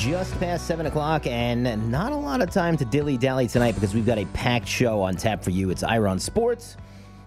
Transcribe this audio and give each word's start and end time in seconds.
just 0.00 0.32
past 0.40 0.66
7 0.66 0.86
o'clock, 0.86 1.26
and 1.26 1.90
not 1.90 2.12
a 2.12 2.16
lot 2.16 2.40
of 2.40 2.50
time 2.50 2.74
to 2.74 2.86
dilly 2.86 3.18
dally 3.18 3.46
tonight 3.46 3.74
because 3.74 3.92
we've 3.92 4.06
got 4.06 4.16
a 4.16 4.24
packed 4.28 4.66
show 4.66 5.02
on 5.02 5.14
tap 5.14 5.44
for 5.44 5.50
you. 5.50 5.68
It's 5.68 5.82
Iron 5.82 6.18
Sports 6.18 6.78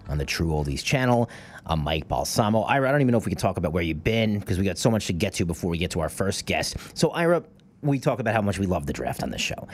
on 0.08 0.18
the 0.18 0.24
True 0.24 0.48
Oldies 0.48 0.82
channel. 0.82 1.30
I'm 1.66 1.84
Mike 1.84 2.08
Balsamo. 2.08 2.62
Ira, 2.62 2.88
I 2.88 2.90
don't 2.90 3.00
even 3.00 3.12
know 3.12 3.18
if 3.18 3.26
we 3.26 3.30
can 3.30 3.38
talk 3.38 3.58
about 3.58 3.72
where 3.72 3.84
you've 3.84 4.02
been 4.02 4.40
because 4.40 4.58
we 4.58 4.64
got 4.64 4.76
so 4.76 4.90
much 4.90 5.06
to 5.06 5.12
get 5.12 5.34
to 5.34 5.46
before 5.46 5.70
we 5.70 5.78
get 5.78 5.92
to 5.92 6.00
our 6.00 6.08
first 6.08 6.46
guest. 6.46 6.76
So, 6.94 7.10
Ira, 7.10 7.44
we 7.82 8.00
talk 8.00 8.18
about 8.18 8.34
how 8.34 8.42
much 8.42 8.58
we 8.58 8.66
love 8.66 8.86
the 8.86 8.92
draft 8.92 9.22
on 9.22 9.30
this 9.30 9.40
show. 9.40 9.68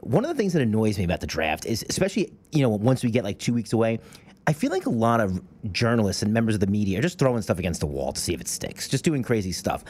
One 0.00 0.22
of 0.22 0.28
the 0.28 0.36
things 0.36 0.52
that 0.52 0.60
annoys 0.60 0.98
me 0.98 1.04
about 1.04 1.20
the 1.20 1.26
draft 1.26 1.64
is, 1.64 1.82
especially, 1.88 2.30
you 2.52 2.60
know, 2.60 2.68
once 2.68 3.02
we 3.02 3.10
get 3.10 3.24
like 3.24 3.38
two 3.38 3.54
weeks 3.54 3.72
away, 3.72 4.00
I 4.46 4.52
feel 4.52 4.70
like 4.70 4.84
a 4.84 4.90
lot 4.90 5.22
of 5.22 5.40
journalists 5.72 6.22
and 6.22 6.30
members 6.30 6.54
of 6.54 6.60
the 6.60 6.66
media 6.66 6.98
are 6.98 7.02
just 7.02 7.18
throwing 7.18 7.40
stuff 7.40 7.58
against 7.58 7.80
the 7.80 7.86
wall 7.86 8.12
to 8.12 8.20
see 8.20 8.34
if 8.34 8.40
it 8.42 8.48
sticks, 8.48 8.86
just 8.86 9.02
doing 9.02 9.22
crazy 9.22 9.52
stuff. 9.52 9.82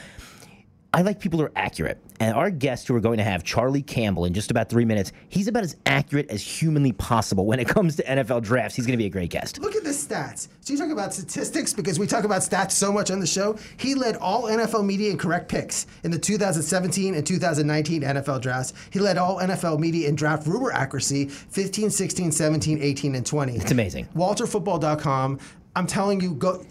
I 0.95 1.03
like 1.03 1.19
people 1.19 1.41
who 1.41 1.47
are 1.47 1.53
accurate. 1.57 1.99
And 2.21 2.37
our 2.37 2.51
guest 2.51 2.87
who 2.87 2.95
we're 2.95 3.01
going 3.01 3.19
to 3.19 3.25
have, 3.25 3.43
Charlie 3.43 3.83
Campbell, 3.83 4.27
in 4.27 4.33
just 4.33 4.53
about 4.53 4.69
three 4.69 4.85
minutes, 4.85 5.11
he's 5.29 5.49
about 5.49 5.65
as 5.65 5.77
accurate 5.87 6.31
as 6.31 6.41
humanly 6.41 6.93
possible 6.93 7.47
when 7.47 7.59
it 7.59 7.67
comes 7.69 7.97
to 7.97 8.05
NFL 8.05 8.43
drafts. 8.43 8.77
He's 8.77 8.87
going 8.87 8.97
to 8.97 9.03
be 9.03 9.07
a 9.07 9.11
great 9.11 9.31
guest. 9.31 9.59
Look 9.59 9.75
at 9.75 9.83
the 9.83 9.91
stats. 9.91 10.47
So 10.61 10.73
you 10.73 10.79
talk 10.79 10.91
about 10.91 11.13
statistics 11.13 11.73
because 11.73 11.99
we 11.99 12.07
talk 12.07 12.23
about 12.23 12.43
stats 12.43 12.71
so 12.71 12.93
much 12.93 13.11
on 13.11 13.19
the 13.19 13.27
show. 13.27 13.59
He 13.77 13.97
led 13.97 14.17
all 14.19 14.45
NFL 14.45 14.87
media 14.87 15.11
in 15.11 15.19
correct 15.19 15.49
picks 15.49 15.89
in 16.05 16.13
the 16.13 16.19
2017 16.19 17.17
and 17.17 17.27
2019 17.27 18.03
NFL 18.03 18.41
drafts. 18.41 18.73
He 18.91 19.01
led 19.01 19.19
all 19.19 19.39
NFL 19.39 19.81
media 19.81 20.09
in 20.09 20.15
draft 20.15 20.47
rumor 20.47 20.71
accuracy 20.71 21.27
15, 21.27 21.91
16, 21.91 22.31
17, 22.31 22.81
18, 22.81 23.17
and 23.17 23.27
20. 23.27 23.57
It's 23.57 23.73
amazing. 23.73 24.07
WalterFootball.com. 24.15 25.41
I'm 25.77 25.89
telling 25.89 26.21
you, 26.21 26.35
go 26.35 26.65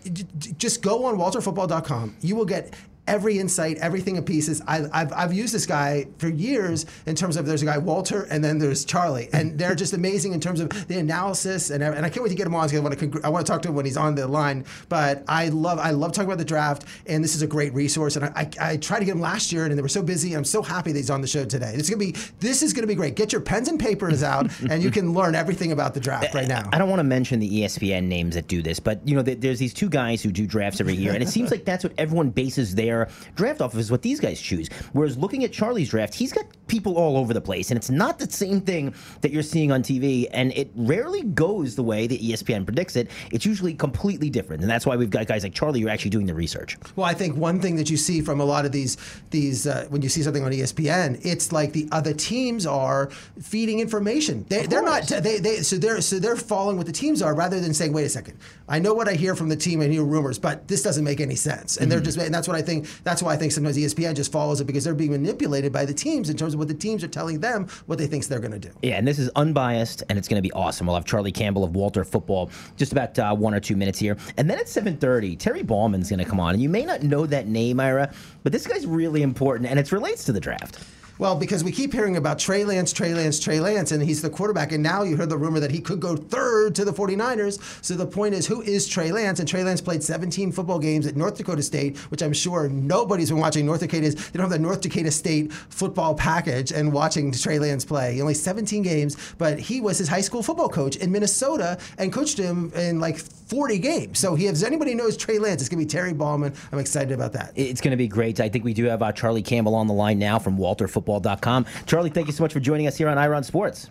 just 0.57 0.81
go 0.81 1.03
on 1.03 1.17
WalterFootball.com. 1.17 2.15
You 2.21 2.37
will 2.37 2.45
get 2.45 2.73
every 3.07 3.39
insight, 3.39 3.77
everything 3.77 4.15
in 4.15 4.23
pieces. 4.23 4.61
I, 4.67 4.87
have 4.93 5.13
I've 5.13 5.33
used 5.33 5.53
this 5.53 5.65
guy 5.65 6.07
for 6.17 6.29
years 6.29 6.85
in 7.05 7.15
terms 7.15 7.37
of 7.37 7.45
there's 7.45 7.61
a 7.61 7.65
guy 7.65 7.77
Walter 7.77 8.23
and 8.23 8.43
then 8.43 8.57
there's 8.57 8.85
Charlie, 8.85 9.29
and 9.33 9.57
they're 9.57 9.75
just 9.75 9.93
amazing 9.93 10.33
in 10.33 10.39
terms 10.39 10.59
of 10.59 10.69
the 10.87 10.97
analysis 10.97 11.69
and 11.69 11.83
and 11.83 12.05
I 12.05 12.09
can't 12.09 12.23
wait 12.23 12.29
to 12.29 12.35
get 12.35 12.47
him 12.47 12.55
on. 12.55 12.63
I 12.73 12.79
want 12.79 12.97
to 12.97 13.21
I 13.23 13.29
want 13.29 13.45
to 13.45 13.51
talk 13.51 13.61
to 13.63 13.69
him 13.69 13.75
when 13.75 13.85
he's 13.85 13.97
on 13.97 14.15
the 14.15 14.27
line. 14.27 14.65
But 14.89 15.23
I 15.27 15.49
love 15.49 15.79
I 15.79 15.91
love 15.91 16.13
talking 16.13 16.27
about 16.27 16.37
the 16.37 16.45
draft, 16.45 16.85
and 17.05 17.23
this 17.23 17.35
is 17.35 17.41
a 17.41 17.47
great 17.47 17.73
resource. 17.73 18.15
And 18.15 18.25
I, 18.25 18.31
I, 18.35 18.71
I 18.71 18.77
tried 18.77 18.99
to 18.99 19.05
get 19.05 19.11
him 19.15 19.21
last 19.21 19.51
year, 19.51 19.65
and 19.65 19.77
they 19.77 19.81
were 19.81 19.89
so 19.89 20.01
busy. 20.01 20.33
I'm 20.33 20.45
so 20.45 20.61
happy 20.61 20.91
that 20.91 20.97
he's 20.99 21.09
on 21.09 21.21
the 21.21 21.27
show 21.27 21.45
today. 21.45 21.73
It's 21.75 21.89
gonna 21.89 21.99
be 21.99 22.15
this 22.39 22.61
is 22.61 22.73
gonna 22.73 22.87
be 22.87 22.95
great. 22.95 23.15
Get 23.15 23.31
your 23.31 23.41
pens 23.41 23.67
and 23.67 23.79
papers 23.79 24.23
out, 24.23 24.49
and 24.69 24.81
you 24.81 24.91
can 24.91 25.13
learn 25.13 25.35
everything 25.35 25.71
about 25.71 25.93
the 25.93 25.99
draft 25.99 26.33
right 26.33 26.47
now. 26.47 26.69
I 26.71 26.77
don't 26.77 26.89
want 26.89 26.99
to 26.99 27.03
mention 27.03 27.39
the 27.39 27.49
ESPN 27.49 28.05
names 28.05 28.35
that 28.35 28.47
do 28.47 28.61
this, 28.61 28.79
but 28.79 29.05
you 29.07 29.15
know 29.15 29.21
there's 29.21 29.59
these 29.59 29.73
two 29.73 29.89
guys 29.89 30.23
who 30.23 30.31
do 30.31 30.47
drafts 30.47 30.79
every 30.79 30.95
year, 30.95 31.13
and 31.13 31.21
it 31.21 31.29
seems 31.29 31.51
like 31.51 31.65
that's 31.65 31.83
what 31.83 31.93
everyone 31.97 32.29
bases 32.29 32.75
their 32.75 32.92
draft 33.35 33.61
off 33.61 33.73
of 33.73 33.79
is 33.79 33.91
what 33.91 34.01
these 34.01 34.19
guys 34.19 34.39
choose. 34.41 34.69
Whereas 34.93 35.17
looking 35.17 35.43
at 35.43 35.51
Charlie's 35.51 35.89
draft, 35.89 36.13
he's 36.13 36.31
got 36.31 36.45
people 36.67 36.97
all 36.97 37.17
over 37.17 37.33
the 37.33 37.41
place, 37.41 37.71
and 37.71 37.77
it's 37.77 37.89
not 37.89 38.19
the 38.19 38.29
same 38.29 38.61
thing 38.61 38.93
that 39.21 39.31
you're 39.31 39.43
seeing 39.43 39.71
on 39.71 39.83
TV, 39.83 40.27
and 40.31 40.51
it 40.53 40.71
rarely 40.75 41.21
goes 41.21 41.75
the 41.75 41.83
way 41.83 42.07
that 42.07 42.21
ESPN 42.21 42.65
predicts 42.65 42.95
it. 42.95 43.09
It's 43.31 43.45
usually 43.45 43.73
completely 43.73 44.29
different, 44.29 44.61
and 44.61 44.69
that's 44.69 44.85
why 44.85 44.95
we've 44.95 45.09
got 45.09 45.27
guys 45.27 45.43
like 45.43 45.53
Charlie 45.53 45.81
who 45.81 45.87
are 45.87 45.91
actually 45.91 46.11
doing 46.11 46.25
the 46.25 46.33
research. 46.33 46.77
Well, 46.95 47.05
I 47.05 47.13
think 47.13 47.35
one 47.35 47.59
thing 47.59 47.75
that 47.75 47.89
you 47.89 47.97
see 47.97 48.21
from 48.21 48.39
a 48.39 48.45
lot 48.45 48.65
of 48.65 48.71
these 48.71 48.97
these 49.29 49.67
uh, 49.67 49.85
when 49.89 50.01
you 50.01 50.09
see 50.09 50.23
something 50.23 50.43
on 50.43 50.51
ESPN, 50.51 51.19
it's 51.25 51.51
like 51.51 51.73
the 51.73 51.87
other 51.91 52.13
teams 52.13 52.65
are 52.65 53.09
feeding 53.41 53.79
information. 53.79 54.45
They, 54.49 54.65
they're 54.65 54.83
not 54.83 55.07
they, 55.07 55.39
they 55.39 55.57
so 55.57 55.77
they're 55.77 56.01
so 56.01 56.19
they're 56.19 56.35
following 56.35 56.77
what 56.77 56.85
the 56.85 56.91
teams 56.91 57.21
are 57.21 57.35
rather 57.35 57.59
than 57.59 57.73
saying, 57.73 57.93
wait 57.93 58.05
a 58.05 58.09
second, 58.09 58.37
I 58.67 58.79
know 58.79 58.93
what 58.93 59.07
I 59.07 59.13
hear 59.13 59.35
from 59.35 59.49
the 59.49 59.55
team 59.55 59.81
and 59.81 59.91
hear 59.91 60.03
rumors, 60.03 60.39
but 60.39 60.67
this 60.67 60.83
doesn't 60.83 61.03
make 61.03 61.19
any 61.19 61.35
sense. 61.35 61.77
And 61.77 61.83
mm-hmm. 61.83 61.89
they're 61.89 62.01
just 62.01 62.17
and 62.17 62.33
that's 62.33 62.47
what 62.47 62.57
I 62.57 62.61
think. 62.61 62.82
That's 63.03 63.21
why 63.21 63.33
I 63.33 63.37
think 63.37 63.51
sometimes 63.51 63.77
ESPN 63.77 64.15
just 64.15 64.31
follows 64.31 64.59
it 64.59 64.65
because 64.65 64.83
they're 64.83 64.95
being 64.95 65.11
manipulated 65.11 65.71
by 65.71 65.85
the 65.85 65.93
teams 65.93 66.29
in 66.29 66.37
terms 66.37 66.53
of 66.53 66.59
what 66.59 66.67
the 66.67 66.73
teams 66.73 67.03
are 67.03 67.07
telling 67.07 67.39
them 67.39 67.67
what 67.85 67.97
they 67.97 68.07
think 68.07 68.23
they're 68.27 68.39
going 68.39 68.51
to 68.51 68.59
do. 68.59 68.71
Yeah, 68.81 68.95
and 68.95 69.07
this 69.07 69.19
is 69.19 69.29
unbiased 69.35 70.03
and 70.09 70.17
it's 70.17 70.27
going 70.27 70.37
to 70.37 70.41
be 70.41 70.51
awesome. 70.53 70.87
We'll 70.87 70.95
have 70.95 71.05
Charlie 71.05 71.31
Campbell 71.31 71.63
of 71.63 71.75
Walter 71.75 72.03
Football 72.03 72.49
just 72.77 72.91
about 72.91 73.17
uh, 73.19 73.35
one 73.35 73.53
or 73.53 73.59
two 73.59 73.75
minutes 73.75 73.99
here, 73.99 74.17
and 74.37 74.49
then 74.49 74.57
at 74.59 74.65
7:30, 74.65 75.37
Terry 75.37 75.63
Ballman's 75.63 76.09
going 76.09 76.19
to 76.19 76.25
come 76.25 76.39
on, 76.39 76.53
and 76.53 76.61
you 76.61 76.69
may 76.69 76.85
not 76.85 77.03
know 77.03 77.25
that 77.25 77.47
name, 77.47 77.79
Ira, 77.79 78.11
but 78.43 78.51
this 78.51 78.67
guy's 78.67 78.85
really 78.85 79.21
important, 79.21 79.69
and 79.69 79.79
it 79.79 79.91
relates 79.91 80.23
to 80.25 80.31
the 80.31 80.39
draft. 80.39 80.79
Well, 81.19 81.35
because 81.35 81.63
we 81.63 81.71
keep 81.71 81.93
hearing 81.93 82.17
about 82.17 82.39
Trey 82.39 82.65
Lance, 82.65 82.91
Trey 82.91 83.13
Lance, 83.13 83.39
Trey 83.39 83.59
Lance, 83.59 83.91
and 83.91 84.01
he's 84.01 84.23
the 84.23 84.31
quarterback. 84.31 84.71
And 84.71 84.81
now 84.81 85.03
you 85.03 85.15
heard 85.15 85.29
the 85.29 85.37
rumor 85.37 85.59
that 85.59 85.69
he 85.69 85.79
could 85.79 85.99
go 85.99 86.15
third 86.15 86.73
to 86.73 86.83
the 86.83 86.91
49ers. 86.91 87.61
So 87.83 87.93
the 87.93 88.07
point 88.07 88.33
is, 88.33 88.47
who 88.47 88.63
is 88.63 88.87
Trey 88.87 89.11
Lance? 89.11 89.39
And 89.39 89.47
Trey 89.47 89.63
Lance 89.63 89.79
played 89.79 90.01
17 90.01 90.51
football 90.51 90.79
games 90.79 91.05
at 91.05 91.15
North 91.15 91.37
Dakota 91.37 91.61
State, 91.61 91.97
which 92.09 92.23
I'm 92.23 92.33
sure 92.33 92.67
nobody's 92.67 93.29
been 93.29 93.39
watching 93.39 93.63
North 93.63 93.81
Dakota. 93.81 94.09
They 94.09 94.31
don't 94.33 94.41
have 94.41 94.49
the 94.49 94.57
North 94.57 94.81
Dakota 94.81 95.11
State 95.11 95.53
football 95.53 96.15
package 96.15 96.71
and 96.71 96.91
watching 96.91 97.31
Trey 97.31 97.59
Lance 97.59 97.85
play. 97.85 98.19
Only 98.19 98.33
17 98.33 98.81
games, 98.81 99.15
but 99.37 99.59
he 99.59 99.81
was 99.81 99.99
his 99.99 100.07
high 100.07 100.21
school 100.21 100.41
football 100.41 100.69
coach 100.69 100.95
in 100.95 101.11
Minnesota 101.11 101.77
and 101.99 102.11
coached 102.11 102.39
him 102.39 102.71
in 102.73 102.99
like 102.99 103.19
40 103.19 103.77
games. 103.77 104.17
So 104.17 104.33
he, 104.33 104.47
if 104.47 104.63
anybody 104.63 104.95
knows 104.95 105.15
Trey 105.15 105.37
Lance, 105.37 105.61
it's 105.61 105.69
going 105.69 105.79
to 105.79 105.85
be 105.85 105.89
Terry 105.89 106.13
Ballman. 106.13 106.55
I'm 106.71 106.79
excited 106.79 107.11
about 107.11 107.33
that. 107.33 107.51
It's 107.55 107.81
going 107.81 107.91
to 107.91 107.97
be 107.97 108.07
great. 108.07 108.39
I 108.39 108.49
think 108.49 108.65
we 108.65 108.73
do 108.73 108.85
have 108.85 109.03
uh, 109.03 109.11
Charlie 109.11 109.43
Campbell 109.43 109.75
on 109.75 109.85
the 109.85 109.93
line 109.93 110.17
now 110.17 110.39
from 110.39 110.57
Walter 110.57 110.87
Football 110.87 111.02
football.com. 111.03 111.65
Charlie, 111.85 112.09
thank 112.09 112.27
you 112.27 112.33
so 112.33 112.43
much 112.43 112.53
for 112.53 112.59
joining 112.59 112.87
us 112.87 112.97
here 112.97 113.09
on 113.09 113.17
Iron 113.17 113.43
Sports. 113.43 113.89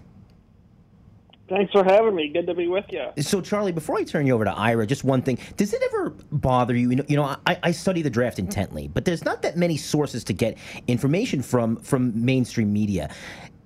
Thanks 1.49 1.73
for 1.73 1.85
having 1.85 2.15
me. 2.15 2.29
Good 2.29 2.47
to 2.47 2.55
be 2.55 2.67
with 2.67 2.87
you. 2.91 3.11
So, 3.23 3.43
Charlie, 3.43 3.73
before 3.73 3.99
I 3.99 4.05
turn 4.05 4.27
you 4.27 4.35
over 4.35 4.45
to 4.45 4.53
Ira, 4.53 4.87
just 4.87 5.05
one 5.05 5.21
thing: 5.21 5.39
Does 5.59 5.75
it 5.75 5.83
ever 5.83 6.11
bother 6.31 6.75
you? 6.75 6.91
You 6.91 6.97
know, 6.97 7.05
you 7.09 7.17
know 7.17 7.37
I, 7.47 7.59
I, 7.63 7.73
study 7.73 8.01
the 8.01 8.09
draft 8.09 8.39
intently, 8.39 8.89
but 8.89 9.05
there's 9.05 9.25
not 9.25 9.43
that 9.43 9.57
many 9.57 9.77
sources 9.77 10.25
to 10.25 10.33
get 10.33 10.57
information 10.87 11.43
from 11.43 11.77
from 11.77 12.25
mainstream 12.25 12.73
media, 12.73 13.11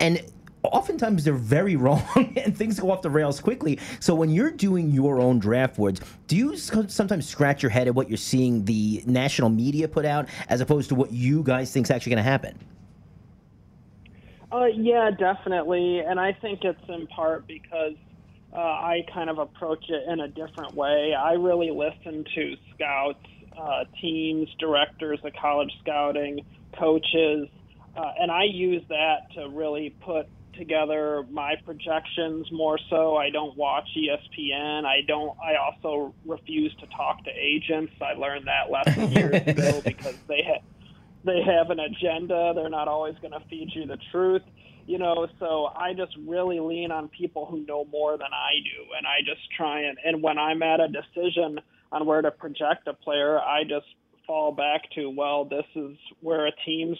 and 0.00 0.20
oftentimes 0.64 1.22
they're 1.22 1.34
very 1.34 1.76
wrong 1.84 2.02
and 2.36 2.56
things 2.56 2.80
go 2.80 2.90
off 2.90 3.02
the 3.02 3.10
rails 3.10 3.40
quickly. 3.40 3.78
So 4.00 4.16
when 4.16 4.30
you're 4.30 4.50
doing 4.50 4.90
your 4.90 5.20
own 5.20 5.38
draft 5.38 5.76
boards, 5.76 6.00
do 6.26 6.36
you 6.36 6.56
sometimes 6.56 7.28
scratch 7.28 7.62
your 7.62 7.70
head 7.70 7.86
at 7.86 7.94
what 7.94 8.08
you're 8.08 8.16
seeing 8.16 8.64
the 8.64 9.04
national 9.06 9.50
media 9.50 9.86
put 9.86 10.04
out 10.04 10.28
as 10.48 10.60
opposed 10.60 10.88
to 10.88 10.96
what 10.96 11.12
you 11.12 11.44
guys 11.44 11.72
think 11.72 11.86
is 11.86 11.90
actually 11.92 12.10
going 12.10 12.24
to 12.24 12.30
happen? 12.30 12.58
Uh, 14.52 14.66
yeah, 14.66 15.10
definitely. 15.10 16.00
And 16.00 16.20
I 16.20 16.32
think 16.32 16.60
it's 16.62 16.88
in 16.88 17.06
part 17.08 17.46
because 17.46 17.94
uh, 18.52 18.58
I 18.60 19.04
kind 19.12 19.28
of 19.28 19.38
approach 19.38 19.84
it 19.88 20.08
in 20.08 20.20
a 20.20 20.28
different 20.28 20.74
way. 20.74 21.14
I 21.14 21.32
really 21.32 21.70
listen 21.70 22.24
to 22.34 22.56
scouts, 22.74 23.26
uh, 23.58 23.84
teams, 24.00 24.48
directors 24.58 25.18
of 25.24 25.32
college 25.40 25.72
scouting, 25.82 26.44
coaches, 26.78 27.48
uh, 27.96 28.12
and 28.18 28.30
I 28.30 28.44
use 28.44 28.82
that 28.88 29.32
to 29.34 29.48
really 29.48 29.94
put 30.04 30.28
together 30.56 31.24
my 31.30 31.54
projections 31.64 32.50
more 32.50 32.78
so. 32.90 33.16
I 33.16 33.30
don't 33.30 33.56
watch 33.56 33.88
ESPN. 33.96 34.84
I 34.84 35.00
don't. 35.06 35.36
I 35.38 35.56
also 35.56 36.14
refuse 36.24 36.74
to 36.80 36.86
talk 36.86 37.24
to 37.24 37.30
agents. 37.30 37.92
I 38.00 38.14
learned 38.14 38.46
that 38.46 38.70
lesson 38.70 39.12
years 39.12 39.46
ago 39.46 39.80
because 39.84 40.16
they 40.28 40.42
had 40.42 40.62
they 41.26 41.42
have 41.42 41.70
an 41.70 41.80
agenda. 41.80 42.52
They're 42.54 42.70
not 42.70 42.88
always 42.88 43.14
going 43.20 43.32
to 43.32 43.46
feed 43.50 43.68
you 43.74 43.86
the 43.86 43.98
truth. 44.12 44.42
You 44.86 44.98
know, 44.98 45.26
so 45.40 45.66
I 45.74 45.94
just 45.94 46.12
really 46.26 46.60
lean 46.60 46.92
on 46.92 47.08
people 47.08 47.44
who 47.44 47.66
know 47.66 47.84
more 47.86 48.12
than 48.12 48.32
I 48.32 48.62
do, 48.62 48.84
and 48.96 49.04
I 49.04 49.18
just 49.26 49.40
try 49.56 49.80
and 49.80 49.98
and 50.04 50.22
when 50.22 50.38
I'm 50.38 50.62
at 50.62 50.78
a 50.78 50.86
decision 50.86 51.60
on 51.90 52.06
where 52.06 52.22
to 52.22 52.30
project 52.30 52.86
a 52.86 52.92
player, 52.92 53.40
I 53.40 53.64
just 53.64 53.86
fall 54.28 54.52
back 54.52 54.82
to 54.94 55.10
well, 55.10 55.44
this 55.44 55.64
is 55.74 55.96
where 56.20 56.46
a 56.46 56.52
teams 56.64 56.98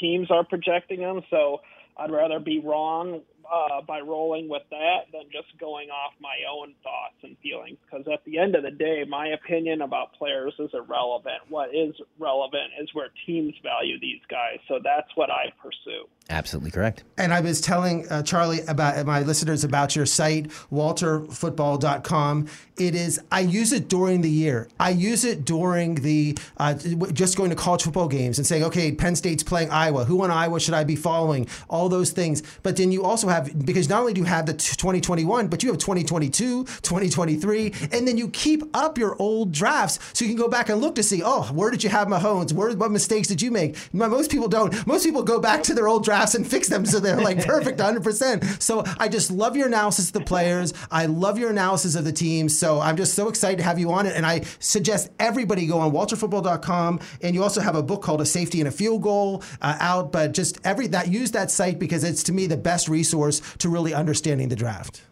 teams 0.00 0.30
are 0.30 0.42
projecting 0.42 1.00
them, 1.00 1.20
so 1.28 1.58
I'd 1.98 2.10
rather 2.10 2.40
be 2.40 2.60
wrong 2.60 3.20
uh, 3.52 3.82
by 3.82 4.00
rolling 4.00 4.48
with 4.48 4.62
that 4.70 5.06
than 5.12 5.22
just 5.32 5.58
going 5.58 5.90
off 5.90 6.12
my 6.20 6.36
own 6.50 6.74
thoughts 6.82 7.16
and 7.22 7.36
feelings. 7.42 7.78
Because 7.84 8.06
at 8.12 8.24
the 8.24 8.38
end 8.38 8.54
of 8.54 8.62
the 8.62 8.70
day, 8.70 9.04
my 9.08 9.28
opinion 9.28 9.82
about 9.82 10.12
players 10.14 10.54
is 10.58 10.70
irrelevant. 10.72 11.42
What 11.48 11.74
is 11.74 11.94
relevant 12.18 12.70
is 12.80 12.88
where 12.92 13.08
teams 13.26 13.54
value 13.62 13.98
these 14.00 14.20
guys. 14.30 14.58
So 14.68 14.78
that's 14.82 15.08
what 15.14 15.30
I 15.30 15.52
pursue. 15.62 16.06
Absolutely 16.30 16.70
correct. 16.70 17.04
And 17.16 17.32
I 17.32 17.40
was 17.40 17.60
telling 17.60 18.06
uh, 18.08 18.22
Charlie 18.22 18.60
about 18.68 19.06
my 19.06 19.20
listeners 19.20 19.64
about 19.64 19.96
your 19.96 20.04
site, 20.04 20.48
walterfootball.com. 20.70 22.48
It 22.76 22.94
is, 22.94 23.20
I 23.32 23.40
use 23.40 23.72
it 23.72 23.88
during 23.88 24.20
the 24.20 24.30
year. 24.30 24.68
I 24.78 24.90
use 24.90 25.24
it 25.24 25.46
during 25.46 25.96
the, 25.96 26.36
uh, 26.58 26.74
just 27.12 27.36
going 27.36 27.50
to 27.50 27.56
college 27.56 27.82
football 27.82 28.08
games 28.08 28.38
and 28.38 28.46
saying, 28.46 28.64
okay, 28.64 28.92
Penn 28.92 29.16
State's 29.16 29.42
playing 29.42 29.70
Iowa. 29.70 30.04
Who 30.04 30.22
on 30.22 30.30
Iowa 30.30 30.60
should 30.60 30.74
I 30.74 30.84
be 30.84 30.96
following? 30.96 31.48
All 31.70 31.88
those 31.88 32.10
things. 32.10 32.42
But 32.62 32.76
then 32.76 32.92
you 32.92 33.04
also 33.04 33.28
have, 33.28 33.37
because 33.40 33.88
not 33.88 34.00
only 34.00 34.12
do 34.12 34.20
you 34.20 34.26
have 34.26 34.46
the 34.46 34.52
2021, 34.52 35.48
but 35.48 35.62
you 35.62 35.70
have 35.70 35.78
2022, 35.78 36.64
2023, 36.64 37.74
and 37.92 38.06
then 38.06 38.16
you 38.18 38.28
keep 38.28 38.62
up 38.74 38.98
your 38.98 39.16
old 39.18 39.52
drafts 39.52 39.98
so 40.12 40.24
you 40.24 40.30
can 40.30 40.38
go 40.38 40.48
back 40.48 40.68
and 40.68 40.80
look 40.80 40.94
to 40.96 41.02
see, 41.02 41.22
oh, 41.24 41.44
where 41.52 41.70
did 41.70 41.82
you 41.82 41.90
have 41.90 42.08
Mahomes? 42.08 42.52
Where, 42.52 42.70
what 42.76 42.90
mistakes 42.90 43.28
did 43.28 43.42
you 43.42 43.50
make? 43.50 43.76
Most 43.92 44.30
people 44.30 44.48
don't. 44.48 44.86
Most 44.86 45.04
people 45.04 45.22
go 45.22 45.40
back 45.40 45.62
to 45.64 45.74
their 45.74 45.88
old 45.88 46.04
drafts 46.04 46.18
drafts 46.18 46.34
and 46.34 46.46
fix 46.46 46.68
them 46.68 46.84
so 46.84 47.00
they're 47.00 47.20
like 47.20 47.44
perfect 47.44 47.78
100%. 47.78 48.62
So 48.62 48.84
I 48.98 49.08
just 49.08 49.30
love 49.30 49.56
your 49.56 49.66
analysis 49.66 50.08
of 50.08 50.12
the 50.14 50.20
players. 50.20 50.74
I 50.90 51.06
love 51.06 51.38
your 51.38 51.50
analysis 51.50 51.94
of 51.94 52.04
the 52.04 52.12
team. 52.12 52.48
So 52.48 52.80
I'm 52.80 52.96
just 52.96 53.14
so 53.14 53.28
excited 53.28 53.58
to 53.58 53.64
have 53.64 53.78
you 53.78 53.92
on 53.92 54.06
it. 54.06 54.16
And 54.16 54.26
I 54.26 54.40
suggest 54.58 55.10
everybody 55.18 55.66
go 55.66 55.78
on 55.78 55.92
walterfootball.com. 55.92 57.00
And 57.22 57.34
you 57.34 57.42
also 57.42 57.60
have 57.60 57.76
a 57.76 57.82
book 57.82 58.02
called 58.02 58.20
A 58.20 58.26
Safety 58.26 58.60
and 58.60 58.68
a 58.68 58.72
Field 58.72 59.02
Goal 59.02 59.42
uh, 59.60 59.76
out. 59.80 60.12
But 60.12 60.32
just 60.32 60.58
every 60.64 60.88
that 60.88 61.08
use 61.08 61.30
that 61.32 61.50
site 61.50 61.78
because 61.78 62.04
it's 62.04 62.22
to 62.24 62.32
me 62.32 62.46
the 62.46 62.56
best 62.56 62.88
resource 62.88 63.27
to 63.58 63.68
really 63.68 63.94
understanding 63.94 64.48
the 64.48 64.56
draft. 64.56 65.02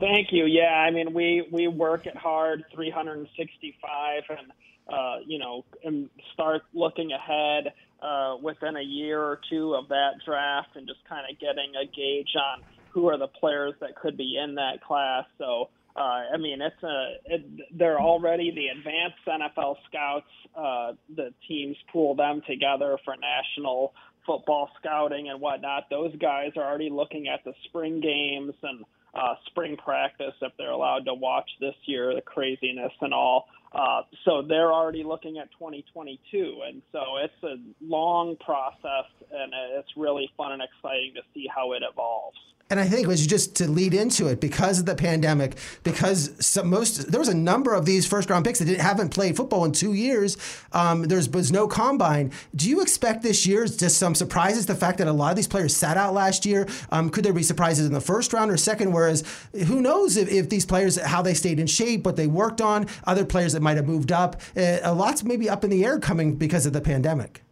Thank 0.00 0.28
you. 0.30 0.44
Yeah, 0.46 0.72
I 0.74 0.90
mean, 0.90 1.12
we 1.12 1.48
we 1.50 1.66
work 1.66 2.06
it 2.06 2.16
hard, 2.16 2.64
365, 2.72 4.22
and 4.30 4.52
uh, 4.88 5.16
you 5.26 5.38
know, 5.38 5.64
and 5.84 6.08
start 6.32 6.62
looking 6.72 7.10
ahead 7.12 7.72
uh, 8.00 8.36
within 8.40 8.76
a 8.76 8.82
year 8.82 9.20
or 9.20 9.40
two 9.50 9.74
of 9.74 9.88
that 9.88 10.12
draft, 10.24 10.76
and 10.76 10.86
just 10.86 11.00
kind 11.08 11.26
of 11.30 11.38
getting 11.40 11.72
a 11.80 11.84
gauge 11.84 12.34
on 12.36 12.62
who 12.90 13.08
are 13.08 13.18
the 13.18 13.26
players 13.26 13.74
that 13.80 13.96
could 13.96 14.16
be 14.16 14.40
in 14.42 14.54
that 14.54 14.82
class. 14.82 15.24
So, 15.36 15.68
uh, 15.96 16.22
I 16.32 16.36
mean, 16.38 16.62
it's 16.62 16.82
a 16.82 17.14
it, 17.26 17.44
they're 17.76 18.00
already 18.00 18.52
the 18.52 18.68
advanced 18.68 19.18
NFL 19.26 19.76
scouts. 19.88 20.30
Uh, 20.56 20.92
the 21.14 21.34
teams 21.48 21.76
pool 21.92 22.14
them 22.14 22.40
together 22.46 22.98
for 23.04 23.14
national 23.16 23.94
football 24.28 24.68
scouting 24.78 25.30
and 25.30 25.40
whatnot. 25.40 25.88
Those 25.90 26.14
guys 26.16 26.52
are 26.56 26.62
already 26.62 26.90
looking 26.90 27.28
at 27.28 27.42
the 27.44 27.54
spring 27.64 28.00
games 28.00 28.52
and 28.62 28.84
uh, 29.14 29.34
spring 29.46 29.76
practice 29.76 30.34
if 30.42 30.52
they're 30.58 30.70
allowed 30.70 31.06
to 31.06 31.14
watch 31.14 31.48
this 31.60 31.74
year, 31.86 32.14
the 32.14 32.20
craziness 32.20 32.92
and 33.00 33.14
all. 33.14 33.48
Uh, 33.72 34.02
so 34.24 34.42
they're 34.42 34.72
already 34.72 35.04
looking 35.04 35.38
at 35.38 35.50
2022, 35.52 36.62
and 36.66 36.80
so 36.90 37.00
it's 37.22 37.42
a 37.42 37.56
long 37.84 38.36
process, 38.36 39.06
and 39.30 39.52
it's 39.78 39.88
really 39.96 40.30
fun 40.36 40.52
and 40.52 40.62
exciting 40.62 41.12
to 41.14 41.20
see 41.34 41.46
how 41.54 41.72
it 41.72 41.82
evolves. 41.88 42.38
And 42.70 42.78
I 42.78 42.84
think 42.84 43.04
it 43.04 43.08
was 43.08 43.26
just 43.26 43.56
to 43.56 43.68
lead 43.68 43.94
into 43.94 44.26
it 44.26 44.40
because 44.40 44.78
of 44.78 44.84
the 44.84 44.94
pandemic, 44.94 45.56
because 45.84 46.34
some, 46.44 46.68
most 46.68 47.10
there 47.10 47.18
was 47.18 47.28
a 47.28 47.34
number 47.34 47.72
of 47.72 47.86
these 47.86 48.06
first 48.06 48.28
round 48.28 48.44
picks 48.44 48.58
that 48.58 48.68
haven't 48.78 49.08
played 49.08 49.36
football 49.36 49.64
in 49.64 49.72
two 49.72 49.94
years. 49.94 50.36
Um, 50.72 51.04
there 51.04 51.20
was 51.32 51.50
no 51.50 51.66
combine. 51.66 52.30
Do 52.54 52.68
you 52.68 52.82
expect 52.82 53.22
this 53.22 53.46
year 53.46 53.64
just 53.66 53.96
some 53.96 54.14
surprises? 54.14 54.66
The 54.66 54.74
fact 54.74 54.98
that 54.98 55.06
a 55.06 55.12
lot 55.12 55.30
of 55.30 55.36
these 55.36 55.48
players 55.48 55.74
sat 55.74 55.96
out 55.96 56.12
last 56.12 56.44
year. 56.44 56.68
Um, 56.92 57.08
could 57.08 57.24
there 57.24 57.32
be 57.32 57.42
surprises 57.42 57.86
in 57.86 57.94
the 57.94 58.02
first 58.02 58.34
round 58.34 58.50
or 58.50 58.58
second? 58.58 58.92
Whereas 58.92 59.24
who 59.66 59.80
knows 59.80 60.18
if, 60.18 60.30
if 60.30 60.50
these 60.50 60.66
players 60.66 61.00
how 61.00 61.22
they 61.22 61.34
stayed 61.34 61.58
in 61.58 61.66
shape, 61.66 62.04
what 62.04 62.16
they 62.16 62.26
worked 62.26 62.60
on, 62.60 62.86
other 63.04 63.24
players 63.24 63.54
that 63.54 63.62
might 63.68 63.76
have 63.76 63.86
moved 63.86 64.12
up. 64.12 64.40
Uh, 64.56 64.78
a 64.82 64.94
lot's 64.94 65.22
maybe 65.22 65.50
up 65.50 65.62
in 65.62 65.68
the 65.68 65.84
air 65.84 65.98
coming 65.98 66.36
because 66.36 66.64
of 66.64 66.72
the 66.72 66.80
pandemic. 66.80 67.42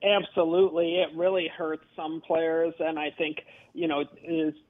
Absolutely, 0.00 0.94
it 0.94 1.08
really 1.16 1.48
hurts 1.48 1.84
some 1.96 2.22
players, 2.24 2.72
and 2.78 2.96
I 2.96 3.10
think 3.18 3.38
you 3.74 3.88
know 3.88 4.04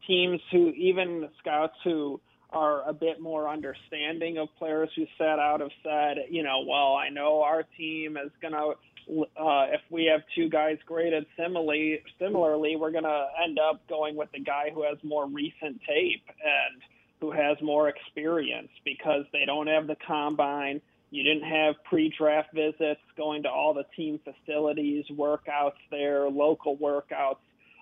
teams 0.06 0.40
who 0.50 0.70
even 0.70 1.28
scouts 1.38 1.76
who 1.84 2.18
are 2.48 2.88
a 2.88 2.94
bit 2.94 3.20
more 3.20 3.46
understanding 3.48 4.38
of 4.38 4.48
players 4.58 4.88
who 4.96 5.04
sat 5.18 5.38
out 5.38 5.60
have 5.60 5.70
said, 5.84 6.16
you 6.30 6.42
know, 6.42 6.64
well, 6.66 6.96
I 6.96 7.10
know 7.10 7.42
our 7.42 7.62
team 7.76 8.16
is 8.16 8.32
gonna. 8.40 8.70
Uh, 9.10 9.66
if 9.72 9.80
we 9.90 10.04
have 10.04 10.22
two 10.34 10.48
guys 10.48 10.78
graded 10.86 11.26
similarly, 11.36 12.00
similarly, 12.18 12.76
we're 12.76 12.92
going 12.92 13.02
to 13.02 13.26
end 13.42 13.58
up 13.58 13.80
going 13.88 14.14
with 14.14 14.30
the 14.32 14.38
guy 14.38 14.70
who 14.72 14.84
has 14.84 14.98
more 15.02 15.26
recent 15.26 15.80
tape 15.84 16.22
and 16.28 16.80
who 17.20 17.30
has 17.30 17.56
more 17.60 17.88
experience 17.88 18.70
because 18.84 19.24
they 19.32 19.44
don't 19.44 19.66
have 19.66 19.86
the 19.86 19.96
combine 20.06 20.80
you 21.10 21.24
didn't 21.24 21.48
have 21.48 21.74
pre-draft 21.84 22.54
visits, 22.54 23.00
going 23.16 23.42
to 23.42 23.50
all 23.50 23.74
the 23.74 23.84
team 23.96 24.20
facilities, 24.24 25.04
workouts 25.10 25.72
there, 25.90 26.28
local 26.28 26.76
workouts, 26.76 27.38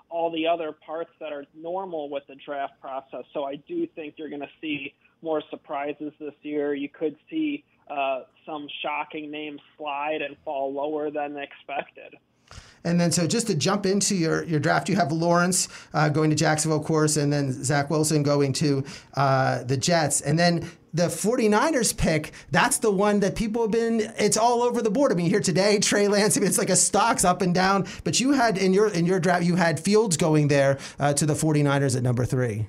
all 0.08 0.32
the 0.32 0.46
other 0.46 0.72
parts 0.72 1.10
that 1.20 1.32
are 1.32 1.44
normal 1.54 2.08
with 2.08 2.26
the 2.26 2.36
draft 2.36 2.80
process. 2.80 3.24
So 3.34 3.44
I 3.44 3.56
do 3.56 3.86
think 3.88 4.14
you're 4.16 4.30
going 4.30 4.40
to 4.40 4.48
see 4.62 4.94
more 5.20 5.42
surprises 5.50 6.12
this 6.18 6.32
year. 6.40 6.74
You 6.74 6.88
could 6.88 7.16
see 7.28 7.64
uh, 7.90 8.22
some 8.46 8.66
shocking 8.82 9.30
names 9.30 9.60
slide 9.76 10.22
and 10.22 10.34
fall 10.44 10.72
lower 10.72 11.10
than 11.10 11.36
expected. 11.36 12.16
And 12.84 13.00
then, 13.00 13.12
so 13.12 13.26
just 13.26 13.46
to 13.48 13.54
jump 13.54 13.86
into 13.86 14.14
your, 14.14 14.44
your 14.44 14.60
draft, 14.60 14.88
you 14.88 14.96
have 14.96 15.12
Lawrence 15.12 15.68
uh, 15.92 16.08
going 16.08 16.30
to 16.30 16.36
Jacksonville, 16.36 16.78
of 16.78 16.84
course, 16.84 17.16
and 17.16 17.32
then 17.32 17.52
Zach 17.64 17.90
Wilson 17.90 18.22
going 18.22 18.52
to 18.54 18.84
uh, 19.14 19.64
the 19.64 19.76
Jets. 19.76 20.20
And 20.20 20.38
then 20.38 20.68
the 20.94 21.04
49ers 21.04 21.96
pick, 21.96 22.32
that's 22.50 22.78
the 22.78 22.90
one 22.90 23.20
that 23.20 23.36
people 23.36 23.62
have 23.62 23.70
been, 23.70 24.12
it's 24.18 24.36
all 24.36 24.62
over 24.62 24.82
the 24.82 24.90
board. 24.90 25.12
I 25.12 25.14
mean, 25.14 25.28
here 25.28 25.40
today, 25.40 25.78
Trey 25.82 26.08
Lance, 26.08 26.36
I 26.36 26.40
mean, 26.40 26.48
it's 26.48 26.58
like 26.58 26.70
a 26.70 26.76
stocks 26.76 27.24
up 27.24 27.42
and 27.42 27.54
down. 27.54 27.86
But 28.04 28.20
you 28.20 28.32
had 28.32 28.58
in 28.58 28.72
your 28.72 28.88
in 28.88 29.06
your 29.06 29.20
draft, 29.20 29.44
you 29.44 29.56
had 29.56 29.78
Fields 29.80 30.16
going 30.16 30.48
there 30.48 30.78
uh, 30.98 31.12
to 31.14 31.26
the 31.26 31.34
49ers 31.34 31.96
at 31.96 32.02
number 32.02 32.24
three. 32.24 32.68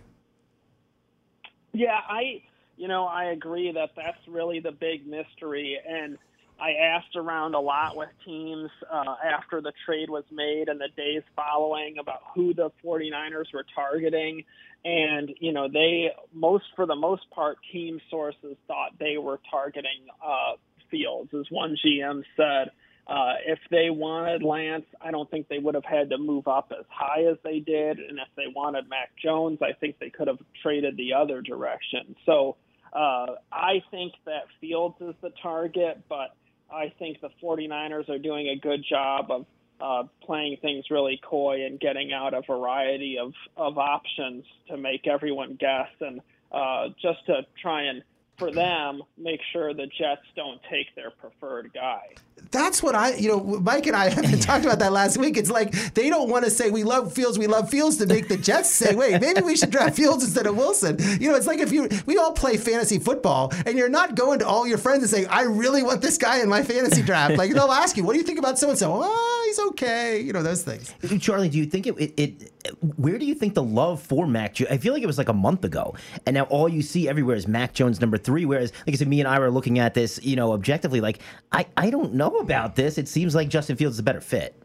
Yeah, 1.72 2.00
I, 2.08 2.42
you 2.78 2.88
know, 2.88 3.06
I 3.06 3.26
agree 3.26 3.72
that 3.72 3.92
that's 3.96 4.18
really 4.28 4.60
the 4.60 4.72
big 4.72 5.06
mystery. 5.08 5.78
And 5.88 6.18
I 6.62 6.72
asked 6.72 7.16
around 7.16 7.56
a 7.56 7.60
lot 7.60 7.96
with 7.96 8.10
teams 8.26 8.70
uh, 8.92 9.16
after 9.24 9.62
the 9.62 9.72
trade 9.86 10.10
was 10.10 10.24
made 10.32 10.68
and 10.68 10.80
the 10.80 10.90
days 10.96 11.24
following 11.36 11.98
about 12.00 12.20
who 12.36 12.54
the 12.54 12.72
49ers 12.84 13.54
were 13.54 13.66
targeting. 13.74 14.44
And, 14.84 15.32
you 15.40 15.52
know, 15.52 15.68
they, 15.72 16.10
most, 16.34 16.66
for 16.76 16.86
the 16.86 16.96
most 16.96 17.30
part, 17.32 17.58
team 17.72 18.00
sources 18.10 18.56
thought 18.68 18.92
they 19.00 19.18
were 19.18 19.40
targeting 19.50 20.08
uh, 20.24 20.56
Fields. 20.92 21.30
As 21.34 21.46
one 21.50 21.76
GM 21.86 22.24
said, 22.36 22.72
uh, 23.08 23.34
if 23.46 23.60
they 23.72 23.90
wanted 23.90 24.44
Lance, 24.44 24.86
I 25.02 25.12
don't 25.12 25.30
think 25.32 25.48
they 25.48 25.58
would 25.58 25.76
have 25.76 25.86
had 25.86 26.12
to 26.12 26.18
move 26.18 26.48
up 26.48 26.72
as 26.78 26.86
high 26.90 27.24
as 27.24 27.38
they 27.44 27.60
did. 27.60 28.00
And 28.00 28.20
if 28.20 28.28
they 28.36 28.46
wanted 28.56 28.88
Mac 28.88 29.12
Jones, 29.22 29.60
I 29.62 29.74
think 29.74 29.98
they 30.00 30.10
could 30.10 30.28
have 30.28 30.40
traded 30.62 30.96
the 30.96 31.14
other 31.14 31.42
direction. 31.42 32.16
So 32.26 32.56
uh, 32.94 33.36
I 33.52 33.84
think 33.92 34.14
that 34.26 34.44
Fields 34.62 34.96
is 35.02 35.16
the 35.22 35.32
target, 35.42 36.04
but 36.08 36.36
I 36.72 36.94
think 37.00 37.22
the 37.22 37.30
49ers 37.42 38.10
are 38.10 38.20
doing 38.20 38.48
a 38.50 38.56
good 38.56 38.84
job 38.88 39.32
of 39.32 39.46
uh, 39.82 40.08
playing 40.26 40.58
things 40.62 40.86
really 40.92 41.20
coy 41.24 41.66
and 41.66 41.80
getting 41.80 42.12
out 42.12 42.34
a 42.34 42.42
variety 42.42 43.18
of, 43.18 43.34
of 43.56 43.78
options 43.78 44.46
to 44.68 44.78
make 44.78 45.08
everyone 45.08 45.56
guess 45.60 45.90
and 46.02 46.22
uh, 46.52 46.90
just 47.02 47.26
to 47.28 47.46
try 47.62 47.84
and 47.84 48.04
for 48.40 48.52
them, 48.52 49.04
make 49.18 49.42
sure 49.52 49.74
the 49.74 49.86
Jets 49.86 50.26
don't 50.36 50.62
take 50.72 50.96
their 50.96 51.12
preferred 51.12 51.72
guy. 51.74 52.08
That's 52.52 52.82
what 52.82 52.96
I, 52.96 53.14
you 53.16 53.30
know, 53.30 53.40
Mike 53.60 53.86
and 53.86 53.96
I 53.96 54.10
have 54.10 54.40
talked 54.42 54.66
about 54.66 54.80
that 54.80 54.92
last 54.92 55.18
week. 55.18 55.38
It's 55.38 55.52
like 55.52 55.72
they 55.94 56.10
don't 56.10 56.30
want 56.30 56.46
to 56.46 56.52
say 56.52 56.72
we 56.72 56.84
love 56.84 57.14
Fields, 57.14 57.38
we 57.38 57.48
love 57.48 57.70
Fields 57.70 57.98
to 57.98 58.08
make 58.08 58.28
the 58.28 58.38
Jets 58.38 58.72
say, 58.72 58.96
wait, 58.96 59.22
maybe 59.22 59.42
we 59.42 59.56
should 59.56 59.70
draft 59.70 59.96
Fields 59.96 60.24
instead 60.24 60.48
of 60.48 60.58
Wilson. 60.58 60.98
You 61.20 61.30
know, 61.30 61.36
it's 61.36 61.48
like 61.48 61.60
if 61.60 61.72
you, 61.72 61.88
we 62.06 62.18
all 62.18 62.34
play 62.34 62.58
fantasy 62.58 62.98
football 62.98 63.54
and 63.66 63.78
you're 63.78 63.90
not 63.90 64.16
going 64.16 64.40
to 64.40 64.48
all 64.48 64.66
your 64.66 64.80
friends 64.80 65.04
and 65.04 65.10
saying, 65.10 65.28
I 65.30 65.44
really 65.44 65.84
want 65.84 66.02
this 66.02 66.18
guy 66.18 66.42
in 66.42 66.50
my 66.50 66.64
fantasy 66.64 67.04
draft. 67.04 67.38
Like 67.38 67.52
they'll 67.54 67.72
ask 67.72 67.98
you, 67.98 68.04
what 68.04 68.14
do 68.14 68.20
you 68.20 68.26
think 68.26 68.40
about 68.40 68.58
so 68.58 68.70
and 68.70 68.78
so? 68.78 69.00
Oh, 69.04 69.44
he's 69.46 69.60
okay. 69.72 70.20
You 70.20 70.34
know, 70.34 70.42
those 70.42 70.64
things. 70.64 70.94
Charlie, 71.20 71.50
do 71.50 71.58
you 71.58 71.66
think 71.66 71.88
it, 71.88 71.96
it, 72.00 72.14
it 72.20 72.52
where 72.98 73.18
do 73.18 73.26
you 73.26 73.36
think 73.36 73.54
the 73.54 73.64
love 73.64 74.02
for 74.02 74.28
Mac? 74.28 74.60
I 74.70 74.78
feel 74.78 74.94
like 74.94 75.04
it 75.04 75.08
was 75.08 75.18
like 75.18 75.30
a 75.30 75.34
month 75.34 75.64
ago, 75.64 75.96
and 76.26 76.34
now 76.34 76.44
all 76.44 76.68
you 76.68 76.82
see 76.82 77.08
everywhere 77.08 77.36
is 77.36 77.48
Mac 77.48 77.74
Jones 77.74 78.02
number 78.02 78.18
three. 78.18 78.46
Whereas, 78.46 78.72
like 78.86 78.96
I 78.96 78.98
said, 78.98 79.08
me 79.08 79.20
and 79.20 79.28
I 79.28 79.40
were 79.40 79.50
looking 79.50 79.80
at 79.80 79.94
this, 79.94 80.20
you 80.24 80.36
know, 80.36 80.54
objectively. 80.54 81.02
Like, 81.02 81.20
I 81.52 81.66
I 81.78 81.90
don't 81.90 82.14
know 82.14 82.38
about 82.40 82.76
this. 82.76 82.98
It 82.98 83.08
seems 83.08 83.36
like 83.36 83.50
Justin 83.50 83.76
Fields 83.76 83.96
is 83.96 84.00
a 84.00 84.04
better 84.04 84.22
fit. 84.22 84.62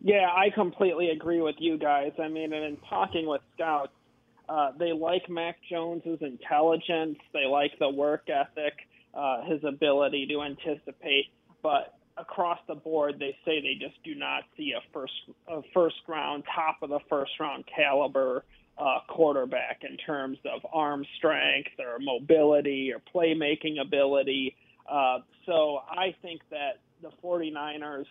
Yeah, 0.00 0.28
I 0.34 0.50
completely 0.50 1.10
agree 1.10 1.40
with 1.40 1.56
you 1.58 1.78
guys. 1.78 2.12
I 2.18 2.28
mean, 2.28 2.52
and 2.52 2.64
in 2.64 2.76
talking 2.88 3.26
with 3.26 3.40
scouts, 3.54 3.92
uh, 4.48 4.72
they 4.78 4.92
like 4.92 5.28
Mac 5.30 5.58
Jones's 5.70 6.18
intelligence. 6.20 7.18
They 7.32 7.46
like 7.46 7.78
the 7.78 7.88
work 7.88 8.28
ethic, 8.28 8.74
uh, 9.14 9.44
his 9.44 9.62
ability 9.64 10.26
to 10.26 10.42
anticipate. 10.42 11.26
But 11.62 11.94
across 12.16 12.58
the 12.68 12.74
board, 12.74 13.16
they 13.18 13.36
say 13.44 13.60
they 13.60 13.74
just 13.80 14.02
do 14.04 14.14
not 14.14 14.42
see 14.56 14.72
a 14.76 14.80
first 14.92 15.12
a 15.48 15.60
first 15.74 15.96
round, 16.08 16.44
top 16.54 16.78
of 16.82 16.90
the 16.90 17.00
first 17.08 17.32
round 17.40 17.64
caliber 17.74 18.44
uh, 18.78 18.98
quarterback 19.08 19.82
in 19.88 19.96
terms 19.98 20.38
of 20.52 20.60
arm 20.72 21.04
strength 21.18 21.70
or 21.78 21.98
mobility 22.00 22.92
or 22.92 23.00
playmaking 23.14 23.80
ability. 23.80 24.56
Uh, 24.90 25.18
so 25.46 25.80
I 25.88 26.14
think 26.22 26.40
that 26.50 26.80
the 27.02 27.10
49ers, 27.22 28.06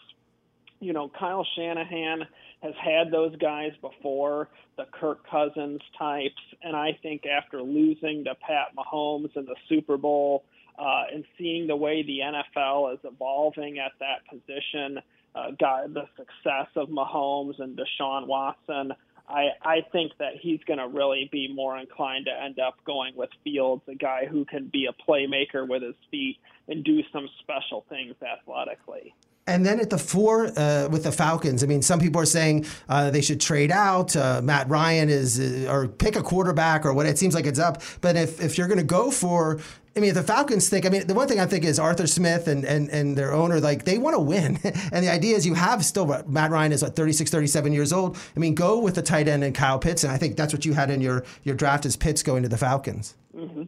you 0.79 0.93
know, 0.93 1.10
Kyle 1.20 1.46
Shanahan 1.55 2.22
has 2.62 2.74
had 2.84 3.12
those 3.12 3.36
guys 3.38 3.72
before, 3.81 4.50
the 4.77 4.86
Kirk 4.91 5.27
Cousins 5.29 5.81
types, 5.98 6.41
and 6.62 6.75
I 6.75 6.98
think 7.01 7.24
after 7.25 7.62
losing 7.62 8.24
to 8.25 8.36
Pat 8.36 8.75
Mahomes 8.77 9.36
in 9.36 9.46
the 9.46 9.55
Super 9.67 9.98
Bowl, 9.98 10.43
uh, 10.81 11.03
and 11.13 11.23
seeing 11.38 11.67
the 11.67 11.75
way 11.75 12.01
the 12.01 12.19
NFL 12.19 12.93
is 12.93 13.00
evolving 13.03 13.77
at 13.77 13.91
that 14.00 14.25
position, 14.27 15.00
uh, 15.35 15.51
got 15.59 15.93
the 15.93 16.05
success 16.17 16.67
of 16.75 16.89
Mahomes 16.89 17.59
and 17.59 17.77
Deshaun 17.77 18.25
Watson. 18.25 18.91
I, 19.29 19.50
I 19.61 19.81
think 19.91 20.13
that 20.17 20.33
he's 20.41 20.59
going 20.65 20.79
to 20.79 20.88
really 20.88 21.29
be 21.31 21.53
more 21.53 21.77
inclined 21.77 22.25
to 22.25 22.43
end 22.43 22.57
up 22.59 22.83
going 22.83 23.15
with 23.15 23.29
Fields, 23.43 23.83
a 23.88 23.95
guy 23.95 24.25
who 24.25 24.43
can 24.43 24.69
be 24.73 24.88
a 24.88 25.09
playmaker 25.09 25.67
with 25.67 25.83
his 25.83 25.95
feet 26.09 26.38
and 26.67 26.83
do 26.83 27.01
some 27.13 27.29
special 27.41 27.85
things 27.88 28.15
athletically. 28.21 29.13
And 29.47 29.65
then 29.65 29.79
at 29.79 29.89
the 29.89 29.97
four 29.97 30.47
uh, 30.57 30.88
with 30.89 31.03
the 31.03 31.11
Falcons, 31.11 31.63
I 31.63 31.67
mean, 31.67 31.81
some 31.81 32.00
people 32.00 32.21
are 32.21 32.25
saying 32.25 32.65
uh, 32.88 33.09
they 33.09 33.21
should 33.21 33.41
trade 33.41 33.71
out. 33.71 34.15
Uh, 34.15 34.41
Matt 34.43 34.69
Ryan 34.69 35.09
is, 35.09 35.39
uh, 35.39 35.71
or 35.71 35.88
pick 35.88 36.15
a 36.15 36.21
quarterback 36.21 36.85
or 36.85 36.93
what. 36.93 37.05
It 37.05 37.17
seems 37.17 37.33
like 37.33 37.45
it's 37.45 37.59
up. 37.59 37.81
But 38.01 38.15
if, 38.15 38.39
if 38.39 38.57
you're 38.57 38.67
going 38.67 38.77
to 38.77 38.83
go 38.83 39.09
for, 39.09 39.59
I 39.95 40.00
mean, 40.00 40.10
if 40.10 40.15
the 40.15 40.24
Falcons 40.24 40.69
think, 40.69 40.86
I 40.86 40.89
mean, 40.89 41.05
the 41.05 41.13
one 41.13 41.27
thing 41.27 41.39
I 41.39 41.45
think 41.45 41.65
is 41.65 41.77
Arthur 41.77 42.07
Smith 42.07 42.48
and, 42.48 42.63
and, 42.63 42.89
and 42.89 43.17
their 43.17 43.33
owner, 43.33 43.60
like, 43.60 43.83
they 43.83 43.98
want 43.98 44.15
to 44.15 44.21
win. 44.21 44.57
and 44.63 45.03
the 45.03 45.12
idea 45.12 45.36
is 45.36 45.45
you 45.45 45.53
have 45.53 45.83
still, 45.83 46.05
Matt 46.27 46.50
Ryan 46.50 46.71
is 46.71 46.81
what, 46.81 46.95
36, 46.95 47.29
37 47.29 47.74
years 47.74 47.91
old. 47.91 48.17
I 48.36 48.39
mean, 48.39 48.55
go 48.55 48.79
with 48.79 48.95
the 48.95 49.01
tight 49.01 49.27
end 49.27 49.43
and 49.43 49.53
Kyle 49.53 49.79
Pitts. 49.79 50.03
And 50.03 50.13
I 50.13 50.17
think 50.17 50.38
that's 50.38 50.53
what 50.53 50.65
you 50.65 50.74
had 50.74 50.91
in 50.91 51.01
your, 51.01 51.25
your 51.43 51.55
draft 51.55 51.86
as 51.86 51.98
Pitts 51.98 52.24
going 52.24 52.43
to 52.43 52.50
the 52.50 52.57
Falcons. 52.57 53.15
Mm-hmm. 53.36 53.63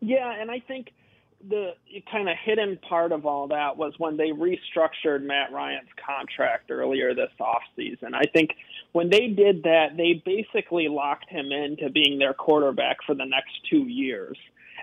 Yeah, 0.00 0.34
and 0.38 0.50
I 0.50 0.58
think 0.60 0.92
the 1.48 1.72
kind 2.10 2.28
of 2.28 2.36
hidden 2.44 2.78
part 2.88 3.10
of 3.12 3.26
all 3.26 3.48
that 3.48 3.76
was 3.76 3.94
when 3.98 4.16
they 4.16 4.30
restructured 4.30 5.22
Matt 5.22 5.50
Ryan's 5.50 5.88
contract 6.04 6.70
earlier 6.70 7.14
this 7.14 7.30
offseason. 7.40 8.14
I 8.14 8.24
think 8.32 8.50
when 8.92 9.10
they 9.10 9.28
did 9.28 9.62
that, 9.64 9.96
they 9.96 10.22
basically 10.24 10.88
locked 10.88 11.28
him 11.28 11.50
into 11.50 11.90
being 11.90 12.18
their 12.18 12.34
quarterback 12.34 12.98
for 13.06 13.14
the 13.14 13.24
next 13.24 13.52
two 13.68 13.88
years. 13.88 14.36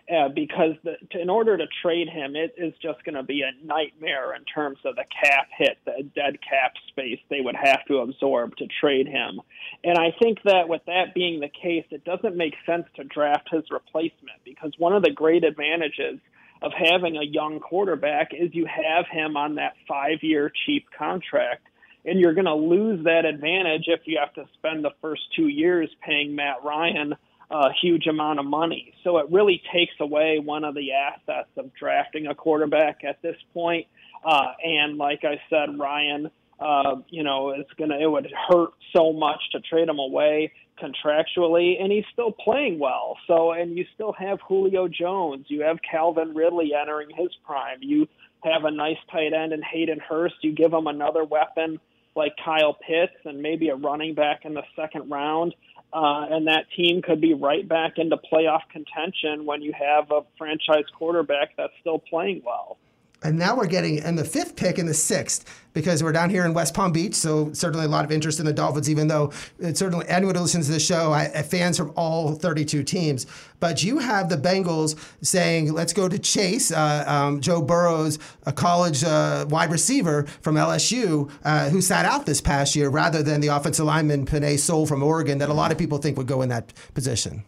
Uh, 0.10 0.28
because 0.28 0.74
the, 0.84 0.94
to, 1.12 1.22
in 1.22 1.30
order 1.30 1.56
to 1.56 1.66
trade 1.84 2.10
him, 2.10 2.36
it 2.36 2.56
is 2.58 2.74
just 2.82 3.04
going 3.04 3.13
to 3.13 3.22
be 3.22 3.44
a 3.44 3.66
nightmare 3.66 4.34
in 4.36 4.44
terms 4.44 4.80
of 4.84 4.96
the 4.96 5.04
cap 5.24 5.48
hit, 5.56 5.78
the 5.86 6.01
dead 6.16 6.39
cap 6.42 6.74
space 6.88 7.20
they 7.30 7.42
would 7.42 7.56
have 7.56 7.86
to 7.86 8.00
absorb 8.00 8.56
to 8.56 8.66
trade 8.82 9.08
him. 9.08 9.39
And 9.84 10.00
I 10.00 10.12
think 10.20 10.39
that 10.46 10.68
with 10.68 10.82
that 10.88 11.13
being 11.13 11.39
the 11.39 11.50
case, 11.50 11.86
it 11.92 12.04
doesn't 12.06 12.36
make 12.36 12.56
sense 12.66 12.86
to 12.96 13.04
draft 13.04 13.50
his 13.51 13.66
replacement 13.70 14.44
because 14.44 14.72
one 14.80 14.96
of 14.96 15.04
the 15.04 15.12
great 15.12 15.44
advantages 15.44 16.20
of 16.63 16.72
having 16.75 17.16
a 17.16 17.24
young 17.24 17.60
quarterback 17.60 18.32
is 18.34 18.50
you 18.54 18.66
have 18.66 19.06
him 19.12 19.38
on 19.38 19.56
that 19.56 19.74
five 19.88 20.24
year 20.24 20.51
cheap 20.66 20.88
contract. 20.98 21.68
And 22.06 22.20
you're 22.20 22.34
going 22.34 22.46
to 22.46 22.56
lose 22.56 23.04
that 23.04 23.25
advantage 23.25 23.84
if 23.88 24.01
you 24.06 24.18
have 24.20 24.34
to 24.36 24.50
spend 24.54 24.84
the 24.84 24.92
first 25.01 25.22
two 25.36 25.50
years 25.50 25.89
paying 26.01 26.34
Matt 26.36 26.63
Ryan 26.63 27.13
a 27.51 27.70
huge 27.82 28.08
amount 28.08 28.39
of 28.39 28.46
money. 28.46 28.94
So 29.03 29.18
it 29.18 29.27
really 29.32 29.62
takes 29.74 29.94
away 30.00 30.39
one 30.39 30.63
of 30.63 30.75
the 30.75 30.91
assets 30.91 31.50
of 31.58 31.74
drafting 31.74 32.27
a 32.27 32.36
quarterback 32.36 33.03
at 33.03 33.22
this 33.22 33.38
point. 33.53 33.88
Uh, 34.24 34.53
and 34.63 34.98
like 34.98 35.24
I 35.24 35.39
said, 35.50 35.79
Ryan, 35.79 36.29
uh, 36.60 36.98
you 37.10 37.24
know, 37.24 37.51
it's 37.51 37.72
gonna 37.77 37.98
it 38.00 38.10
would 38.10 38.32
hurt 38.50 38.72
so 38.96 39.13
much 39.13 39.39
to 39.53 39.62
trade 39.62 39.88
him 39.88 40.00
away 40.00 40.51
contractually, 40.82 41.82
and 41.82 41.91
he's 41.91 42.06
still 42.12 42.32
playing 42.32 42.79
well. 42.79 43.18
So, 43.27 43.51
and 43.51 43.77
you 43.77 43.86
still 43.96 44.13
have 44.13 44.39
Julio 44.48 44.88
Jones, 44.88 45.46
you 45.48 45.62
have 45.62 45.77
Calvin 45.89 46.34
Ridley 46.34 46.72
entering 46.79 47.10
his 47.15 47.29
prime, 47.46 47.79
you 47.82 48.08
have 48.44 48.65
a 48.65 48.72
nice 48.72 48.98
tight 49.12 49.34
end 49.34 49.53
in 49.53 49.62
Hayden 49.62 50.00
Hurst. 50.00 50.36
You 50.41 50.53
give 50.53 50.74
him 50.74 50.88
another 50.88 51.24
weapon 51.24 51.79
like 52.20 52.36
Kyle 52.44 52.76
Pitts 52.76 53.16
and 53.26 53.42
maybe 53.42 53.70
a 53.70 53.76
running 53.76 54.14
back 54.14 54.42
in 54.44 54.54
the 54.54 54.64
second 54.76 55.10
round. 55.10 55.56
Uh, 55.92 56.28
and 56.30 56.46
that 56.48 56.66
team 56.76 57.02
could 57.02 57.20
be 57.20 57.34
right 57.34 57.68
back 57.68 57.94
into 57.98 58.16
playoff 58.32 58.62
contention 58.72 59.46
when 59.46 59.64
you 59.64 59.74
have 59.74 60.12
a 60.12 60.22
franchise 60.38 60.84
quarterback 60.96 61.58
that's 61.58 61.74
still 61.80 61.98
playing 61.98 62.44
well. 62.46 62.78
And 63.22 63.38
now 63.38 63.58
we're 63.58 63.68
getting 63.68 63.98
in 63.98 64.16
the 64.16 64.24
fifth 64.24 64.56
pick 64.56 64.80
in 64.80 64.86
the 64.86 64.94
sixth 64.94 65.44
because 65.74 66.02
we're 66.02 66.14
down 66.14 66.30
here 66.30 66.46
in 66.46 66.54
West 66.54 66.74
Palm 66.74 66.94
Beach. 66.94 67.14
So 67.14 67.52
certainly 67.52 67.86
a 67.86 67.90
lot 67.90 68.06
of 68.06 68.12
interest 68.12 68.40
in 68.40 68.46
the 68.46 68.54
Dolphins, 68.54 68.90
even 68.90 69.10
though 69.10 69.34
it 69.60 69.78
certainly 69.78 70.06
anyone 70.08 70.36
who 70.36 70.42
listens 70.42 70.68
to 70.68 70.72
the 70.72 70.80
show, 70.80 71.12
I, 71.12 71.28
fans 71.44 71.78
from 71.78 71.92
all 71.98 72.34
32 72.34 72.84
teams. 72.84 73.28
But 73.60 73.84
you 73.84 74.00
have 74.00 74.30
the 74.30 74.38
Bengals 74.38 74.98
saying, 75.22 75.74
let's 75.74 75.92
go 75.92 76.08
to 76.08 76.18
Chase, 76.18 76.72
uh, 76.72 77.04
um, 77.06 77.42
Joe 77.42 77.62
Burrow's 77.62 78.20
a 78.46 78.54
college 78.54 79.04
uh, 79.04 79.46
wide 79.50 79.72
receiver 79.72 80.24
from 80.42 80.56
LSU 80.56 81.30
uh, 81.44 81.70
who 81.70 81.82
sat 81.82 82.06
out 82.06 82.26
this 82.26 82.40
past 82.40 82.74
year 82.74 82.88
rather 82.88 83.22
than 83.22 83.42
the 83.42 83.48
offensive 83.48 83.86
lineman 83.86 84.26
Penei 84.26 84.58
Sewell 84.58 84.86
from 84.86 85.04
Oregon 85.04 85.40
that 85.40 85.50
a 85.50 85.54
lot 85.54 85.74
of 85.74 85.78
people 85.78 85.98
think 85.98 86.18
would 86.18 86.28
go 86.28 86.42
in 86.42 86.48
that 86.50 86.74
position. 86.94 87.44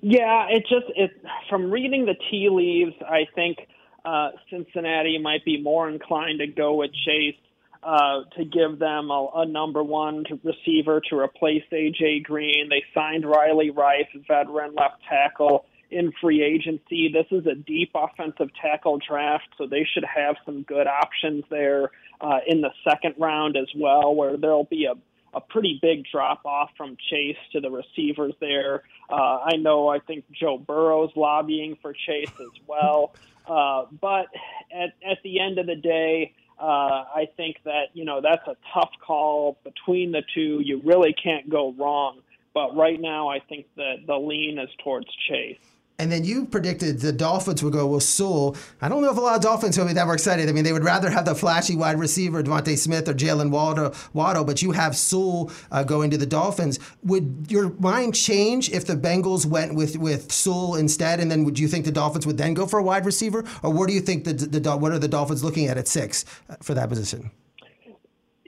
Yeah, 0.00 0.46
it 0.48 0.60
just 0.68 0.86
it 0.94 1.10
from 1.50 1.72
reading 1.72 2.06
the 2.06 2.14
tea 2.30 2.48
leaves, 2.48 2.94
I 3.02 3.26
think– 3.34 3.58
uh, 4.08 4.30
Cincinnati 4.50 5.18
might 5.18 5.44
be 5.44 5.60
more 5.60 5.88
inclined 5.88 6.38
to 6.38 6.46
go 6.46 6.74
with 6.74 6.90
Chase 7.04 7.36
uh, 7.82 8.20
to 8.36 8.44
give 8.44 8.78
them 8.78 9.10
a, 9.10 9.28
a 9.36 9.46
number 9.46 9.82
one 9.82 10.24
receiver 10.42 11.00
to 11.10 11.18
replace 11.18 11.62
AJ 11.72 12.24
Green. 12.24 12.68
They 12.70 12.82
signed 12.94 13.24
Riley 13.24 13.70
Reiff, 13.70 14.06
veteran 14.26 14.74
left 14.74 15.02
tackle, 15.08 15.66
in 15.90 16.12
free 16.20 16.42
agency. 16.42 17.10
This 17.12 17.26
is 17.30 17.46
a 17.46 17.54
deep 17.54 17.90
offensive 17.94 18.48
tackle 18.60 18.98
draft, 19.06 19.48
so 19.56 19.66
they 19.66 19.86
should 19.92 20.04
have 20.04 20.36
some 20.44 20.62
good 20.62 20.86
options 20.86 21.44
there 21.50 21.90
uh, 22.20 22.38
in 22.46 22.60
the 22.60 22.70
second 22.88 23.14
round 23.18 23.56
as 23.56 23.68
well, 23.76 24.14
where 24.14 24.36
there'll 24.36 24.64
be 24.64 24.86
a 24.86 24.94
a 25.34 25.40
pretty 25.40 25.78
big 25.82 26.04
drop 26.10 26.44
off 26.46 26.70
from 26.76 26.96
Chase 27.10 27.36
to 27.52 27.60
the 27.60 27.70
receivers 27.70 28.34
there. 28.40 28.82
Uh, 29.10 29.38
I 29.44 29.56
know 29.56 29.88
I 29.88 29.98
think 29.98 30.24
Joe 30.32 30.58
Burrow's 30.58 31.10
lobbying 31.16 31.76
for 31.82 31.92
Chase 31.92 32.32
as 32.40 32.66
well. 32.66 33.14
Uh, 33.48 33.86
but 34.00 34.26
at, 34.72 34.90
at 35.08 35.18
the 35.24 35.40
end 35.40 35.58
of 35.58 35.66
the 35.66 35.76
day, 35.76 36.34
uh, 36.60 37.04
I 37.14 37.28
think 37.36 37.56
that, 37.64 37.86
you 37.94 38.04
know, 38.04 38.20
that's 38.20 38.46
a 38.46 38.56
tough 38.74 38.90
call 39.04 39.58
between 39.64 40.12
the 40.12 40.22
two. 40.34 40.60
You 40.62 40.80
really 40.84 41.12
can't 41.14 41.48
go 41.48 41.72
wrong. 41.72 42.20
But 42.52 42.76
right 42.76 43.00
now, 43.00 43.28
I 43.28 43.38
think 43.38 43.66
that 43.76 44.06
the 44.06 44.16
lean 44.16 44.58
is 44.58 44.68
towards 44.82 45.06
Chase. 45.28 45.58
And 46.00 46.12
then 46.12 46.24
you 46.24 46.46
predicted 46.46 47.00
the 47.00 47.10
Dolphins 47.10 47.60
would 47.64 47.72
go 47.72 47.84
with 47.88 48.04
Sewell. 48.04 48.56
I 48.80 48.88
don't 48.88 49.02
know 49.02 49.10
if 49.10 49.16
a 49.16 49.20
lot 49.20 49.34
of 49.34 49.42
Dolphins 49.42 49.76
would 49.76 49.88
be 49.88 49.94
that 49.94 50.08
excited. 50.08 50.48
I 50.48 50.52
mean, 50.52 50.62
they 50.62 50.72
would 50.72 50.84
rather 50.84 51.10
have 51.10 51.24
the 51.24 51.34
flashy 51.34 51.74
wide 51.74 51.98
receiver, 51.98 52.40
DeVonta 52.40 52.78
Smith 52.78 53.08
or 53.08 53.14
Jaylen 53.14 53.50
Waddle, 53.50 54.44
but 54.44 54.62
you 54.62 54.70
have 54.70 54.96
Sewell 54.96 55.50
uh, 55.72 55.82
going 55.82 56.12
to 56.12 56.16
the 56.16 56.24
Dolphins. 56.24 56.78
Would 57.02 57.46
your 57.48 57.70
mind 57.80 58.14
change 58.14 58.70
if 58.70 58.86
the 58.86 58.94
Bengals 58.94 59.44
went 59.44 59.74
with, 59.74 59.98
with 59.98 60.30
Sewell 60.30 60.76
instead? 60.76 61.18
And 61.18 61.32
then 61.32 61.42
would 61.42 61.58
you 61.58 61.66
think 61.66 61.84
the 61.84 61.90
Dolphins 61.90 62.28
would 62.28 62.38
then 62.38 62.54
go 62.54 62.64
for 62.64 62.78
a 62.78 62.82
wide 62.82 63.04
receiver? 63.04 63.44
Or 63.64 63.72
what 63.72 63.88
do 63.88 63.94
you 63.94 64.00
think 64.00 64.22
the, 64.22 64.34
the 64.34 64.76
what 64.76 64.92
are 64.92 65.00
the 65.00 65.08
Dolphins 65.08 65.42
looking 65.42 65.66
at 65.66 65.78
at 65.78 65.88
six 65.88 66.24
uh, 66.48 66.54
for 66.62 66.74
that 66.74 66.88
position? 66.88 67.32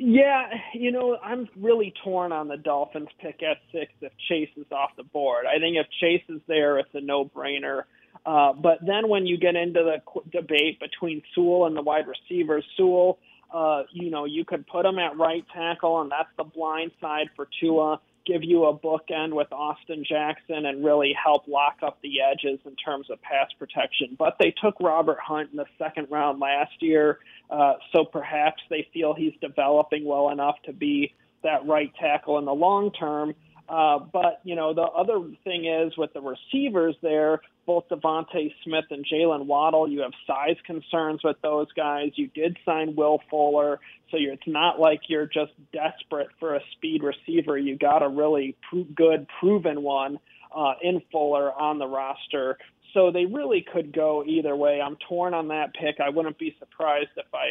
Yeah, 0.02 0.47
you 0.73 0.92
know, 0.92 1.19
I'm 1.23 1.47
really 1.59 1.92
torn 2.02 2.33
on 2.33 2.49
the 2.49 2.57
Dolphins 2.57 3.11
pick 3.21 3.42
at 3.42 3.59
six 3.71 3.92
if 4.00 4.11
Chase 4.30 4.49
is 4.57 4.64
off 4.73 4.92
the 4.97 5.02
board. 5.02 5.45
I 5.45 5.59
think 5.59 5.76
if 5.76 5.87
Chase 6.00 6.25
is 6.30 6.40
there, 6.49 6.78
it's 6.78 6.88
a 6.95 7.02
no-brainer. 7.02 7.83
Uh, 8.25 8.54
but 8.54 8.78
then 8.80 9.11
when 9.11 9.26
you 9.26 9.37
get 9.37 9.57
into 9.57 9.80
the 9.80 9.97
qu- 10.07 10.25
debate 10.33 10.80
between 10.80 11.21
Sewell 11.35 11.66
and 11.66 11.76
the 11.76 11.83
wide 11.83 12.07
receivers, 12.07 12.64
Sewell, 12.78 13.19
uh, 13.52 13.83
you 13.92 14.11
know, 14.11 14.25
you 14.25 14.47
could 14.47 14.66
put 14.66 14.87
him 14.87 14.99
at 14.99 15.19
right 15.19 15.45
tackle, 15.54 16.00
and 16.00 16.11
that's 16.11 16.30
the 16.38 16.45
blind 16.45 16.92
side 16.99 17.28
for 17.37 17.47
Tua 17.61 18.00
give 18.26 18.42
you 18.44 18.64
a 18.66 18.78
bookend 18.78 19.32
with 19.32 19.50
Austin 19.52 20.04
Jackson 20.06 20.66
and 20.66 20.84
really 20.84 21.14
help 21.22 21.48
lock 21.48 21.78
up 21.82 21.98
the 22.02 22.20
edges 22.20 22.58
in 22.64 22.76
terms 22.76 23.10
of 23.10 23.20
pass 23.22 23.48
protection. 23.58 24.16
But 24.18 24.36
they 24.38 24.54
took 24.62 24.74
Robert 24.80 25.18
Hunt 25.20 25.50
in 25.50 25.56
the 25.56 25.66
second 25.78 26.08
round 26.10 26.40
last 26.40 26.80
year, 26.80 27.18
uh, 27.50 27.74
so 27.92 28.04
perhaps 28.04 28.62
they 28.70 28.86
feel 28.92 29.14
he's 29.14 29.34
developing 29.40 30.04
well 30.04 30.30
enough 30.30 30.56
to 30.64 30.72
be 30.72 31.14
that 31.42 31.66
right 31.66 31.92
tackle 31.98 32.38
in 32.38 32.44
the 32.44 32.54
long 32.54 32.92
term. 32.92 33.34
Uh, 33.70 34.00
but 34.12 34.40
you 34.42 34.56
know 34.56 34.74
the 34.74 34.82
other 34.82 35.20
thing 35.44 35.64
is 35.64 35.96
with 35.96 36.12
the 36.12 36.20
receivers 36.20 36.96
there, 37.02 37.40
both 37.66 37.88
DeVonta 37.88 38.52
Smith 38.64 38.86
and 38.90 39.06
Jaylen 39.06 39.46
Waddle, 39.46 39.88
you 39.88 40.00
have 40.00 40.10
size 40.26 40.56
concerns 40.66 41.20
with 41.22 41.36
those 41.40 41.68
guys. 41.76 42.10
You 42.16 42.26
did 42.34 42.56
sign 42.66 42.96
Will 42.96 43.20
Fuller, 43.30 43.78
so 44.10 44.16
it's 44.18 44.42
not 44.44 44.80
like 44.80 45.02
you're 45.06 45.26
just 45.26 45.52
desperate 45.72 46.30
for 46.40 46.56
a 46.56 46.60
speed 46.72 47.02
receiver. 47.04 47.56
You 47.56 47.78
got 47.78 48.02
a 48.02 48.08
really 48.08 48.56
pro- 48.68 48.86
good, 48.96 49.28
proven 49.38 49.82
one 49.82 50.18
uh, 50.54 50.72
in 50.82 51.00
Fuller 51.12 51.52
on 51.52 51.78
the 51.78 51.86
roster. 51.86 52.58
So 52.92 53.12
they 53.12 53.24
really 53.24 53.64
could 53.72 53.94
go 53.94 54.24
either 54.26 54.56
way. 54.56 54.80
I'm 54.80 54.96
torn 55.08 55.32
on 55.32 55.46
that 55.48 55.74
pick. 55.74 56.00
I 56.04 56.08
wouldn't 56.08 56.38
be 56.38 56.56
surprised 56.58 57.10
if 57.16 57.26
I 57.32 57.50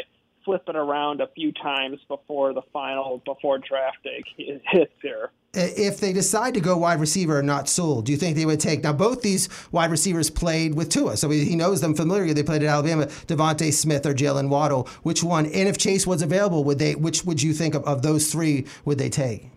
flip 0.50 0.63
it 0.68 0.75
around 0.75 1.22
a 1.22 1.27
few 1.36 1.51
times 1.51 2.00
before 2.08 2.53
the 2.53 2.63
final, 2.74 3.22
before 3.24 3.60
draft 3.60 3.98
day 4.03 4.24
hits 4.72 4.94
here 5.00 5.29
if 5.53 6.00
they 6.00 6.13
decide 6.13 6.53
to 6.53 6.60
go 6.60 6.77
wide 6.77 7.00
receiver 7.00 7.39
and 7.39 7.48
not 7.48 7.68
Sewell, 7.68 8.01
do 8.01 8.12
you 8.12 8.18
think 8.20 8.36
they 8.36 8.46
would 8.46 8.60
take 8.60 8.84
now 8.84 8.94
both 8.94 9.24
these 9.24 9.50
wide 9.72 9.89
receivers 9.89 10.29
played 10.29 10.75
with 10.75 10.89
Tua, 10.89 11.18
so 11.18 11.29
he 11.32 11.56
knows 11.56 11.82
them 11.82 11.96
familiarly. 11.96 12.34
They 12.34 12.44
played 12.44 12.62
at 12.62 12.70
Alabama. 12.70 13.08
DeVonta 13.08 13.74
Smith 13.74 14.06
or 14.06 14.13
Jaylen 14.13 14.50
Waddle, 14.50 14.88
which 15.01 15.24
one? 15.24 15.48
And 15.48 15.68
if 15.68 15.77
Chase 15.77 16.06
was 16.06 16.22
available, 16.22 16.63
would 16.65 16.77
they? 16.77 16.94
Which 16.94 17.25
would 17.25 17.41
you 17.41 17.53
think 17.53 17.74
of, 17.74 17.84
of 17.86 18.03
those 18.03 18.32
three? 18.32 18.68
Would 18.86 19.00
they 19.00 19.10
take? 19.10 19.50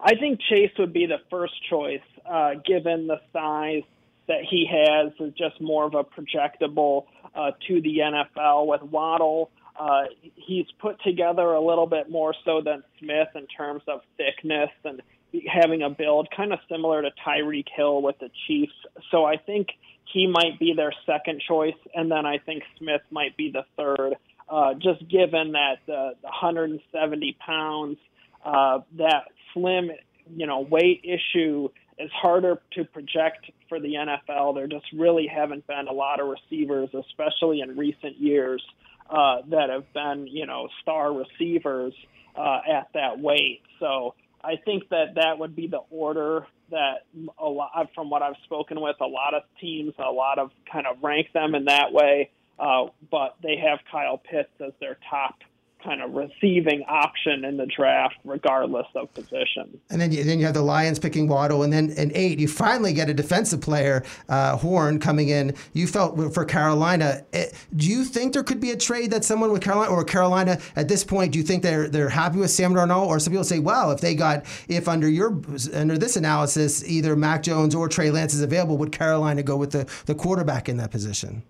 I 0.00 0.16
think 0.16 0.40
Chase 0.48 0.72
would 0.80 0.92
be 0.92 1.06
the 1.06 1.20
first 1.30 1.54
choice, 1.68 2.00
uh, 2.28 2.54
given 2.66 3.06
the 3.06 3.20
size 3.32 3.84
that 4.26 4.40
he 4.48 4.66
has, 4.66 5.12
is 5.20 5.32
just 5.34 5.60
more 5.60 5.84
of 5.84 5.94
a 5.94 6.02
projectable 6.02 7.04
uh, 7.34 7.52
to 7.68 7.80
the 7.80 7.98
NFL. 7.98 8.66
With 8.66 8.82
Waddle, 8.82 9.50
Uh, 9.80 10.04
he's 10.34 10.66
put 10.78 11.00
together 11.02 11.54
a 11.54 11.60
little 11.60 11.86
bit 11.86 12.10
more 12.10 12.34
so 12.44 12.60
than 12.60 12.82
Smith 12.98 13.28
in 13.34 13.46
terms 13.46 13.82
of 13.88 14.02
thickness 14.18 14.70
and 14.84 15.00
having 15.46 15.80
a 15.82 15.88
build 15.88 16.28
kind 16.36 16.52
of 16.52 16.58
similar 16.68 17.00
to 17.00 17.10
Tyreek 17.24 17.68
Hill 17.74 18.02
with 18.02 18.18
the 18.18 18.30
Chiefs. 18.46 18.74
So 19.10 19.24
I 19.24 19.36
think 19.38 19.68
he 20.12 20.26
might 20.26 20.58
be 20.58 20.74
their 20.74 20.92
second 21.06 21.40
choice, 21.40 21.80
and 21.94 22.10
then 22.10 22.26
I 22.26 22.38
think 22.38 22.62
Smith 22.78 23.02
might 23.10 23.36
be 23.36 23.52
the 23.52 23.64
third. 23.76 24.16
Uh, 24.48 24.74
just 24.74 25.08
given 25.08 25.52
that 25.52 25.76
the, 25.86 26.14
the 26.20 26.28
170 26.28 27.36
pounds, 27.38 27.96
uh, 28.44 28.80
that 28.98 29.22
slim, 29.54 29.92
you 30.34 30.46
know, 30.46 30.60
weight 30.60 31.04
issue 31.04 31.68
is 32.00 32.10
harder 32.12 32.60
to 32.72 32.84
project 32.84 33.50
for 33.68 33.78
the 33.78 33.94
NFL. 33.94 34.54
There 34.54 34.66
just 34.66 34.86
really 34.92 35.26
haven't 35.26 35.66
been 35.66 35.86
a 35.88 35.92
lot 35.92 36.20
of 36.20 36.28
receivers, 36.28 36.88
especially 36.94 37.60
in 37.60 37.76
recent 37.76 38.18
years, 38.18 38.62
uh, 39.08 39.38
that 39.48 39.70
have 39.70 39.92
been, 39.92 40.26
you 40.26 40.46
know, 40.46 40.68
star 40.82 41.12
receivers 41.12 41.92
uh, 42.36 42.60
at 42.70 42.88
that 42.94 43.20
weight. 43.20 43.62
So 43.78 44.14
I 44.42 44.56
think 44.64 44.88
that 44.90 45.14
that 45.16 45.38
would 45.38 45.54
be 45.54 45.66
the 45.66 45.80
order 45.90 46.46
that 46.70 47.06
a 47.38 47.46
lot, 47.48 47.88
from 47.94 48.10
what 48.10 48.22
I've 48.22 48.36
spoken 48.44 48.80
with, 48.80 48.96
a 49.00 49.06
lot 49.06 49.34
of 49.34 49.42
teams, 49.60 49.94
a 49.98 50.10
lot 50.10 50.38
of 50.38 50.50
kind 50.70 50.86
of 50.86 51.02
rank 51.02 51.32
them 51.32 51.54
in 51.54 51.66
that 51.66 51.92
way. 51.92 52.30
Uh, 52.58 52.86
but 53.10 53.36
they 53.42 53.56
have 53.56 53.78
Kyle 53.90 54.18
Pitts 54.18 54.50
as 54.64 54.72
their 54.80 54.98
top 55.08 55.36
kind 55.82 56.02
of 56.02 56.12
receiving 56.12 56.82
option 56.88 57.44
in 57.44 57.56
the 57.56 57.66
draft, 57.66 58.16
regardless 58.24 58.86
of 58.94 59.12
position. 59.14 59.80
And 59.90 60.00
then 60.00 60.12
you, 60.12 60.24
then 60.24 60.38
you 60.38 60.44
have 60.46 60.54
the 60.54 60.62
Lions 60.62 60.98
picking 60.98 61.28
Waddle, 61.28 61.62
and 61.62 61.72
then 61.72 61.90
in 61.90 62.12
eight, 62.14 62.38
you 62.38 62.48
finally 62.48 62.92
get 62.92 63.08
a 63.08 63.14
defensive 63.14 63.60
player, 63.60 64.04
uh, 64.28 64.56
Horn, 64.56 64.98
coming 65.00 65.28
in. 65.28 65.54
You 65.72 65.86
felt 65.86 66.34
for 66.34 66.44
Carolina. 66.44 67.24
Eh, 67.32 67.46
do 67.76 67.86
you 67.86 68.04
think 68.04 68.32
there 68.32 68.42
could 68.42 68.60
be 68.60 68.70
a 68.70 68.76
trade 68.76 69.10
that 69.12 69.24
someone 69.24 69.52
with 69.52 69.62
Carolina 69.62 69.90
or 69.92 70.04
Carolina 70.04 70.58
at 70.76 70.88
this 70.88 71.04
point? 71.04 71.32
Do 71.32 71.38
you 71.38 71.44
think 71.44 71.62
they're 71.62 71.88
they're 71.88 72.08
happy 72.08 72.38
with 72.38 72.50
Sam 72.50 72.74
Darnold, 72.74 73.06
or 73.06 73.18
some 73.18 73.32
people 73.32 73.44
say, 73.44 73.58
well, 73.58 73.90
if 73.90 74.00
they 74.00 74.14
got 74.14 74.44
if 74.68 74.88
under 74.88 75.08
your 75.08 75.40
under 75.74 75.98
this 75.98 76.16
analysis, 76.16 76.84
either 76.88 77.16
Mac 77.16 77.42
Jones 77.42 77.74
or 77.74 77.88
Trey 77.88 78.10
Lance 78.10 78.34
is 78.34 78.42
available, 78.42 78.76
would 78.78 78.92
Carolina 78.92 79.42
go 79.42 79.56
with 79.56 79.72
the 79.72 79.88
the 80.06 80.14
quarterback 80.14 80.68
in 80.68 80.76
that 80.78 80.90
position? 80.90 81.42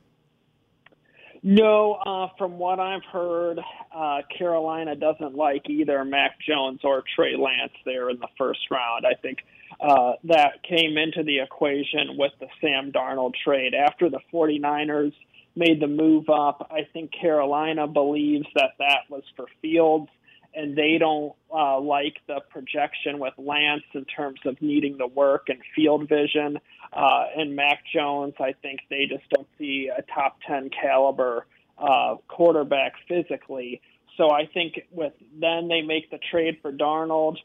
No, 1.43 1.95
uh, 1.95 2.29
from 2.37 2.59
what 2.59 2.79
I've 2.79 3.05
heard, 3.11 3.59
uh, 3.95 4.19
Carolina 4.37 4.95
doesn't 4.95 5.35
like 5.35 5.71
either 5.71 6.05
Mac 6.05 6.39
Jones 6.47 6.81
or 6.85 7.03
Trey 7.17 7.35
Lance 7.37 7.73
there 7.87 8.11
in 8.11 8.19
the 8.19 8.29
first 8.37 8.61
round. 8.71 9.07
I 9.07 9.15
think 9.15 9.39
uh, 9.81 10.13
that 10.25 10.63
came 10.63 10.99
into 10.99 11.23
the 11.23 11.41
equation 11.41 12.19
with 12.19 12.33
the 12.41 12.49
Sam 12.61 12.93
Darnold 12.93 13.33
trade. 13.43 13.73
After 13.75 14.11
the 14.11 14.21
49ers 14.33 15.15
made 15.57 15.81
the 15.81 15.87
move 15.87 16.29
up, 16.29 16.71
I 16.71 16.87
think 16.93 17.11
Carolina 17.19 17.87
believes 17.87 18.47
that 18.55 18.73
that 18.79 19.09
was 19.09 19.23
for 19.35 19.47
Fields 19.63 20.11
and 20.55 20.77
they 20.77 20.97
don't 20.99 21.35
uh, 21.55 21.79
like 21.81 22.17
the 22.27 22.41
projection 22.51 23.19
with 23.19 23.35
Lance 23.39 23.85
in 23.95 24.05
terms 24.05 24.41
of 24.45 24.61
needing 24.61 24.99
the 24.99 25.07
work 25.07 25.49
and 25.49 25.59
field 25.75 26.09
vision. 26.09 26.59
Uh, 26.93 27.25
and 27.37 27.55
Mac 27.55 27.83
Jones, 27.95 28.35
I 28.41 28.55
think 28.61 28.81
they 28.91 29.07
just 29.09 29.29
don't 29.31 29.47
see 29.59 29.91
a 29.97 30.03
top 30.13 30.39
10 30.47 30.71
caliber 30.71 31.47
uh, 31.79 32.17
quarterback 32.29 32.95
physically. 33.09 33.81
So 34.17 34.31
I 34.31 34.47
think 34.53 34.81
with 34.91 35.13
then 35.41 35.69
they 35.69 35.83
make 35.83 36.11
the 36.11 36.19
trade 36.31 36.59
for 36.61 36.73
Darnold. 36.73 37.37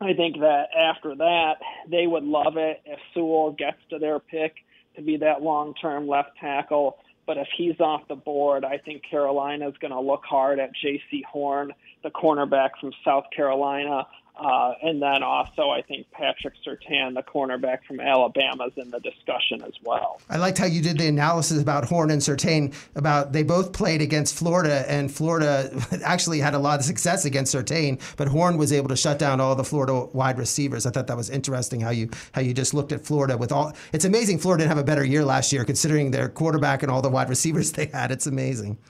I 0.00 0.12
think 0.12 0.40
that 0.40 0.66
after 0.78 1.14
that, 1.16 1.54
they 1.90 2.06
would 2.06 2.22
love 2.22 2.58
it 2.58 2.82
if 2.84 2.98
Sewell 3.14 3.52
gets 3.52 3.78
to 3.90 3.98
their 3.98 4.18
pick 4.18 4.56
to 4.96 5.02
be 5.02 5.16
that 5.18 5.42
long 5.42 5.74
term 5.74 6.06
left 6.06 6.36
tackle. 6.38 6.98
But 7.26 7.38
if 7.38 7.48
he's 7.56 7.78
off 7.80 8.02
the 8.08 8.14
board, 8.14 8.64
I 8.64 8.78
think 8.78 9.02
Carolina 9.08 9.68
is 9.68 9.74
going 9.80 9.92
to 9.92 10.00
look 10.00 10.24
hard 10.24 10.60
at 10.60 10.70
Jaycee 10.82 11.24
Horn 11.24 11.72
the 12.02 12.10
cornerback 12.10 12.70
from 12.80 12.92
South 13.04 13.24
Carolina. 13.34 14.06
Uh, 14.36 14.74
and 14.82 15.00
then 15.00 15.22
also, 15.22 15.70
I 15.70 15.80
think 15.80 16.10
Patrick 16.10 16.54
Surtain, 16.62 17.14
the 17.14 17.22
cornerback 17.22 17.84
from 17.84 18.00
Alabama, 18.00 18.66
is 18.66 18.72
in 18.76 18.90
the 18.90 19.00
discussion 19.00 19.62
as 19.62 19.72
well. 19.82 20.20
I 20.28 20.36
liked 20.36 20.58
how 20.58 20.66
you 20.66 20.82
did 20.82 20.98
the 20.98 21.06
analysis 21.06 21.62
about 21.62 21.86
Horn 21.86 22.10
and 22.10 22.20
Surtain. 22.20 22.74
About 22.96 23.32
they 23.32 23.42
both 23.42 23.72
played 23.72 24.02
against 24.02 24.34
Florida, 24.36 24.84
and 24.90 25.10
Florida 25.10 25.70
actually 26.04 26.40
had 26.40 26.52
a 26.52 26.58
lot 26.58 26.78
of 26.78 26.84
success 26.84 27.24
against 27.24 27.54
Surtain, 27.54 27.98
but 28.16 28.28
Horn 28.28 28.58
was 28.58 28.74
able 28.74 28.88
to 28.88 28.96
shut 28.96 29.18
down 29.18 29.40
all 29.40 29.54
the 29.54 29.64
Florida 29.64 30.04
wide 30.12 30.38
receivers. 30.38 30.84
I 30.84 30.90
thought 30.90 31.06
that 31.06 31.16
was 31.16 31.30
interesting 31.30 31.80
how 31.80 31.90
you 31.90 32.10
how 32.32 32.42
you 32.42 32.52
just 32.52 32.74
looked 32.74 32.92
at 32.92 33.06
Florida 33.06 33.38
with 33.38 33.52
all. 33.52 33.72
It's 33.94 34.04
amazing 34.04 34.38
Florida 34.38 34.64
didn't 34.64 34.76
have 34.76 34.84
a 34.84 34.86
better 34.86 35.04
year 35.04 35.24
last 35.24 35.50
year, 35.50 35.64
considering 35.64 36.10
their 36.10 36.28
quarterback 36.28 36.82
and 36.82 36.92
all 36.92 37.00
the 37.00 37.08
wide 37.08 37.30
receivers 37.30 37.72
they 37.76 37.86
had. 37.86 38.10
It's 38.10 38.26
amazing. 38.26 38.76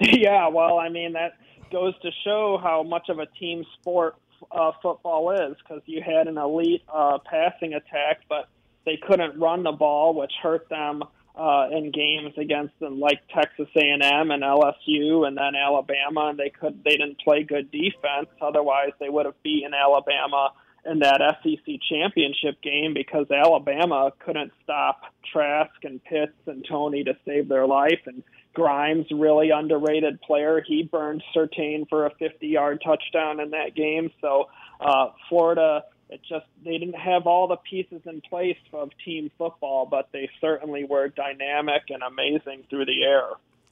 Yeah, 0.00 0.46
well, 0.46 0.78
I 0.78 0.90
mean 0.90 1.14
that 1.14 1.32
goes 1.70 1.94
to 2.02 2.10
show 2.24 2.58
how 2.62 2.82
much 2.82 3.08
of 3.08 3.18
a 3.18 3.26
team 3.26 3.64
sport 3.80 4.16
uh, 4.50 4.72
football 4.82 5.30
is 5.30 5.56
because 5.58 5.82
you 5.86 6.02
had 6.02 6.28
an 6.28 6.38
elite 6.38 6.82
uh, 6.92 7.18
passing 7.24 7.74
attack, 7.74 8.20
but 8.28 8.48
they 8.84 8.96
couldn't 8.96 9.38
run 9.38 9.62
the 9.62 9.72
ball, 9.72 10.14
which 10.14 10.32
hurt 10.42 10.68
them 10.68 11.02
uh, 11.36 11.68
in 11.70 11.92
games 11.92 12.34
against 12.36 12.78
them 12.80 12.98
like 12.98 13.20
Texas 13.34 13.68
A&M 13.76 14.30
and 14.30 14.42
LSU, 14.42 15.26
and 15.26 15.36
then 15.36 15.54
Alabama. 15.54 16.28
And 16.30 16.38
they 16.38 16.50
could 16.50 16.82
they 16.84 16.96
didn't 16.96 17.20
play 17.20 17.42
good 17.42 17.70
defense. 17.70 18.28
Otherwise, 18.40 18.90
they 18.98 19.08
would 19.08 19.26
have 19.26 19.40
beaten 19.42 19.72
Alabama 19.74 20.52
in 20.84 21.00
that 21.00 21.20
SEC 21.42 21.74
championship 21.88 22.60
game 22.62 22.94
because 22.94 23.26
Alabama 23.30 24.12
couldn't 24.18 24.52
stop 24.62 25.02
Trask 25.32 25.72
and 25.82 26.02
Pitts 26.02 26.32
and 26.46 26.64
Toney 26.68 27.04
to 27.04 27.16
save 27.26 27.48
their 27.48 27.66
life 27.66 28.00
and 28.06 28.22
Grimes, 28.54 29.06
really 29.10 29.50
underrated 29.50 30.20
player. 30.20 30.62
He 30.66 30.82
burned 30.82 31.22
Surtain 31.34 31.88
for 31.88 32.06
a 32.06 32.10
50-yard 32.14 32.82
touchdown 32.84 33.40
in 33.40 33.50
that 33.50 33.74
game. 33.74 34.10
So 34.20 34.48
uh, 34.80 35.10
Florida, 35.28 35.84
it 36.10 36.20
just 36.28 36.46
they 36.64 36.78
didn't 36.78 36.98
have 36.98 37.26
all 37.26 37.48
the 37.48 37.56
pieces 37.56 38.00
in 38.06 38.20
place 38.22 38.56
of 38.72 38.90
team 39.04 39.30
football, 39.38 39.86
but 39.86 40.08
they 40.12 40.30
certainly 40.40 40.84
were 40.84 41.08
dynamic 41.08 41.82
and 41.90 42.02
amazing 42.02 42.64
through 42.70 42.86
the 42.86 43.04
air. 43.04 43.28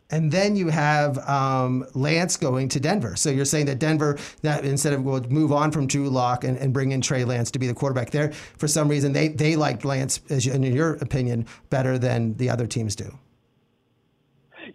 And 0.08 0.30
then 0.30 0.54
you 0.54 0.68
have 0.68 1.18
um, 1.28 1.84
Lance 1.94 2.36
going 2.36 2.68
to 2.68 2.80
Denver. 2.80 3.16
So 3.16 3.28
you're 3.28 3.44
saying 3.44 3.66
that 3.66 3.80
Denver, 3.80 4.18
that 4.42 4.64
instead 4.64 4.92
of 4.92 5.02
will 5.02 5.20
move 5.28 5.50
on 5.50 5.72
from 5.72 5.88
Drew 5.88 6.08
Lock 6.08 6.44
and, 6.44 6.56
and 6.58 6.72
bring 6.72 6.92
in 6.92 7.00
Trey 7.00 7.24
Lance 7.24 7.50
to 7.52 7.58
be 7.58 7.66
the 7.66 7.74
quarterback 7.74 8.10
there, 8.10 8.32
for 8.32 8.68
some 8.68 8.88
reason 8.88 9.12
they 9.12 9.28
they 9.28 9.56
liked 9.56 9.84
Lance, 9.84 10.20
as 10.30 10.46
you, 10.46 10.52
in 10.52 10.62
your 10.62 10.94
opinion, 10.96 11.46
better 11.70 11.98
than 11.98 12.36
the 12.36 12.50
other 12.50 12.66
teams 12.66 12.94
do. 12.94 13.18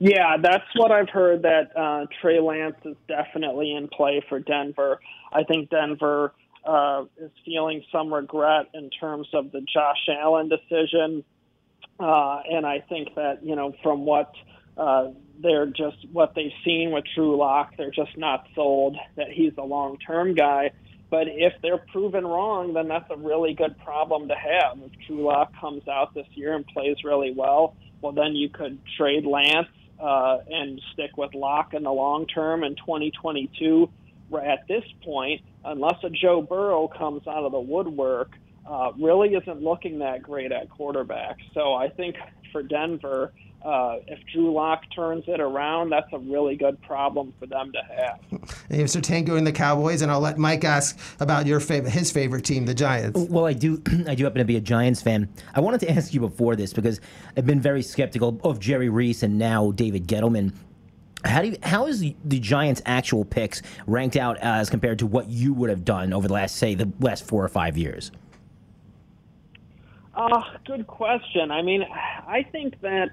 Yeah, 0.04 0.38
that's 0.42 0.66
what 0.78 0.92
I've 0.92 1.10
heard. 1.10 1.44
That 1.44 1.78
uh, 1.78 2.08
Trey 2.20 2.40
Lance 2.40 2.78
is 2.86 2.96
definitely 3.08 3.76
in 3.76 3.88
play 3.88 4.26
for 4.28 4.40
Denver. 4.40 5.00
I 5.32 5.44
think 5.44 5.70
Denver 5.70 6.34
uh, 6.66 7.04
is 7.20 7.30
feeling 7.46 7.84
some 7.92 8.12
regret 8.12 8.66
in 8.74 8.90
terms 8.90 9.28
of 9.32 9.52
the 9.52 9.62
Josh 9.62 10.10
Allen 10.10 10.50
decision, 10.50 11.24
uh, 12.00 12.40
and 12.50 12.66
I 12.66 12.80
think 12.90 13.14
that 13.14 13.46
you 13.46 13.56
know 13.56 13.76
from 13.84 14.04
what 14.08 14.34
uh, 14.76 15.10
they're 15.40 15.68
just 15.68 15.98
what 16.12 16.34
they've 16.34 16.50
seen 16.66 16.90
with 16.90 17.04
Drew 17.14 17.38
Lock, 17.38 17.78
they're 17.78 17.92
just 17.92 18.18
not 18.18 18.48
sold 18.56 18.98
that 19.18 19.30
he's 19.32 19.54
a 19.60 19.64
long-term 19.64 20.34
guy. 20.34 20.72
But 21.12 21.28
if 21.28 21.54
they're 21.62 21.86
proven 21.92 22.26
wrong, 22.26 22.74
then 22.74 22.88
that's 22.88 23.12
a 23.12 23.18
really 23.18 23.54
good 23.54 23.78
problem 23.84 24.30
to 24.30 24.36
have. 24.36 24.80
If 24.82 24.94
Drew 25.06 25.28
Lock 25.28 25.52
comes 25.62 25.88
out 25.88 26.16
this 26.16 26.26
year 26.34 26.56
and 26.56 26.66
plays 26.66 26.96
really 27.04 27.34
well, 27.38 27.76
well, 28.02 28.14
then 28.14 28.36
you 28.36 28.50
could 28.50 28.80
trade 28.98 29.28
Lance 29.28 29.68
uh, 30.02 30.40
and 30.50 30.82
stick 30.94 31.18
with 31.18 31.34
Lock 31.34 31.74
in 31.74 31.84
the 31.84 31.92
long 31.92 32.26
term 32.26 32.64
in 32.64 32.76
2022. 32.76 33.90
At 34.34 34.68
this 34.68 34.84
point, 35.04 35.42
unless 35.66 36.04
a 36.04 36.10
Joe 36.10 36.42
Burrow 36.42 36.88
comes 36.88 37.28
out 37.28 37.44
of 37.44 37.52
the 37.52 37.60
woodwork, 37.60 38.32
uh, 38.70 38.92
really 39.00 39.30
isn't 39.36 39.62
looking 39.62 40.00
that 40.00 40.24
great 40.24 40.52
at 40.52 40.70
quarterback. 40.70 41.38
So 41.54 41.74
I 41.74 41.90
think 41.90 42.16
for 42.52 42.64
Denver, 42.64 43.34
uh, 43.64 43.98
if 44.08 44.20
Drew 44.34 44.52
Lock 44.52 44.84
turns 44.96 45.26
it 45.28 45.40
around, 45.40 45.92
that's 45.92 46.12
a 46.14 46.18
really 46.18 46.56
good 46.56 46.82
problem 46.82 47.34
for 47.40 47.46
them 47.46 47.72
to 47.72 47.80
have. 47.96 48.20
And 48.32 48.78
you 48.78 48.80
have 48.80 48.88
Surtain 48.88 49.28
in 49.38 49.44
the 49.44 49.52
Cowboys, 49.52 50.02
and 50.02 50.12
I'll 50.12 50.20
let 50.20 50.38
Mike 50.38 50.64
ask 50.64 50.98
about 51.20 51.46
your 51.46 51.60
favorite, 51.60 51.92
his 51.92 52.12
favorite 52.12 52.44
team, 52.44 52.66
the 52.66 52.74
Giants. 52.74 53.20
Well, 53.30 53.46
I 53.46 53.54
do, 53.54 53.82
I 54.08 54.16
do 54.16 54.24
happen 54.24 54.40
to 54.40 54.46
be 54.46 54.58
a 54.58 54.62
Giants 54.62 55.02
fan. 55.02 55.30
I 55.54 55.60
wanted 55.60 55.80
to 55.82 55.92
ask 55.92 56.14
you 56.14 56.20
before 56.20 56.56
this 56.56 56.74
because 56.74 57.00
I've 57.38 57.46
been 57.46 57.62
very 57.62 57.84
skeptical 57.84 58.40
of 58.44 58.60
Jerry 58.60 58.90
Reese 58.90 59.22
and 59.24 59.38
now 59.38 59.72
David 59.72 60.08
Gettleman. 60.08 60.54
How 61.24 61.44
do 61.44 61.50
you, 61.50 61.58
how 61.62 61.86
is 61.86 62.00
the, 62.00 62.16
the 62.26 62.40
Giants' 62.40 62.82
actual 62.88 63.24
picks 63.26 63.62
ranked 63.86 64.16
out 64.16 64.38
as 64.40 64.72
compared 64.72 64.98
to 65.00 65.06
what 65.06 65.30
you 65.30 65.54
would 65.54 65.70
have 65.70 65.86
done 65.86 66.14
over 66.14 66.28
the 66.28 66.34
last, 66.34 66.56
say, 66.56 66.74
the 66.74 66.92
last 67.00 67.28
four 67.28 67.46
or 67.46 67.50
five 67.50 67.78
years? 67.78 68.12
Uh, 70.16 70.42
good 70.66 70.88
question. 70.88 71.52
I 71.52 71.62
mean, 71.62 71.84
I 71.84 72.44
think 72.52 72.82
that 72.82 73.12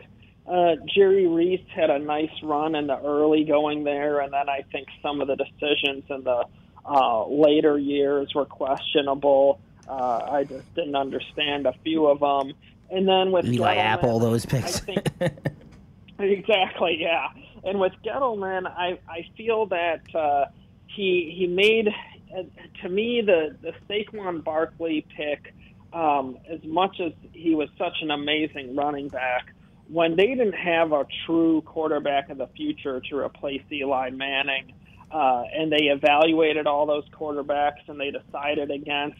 uh, 0.49 0.77
Jerry 0.95 1.27
Reese 1.27 1.67
had 1.75 1.91
a 1.91 1.99
nice 1.99 2.31
run 2.43 2.75
in 2.75 2.87
the 2.87 2.99
early 2.99 3.45
going 3.45 3.85
there, 3.85 4.21
and 4.21 4.33
then 4.33 4.49
I 4.49 4.65
think 4.73 4.89
some 5.03 5.21
of 5.21 5.29
the 5.29 5.37
decisions 5.37 6.05
in 6.09 6.25
the 6.25 6.45
uh, 6.87 7.27
later 7.27 7.79
years 7.79 8.35
were 8.35 8.47
questionable. 8.47 9.61
Uh, 9.87 10.29
I 10.31 10.45
just 10.45 10.75
didn't 10.75 10.97
understand 10.97 11.67
a 11.67 11.75
few 11.85 12.07
of 12.07 12.21
them. 12.21 12.55
And 12.91 13.07
then 13.07 13.33
with 13.33 13.47
Eli 13.47 13.77
Apple, 13.77 14.11
all 14.11 14.19
those 14.19 14.47
picks. 14.47 14.81
Think, 14.81 15.07
exactly, 16.19 16.97
yeah. 17.01 17.29
And 17.65 17.79
with 17.79 17.93
Gettleman, 18.05 18.67
I 18.67 18.99
I 19.07 19.27
feel 19.37 19.67
that 19.67 20.15
uh, 20.15 20.47
he 20.87 21.35
he 21.37 21.47
made 21.47 21.89
uh, 22.35 22.43
to 22.83 22.89
me 22.89 23.21
the 23.21 23.57
the 23.61 23.73
Saquon 23.89 24.43
Barkley 24.43 25.07
pick. 25.15 25.55
Um, 25.91 26.37
as 26.51 26.63
much 26.65 27.01
as 27.01 27.13
he 27.33 27.55
was 27.55 27.71
such 27.79 28.03
an 28.03 28.11
amazing 28.11 28.77
running 28.77 29.09
back, 29.09 29.55
when 29.90 30.16
they 30.16 30.27
didn't 30.27 30.53
have 30.55 30.92
a 30.92 31.07
true 31.27 31.62
quarterback 31.62 32.29
of 32.31 32.38
the 32.38 32.48
future 32.48 33.01
to 33.11 33.18
replace 33.18 33.62
Eli 33.72 34.11
Manning, 34.11 34.74
uh, 35.11 35.44
and 35.55 35.72
they 35.72 35.85
evaluated 35.85 36.66
all 36.66 36.87
those 36.87 37.05
quarterbacks 37.09 37.88
and 37.88 37.98
they 37.98 38.11
decided 38.11 38.70
against 38.70 39.18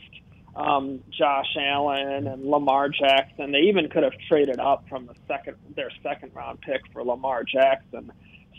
um, 0.55 1.01
Josh 1.11 1.57
Allen 1.59 2.27
and 2.27 2.45
Lamar 2.45 2.91
Jackson. 2.91 3.53
They 3.53 3.69
even 3.69 3.89
could 3.89 4.03
have 4.03 4.13
traded 4.29 4.59
up 4.59 4.85
from 4.89 5.07
the 5.07 5.15
second 5.27 5.57
their 5.75 5.91
second 6.03 6.33
round 6.35 6.61
pick 6.61 6.83
for 6.93 7.03
Lamar 7.03 7.45
Jackson. 7.45 8.13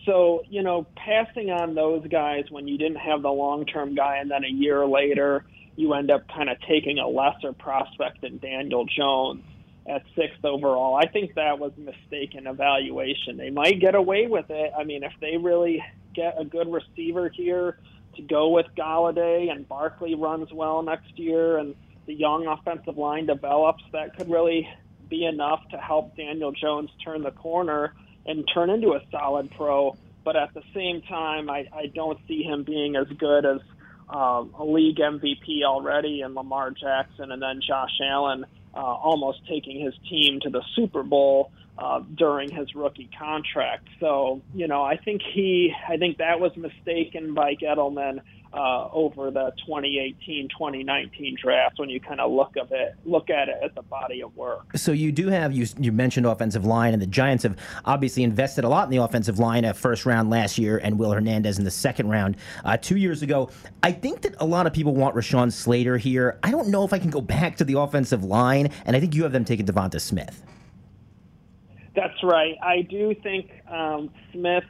So 0.05 0.41
you 0.49 0.63
know, 0.63 0.87
passing 0.95 1.51
on 1.51 1.75
those 1.75 2.07
guys 2.07 2.45
when 2.49 2.67
you 2.67 2.77
didn't 2.79 2.97
have 2.97 3.21
the 3.21 3.29
long 3.29 3.65
term 3.65 3.93
guy, 3.93 4.17
and 4.17 4.31
then 4.31 4.43
a 4.43 4.49
year 4.49 4.87
later 4.87 5.45
you 5.75 5.93
end 5.93 6.09
up 6.09 6.27
kind 6.27 6.49
of 6.49 6.57
taking 6.67 6.97
a 6.97 7.07
lesser 7.07 7.53
prospect 7.53 8.21
than 8.21 8.39
Daniel 8.39 8.85
Jones 8.85 9.43
at 9.87 10.03
sixth 10.15 10.43
overall. 10.43 10.95
I 10.95 11.07
think 11.07 11.35
that 11.35 11.59
was 11.59 11.71
mistaken 11.77 12.47
evaluation. 12.47 13.37
They 13.37 13.49
might 13.49 13.79
get 13.79 13.95
away 13.95 14.27
with 14.27 14.49
it. 14.49 14.71
I 14.77 14.83
mean, 14.83 15.03
if 15.03 15.13
they 15.19 15.37
really 15.37 15.83
get 16.13 16.35
a 16.39 16.45
good 16.45 16.71
receiver 16.71 17.29
here 17.29 17.79
to 18.15 18.21
go 18.21 18.49
with 18.49 18.67
Golladay 18.77 19.51
and 19.51 19.67
Barkley 19.67 20.15
runs 20.15 20.51
well 20.51 20.81
next 20.81 21.17
year 21.17 21.57
and 21.57 21.75
the 22.05 22.13
young 22.13 22.47
offensive 22.47 22.97
line 22.97 23.25
develops, 23.25 23.83
that 23.93 24.17
could 24.17 24.29
really 24.29 24.67
be 25.09 25.25
enough 25.25 25.61
to 25.71 25.77
help 25.77 26.15
Daniel 26.15 26.51
Jones 26.51 26.89
turn 27.03 27.23
the 27.23 27.31
corner 27.31 27.93
and 28.25 28.47
turn 28.53 28.69
into 28.69 28.89
a 28.89 29.01
solid 29.11 29.49
pro. 29.51 29.95
But 30.23 30.35
at 30.35 30.53
the 30.53 30.61
same 30.73 31.01
time, 31.01 31.49
I, 31.49 31.67
I 31.73 31.87
don't 31.87 32.19
see 32.27 32.43
him 32.43 32.63
being 32.63 32.95
as 32.95 33.07
good 33.17 33.45
as 33.45 33.61
um, 34.09 34.53
a 34.57 34.65
league 34.65 34.97
MVP 34.97 35.63
already 35.63 36.21
and 36.21 36.35
Lamar 36.35 36.71
Jackson 36.71 37.31
and 37.31 37.41
then 37.41 37.61
Josh 37.65 37.99
Allen 38.03 38.45
uh, 38.73 38.77
almost 38.77 39.47
taking 39.47 39.79
his 39.79 39.93
team 40.09 40.39
to 40.41 40.49
the 40.49 40.61
Super 40.75 41.03
Bowl 41.03 41.51
uh, 41.77 42.01
during 42.15 42.49
his 42.49 42.75
rookie 42.75 43.09
contract. 43.17 43.87
So, 43.99 44.41
you 44.53 44.67
know, 44.67 44.83
I 44.83 44.97
think 44.97 45.21
he, 45.33 45.73
I 45.87 45.97
think 45.97 46.17
that 46.17 46.39
was 46.39 46.51
mistaken 46.57 47.33
by 47.33 47.55
Gettleman 47.55 48.21
uh, 48.53 48.89
over 48.91 49.29
the 49.29 49.53
2018-2019 49.67 51.37
draft 51.37 51.77
when 51.77 51.89
you 51.89 51.99
kind 51.99 52.19
of 52.19 52.31
look 52.31 52.55
of 52.57 52.71
it, 52.71 52.95
look 53.05 53.29
at 53.29 53.47
it 53.47 53.57
as 53.63 53.71
a 53.77 53.83
body 53.83 54.21
of 54.21 54.35
work. 54.35 54.75
So 54.75 54.91
you 54.91 55.11
do 55.11 55.27
have 55.27 55.53
you 55.53 55.67
you 55.77 55.91
mentioned 55.91 56.25
offensive 56.25 56.65
line, 56.65 56.93
and 56.93 57.01
the 57.01 57.07
Giants 57.07 57.43
have 57.43 57.57
obviously 57.85 58.23
invested 58.23 58.63
a 58.63 58.69
lot 58.69 58.85
in 58.85 58.91
the 58.91 59.03
offensive 59.03 59.39
line. 59.39 59.65
A 59.65 59.73
first 59.73 60.05
round 60.05 60.29
last 60.29 60.57
year, 60.57 60.79
and 60.79 60.97
Will 60.97 61.11
Hernandez 61.11 61.59
in 61.59 61.63
the 61.63 61.71
second 61.71 62.09
round 62.09 62.37
uh, 62.65 62.77
two 62.77 62.97
years 62.97 63.21
ago. 63.21 63.49
I 63.83 63.91
think 63.91 64.21
that 64.21 64.35
a 64.39 64.45
lot 64.45 64.65
of 64.65 64.73
people 64.73 64.95
want 64.95 65.15
Rashawn 65.15 65.51
Slater 65.51 65.97
here. 65.97 66.39
I 66.43 66.51
don't 66.51 66.69
know 66.69 66.83
if 66.83 66.93
I 66.93 66.99
can 66.99 67.09
go 67.09 67.21
back 67.29 67.57
to 67.57 67.63
the 67.63 67.79
offensive 67.79 68.23
line, 68.23 68.71
and 68.85 68.95
I 68.95 68.99
think 68.99 69.13
you 69.13 69.23
have 69.23 69.31
them 69.31 69.45
taking 69.45 69.65
Devonta 69.65 70.01
Smith. 70.01 70.43
That's 71.95 72.23
right. 72.23 72.55
I 72.63 72.81
do 72.83 73.13
think 73.21 73.51
um, 73.69 74.09
Smith 74.31 74.63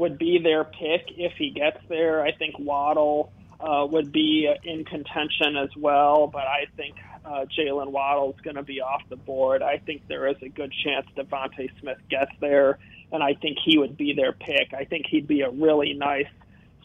would 0.00 0.18
be 0.18 0.38
their 0.38 0.64
pick 0.64 1.12
if 1.18 1.34
he 1.36 1.50
gets 1.50 1.76
there. 1.88 2.22
I 2.22 2.32
think 2.32 2.58
Waddle 2.58 3.30
uh, 3.60 3.86
would 3.90 4.10
be 4.10 4.50
in 4.64 4.86
contention 4.86 5.58
as 5.58 5.68
well, 5.76 6.26
but 6.26 6.46
I 6.46 6.64
think 6.74 6.96
uh, 7.22 7.44
Jaylen 7.44 7.88
Waddle 7.88 8.32
is 8.32 8.40
going 8.40 8.56
to 8.56 8.62
be 8.62 8.80
off 8.80 9.02
the 9.10 9.16
board. 9.16 9.62
I 9.62 9.76
think 9.76 10.08
there 10.08 10.26
is 10.26 10.36
a 10.40 10.48
good 10.48 10.72
chance 10.82 11.06
Devonta 11.14 11.68
Smith 11.80 11.98
gets 12.08 12.32
there, 12.40 12.78
and 13.12 13.22
I 13.22 13.34
think 13.34 13.58
he 13.62 13.76
would 13.76 13.98
be 13.98 14.14
their 14.14 14.32
pick. 14.32 14.72
I 14.72 14.84
think 14.84 15.04
he'd 15.06 15.26
be 15.26 15.42
a 15.42 15.50
really 15.50 15.92
nice 15.92 16.32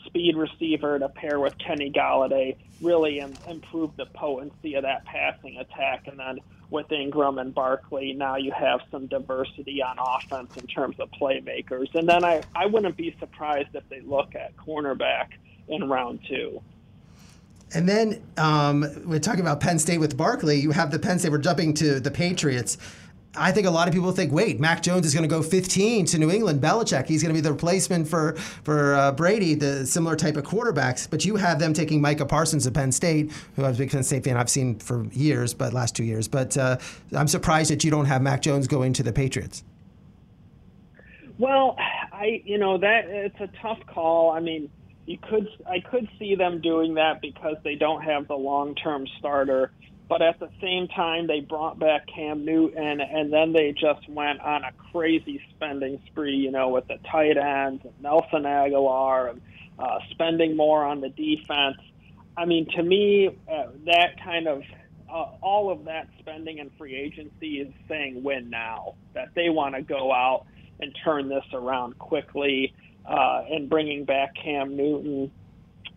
speed 0.05 0.35
receiver 0.35 0.99
to 0.99 1.07
pair 1.07 1.39
with 1.39 1.57
Kenny 1.57 1.91
Golladay, 1.91 2.57
really 2.81 3.19
Im- 3.19 3.37
improve 3.47 3.95
the 3.95 4.07
potency 4.07 4.75
of 4.75 4.83
that 4.83 5.05
passing 5.05 5.55
attack, 5.57 6.07
and 6.07 6.19
then 6.19 6.39
with 6.69 6.91
Ingram 6.91 7.37
and 7.37 7.53
Barkley, 7.53 8.13
now 8.13 8.35
you 8.35 8.51
have 8.51 8.81
some 8.91 9.07
diversity 9.07 9.81
on 9.81 9.97
offense 9.99 10.55
in 10.57 10.67
terms 10.67 10.99
of 10.99 11.09
playmakers. 11.11 11.93
And 11.95 12.07
then 12.07 12.23
I, 12.23 12.43
I 12.55 12.65
wouldn't 12.65 12.97
be 12.97 13.15
surprised 13.19 13.69
if 13.73 13.87
they 13.89 14.01
look 14.01 14.35
at 14.35 14.55
cornerback 14.57 15.29
in 15.67 15.87
round 15.89 16.19
two. 16.27 16.61
And 17.73 17.89
then 17.89 18.21
um, 18.37 18.85
we're 19.05 19.19
talking 19.19 19.41
about 19.41 19.59
Penn 19.59 19.79
State 19.79 19.97
with 19.97 20.15
Barkley. 20.15 20.57
You 20.57 20.71
have 20.71 20.91
the 20.91 20.99
Penn 20.99 21.19
State. 21.19 21.31
We're 21.31 21.39
jumping 21.39 21.73
to 21.75 21.99
the 21.99 22.11
Patriots. 22.11 22.77
I 23.37 23.51
think 23.51 23.67
a 23.67 23.71
lot 23.71 23.87
of 23.87 23.93
people 23.93 24.11
think, 24.11 24.31
wait, 24.31 24.59
Mac 24.59 24.81
Jones 24.81 25.05
is 25.05 25.13
going 25.13 25.23
to 25.23 25.29
go 25.29 25.41
15 25.41 26.05
to 26.07 26.17
New 26.17 26.31
England. 26.31 26.61
Belichick, 26.61 27.07
he's 27.07 27.21
going 27.21 27.33
to 27.33 27.37
be 27.37 27.41
the 27.41 27.51
replacement 27.51 28.07
for 28.07 28.33
for 28.63 28.95
uh, 28.95 29.11
Brady, 29.11 29.53
the 29.55 29.85
similar 29.85 30.15
type 30.15 30.37
of 30.37 30.43
quarterbacks. 30.43 31.09
But 31.09 31.25
you 31.25 31.35
have 31.35 31.59
them 31.59 31.73
taking 31.73 32.01
Micah 32.01 32.25
Parsons 32.25 32.65
of 32.65 32.73
Penn 32.73 32.91
State, 32.91 33.31
who 33.55 33.63
I 33.63 33.69
was 33.69 33.77
a 33.77 33.83
big 33.83 33.91
Penn 33.91 34.03
State 34.03 34.23
fan 34.23 34.37
I've 34.37 34.49
seen 34.49 34.79
for 34.79 35.05
years, 35.05 35.53
but 35.53 35.73
last 35.73 35.95
two 35.95 36.03
years. 36.03 36.27
But 36.27 36.57
uh, 36.57 36.77
I'm 37.13 37.27
surprised 37.27 37.71
that 37.71 37.83
you 37.83 37.91
don't 37.91 38.05
have 38.05 38.21
Mac 38.21 38.41
Jones 38.41 38.67
going 38.67 38.93
to 38.93 39.03
the 39.03 39.13
Patriots. 39.13 39.63
Well, 41.37 41.75
I 42.11 42.41
you 42.45 42.57
know 42.57 42.77
that 42.77 43.05
it's 43.07 43.39
a 43.39 43.49
tough 43.61 43.79
call. 43.87 44.31
I 44.31 44.39
mean, 44.39 44.69
you 45.05 45.17
could 45.17 45.47
I 45.69 45.79
could 45.79 46.07
see 46.17 46.35
them 46.35 46.61
doing 46.61 46.95
that 46.95 47.21
because 47.21 47.57
they 47.63 47.75
don't 47.75 48.01
have 48.01 48.27
the 48.27 48.35
long 48.35 48.75
term 48.75 49.05
starter 49.19 49.71
but 50.07 50.21
at 50.21 50.39
the 50.39 50.49
same 50.61 50.87
time 50.87 51.27
they 51.27 51.39
brought 51.39 51.79
back 51.79 52.07
Cam 52.07 52.45
Newton 52.45 53.01
and 53.01 53.33
then 53.33 53.53
they 53.53 53.71
just 53.71 54.07
went 54.09 54.39
on 54.41 54.63
a 54.63 54.71
crazy 54.91 55.41
spending 55.55 56.01
spree, 56.07 56.35
you 56.35 56.51
know, 56.51 56.69
with 56.69 56.87
the 56.87 56.97
tight 57.11 57.37
ends 57.37 57.83
and 57.83 57.93
Nelson 58.01 58.43
Agholor 58.43 59.31
and 59.31 59.41
uh, 59.79 59.99
spending 60.11 60.55
more 60.55 60.83
on 60.83 61.01
the 61.01 61.09
defense. 61.09 61.77
I 62.37 62.45
mean, 62.45 62.67
to 62.75 62.83
me, 62.83 63.37
uh, 63.51 63.67
that 63.85 64.21
kind 64.23 64.47
of 64.47 64.61
uh, 65.09 65.27
all 65.41 65.71
of 65.71 65.85
that 65.85 66.07
spending 66.19 66.59
and 66.59 66.71
free 66.77 66.95
agency 66.95 67.59
is 67.59 67.73
saying 67.87 68.23
win 68.23 68.49
now. 68.49 68.95
That 69.13 69.29
they 69.35 69.49
want 69.49 69.75
to 69.75 69.81
go 69.81 70.11
out 70.11 70.45
and 70.79 70.95
turn 71.03 71.29
this 71.29 71.45
around 71.53 71.97
quickly, 71.97 72.73
uh, 73.05 73.43
and 73.49 73.69
bringing 73.69 74.03
back 74.03 74.35
Cam 74.35 74.75
Newton, 74.75 75.31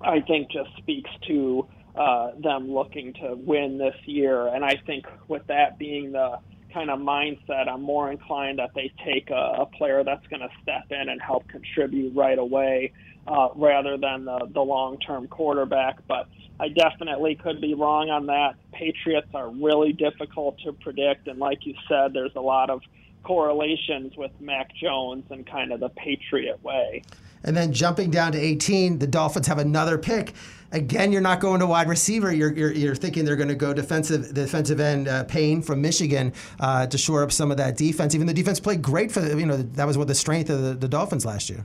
I 0.01 0.21
think 0.21 0.51
just 0.51 0.71
speaks 0.77 1.11
to 1.27 1.67
uh, 1.99 2.31
them 2.41 2.71
looking 2.73 3.13
to 3.15 3.35
win 3.35 3.77
this 3.77 3.97
year. 4.07 4.47
And 4.47 4.65
I 4.65 4.77
think 4.87 5.07
with 5.27 5.47
that 5.49 5.79
being 5.79 6.13
the 6.13 6.39
kind 6.73 6.91
of 6.91 7.01
mindset, 7.01 7.69
I'm 7.69 7.83
more 7.83 8.11
inclined 8.11 8.61
that 8.61 8.71
they 8.75 8.93
take 9.05 9.31
a, 9.31 9.63
a 9.63 9.67
player 9.67 10.05
that's 10.05 10.27
going 10.29 10.43
to 10.43 10.51
step 10.63 10.85
in 10.91 11.09
and 11.09 11.21
help 11.21 11.49
contribute 11.49 12.15
right 12.15 12.39
away 12.39 12.93
uh, 13.27 13.49
rather 13.57 13.97
than 13.97 14.27
the, 14.27 14.49
the 14.55 14.61
long 14.61 14.99
term 14.99 15.27
quarterback. 15.27 16.07
But 16.07 16.29
I 16.61 16.69
definitely 16.69 17.35
could 17.35 17.61
be 17.61 17.75
wrong 17.75 18.11
on 18.11 18.27
that. 18.27 18.55
Patriots 18.73 19.29
are 19.35 19.49
really 19.51 19.93
difficult 19.93 20.59
to 20.65 20.73
predict. 20.73 21.27
And 21.27 21.41
like 21.41 21.67
you 21.67 21.75
said, 21.89 22.13
there's 22.13 22.37
a 22.37 22.41
lot 22.41 22.71
of 22.71 22.81
correlations 23.25 24.17
with 24.17 24.31
Mac 24.41 24.71
Jones 24.75 25.25
and 25.31 25.45
kind 25.45 25.73
of 25.73 25.81
the 25.81 25.89
Patriot 25.89 26.63
way. 26.63 27.03
And 27.45 27.57
then 27.57 27.73
jumping 27.73 28.11
down 28.11 28.33
to 28.33 28.39
18, 28.39 28.99
the 28.99 29.07
Dolphins 29.07 29.47
have 29.47 29.59
another 29.59 29.99
pick. 29.99 30.35
Again, 30.71 31.13
you're 31.13 31.23
not 31.23 31.41
going 31.41 31.61
to 31.61 31.67
wide 31.67 31.89
receiver. 31.89 32.33
You're, 32.33 32.53
you're, 32.53 32.73
you're 32.73 32.95
thinking 32.95 33.25
they're 33.25 33.37
going 33.37 33.49
to 33.49 33.55
go 33.55 33.73
defensive 33.73 34.35
defensive 34.35 34.81
end 34.81 35.09
uh, 35.09 35.25
Payne 35.25 35.63
from 35.63 35.81
Michigan 35.81 36.35
uh, 36.61 36.87
to 36.87 36.99
shore 36.99 37.23
up 37.23 37.33
some 37.33 37.51
of 37.51 37.57
that 37.57 37.77
defense. 37.77 38.15
Even 38.15 38.27
the 38.27 38.35
defense 38.35 38.61
played 38.61 38.83
great 38.83 39.11
for 39.11 39.21
you 39.21 39.47
know 39.47 39.57
that 39.57 39.87
was 39.87 39.97
what 39.97 40.09
the 40.09 40.15
strength 40.15 40.51
of 40.51 40.63
the, 40.63 40.75
the 40.75 40.89
Dolphins 40.89 41.25
last 41.25 41.49
year. 41.49 41.65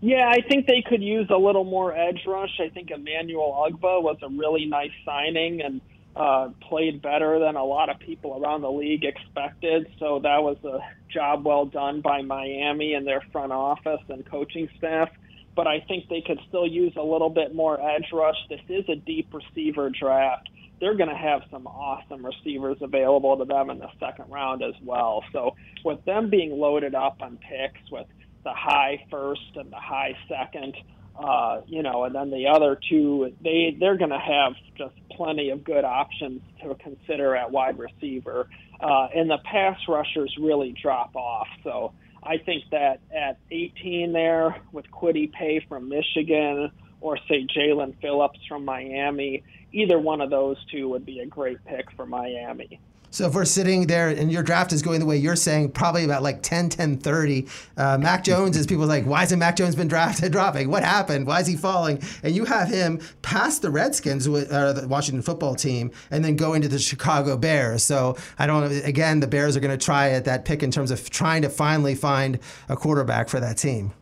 Yeah, 0.00 0.30
I 0.30 0.46
think 0.48 0.68
they 0.68 0.80
could 0.80 1.02
use 1.02 1.26
a 1.30 1.36
little 1.36 1.64
more 1.64 1.92
edge 1.92 2.22
rush. 2.24 2.60
I 2.60 2.68
think 2.68 2.92
Emmanuel 2.92 3.66
Ogbah 3.68 4.00
was 4.00 4.18
a 4.22 4.28
really 4.28 4.64
nice 4.64 4.92
signing 5.04 5.60
and 5.60 5.80
uh, 6.16 6.48
played 6.68 7.00
better 7.00 7.38
than 7.38 7.56
a 7.56 7.64
lot 7.64 7.88
of 7.88 7.98
people 8.00 8.42
around 8.42 8.62
the 8.62 8.70
league 8.70 9.04
expected. 9.04 9.86
So 9.98 10.20
that 10.22 10.42
was 10.42 10.56
a 10.64 10.78
job 11.12 11.44
well 11.44 11.66
done 11.66 12.00
by 12.00 12.22
Miami 12.22 12.94
and 12.94 13.06
their 13.06 13.22
front 13.32 13.52
office 13.52 14.00
and 14.08 14.28
coaching 14.28 14.68
staff. 14.78 15.10
But 15.54 15.66
I 15.66 15.80
think 15.86 16.08
they 16.08 16.20
could 16.20 16.38
still 16.48 16.66
use 16.66 16.92
a 16.96 17.02
little 17.02 17.30
bit 17.30 17.54
more 17.54 17.80
edge 17.80 18.06
rush. 18.12 18.36
This 18.48 18.60
is 18.68 18.84
a 18.88 18.96
deep 18.96 19.32
receiver 19.32 19.90
draft. 19.90 20.48
They're 20.80 20.96
going 20.96 21.08
to 21.08 21.16
have 21.16 21.42
some 21.50 21.66
awesome 21.66 22.24
receivers 22.24 22.78
available 22.80 23.36
to 23.36 23.44
them 23.44 23.70
in 23.70 23.78
the 23.78 23.88
second 23.98 24.30
round 24.30 24.62
as 24.62 24.74
well. 24.84 25.24
So 25.32 25.56
with 25.84 26.04
them 26.04 26.30
being 26.30 26.52
loaded 26.52 26.94
up 26.94 27.16
on 27.20 27.38
picks 27.38 27.90
with 27.90 28.06
the 28.44 28.52
high 28.52 29.04
first 29.10 29.56
and 29.56 29.72
the 29.72 29.76
high 29.76 30.16
second, 30.28 30.76
uh, 31.18 31.62
you 31.66 31.82
know, 31.82 32.04
and 32.04 32.14
then 32.14 32.30
the 32.30 32.46
other 32.46 32.78
two, 32.88 33.32
they 33.42 33.76
they're 33.78 33.96
going 33.96 34.10
to 34.10 34.18
have 34.18 34.52
just 34.76 34.94
plenty 35.10 35.50
of 35.50 35.64
good 35.64 35.84
options 35.84 36.40
to 36.62 36.74
consider 36.76 37.34
at 37.34 37.50
wide 37.50 37.78
receiver. 37.78 38.48
Uh, 38.80 39.08
and 39.14 39.28
the 39.28 39.38
pass 39.38 39.76
rushers 39.88 40.32
really 40.40 40.74
drop 40.80 41.16
off. 41.16 41.48
So 41.64 41.92
I 42.22 42.38
think 42.38 42.64
that 42.70 43.00
at 43.14 43.38
18 43.50 44.12
there 44.12 44.56
with 44.70 44.86
Kwity 44.92 45.32
Paye 45.32 45.64
from 45.68 45.88
Michigan, 45.88 46.70
or 47.00 47.18
say 47.28 47.46
Jaelan 47.56 48.00
Phillips 48.00 48.38
from 48.48 48.64
Miami. 48.64 49.42
Either 49.72 49.98
one 49.98 50.20
of 50.20 50.30
those 50.30 50.56
two 50.70 50.88
would 50.88 51.04
be 51.04 51.20
a 51.20 51.26
great 51.26 51.64
pick 51.64 51.90
for 51.96 52.06
Miami. 52.06 52.80
So 53.10 53.26
if 53.26 53.34
we're 53.34 53.44
sitting 53.44 53.86
there 53.86 54.08
and 54.08 54.30
your 54.30 54.42
draft 54.42 54.72
is 54.72 54.82
going 54.82 55.00
the 55.00 55.06
way 55.06 55.16
you're 55.16 55.36
saying, 55.36 55.72
probably 55.72 56.04
about 56.04 56.22
like 56.22 56.42
10, 56.42 56.68
10, 56.68 56.98
30, 56.98 57.46
uh, 57.76 57.98
Mac 57.98 58.24
Jones 58.24 58.56
is 58.56 58.66
people 58.66 58.86
like, 58.86 59.04
why 59.04 59.20
hasn't 59.20 59.40
Mac 59.40 59.56
Jones 59.56 59.74
been 59.74 59.88
drafted 59.88 60.32
dropping? 60.38 60.70
What 60.70 60.84
happened? 60.84 61.26
Why 61.26 61.40
is 61.40 61.46
he 61.46 61.56
falling? 61.56 62.02
And 62.22 62.34
you 62.34 62.44
have 62.44 62.68
him 62.68 63.00
past 63.22 63.62
the 63.62 63.70
Redskins, 63.70 64.28
uh, 64.28 64.72
the 64.72 64.86
Washington 64.88 65.22
football 65.22 65.54
team, 65.54 65.90
and 66.10 66.24
then 66.24 66.36
go 66.36 66.54
into 66.54 66.68
the 66.68 66.78
Chicago 66.78 67.36
Bears. 67.36 67.82
So 67.82 68.16
I 68.38 68.46
don't, 68.46 68.70
again, 68.84 69.20
the 69.20 69.26
Bears 69.26 69.56
are 69.56 69.60
going 69.60 69.76
to 69.76 69.84
try 69.84 70.10
at 70.10 70.24
that 70.26 70.44
pick 70.44 70.62
in 70.62 70.70
terms 70.70 70.90
of 70.90 71.08
trying 71.10 71.42
to 71.42 71.48
finally 71.48 71.94
find 71.94 72.38
a 72.68 72.76
quarterback 72.76 73.28
for 73.28 73.40
that 73.40 73.56
team. 73.56 73.92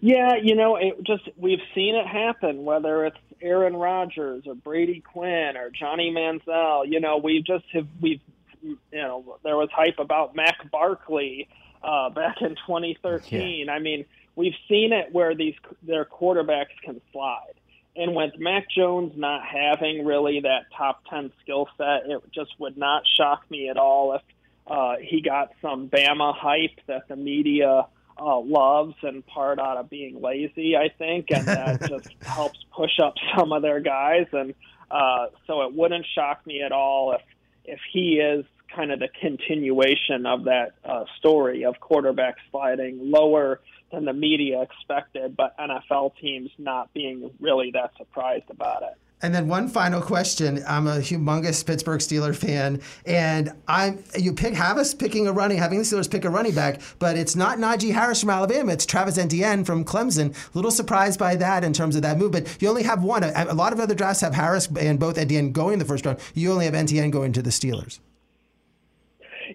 Yeah, 0.00 0.36
you 0.42 0.54
know, 0.54 0.76
it 0.76 1.02
just 1.02 1.28
we've 1.36 1.60
seen 1.74 1.94
it 1.94 2.06
happen. 2.06 2.64
Whether 2.64 3.04
it's 3.06 3.18
Aaron 3.42 3.76
Rodgers 3.76 4.44
or 4.46 4.54
Brady 4.54 5.00
Quinn 5.00 5.56
or 5.56 5.70
Johnny 5.70 6.12
Manziel, 6.12 6.86
you 6.88 7.00
know, 7.00 7.18
we 7.18 7.42
just 7.42 7.64
have 7.72 7.86
we've 8.00 8.20
you 8.62 8.76
know 8.92 9.38
there 9.42 9.56
was 9.56 9.68
hype 9.72 9.98
about 9.98 10.36
Mac 10.36 10.70
Barkley 10.70 11.48
uh, 11.82 12.10
back 12.10 12.36
in 12.40 12.50
2013. 12.66 13.66
Yeah. 13.66 13.72
I 13.72 13.78
mean, 13.78 14.04
we've 14.36 14.54
seen 14.68 14.92
it 14.92 15.12
where 15.12 15.34
these 15.34 15.54
their 15.82 16.04
quarterbacks 16.04 16.76
can 16.84 17.00
slide. 17.12 17.54
And 17.96 18.14
with 18.14 18.38
Mac 18.38 18.70
Jones 18.70 19.12
not 19.16 19.42
having 19.44 20.04
really 20.04 20.40
that 20.40 20.66
top 20.76 21.02
10 21.10 21.32
skill 21.42 21.68
set, 21.76 22.08
it 22.08 22.22
just 22.32 22.52
would 22.58 22.78
not 22.78 23.02
shock 23.16 23.50
me 23.50 23.68
at 23.68 23.76
all 23.76 24.14
if 24.14 24.22
uh, 24.66 24.94
he 25.02 25.20
got 25.20 25.52
some 25.60 25.88
Bama 25.88 26.34
hype 26.34 26.78
that 26.86 27.08
the 27.08 27.16
media 27.16 27.86
uh, 28.20 28.40
loves 28.40 28.94
and 29.02 29.26
part 29.26 29.58
out 29.58 29.76
of 29.76 29.88
being 29.88 30.20
lazy, 30.20 30.76
I 30.76 30.90
think, 30.96 31.26
and 31.30 31.46
that 31.46 31.80
just 31.88 32.10
helps 32.22 32.58
push 32.74 32.98
up 33.02 33.14
some 33.36 33.52
of 33.52 33.62
their 33.62 33.80
guys. 33.80 34.26
And 34.32 34.54
uh, 34.90 35.26
so 35.46 35.62
it 35.62 35.74
wouldn't 35.74 36.06
shock 36.14 36.46
me 36.46 36.62
at 36.62 36.72
all 36.72 37.14
if 37.14 37.22
if 37.64 37.80
he 37.92 38.14
is 38.14 38.44
kind 38.74 38.92
of 38.92 39.00
the 39.00 39.08
continuation 39.20 40.26
of 40.26 40.44
that 40.44 40.72
uh, 40.84 41.04
story 41.18 41.64
of 41.64 41.78
quarterback 41.80 42.36
sliding 42.50 42.98
lower 43.10 43.60
than 43.92 44.04
the 44.04 44.12
media 44.12 44.62
expected, 44.62 45.36
but 45.36 45.56
NFL 45.58 46.12
teams 46.20 46.50
not 46.58 46.92
being 46.94 47.30
really 47.40 47.72
that 47.72 47.92
surprised 47.96 48.48
about 48.50 48.82
it. 48.82 48.96
And 49.22 49.34
then 49.34 49.48
one 49.48 49.68
final 49.68 50.00
question. 50.00 50.62
I'm 50.66 50.86
a 50.86 50.96
humongous 50.96 51.64
Pittsburgh 51.64 52.00
Steeler 52.00 52.34
fan, 52.34 52.80
and 53.04 53.52
I'm 53.68 54.02
you 54.18 54.32
pick 54.32 54.54
have 54.54 54.78
us 54.78 54.94
picking 54.94 55.26
a 55.26 55.32
running, 55.32 55.58
having 55.58 55.78
the 55.78 55.84
Steelers 55.84 56.10
pick 56.10 56.24
a 56.24 56.30
running 56.30 56.54
back, 56.54 56.80
but 56.98 57.18
it's 57.18 57.36
not 57.36 57.58
Najee 57.58 57.92
Harris 57.92 58.20
from 58.20 58.30
Alabama. 58.30 58.72
It's 58.72 58.86
Travis 58.86 59.18
Etienne 59.18 59.64
from 59.64 59.84
Clemson. 59.84 60.34
A 60.34 60.58
little 60.58 60.70
surprised 60.70 61.18
by 61.18 61.36
that 61.36 61.64
in 61.64 61.74
terms 61.74 61.96
of 61.96 62.02
that 62.02 62.16
move, 62.16 62.32
but 62.32 62.62
you 62.62 62.68
only 62.68 62.82
have 62.82 63.02
one. 63.02 63.22
A, 63.22 63.32
a 63.48 63.54
lot 63.54 63.74
of 63.74 63.80
other 63.80 63.94
drafts 63.94 64.22
have 64.22 64.34
Harris 64.34 64.68
and 64.80 64.98
both 64.98 65.18
Etienne 65.18 65.52
going 65.52 65.74
in 65.74 65.78
the 65.78 65.84
first 65.84 66.06
round. 66.06 66.18
You 66.34 66.52
only 66.52 66.64
have 66.64 66.74
Etienne 66.74 67.10
going 67.10 67.32
to 67.34 67.42
the 67.42 67.50
Steelers. 67.50 67.98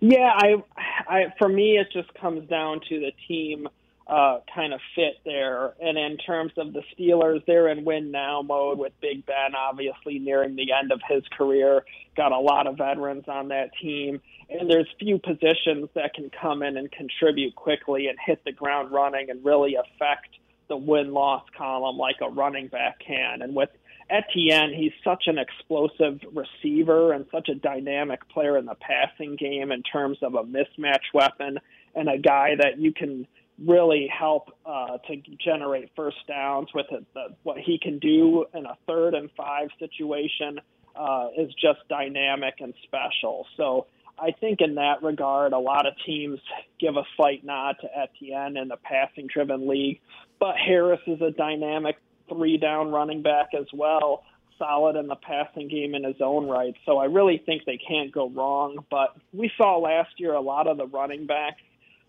Yeah, 0.01 0.31
I, 0.35 0.63
I 1.07 1.33
for 1.39 1.49
me 1.49 1.77
it 1.77 1.87
just 1.91 2.13
comes 2.13 2.47
down 2.49 2.81
to 2.89 2.99
the 2.99 3.11
team 3.27 3.67
uh, 4.07 4.39
kind 4.53 4.73
of 4.73 4.79
fit 4.93 5.19
there. 5.25 5.73
And 5.79 5.97
in 5.97 6.17
terms 6.17 6.51
of 6.57 6.73
the 6.73 6.83
Steelers, 6.93 7.43
they're 7.45 7.69
in 7.69 7.85
win 7.85 8.11
now 8.11 8.41
mode 8.41 8.77
with 8.77 8.93
Big 9.01 9.25
Ben 9.25 9.55
obviously 9.57 10.19
nearing 10.19 10.55
the 10.55 10.71
end 10.73 10.91
of 10.91 11.01
his 11.09 11.23
career. 11.35 11.83
Got 12.15 12.31
a 12.31 12.39
lot 12.39 12.67
of 12.67 12.77
veterans 12.77 13.25
on 13.27 13.47
that 13.47 13.71
team. 13.81 14.21
And 14.49 14.69
there's 14.69 14.87
few 14.99 15.17
positions 15.17 15.89
that 15.95 16.13
can 16.13 16.29
come 16.29 16.61
in 16.61 16.77
and 16.77 16.91
contribute 16.91 17.55
quickly 17.55 18.07
and 18.07 18.17
hit 18.23 18.43
the 18.45 18.51
ground 18.51 18.91
running 18.91 19.31
and 19.31 19.43
really 19.43 19.75
affect 19.75 20.29
the 20.67 20.77
win 20.77 21.11
loss 21.13 21.43
column 21.57 21.97
like 21.97 22.17
a 22.21 22.29
running 22.29 22.67
back 22.67 22.99
can. 22.99 23.41
And 23.41 23.55
with 23.55 23.69
Etienne, 24.09 24.71
he's 24.75 24.91
such 25.03 25.23
an 25.25 25.39
explosive 25.39 26.19
receiver 26.31 27.11
and 27.11 27.25
such 27.31 27.49
a 27.49 27.55
dynamic 27.55 28.27
player 28.29 28.57
in 28.57 28.65
the 28.65 28.75
passing 28.75 29.35
game 29.35 29.71
in 29.71 29.81
terms 29.81 30.19
of 30.21 30.35
a 30.35 30.43
mismatch 30.43 31.11
weapon 31.11 31.59
and 31.95 32.09
a 32.09 32.19
guy 32.19 32.55
that 32.59 32.77
you 32.77 32.93
can 32.93 33.25
really 33.63 34.07
help 34.07 34.49
uh, 34.65 34.97
to 35.07 35.15
generate 35.43 35.89
first 35.95 36.17
downs 36.27 36.69
with 36.73 36.87
it. 36.91 37.05
The, 37.13 37.35
what 37.43 37.57
he 37.57 37.79
can 37.81 37.99
do 37.99 38.45
in 38.53 38.65
a 38.65 38.77
third 38.87 39.13
and 39.13 39.29
five 39.37 39.69
situation 39.79 40.59
uh, 40.95 41.27
is 41.37 41.53
just 41.53 41.79
dynamic 41.89 42.55
and 42.59 42.73
special. 42.83 43.45
So 43.57 43.87
I 44.17 44.31
think 44.31 44.61
in 44.61 44.75
that 44.75 45.03
regard, 45.03 45.53
a 45.53 45.59
lot 45.59 45.85
of 45.85 45.93
teams 46.05 46.39
give 46.79 46.95
a 46.95 47.03
slight 47.17 47.43
nod 47.43 47.75
to 47.81 47.87
Etienne 47.97 48.57
in 48.57 48.67
the 48.67 48.77
passing 48.77 49.27
driven 49.27 49.67
league. 49.67 49.99
But 50.39 50.55
Harris 50.57 51.01
is 51.07 51.21
a 51.21 51.31
dynamic 51.31 51.97
three 52.29 52.57
down 52.57 52.91
running 52.91 53.21
back 53.21 53.49
as 53.57 53.67
well, 53.73 54.23
solid 54.57 54.95
in 54.95 55.07
the 55.07 55.15
passing 55.15 55.67
game 55.67 55.95
in 55.95 56.03
his 56.03 56.21
own 56.21 56.47
right. 56.47 56.73
So 56.85 56.97
I 56.97 57.05
really 57.05 57.41
think 57.45 57.63
they 57.65 57.77
can't 57.77 58.11
go 58.11 58.29
wrong. 58.29 58.77
But 58.89 59.15
we 59.33 59.51
saw 59.57 59.77
last 59.77 60.11
year 60.17 60.33
a 60.33 60.41
lot 60.41 60.67
of 60.67 60.77
the 60.77 60.87
running 60.87 61.25
backs 61.25 61.61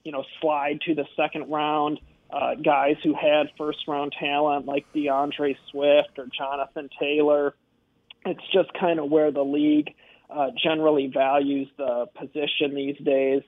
you 0.07 0.12
know, 0.12 0.25
slide 0.40 0.81
to 0.83 0.95
the 0.95 1.05
second 1.16 1.51
round. 1.51 1.99
Uh, 2.31 2.55
guys 2.55 2.97
who 3.05 3.14
had 3.14 3.47
first 3.59 3.79
round 3.87 4.12
talent 4.19 4.66
like 4.66 4.85
DeAndre 4.95 5.57
Swift 5.71 6.19
or 6.19 6.27
Jonathan 6.37 6.88
Taylor. 6.99 7.55
It's 8.25 8.42
just 8.53 8.73
kind 8.75 8.99
of 8.99 9.11
where 9.11 9.31
the 9.31 9.45
league 9.45 9.95
uh, 10.29 10.49
generally 10.61 11.07
values 11.07 11.69
the 11.77 12.07
position 12.16 12.75
these 12.75 12.97
days. 13.05 13.42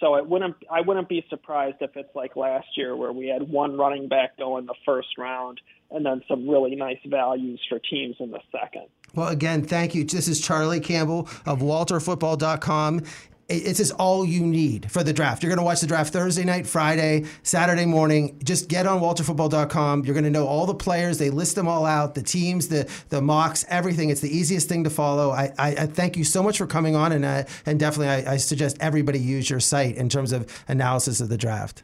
So 0.00 0.16
it 0.16 0.26
wouldn't 0.26 0.56
I 0.70 0.80
wouldn't 0.80 1.08
be 1.08 1.24
surprised 1.28 1.76
if 1.80 1.96
it's 1.96 2.14
like 2.14 2.36
last 2.36 2.66
year 2.76 2.94
where 2.96 3.12
we 3.12 3.28
had 3.28 3.48
one 3.50 3.76
running 3.76 4.08
back 4.08 4.36
go 4.38 4.58
in 4.58 4.66
the 4.66 4.74
first 4.84 5.08
round 5.18 5.60
and 5.90 6.04
then 6.04 6.22
some 6.28 6.48
really 6.48 6.74
nice 6.74 7.00
values 7.06 7.60
for 7.68 7.78
teams 7.78 8.16
in 8.20 8.30
the 8.30 8.40
second. 8.52 8.86
Well, 9.14 9.28
again, 9.28 9.62
thank 9.62 9.94
you. 9.94 10.04
This 10.04 10.28
is 10.28 10.40
Charlie 10.40 10.80
Campbell 10.80 11.28
of 11.46 11.60
WalterFootball.com 11.60 13.02
it's 13.48 13.78
just 13.78 13.92
all 13.92 14.26
you 14.26 14.44
need 14.44 14.90
for 14.90 15.02
the 15.02 15.12
draft. 15.12 15.42
You're 15.42 15.48
going 15.48 15.58
to 15.58 15.64
watch 15.64 15.80
the 15.80 15.86
draft 15.86 16.12
Thursday 16.12 16.44
night, 16.44 16.66
Friday, 16.66 17.24
Saturday 17.42 17.86
morning. 17.86 18.38
Just 18.44 18.68
get 18.68 18.86
on 18.86 19.00
walterfootball.com. 19.00 20.04
You're 20.04 20.12
going 20.12 20.24
to 20.24 20.30
know 20.30 20.46
all 20.46 20.66
the 20.66 20.74
players. 20.74 21.16
They 21.16 21.30
list 21.30 21.54
them 21.54 21.66
all 21.66 21.86
out, 21.86 22.14
the 22.14 22.22
teams, 22.22 22.68
the 22.68 22.90
the 23.08 23.22
mocks, 23.22 23.64
everything. 23.68 24.10
It's 24.10 24.20
the 24.20 24.36
easiest 24.36 24.68
thing 24.68 24.84
to 24.84 24.90
follow. 24.90 25.30
I, 25.30 25.52
I, 25.58 25.68
I 25.68 25.86
thank 25.86 26.16
you 26.18 26.24
so 26.24 26.42
much 26.42 26.58
for 26.58 26.66
coming 26.66 26.94
on, 26.94 27.12
and 27.12 27.24
uh, 27.24 27.44
and 27.64 27.80
definitely 27.80 28.08
I, 28.08 28.34
I, 28.34 28.36
suggest 28.36 28.76
everybody 28.80 29.18
use 29.18 29.48
your 29.48 29.60
site 29.60 29.96
in 29.96 30.10
terms 30.10 30.32
of 30.32 30.46
analysis 30.68 31.20
of 31.20 31.30
the 31.30 31.38
draft. 31.38 31.82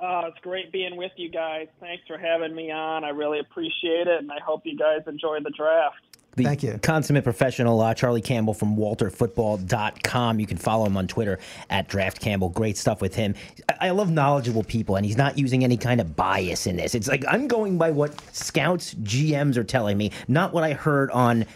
Uh, 0.00 0.24
it's 0.28 0.38
great 0.40 0.72
being 0.72 0.96
with 0.96 1.12
you 1.16 1.30
guys. 1.30 1.68
Thanks 1.80 2.04
for 2.06 2.16
having 2.16 2.54
me 2.54 2.70
on. 2.70 3.04
I 3.04 3.10
really 3.10 3.38
appreciate 3.38 4.06
it, 4.06 4.20
and 4.20 4.32
I 4.32 4.40
hope 4.44 4.62
you 4.64 4.76
guys 4.78 5.02
enjoy 5.06 5.40
the 5.40 5.50
draft 5.50 6.05
the 6.36 6.44
Thank 6.44 6.62
you. 6.62 6.78
consummate 6.82 7.24
professional, 7.24 7.80
uh, 7.80 7.94
Charlie 7.94 8.20
Campbell 8.20 8.54
from 8.54 8.76
WalterFootball.com. 8.76 10.38
You 10.38 10.46
can 10.46 10.58
follow 10.58 10.84
him 10.84 10.96
on 10.96 11.08
Twitter 11.08 11.38
at 11.70 11.88
Draft 11.88 12.20
Campbell. 12.20 12.50
Great 12.50 12.76
stuff 12.76 13.00
with 13.00 13.14
him. 13.14 13.34
I, 13.68 13.88
I 13.88 13.90
love 13.90 14.10
knowledgeable 14.10 14.62
people, 14.62 14.96
and 14.96 15.06
he's 15.06 15.16
not 15.16 15.38
using 15.38 15.64
any 15.64 15.76
kind 15.76 16.00
of 16.00 16.14
bias 16.14 16.66
in 16.66 16.76
this. 16.76 16.94
It's 16.94 17.08
like 17.08 17.24
I'm 17.26 17.48
going 17.48 17.78
by 17.78 17.90
what 17.90 18.20
scouts, 18.34 18.94
GMs 18.94 19.56
are 19.56 19.64
telling 19.64 19.96
me, 19.96 20.12
not 20.28 20.52
what 20.52 20.62
I 20.62 20.74
heard 20.74 21.10
on 21.10 21.46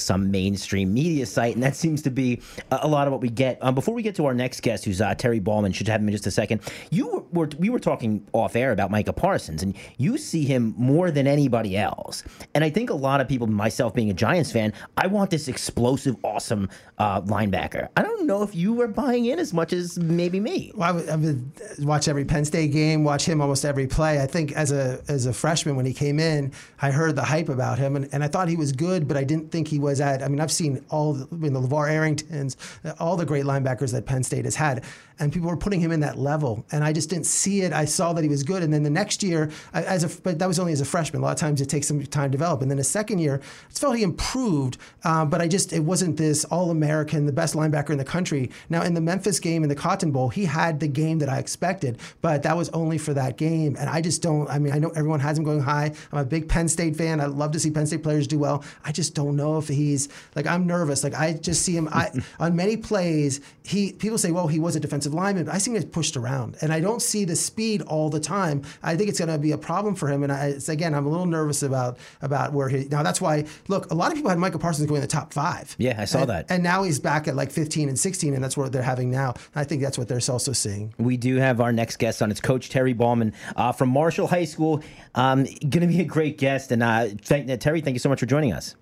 some 0.00 0.30
mainstream 0.30 0.92
media 0.92 1.26
site, 1.26 1.54
and 1.54 1.62
that 1.62 1.76
seems 1.76 2.02
to 2.02 2.10
be 2.10 2.40
a, 2.70 2.80
a 2.82 2.88
lot 2.88 3.06
of 3.06 3.12
what 3.12 3.20
we 3.20 3.28
get. 3.28 3.58
Um, 3.62 3.74
before 3.74 3.94
we 3.94 4.02
get 4.02 4.14
to 4.16 4.26
our 4.26 4.34
next 4.34 4.60
guest, 4.60 4.84
who's 4.84 5.00
uh, 5.00 5.14
Terry 5.14 5.40
Ballman, 5.40 5.72
should 5.72 5.88
have 5.88 6.00
him 6.00 6.08
in 6.08 6.12
just 6.12 6.26
a 6.26 6.30
second. 6.30 6.60
You 6.90 7.26
were 7.32 7.48
we 7.58 7.70
were 7.70 7.80
talking 7.80 8.26
off 8.32 8.56
air 8.56 8.72
about 8.72 8.90
Micah 8.90 9.12
Parsons, 9.12 9.62
and 9.62 9.76
you 9.98 10.18
see 10.18 10.44
him 10.44 10.74
more 10.76 11.10
than 11.10 11.26
anybody 11.26 11.76
else. 11.76 12.22
And 12.54 12.64
I 12.64 12.70
think 12.70 12.90
a 12.90 12.94
lot 12.94 13.20
of 13.20 13.28
people, 13.28 13.46
myself 13.46 13.94
being 13.94 14.10
a 14.10 14.14
Giants 14.14 14.52
fan, 14.52 14.72
I 14.96 15.06
want 15.06 15.30
this 15.30 15.48
explosive, 15.48 16.16
awesome 16.22 16.68
uh, 16.98 17.20
linebacker. 17.22 17.88
I 17.96 18.02
don't 18.02 18.26
know 18.26 18.42
if 18.42 18.54
you 18.54 18.72
were 18.72 18.88
buying 18.88 19.26
in 19.26 19.38
as 19.38 19.52
much 19.52 19.72
as 19.72 19.98
maybe 19.98 20.40
me. 20.40 20.72
Well, 20.74 20.88
I 20.88 20.92
would, 20.92 21.08
I 21.08 21.16
would 21.16 21.52
watch 21.80 22.08
every 22.08 22.24
Penn 22.24 22.44
State 22.44 22.72
game, 22.72 23.04
watch 23.04 23.24
him 23.24 23.40
almost 23.40 23.64
every 23.64 23.86
play. 23.86 24.20
I 24.20 24.26
think 24.26 24.52
as 24.52 24.72
a 24.72 25.00
as 25.08 25.26
a 25.26 25.32
freshman 25.32 25.76
when 25.76 25.86
he 25.86 25.92
came 25.92 26.18
in, 26.18 26.52
I 26.80 26.90
heard 26.90 27.16
the 27.16 27.24
hype 27.24 27.48
about 27.48 27.78
him, 27.78 27.96
and, 27.96 28.08
and 28.12 28.22
I 28.22 28.28
thought 28.28 28.48
he 28.48 28.56
was 28.56 28.72
good, 28.72 29.08
but 29.08 29.16
I 29.16 29.24
didn't 29.24 29.50
think 29.50 29.68
he 29.68 29.78
was 29.78 29.85
at. 30.00 30.22
I 30.22 30.28
mean, 30.28 30.40
I've 30.40 30.52
seen 30.52 30.84
all 30.90 31.14
the, 31.14 31.24
the 31.26 31.60
LaVar 31.60 31.88
Arringtons, 31.88 32.56
all 33.00 33.16
the 33.16 33.26
great 33.26 33.44
linebackers 33.44 33.92
that 33.92 34.06
Penn 34.06 34.22
State 34.22 34.44
has 34.44 34.56
had 34.56 34.84
and 35.18 35.32
people 35.32 35.48
were 35.48 35.56
putting 35.56 35.80
him 35.80 35.92
in 35.92 36.00
that 36.00 36.18
level. 36.18 36.64
And 36.72 36.84
I 36.84 36.92
just 36.92 37.08
didn't 37.10 37.26
see 37.26 37.62
it. 37.62 37.72
I 37.72 37.84
saw 37.84 38.12
that 38.12 38.22
he 38.22 38.28
was 38.28 38.42
good, 38.42 38.62
and 38.62 38.72
then 38.72 38.82
the 38.82 38.90
next 38.90 39.22
year, 39.22 39.50
as 39.72 40.04
a 40.04 40.20
but 40.22 40.38
that 40.38 40.46
was 40.46 40.58
only 40.58 40.72
as 40.72 40.80
a 40.80 40.84
freshman. 40.84 41.22
A 41.22 41.24
lot 41.24 41.32
of 41.32 41.38
times 41.38 41.60
it 41.60 41.68
takes 41.68 41.88
some 41.88 42.04
time 42.04 42.30
to 42.30 42.32
develop, 42.32 42.62
and 42.62 42.70
then 42.70 42.78
the 42.78 42.84
second 42.84 43.18
year, 43.18 43.40
I 43.42 43.72
felt 43.72 43.96
he 43.96 44.02
improved. 44.02 44.78
Uh, 45.04 45.24
but 45.24 45.40
I 45.40 45.48
just 45.48 45.72
it 45.72 45.80
wasn't 45.80 46.16
this 46.16 46.44
All 46.46 46.70
American, 46.70 47.26
the 47.26 47.32
best 47.32 47.54
linebacker 47.54 47.90
in 47.90 47.98
the 47.98 48.04
country. 48.04 48.50
Now 48.68 48.82
in 48.82 48.94
the 48.94 49.00
Memphis 49.00 49.40
game 49.40 49.62
in 49.62 49.68
the 49.68 49.74
Cotton 49.74 50.10
Bowl, 50.10 50.28
he 50.28 50.44
had 50.44 50.80
the 50.80 50.88
game 50.88 51.18
that 51.20 51.28
I 51.28 51.38
expected, 51.38 51.98
but 52.20 52.42
that 52.42 52.56
was 52.56 52.68
only 52.70 52.98
for 52.98 53.14
that 53.14 53.36
game. 53.36 53.76
And 53.78 53.88
I 53.88 54.00
just 54.00 54.22
don't. 54.22 54.48
I 54.48 54.58
mean, 54.58 54.72
I 54.72 54.78
know 54.78 54.90
everyone 54.90 55.20
has 55.20 55.38
him 55.38 55.44
going 55.44 55.60
high. 55.60 55.92
I'm 56.12 56.18
a 56.18 56.24
big 56.24 56.48
Penn 56.48 56.68
State 56.68 56.96
fan. 56.96 57.20
I 57.20 57.26
love 57.26 57.52
to 57.52 57.60
see 57.60 57.70
Penn 57.70 57.86
State 57.86 58.02
players 58.02 58.26
do 58.26 58.38
well. 58.38 58.64
I 58.84 58.92
just 58.92 59.14
don't 59.14 59.36
know 59.36 59.58
if 59.58 59.68
he 59.68 59.75
he's 59.76 60.08
like 60.34 60.46
I'm 60.46 60.66
nervous. 60.66 61.04
Like 61.04 61.14
I 61.14 61.34
just 61.34 61.62
see 61.62 61.76
him 61.76 61.88
I, 61.92 62.10
on 62.40 62.56
many 62.56 62.76
plays. 62.76 63.40
He 63.62 63.92
people 63.92 64.18
say, 64.18 64.30
well, 64.30 64.46
he 64.46 64.58
was 64.58 64.76
a 64.76 64.80
defensive 64.80 65.14
lineman, 65.14 65.44
but 65.44 65.54
I 65.54 65.58
see 65.58 65.70
him 65.70 65.80
get 65.80 65.92
pushed 65.92 66.16
around, 66.16 66.56
and 66.60 66.72
I 66.72 66.80
don't 66.80 67.02
see 67.02 67.24
the 67.24 67.36
speed 67.36 67.82
all 67.82 68.10
the 68.10 68.20
time. 68.20 68.62
I 68.82 68.96
think 68.96 69.08
it's 69.08 69.18
going 69.18 69.30
to 69.30 69.38
be 69.38 69.52
a 69.52 69.58
problem 69.58 69.94
for 69.94 70.08
him. 70.08 70.22
And 70.22 70.32
I, 70.32 70.46
it's, 70.46 70.68
again, 70.68 70.94
I'm 70.94 71.06
a 71.06 71.08
little 71.08 71.26
nervous 71.26 71.62
about 71.62 71.98
about 72.22 72.52
where 72.52 72.68
he 72.68 72.84
now. 72.88 73.02
That's 73.02 73.20
why 73.20 73.44
look, 73.68 73.90
a 73.90 73.94
lot 73.94 74.10
of 74.10 74.16
people 74.16 74.30
had 74.30 74.38
Michael 74.38 74.60
Parsons 74.60 74.86
going 74.88 75.02
in 75.02 75.02
the 75.02 75.08
top 75.08 75.32
five. 75.32 75.74
Yeah, 75.78 76.00
I 76.00 76.04
saw 76.04 76.20
and, 76.20 76.30
that. 76.30 76.46
And 76.48 76.62
now 76.62 76.82
he's 76.82 76.98
back 76.98 77.28
at 77.28 77.36
like 77.36 77.50
15 77.50 77.88
and 77.88 77.98
16, 77.98 78.34
and 78.34 78.42
that's 78.42 78.56
what 78.56 78.72
they're 78.72 78.82
having 78.82 79.10
now. 79.10 79.34
I 79.54 79.64
think 79.64 79.82
that's 79.82 79.98
what 79.98 80.08
they're 80.08 80.20
also 80.28 80.52
seeing. 80.52 80.94
We 80.98 81.16
do 81.16 81.36
have 81.36 81.60
our 81.60 81.72
next 81.72 81.96
guest 81.96 82.22
on. 82.22 82.30
It's 82.30 82.40
Coach 82.40 82.70
Terry 82.70 82.92
Ballman 82.92 83.32
uh, 83.54 83.72
from 83.72 83.90
Marshall 83.90 84.26
High 84.26 84.44
School. 84.44 84.82
Um, 85.14 85.44
going 85.44 85.80
to 85.80 85.86
be 85.86 86.00
a 86.00 86.04
great 86.04 86.38
guest, 86.38 86.72
and 86.72 86.82
uh, 86.82 87.08
thank, 87.22 87.50
uh, 87.50 87.56
Terry, 87.56 87.80
thank 87.80 87.94
you 87.94 88.00
so 88.00 88.08
much 88.08 88.20
for 88.20 88.26
joining 88.26 88.52
us. 88.52 88.74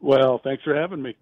Well, 0.00 0.38
thanks 0.42 0.62
for 0.62 0.74
having 0.74 1.02
me. 1.02 1.16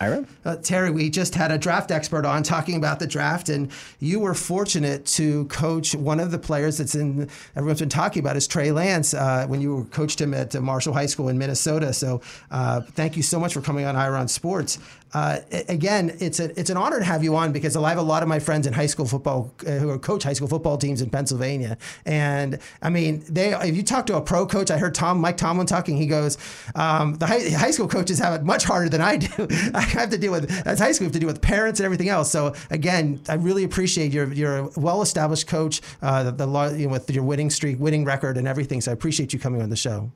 Ira? 0.00 0.26
Uh, 0.44 0.56
Terry, 0.56 0.90
we 0.90 1.08
just 1.08 1.34
had 1.36 1.52
a 1.52 1.58
draft 1.58 1.92
expert 1.92 2.26
on 2.26 2.42
talking 2.42 2.76
about 2.76 2.98
the 2.98 3.06
draft, 3.06 3.48
and 3.48 3.70
you 4.00 4.18
were 4.18 4.34
fortunate 4.34 5.06
to 5.06 5.44
coach 5.46 5.94
one 5.94 6.18
of 6.18 6.32
the 6.32 6.38
players 6.38 6.78
that's 6.78 6.96
in 6.96 7.30
everyone's 7.54 7.78
been 7.78 7.88
talking 7.88 8.20
about 8.20 8.36
is 8.36 8.48
Trey 8.48 8.72
Lance 8.72 9.14
uh, 9.14 9.46
when 9.46 9.60
you 9.60 9.86
coached 9.92 10.20
him 10.20 10.34
at 10.34 10.52
Marshall 10.60 10.94
High 10.94 11.06
School 11.06 11.28
in 11.28 11.38
Minnesota. 11.38 11.92
So, 11.92 12.20
uh, 12.50 12.80
thank 12.80 13.16
you 13.16 13.22
so 13.22 13.38
much 13.38 13.54
for 13.54 13.60
coming 13.60 13.84
on 13.84 13.94
Ira 13.94 14.18
on 14.18 14.26
Sports. 14.26 14.78
Uh, 15.14 15.38
again, 15.68 16.16
it's 16.18 16.40
a, 16.40 16.58
it's 16.58 16.70
an 16.70 16.76
honor 16.76 16.98
to 16.98 17.04
have 17.04 17.22
you 17.22 17.36
on 17.36 17.52
because 17.52 17.76
I 17.76 17.88
have 17.88 17.98
a 17.98 18.02
lot 18.02 18.24
of 18.24 18.28
my 18.28 18.40
friends 18.40 18.66
in 18.66 18.72
high 18.72 18.86
school 18.86 19.06
football 19.06 19.54
uh, 19.64 19.70
who 19.70 19.96
coach 20.00 20.24
high 20.24 20.32
school 20.32 20.48
football 20.48 20.76
teams 20.76 21.00
in 21.00 21.08
Pennsylvania, 21.08 21.78
and 22.04 22.58
I 22.82 22.90
mean, 22.90 23.24
they 23.28 23.54
if 23.54 23.76
you 23.76 23.84
talk 23.84 24.06
to 24.06 24.16
a 24.16 24.20
pro 24.20 24.44
coach, 24.44 24.72
I 24.72 24.78
heard 24.78 24.94
Tom 24.94 25.20
Mike 25.20 25.36
Tomlin 25.36 25.68
talking. 25.68 25.96
He 25.96 26.06
goes, 26.06 26.36
um, 26.74 27.14
the 27.14 27.26
high, 27.26 27.48
high, 27.50 27.70
school 27.70 27.86
coaches 27.86 28.18
have 28.18 28.34
it 28.34 28.44
much 28.44 28.64
harder 28.64 28.88
than 28.88 29.00
I 29.00 29.18
do. 29.18 29.46
I 29.74 29.82
have 29.82 30.10
to 30.10 30.18
deal 30.18 30.32
with 30.32 30.50
as 30.66 30.80
high 30.80 30.90
school, 30.90 31.06
have 31.06 31.12
to 31.12 31.20
deal 31.20 31.28
with 31.28 31.40
parents 31.40 31.78
and 31.78 31.84
everything 31.84 32.08
else. 32.08 32.30
So 32.30 32.54
again, 32.70 33.20
I 33.28 33.34
really 33.34 33.62
appreciate 33.62 34.12
your 34.12 34.32
you're 34.32 34.56
a 34.56 34.70
well 34.76 35.00
established 35.00 35.46
coach, 35.46 35.80
uh, 36.02 36.24
the, 36.24 36.32
the 36.32 36.74
you 36.76 36.86
know, 36.86 36.92
with 36.92 37.08
your 37.10 37.24
winning 37.24 37.50
streak, 37.50 37.78
winning 37.78 38.04
record, 38.04 38.36
and 38.36 38.48
everything. 38.48 38.80
So 38.80 38.90
I 38.90 38.94
appreciate 38.94 39.32
you 39.32 39.38
coming 39.38 39.62
on 39.62 39.70
the 39.70 39.76
show. 39.76 40.10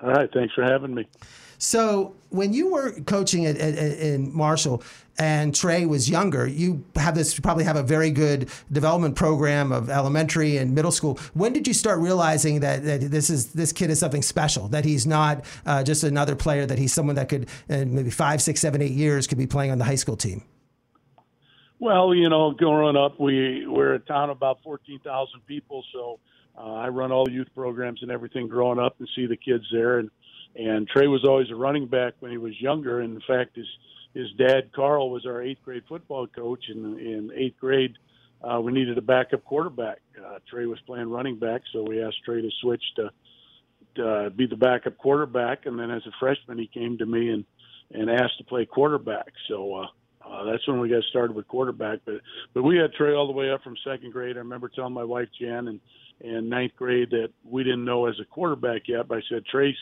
All 0.00 0.10
right, 0.10 0.30
thanks 0.32 0.54
for 0.54 0.62
having 0.62 0.94
me. 0.94 1.08
So 1.58 2.14
when 2.30 2.52
you 2.52 2.72
were 2.72 2.92
coaching 3.06 3.46
at, 3.46 3.56
at, 3.56 3.74
in 3.98 4.34
Marshall 4.34 4.82
and 5.18 5.54
Trey 5.54 5.86
was 5.86 6.10
younger, 6.10 6.46
you 6.46 6.84
have 6.96 7.14
this 7.14 7.38
probably 7.40 7.64
have 7.64 7.76
a 7.76 7.82
very 7.82 8.10
good 8.10 8.50
development 8.70 9.16
program 9.16 9.72
of 9.72 9.88
elementary 9.88 10.58
and 10.58 10.74
middle 10.74 10.90
school. 10.90 11.18
When 11.32 11.52
did 11.52 11.66
you 11.66 11.72
start 11.72 12.00
realizing 12.00 12.60
that, 12.60 12.84
that 12.84 13.00
this 13.10 13.30
is 13.30 13.52
this 13.52 13.72
kid 13.72 13.90
is 13.90 13.98
something 13.98 14.22
special? 14.22 14.68
That 14.68 14.84
he's 14.84 15.06
not 15.06 15.44
uh, 15.64 15.82
just 15.82 16.04
another 16.04 16.36
player. 16.36 16.66
That 16.66 16.78
he's 16.78 16.92
someone 16.92 17.16
that 17.16 17.28
could 17.28 17.48
in 17.68 17.94
maybe 17.94 18.10
five, 18.10 18.42
six, 18.42 18.60
seven, 18.60 18.82
eight 18.82 18.92
years 18.92 19.26
could 19.26 19.38
be 19.38 19.46
playing 19.46 19.70
on 19.70 19.78
the 19.78 19.84
high 19.84 19.94
school 19.94 20.16
team. 20.16 20.42
Well, 21.78 22.14
you 22.14 22.28
know, 22.28 22.52
growing 22.52 22.96
up, 22.96 23.18
we 23.20 23.66
we're 23.66 23.94
a 23.94 23.98
town 24.00 24.30
of 24.30 24.36
about 24.36 24.62
fourteen 24.62 25.00
thousand 25.00 25.46
people, 25.46 25.84
so 25.92 26.20
uh, 26.58 26.72
I 26.72 26.88
run 26.88 27.12
all 27.12 27.24
the 27.24 27.32
youth 27.32 27.48
programs 27.54 28.02
and 28.02 28.10
everything 28.10 28.48
growing 28.48 28.78
up 28.78 28.96
and 28.98 29.08
see 29.14 29.26
the 29.26 29.36
kids 29.36 29.64
there 29.72 29.98
and 29.98 30.10
and 30.56 30.88
Trey 30.88 31.06
was 31.06 31.24
always 31.24 31.50
a 31.50 31.54
running 31.54 31.86
back 31.86 32.14
when 32.20 32.30
he 32.30 32.38
was 32.38 32.58
younger. 32.60 33.00
And 33.00 33.14
in 33.14 33.22
fact, 33.26 33.56
his 33.56 33.66
his 34.14 34.32
dad 34.38 34.72
Carl 34.74 35.10
was 35.10 35.26
our 35.26 35.42
eighth 35.42 35.62
grade 35.62 35.82
football 35.88 36.26
coach. 36.26 36.64
And 36.68 36.98
in 36.98 37.30
eighth 37.34 37.58
grade, 37.60 37.94
uh, 38.42 38.60
we 38.60 38.72
needed 38.72 38.96
a 38.96 39.02
backup 39.02 39.44
quarterback. 39.44 39.98
Uh, 40.18 40.38
Trey 40.48 40.66
was 40.66 40.78
playing 40.86 41.10
running 41.10 41.38
back, 41.38 41.62
so 41.72 41.82
we 41.82 42.02
asked 42.02 42.24
Trey 42.24 42.40
to 42.40 42.50
switch 42.62 42.82
to, 42.96 43.10
to 43.96 44.08
uh, 44.08 44.28
be 44.30 44.46
the 44.46 44.56
backup 44.56 44.96
quarterback. 44.96 45.66
And 45.66 45.78
then 45.78 45.90
as 45.90 46.02
a 46.06 46.12
freshman, 46.18 46.58
he 46.58 46.66
came 46.66 46.98
to 46.98 47.06
me 47.06 47.30
and 47.30 47.44
and 47.92 48.10
asked 48.10 48.38
to 48.38 48.44
play 48.44 48.66
quarterback. 48.66 49.32
So. 49.48 49.74
Uh, 49.74 49.86
uh, 50.28 50.42
that's 50.42 50.66
when 50.66 50.80
we 50.80 50.88
got 50.88 51.04
started 51.04 51.36
with 51.36 51.46
quarterback. 51.46 52.00
But 52.04 52.14
but 52.52 52.64
we 52.64 52.76
had 52.76 52.92
Trey 52.94 53.14
all 53.14 53.28
the 53.28 53.32
way 53.32 53.48
up 53.48 53.62
from 53.62 53.76
second 53.84 54.12
grade. 54.12 54.36
I 54.36 54.40
remember 54.40 54.68
telling 54.68 54.92
my 54.92 55.04
wife 55.04 55.28
Jen 55.40 55.68
and 55.68 55.80
in 56.20 56.48
ninth 56.48 56.72
grade 56.74 57.10
that 57.10 57.28
we 57.44 57.62
didn't 57.62 57.84
know 57.84 58.06
as 58.06 58.18
a 58.20 58.24
quarterback 58.24 58.88
yet. 58.88 59.06
But 59.06 59.18
I 59.18 59.22
said 59.28 59.46
Trace 59.46 59.76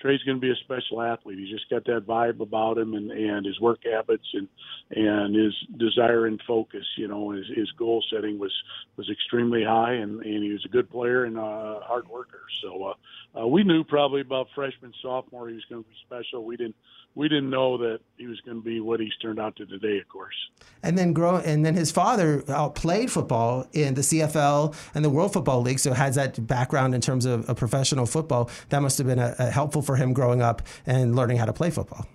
Trey's 0.00 0.22
going 0.22 0.36
to 0.36 0.40
be 0.40 0.50
a 0.50 0.56
special 0.56 1.02
athlete. 1.02 1.38
He's 1.38 1.50
just 1.50 1.68
got 1.68 1.84
that 1.86 2.06
vibe 2.06 2.40
about 2.40 2.78
him, 2.78 2.94
and 2.94 3.10
and 3.10 3.44
his 3.44 3.60
work 3.60 3.80
habits, 3.84 4.26
and 4.34 4.48
and 4.90 5.34
his 5.34 5.54
desire 5.76 6.26
and 6.26 6.40
focus. 6.46 6.84
You 6.96 7.08
know, 7.08 7.30
his 7.30 7.46
his 7.54 7.70
goal 7.72 8.04
setting 8.12 8.38
was 8.38 8.52
was 8.96 9.10
extremely 9.10 9.64
high, 9.64 9.94
and 9.94 10.22
and 10.22 10.42
he 10.44 10.52
was 10.52 10.64
a 10.64 10.68
good 10.68 10.90
player 10.90 11.24
and 11.24 11.36
a 11.36 11.80
hard 11.82 12.08
worker. 12.08 12.42
So 12.62 12.84
uh, 12.84 13.40
uh, 13.40 13.46
we 13.46 13.64
knew 13.64 13.84
probably 13.84 14.20
about 14.20 14.48
freshman 14.54 14.92
sophomore 15.02 15.48
he 15.48 15.54
was 15.54 15.64
going 15.68 15.82
to 15.82 15.88
be 15.88 15.96
special. 16.06 16.44
We 16.44 16.56
didn't 16.56 16.76
we 17.18 17.28
didn't 17.28 17.50
know 17.50 17.76
that 17.76 17.98
he 18.16 18.28
was 18.28 18.40
going 18.42 18.58
to 18.58 18.62
be 18.62 18.78
what 18.78 19.00
he's 19.00 19.14
turned 19.20 19.40
out 19.40 19.56
to 19.56 19.66
today, 19.66 19.98
of 19.98 20.08
course. 20.08 20.36
And 20.84 20.96
then 20.96 21.12
grow, 21.12 21.38
and 21.38 21.66
then 21.66 21.74
his 21.74 21.90
father 21.90 22.42
played 22.76 23.10
football 23.10 23.66
in 23.72 23.94
the 23.94 24.02
CFL 24.02 24.72
and 24.94 25.04
the 25.04 25.10
World 25.10 25.32
Football 25.32 25.62
League, 25.62 25.80
so 25.80 25.92
has 25.92 26.14
that 26.14 26.46
background 26.46 26.94
in 26.94 27.00
terms 27.00 27.26
of, 27.26 27.50
of 27.50 27.56
professional 27.56 28.06
football. 28.06 28.48
That 28.68 28.82
must 28.82 28.98
have 28.98 29.08
been 29.08 29.18
a, 29.18 29.34
a 29.40 29.50
helpful 29.50 29.82
for 29.82 29.96
him 29.96 30.12
growing 30.12 30.40
up 30.40 30.62
and 30.86 31.16
learning 31.16 31.38
how 31.38 31.46
to 31.46 31.52
play 31.52 31.70
football. 31.70 32.06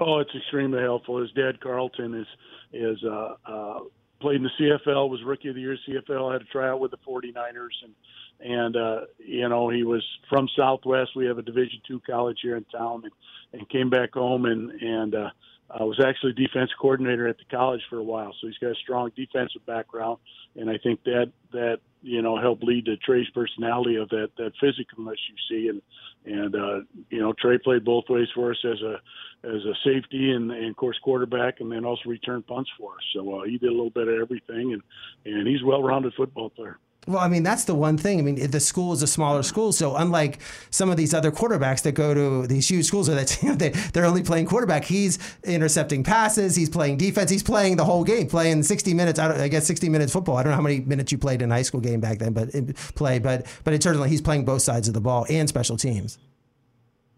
Oh, 0.00 0.18
it's 0.18 0.34
extremely 0.34 0.80
helpful. 0.80 1.20
His 1.20 1.30
dad, 1.30 1.60
Carlton, 1.60 2.14
is 2.14 2.26
is 2.72 2.98
uh, 3.04 3.34
uh, 3.46 3.78
played 4.20 4.36
in 4.36 4.42
the 4.42 4.50
CFL, 4.58 5.10
was 5.10 5.22
rookie 5.24 5.48
of 5.48 5.54
the 5.54 5.60
year 5.60 5.76
CFL, 5.88 6.32
had 6.32 6.42
a 6.42 6.46
tryout 6.46 6.80
with 6.80 6.90
the 6.90 6.98
49ers, 7.06 7.84
and 7.84 7.94
and 8.42 8.76
uh, 8.76 9.00
you 9.18 9.48
know 9.48 9.68
he 9.68 9.84
was 9.84 10.04
from 10.28 10.48
Southwest. 10.56 11.10
We 11.16 11.26
have 11.26 11.38
a 11.38 11.42
Division 11.42 11.80
two 11.86 12.00
college 12.00 12.38
here 12.42 12.56
in 12.56 12.64
town, 12.64 13.02
and, 13.04 13.60
and 13.60 13.68
came 13.68 13.90
back 13.90 14.14
home 14.14 14.46
and 14.46 14.70
and 14.70 15.14
uh, 15.14 15.30
uh, 15.70 15.84
was 15.84 16.00
actually 16.04 16.32
defense 16.32 16.70
coordinator 16.80 17.28
at 17.28 17.38
the 17.38 17.44
college 17.50 17.80
for 17.88 17.98
a 17.98 18.02
while. 18.02 18.34
So 18.40 18.46
he's 18.46 18.58
got 18.58 18.72
a 18.72 18.80
strong 18.82 19.10
defensive 19.16 19.64
background, 19.66 20.18
and 20.56 20.68
I 20.68 20.78
think 20.78 21.02
that 21.04 21.32
that 21.52 21.78
you 22.02 22.20
know 22.20 22.38
helped 22.38 22.62
lead 22.62 22.86
to 22.86 22.96
Trey's 22.98 23.28
personality 23.30 23.96
of 23.96 24.08
that 24.10 24.30
that 24.38 24.52
physicalness 24.62 25.16
you 25.28 25.36
see, 25.48 25.68
and 25.68 25.82
and 26.24 26.54
uh, 26.54 26.80
you 27.10 27.20
know 27.20 27.32
Trey 27.32 27.58
played 27.58 27.84
both 27.84 28.04
ways 28.08 28.28
for 28.34 28.50
us 28.50 28.64
as 28.64 28.80
a 28.82 29.00
as 29.44 29.64
a 29.64 29.74
safety 29.84 30.32
and, 30.32 30.50
and 30.50 30.70
of 30.70 30.76
course 30.76 30.98
quarterback, 31.02 31.60
and 31.60 31.72
then 31.72 31.84
also 31.84 32.02
return 32.06 32.42
punts 32.42 32.70
for 32.78 32.92
us. 32.92 33.04
So 33.14 33.40
uh, 33.40 33.44
he 33.44 33.58
did 33.58 33.68
a 33.68 33.72
little 33.72 33.90
bit 33.90 34.08
of 34.08 34.20
everything, 34.20 34.72
and 34.74 34.82
and 35.24 35.46
he's 35.46 35.62
a 35.62 35.66
well-rounded 35.66 36.14
football 36.14 36.50
player. 36.50 36.78
Well, 37.08 37.18
I 37.18 37.26
mean, 37.26 37.42
that's 37.42 37.64
the 37.64 37.74
one 37.74 37.98
thing. 37.98 38.20
I 38.20 38.22
mean, 38.22 38.50
the 38.50 38.60
school 38.60 38.92
is 38.92 39.02
a 39.02 39.08
smaller 39.08 39.42
school, 39.42 39.72
so 39.72 39.96
unlike 39.96 40.38
some 40.70 40.88
of 40.88 40.96
these 40.96 41.12
other 41.12 41.32
quarterbacks 41.32 41.82
that 41.82 41.92
go 41.92 42.14
to 42.14 42.46
these 42.46 42.68
huge 42.68 42.86
schools, 42.86 43.08
that 43.08 43.38
they, 43.58 43.70
they're 43.70 44.04
only 44.04 44.22
playing 44.22 44.46
quarterback, 44.46 44.84
he's 44.84 45.18
intercepting 45.42 46.04
passes, 46.04 46.54
he's 46.54 46.70
playing 46.70 46.98
defense, 46.98 47.28
he's 47.28 47.42
playing 47.42 47.76
the 47.76 47.84
whole 47.84 48.04
game, 48.04 48.28
playing 48.28 48.62
60 48.62 48.94
minutes. 48.94 49.18
I, 49.18 49.44
I 49.44 49.48
guess 49.48 49.66
60 49.66 49.88
minutes 49.88 50.12
football. 50.12 50.36
I 50.36 50.44
don't 50.44 50.50
know 50.50 50.56
how 50.56 50.62
many 50.62 50.78
minutes 50.78 51.10
you 51.10 51.18
played 51.18 51.42
in 51.42 51.50
a 51.50 51.54
high 51.54 51.62
school 51.62 51.80
game 51.80 51.98
back 51.98 52.20
then, 52.20 52.34
but 52.34 52.50
play, 52.94 53.18
but 53.18 53.46
but 53.64 53.74
it 53.74 53.82
certainly 53.82 54.08
he's 54.08 54.22
playing 54.22 54.44
both 54.44 54.62
sides 54.62 54.86
of 54.86 54.94
the 54.94 55.00
ball 55.00 55.26
and 55.28 55.48
special 55.48 55.76
teams. 55.76 56.18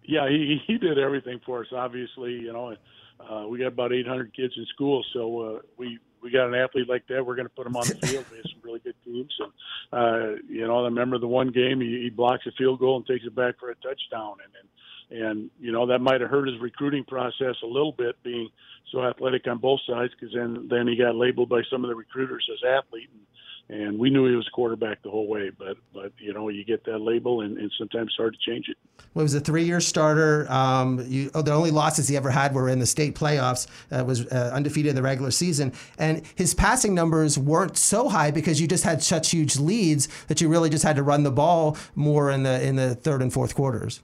Yeah, 0.02 0.30
he 0.30 0.62
he 0.66 0.78
did 0.78 0.98
everything 0.98 1.40
for 1.44 1.60
us. 1.60 1.66
Obviously, 1.72 2.32
you 2.32 2.54
know, 2.54 2.74
uh, 3.20 3.46
we 3.48 3.58
got 3.58 3.68
about 3.68 3.92
800 3.92 4.34
kids 4.34 4.54
in 4.56 4.64
school, 4.66 5.04
so 5.12 5.40
uh, 5.40 5.58
we 5.76 5.98
we 6.24 6.30
got 6.30 6.48
an 6.48 6.54
athlete 6.54 6.88
like 6.88 7.06
that, 7.08 7.24
we're 7.24 7.36
going 7.36 7.46
to 7.46 7.54
put 7.54 7.66
him 7.66 7.76
on 7.76 7.86
the 7.86 7.94
field. 8.06 8.24
We 8.30 8.38
have 8.38 8.46
some 8.50 8.62
really 8.64 8.80
good 8.80 8.96
teams. 9.04 9.32
And, 9.38 9.52
uh, 9.92 10.40
you 10.48 10.66
know, 10.66 10.80
I 10.80 10.84
remember 10.84 11.18
the 11.18 11.28
one 11.28 11.50
game 11.50 11.80
he, 11.80 12.02
he 12.02 12.10
blocks 12.10 12.46
a 12.46 12.52
field 12.52 12.80
goal 12.80 12.96
and 12.96 13.06
takes 13.06 13.24
it 13.24 13.34
back 13.34 13.60
for 13.60 13.70
a 13.70 13.74
touchdown. 13.76 14.36
And, 14.42 15.20
and, 15.20 15.22
and 15.22 15.50
you 15.60 15.70
know, 15.70 15.86
that 15.86 16.00
might 16.00 16.22
have 16.22 16.30
hurt 16.30 16.48
his 16.48 16.58
recruiting 16.60 17.04
process 17.04 17.54
a 17.62 17.66
little 17.66 17.92
bit 17.92 18.16
being 18.24 18.48
so 18.90 19.04
athletic 19.04 19.46
on 19.46 19.58
both 19.58 19.80
sides 19.86 20.12
because 20.18 20.34
then, 20.34 20.66
then 20.70 20.88
he 20.88 20.96
got 20.96 21.14
labeled 21.14 21.50
by 21.50 21.60
some 21.70 21.84
of 21.84 21.90
the 21.90 21.96
recruiters 21.96 22.48
as 22.50 22.82
athlete. 22.82 23.10
And, 23.12 23.20
and 23.68 23.98
we 23.98 24.10
knew 24.10 24.26
he 24.28 24.36
was 24.36 24.46
a 24.46 24.50
quarterback 24.50 25.02
the 25.02 25.10
whole 25.10 25.26
way. 25.26 25.50
But 25.56 25.76
but 25.92 26.12
you 26.18 26.32
know 26.32 26.48
you 26.48 26.64
get 26.64 26.84
that 26.84 26.98
label, 26.98 27.40
and, 27.40 27.56
and 27.58 27.70
sometimes 27.78 28.08
it's 28.08 28.16
hard 28.16 28.36
to 28.38 28.50
change 28.50 28.68
it. 28.68 28.76
Well, 29.14 29.22
he 29.22 29.24
was 29.24 29.34
a 29.34 29.40
three-year 29.40 29.80
starter. 29.80 30.50
Um, 30.50 31.04
you, 31.08 31.30
oh, 31.34 31.42
the 31.42 31.52
only 31.52 31.70
losses 31.70 32.08
he 32.08 32.16
ever 32.16 32.30
had 32.30 32.54
were 32.54 32.68
in 32.68 32.78
the 32.78 32.86
state 32.86 33.14
playoffs. 33.14 33.66
Uh, 33.90 34.04
was 34.04 34.26
uh, 34.26 34.50
undefeated 34.52 34.90
in 34.90 34.96
the 34.96 35.02
regular 35.02 35.30
season, 35.30 35.72
and 35.98 36.22
his 36.34 36.54
passing 36.54 36.94
numbers 36.94 37.38
weren't 37.38 37.76
so 37.76 38.08
high 38.08 38.30
because 38.30 38.60
you 38.60 38.68
just 38.68 38.84
had 38.84 39.02
such 39.02 39.30
huge 39.30 39.56
leads 39.56 40.08
that 40.26 40.40
you 40.40 40.48
really 40.48 40.70
just 40.70 40.84
had 40.84 40.96
to 40.96 41.02
run 41.02 41.22
the 41.22 41.32
ball 41.32 41.76
more 41.94 42.30
in 42.30 42.42
the 42.42 42.62
in 42.62 42.76
the 42.76 42.94
third 42.94 43.22
and 43.22 43.32
fourth 43.32 43.54
quarters. 43.54 44.02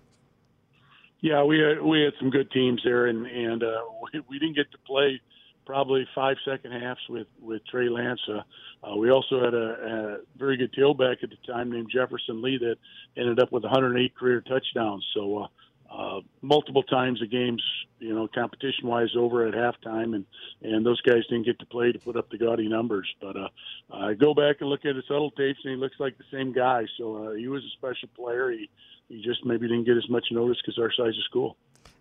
Yeah, 1.20 1.44
we 1.44 1.59
had, 1.59 1.83
we 1.83 2.01
had 2.01 2.14
some 2.18 2.31
good 2.31 2.51
teams 2.51 2.81
there, 2.83 3.07
and 3.07 3.27
and 3.27 3.62
uh, 3.62 3.81
we, 4.03 4.20
we 4.29 4.38
didn't 4.38 4.57
get 4.57 4.70
to 4.73 4.79
play 4.79 5.20
probably 5.66 6.07
five 6.14 6.37
second 6.44 6.73
halves 6.73 7.01
with 7.09 7.27
with 7.41 7.62
Trey 7.66 7.89
Lance. 7.89 8.20
Uh, 8.28 8.41
uh, 8.83 8.97
we 8.97 9.11
also 9.11 9.45
had 9.45 9.55
a, 9.55 9.59
a 9.59 10.39
very 10.39 10.57
good 10.57 10.72
tailback 10.72 11.22
at 11.22 11.31
the 11.31 11.53
time 11.53 11.70
named 11.70 11.91
Jefferson 11.93 12.41
Lee 12.41 12.59
that 12.59 12.76
ended 13.16 13.39
up 13.39 13.53
with 13.53 13.62
108 13.62 14.16
career 14.16 14.41
touchdowns. 14.41 15.07
So 15.14 15.39
uh, 15.39 15.47
uh, 15.91 16.20
multiple 16.41 16.85
times 16.85 17.20
the 17.20 17.26
games, 17.26 17.62
you 17.99 18.14
know, 18.14 18.28
competition 18.33 18.87
wise 18.87 19.11
over 19.16 19.47
at 19.47 19.55
halftime, 19.55 20.14
and 20.14 20.24
and 20.62 20.87
those 20.87 21.01
guys 21.03 21.26
didn't 21.28 21.47
get 21.47 21.59
to 21.59 21.66
play 21.66 21.91
to 21.93 21.99
put 21.99 22.16
up 22.16 22.31
the 22.31 22.39
gaudy 22.39 22.68
numbers. 22.68 23.12
But 23.20 23.37
uh, 23.37 23.49
I 23.93 24.14
go 24.14 24.33
back 24.33 24.57
and 24.61 24.70
look 24.70 24.85
at 24.85 24.95
his 24.95 25.05
Hudl 25.11 25.35
tapes, 25.37 25.59
and 25.64 25.72
he 25.72 25.76
looks 25.76 25.97
like 25.99 26.16
the 26.16 26.24
same 26.31 26.53
guy. 26.53 26.87
So 26.97 27.24
uh, 27.24 27.33
he 27.33 27.49
was 27.49 27.64
a 27.64 27.70
special 27.76 28.09
player. 28.16 28.51
He 28.51 28.70
he 29.09 29.20
just 29.20 29.45
maybe 29.45 29.66
didn't 29.66 29.85
get 29.85 29.97
as 29.97 30.09
much 30.09 30.26
notice 30.31 30.59
because 30.64 30.78
our 30.78 30.93
size 30.93 31.18
of 31.18 31.24
school. 31.24 31.57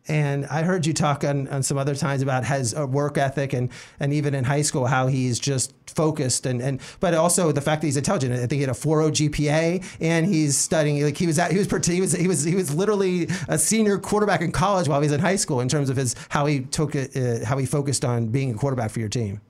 And 0.07 0.45
I 0.47 0.63
heard 0.63 0.85
you 0.85 0.93
talk 0.93 1.23
on, 1.23 1.47
on 1.49 1.61
some 1.61 1.77
other 1.77 1.95
times 1.95 2.21
about 2.21 2.45
his 2.45 2.75
uh, 2.75 2.87
work 2.87 3.17
ethic 3.17 3.53
and, 3.53 3.69
and 3.99 4.11
even 4.13 4.33
in 4.33 4.43
high 4.43 4.63
school 4.63 4.87
how 4.87 5.07
he's 5.07 5.39
just 5.39 5.73
focused 5.87 6.45
and, 6.45 6.61
and 6.61 6.81
but 6.99 7.13
also 7.13 7.51
the 7.51 7.61
fact 7.61 7.81
that 7.81 7.87
he's 7.87 7.97
intelligent. 7.97 8.33
I 8.33 8.37
think 8.37 8.53
he 8.53 8.61
had 8.61 8.69
a 8.69 8.73
4.0 8.73 9.29
GPA 9.29 9.97
and 9.99 10.25
he's 10.25 10.57
studying 10.57 11.03
like 11.03 11.17
he 11.17 11.27
was 11.27 11.37
at, 11.37 11.51
he 11.51 11.57
was 11.57 11.85
he 11.85 12.01
was 12.01 12.13
he 12.13 12.27
was 12.27 12.43
he 12.43 12.55
was 12.55 12.73
literally 12.73 13.27
a 13.47 13.57
senior 13.57 13.97
quarterback 13.97 14.41
in 14.41 14.51
college 14.51 14.87
while 14.87 14.99
he 15.01 15.05
was 15.05 15.13
in 15.13 15.19
high 15.19 15.35
school 15.35 15.59
in 15.59 15.67
terms 15.67 15.89
of 15.89 15.97
his 15.97 16.15
how 16.29 16.45
he 16.45 16.61
took 16.61 16.95
it, 16.95 17.15
uh, 17.15 17.45
how 17.45 17.57
he 17.57 17.65
focused 17.65 18.03
on 18.05 18.27
being 18.27 18.51
a 18.51 18.53
quarterback 18.55 18.91
for 18.91 18.99
your 18.99 19.09
team 19.09 19.41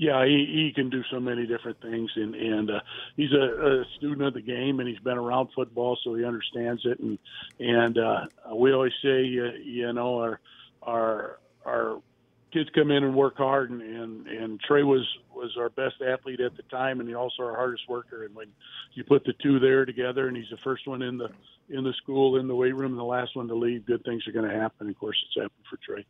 yeah, 0.00 0.24
he, 0.24 0.46
he 0.50 0.72
can 0.74 0.88
do 0.88 1.02
so 1.10 1.20
many 1.20 1.46
different 1.46 1.78
things, 1.82 2.10
and 2.16 2.34
and 2.34 2.70
uh, 2.70 2.80
he's 3.16 3.32
a, 3.32 3.82
a 3.82 3.84
student 3.98 4.22
of 4.22 4.32
the 4.32 4.40
game, 4.40 4.80
and 4.80 4.88
he's 4.88 4.98
been 5.00 5.18
around 5.18 5.50
football, 5.54 5.98
so 6.02 6.14
he 6.14 6.24
understands 6.24 6.80
it. 6.86 6.98
And 7.00 7.18
and 7.58 7.98
uh, 7.98 8.26
we 8.54 8.72
always 8.72 8.94
say, 9.02 9.18
uh, 9.18 9.58
you 9.62 9.92
know, 9.92 10.18
our 10.20 10.40
our 10.82 11.38
our 11.66 12.02
kids 12.50 12.70
come 12.74 12.90
in 12.90 13.04
and 13.04 13.14
work 13.14 13.36
hard, 13.36 13.72
and 13.72 13.82
and 13.82 14.26
and 14.26 14.60
Trey 14.62 14.84
was 14.84 15.06
was 15.34 15.54
our 15.58 15.68
best 15.68 15.96
athlete 16.00 16.40
at 16.40 16.56
the 16.56 16.62
time, 16.62 17.00
and 17.00 17.06
he 17.06 17.14
also 17.14 17.42
our 17.42 17.54
hardest 17.54 17.86
worker. 17.86 18.24
And 18.24 18.34
when 18.34 18.48
you 18.94 19.04
put 19.04 19.24
the 19.24 19.34
two 19.42 19.58
there 19.58 19.84
together, 19.84 20.28
and 20.28 20.34
he's 20.34 20.48
the 20.50 20.56
first 20.64 20.88
one 20.88 21.02
in 21.02 21.18
the 21.18 21.28
in 21.68 21.84
the 21.84 21.92
school 22.02 22.38
in 22.38 22.48
the 22.48 22.56
weight 22.56 22.74
room, 22.74 22.92
and 22.92 22.98
the 22.98 23.04
last 23.04 23.36
one 23.36 23.48
to 23.48 23.54
leave, 23.54 23.84
good 23.84 24.02
things 24.04 24.26
are 24.26 24.32
going 24.32 24.48
to 24.48 24.58
happen. 24.58 24.88
Of 24.88 24.98
course, 24.98 25.22
it's 25.26 25.36
happened 25.36 25.66
for 25.68 25.76
Trey 25.76 26.06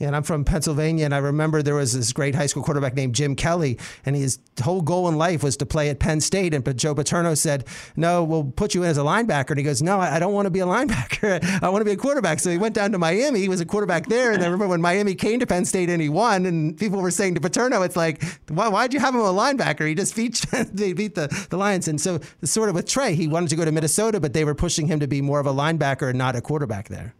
and 0.00 0.16
I'm 0.16 0.22
from 0.22 0.44
Pennsylvania, 0.44 1.04
and 1.04 1.14
I 1.14 1.18
remember 1.18 1.62
there 1.62 1.74
was 1.74 1.92
this 1.92 2.12
great 2.12 2.34
high 2.34 2.46
school 2.46 2.62
quarterback 2.62 2.94
named 2.94 3.14
Jim 3.14 3.36
Kelly, 3.36 3.78
and 4.04 4.16
his 4.16 4.38
whole 4.62 4.82
goal 4.82 5.08
in 5.08 5.16
life 5.16 5.42
was 5.42 5.56
to 5.58 5.66
play 5.66 5.88
at 5.90 6.00
Penn 6.00 6.20
State. 6.20 6.54
And 6.54 6.78
Joe 6.78 6.94
Paterno 6.94 7.34
said, 7.34 7.64
"No, 7.96 8.24
we'll 8.24 8.44
put 8.44 8.74
you 8.74 8.82
in 8.82 8.90
as 8.90 8.98
a 8.98 9.02
linebacker." 9.02 9.50
And 9.50 9.58
he 9.58 9.64
goes, 9.64 9.82
"No, 9.82 10.00
I 10.00 10.18
don't 10.18 10.32
want 10.32 10.46
to 10.46 10.50
be 10.50 10.60
a 10.60 10.66
linebacker. 10.66 11.42
I 11.62 11.68
want 11.68 11.82
to 11.82 11.84
be 11.84 11.92
a 11.92 11.96
quarterback." 11.96 12.40
So 12.40 12.50
he 12.50 12.58
went 12.58 12.74
down 12.74 12.92
to 12.92 12.98
Miami. 12.98 13.40
He 13.40 13.48
was 13.48 13.60
a 13.60 13.66
quarterback 13.66 14.06
there, 14.06 14.32
and 14.32 14.42
I 14.42 14.46
remember 14.46 14.68
when 14.68 14.80
Miami 14.80 15.14
came 15.14 15.40
to 15.40 15.46
Penn 15.46 15.64
State 15.64 15.88
and 15.88 16.02
he 16.02 16.08
won, 16.08 16.46
and 16.46 16.76
people 16.76 17.00
were 17.00 17.10
saying 17.10 17.34
to 17.36 17.40
Paterno, 17.40 17.82
"It's 17.82 17.96
like, 17.96 18.22
why, 18.48 18.68
why'd 18.68 18.94
you 18.94 19.00
have 19.00 19.14
him 19.14 19.20
a 19.20 19.24
linebacker? 19.24 19.86
He 19.86 19.94
just 19.94 20.16
beat 20.16 20.44
they 20.72 20.92
beat 20.92 21.14
the 21.14 21.28
the 21.50 21.56
Lions." 21.56 21.88
And 21.88 22.00
so, 22.00 22.20
sort 22.44 22.68
of 22.68 22.74
with 22.74 22.86
Trey, 22.86 23.14
he 23.14 23.28
wanted 23.28 23.50
to 23.50 23.56
go 23.56 23.64
to 23.64 23.72
Minnesota, 23.72 24.20
but 24.20 24.32
they 24.32 24.44
were 24.44 24.54
pushing 24.54 24.86
him 24.86 25.00
to 25.00 25.06
be 25.06 25.20
more 25.20 25.38
of 25.40 25.46
a 25.46 25.52
linebacker 25.52 26.08
and 26.08 26.18
not 26.18 26.34
a 26.34 26.40
quarterback 26.40 26.88
there. 26.88 27.14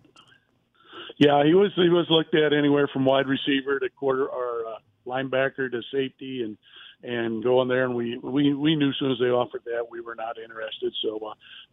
Yeah, 1.23 1.45
he 1.45 1.55
was 1.55 1.71
he 1.77 1.89
was 1.89 2.07
looked 2.11 2.35
at 2.35 2.53
anywhere 2.53 2.89
from 2.93 3.05
wide 3.05 3.29
receiver 3.29 3.79
to 3.79 3.89
quarter 3.91 4.27
or 4.27 4.67
uh, 4.67 4.79
linebacker 5.07 5.71
to 5.71 5.81
safety 5.93 6.43
and 6.43 6.59
and 7.05 7.45
going 7.45 7.69
there 7.69 7.85
and 7.85 7.95
we 7.95 8.19
we 8.19 8.53
we 8.55 8.75
knew 8.75 8.89
as 8.89 8.97
soon 8.99 9.13
as 9.13 9.19
they 9.21 9.27
offered 9.27 9.63
that 9.67 9.87
we 9.89 10.01
were 10.01 10.17
not 10.17 10.37
interested. 10.37 10.93
So 11.01 11.21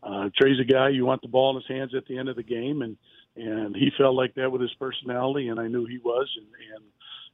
uh, 0.04 0.08
uh, 0.08 0.30
Trey's 0.40 0.60
a 0.60 0.72
guy 0.72 0.90
you 0.90 1.04
want 1.08 1.24
the 1.24 1.30
ball 1.30 1.50
in 1.50 1.64
his 1.64 1.68
hands 1.68 1.96
at 1.98 2.06
the 2.06 2.20
end 2.20 2.30
of 2.30 2.36
the 2.36 2.44
game 2.44 2.84
and 2.84 2.96
and 3.36 3.76
he 3.76 3.90
felt 3.98 4.14
like 4.14 4.36
that 4.36 4.52
with 4.52 4.62
his 4.62 4.74
personality 4.80 5.48
and 5.48 5.60
I 5.60 5.68
knew 5.68 5.88
he 5.88 5.98
was 5.98 6.30
and 6.38 6.48
and 6.76 6.86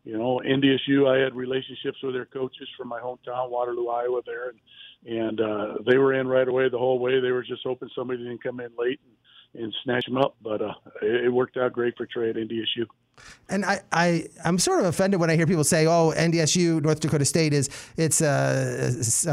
you 0.06 0.18
know 0.18 0.40
NDSU 0.46 1.10
I 1.14 1.22
had 1.22 1.36
relationships 1.36 1.98
with 2.02 2.14
their 2.14 2.28
coaches 2.28 2.70
from 2.78 2.88
my 2.88 3.02
hometown 3.02 3.50
Waterloo 3.50 3.90
Iowa 3.90 4.22
there 4.26 4.52
and 4.52 4.60
and 5.06 5.42
uh, 5.42 5.74
they 5.86 5.98
were 5.98 6.14
in 6.14 6.30
right 6.30 6.48
away 6.48 6.70
the 6.70 6.78
whole 6.80 6.98
way. 7.00 7.20
They 7.20 7.32
were 7.32 7.44
just 7.44 7.64
hoping 7.66 7.90
somebody 7.94 8.24
didn't 8.24 8.42
come 8.42 8.62
in 8.62 8.72
late 8.80 9.02
and 9.04 9.16
and 9.58 9.74
snatch 9.84 10.08
him 10.08 10.18
up. 10.18 10.36
But 10.42 10.62
uh, 10.62 10.74
it, 11.02 11.26
it, 11.26 11.30
worked 11.30 11.58
out 11.58 11.74
great 11.74 11.96
for 11.98 12.06
Trey 12.06 12.30
at 12.30 12.36
NDSU. 12.36 12.86
And 13.48 13.64
I, 13.64 13.82
I, 13.92 14.28
I'm 14.44 14.60
sort 14.60 14.80
of 14.80 14.86
offended 14.86 15.20
when 15.20 15.30
I 15.30 15.36
hear 15.36 15.48
people 15.48 15.64
say, 15.64 15.86
"Oh, 15.88 16.14
NDSU, 16.16 16.82
North 16.82 17.00
Dakota 17.00 17.24
State 17.24 17.54
is 17.54 17.70
it's 17.96 18.22
a 18.22 18.92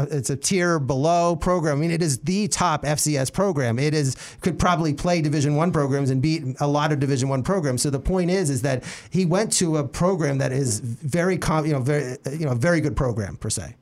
it's 0.09 0.29
a 0.29 0.35
tier 0.35 0.79
below 0.79 1.35
program." 1.35 1.77
I 1.77 1.81
mean, 1.81 1.91
it 1.91 2.01
is 2.01 2.19
the 2.19 2.47
top 2.47 2.83
FCS 2.83 3.33
program. 3.33 3.79
It 3.79 3.93
is 3.93 4.15
could 4.41 4.57
probably 4.57 4.93
play 4.93 5.21
Division 5.21 5.55
One 5.55 5.71
programs 5.71 6.11
and 6.11 6.21
beat 6.21 6.43
a 6.59 6.67
lot 6.67 6.91
of 6.91 6.99
Division 6.99 7.27
One 7.27 7.43
programs. 7.43 7.81
So 7.81 7.89
the 7.89 7.99
point 7.99 8.31
is, 8.31 8.49
is 8.49 8.61
that 8.61 8.83
he 9.09 9.25
went 9.25 9.51
to 9.53 9.77
a 9.77 9.87
program 9.87 10.37
that 10.37 10.51
is 10.51 10.79
very, 10.79 11.35
you 11.35 11.73
know, 11.73 11.81
very, 11.81 12.17
you 12.31 12.45
know, 12.45 12.53
very 12.53 12.79
good 12.79 12.95
program 12.95 13.35
per 13.35 13.49
se. 13.49 13.75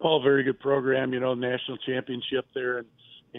Oh, 0.00 0.20
very 0.20 0.42
good 0.42 0.58
program. 0.60 1.12
You 1.12 1.20
know, 1.20 1.34
national 1.34 1.76
championship 1.78 2.46
there, 2.54 2.78
and 2.78 2.86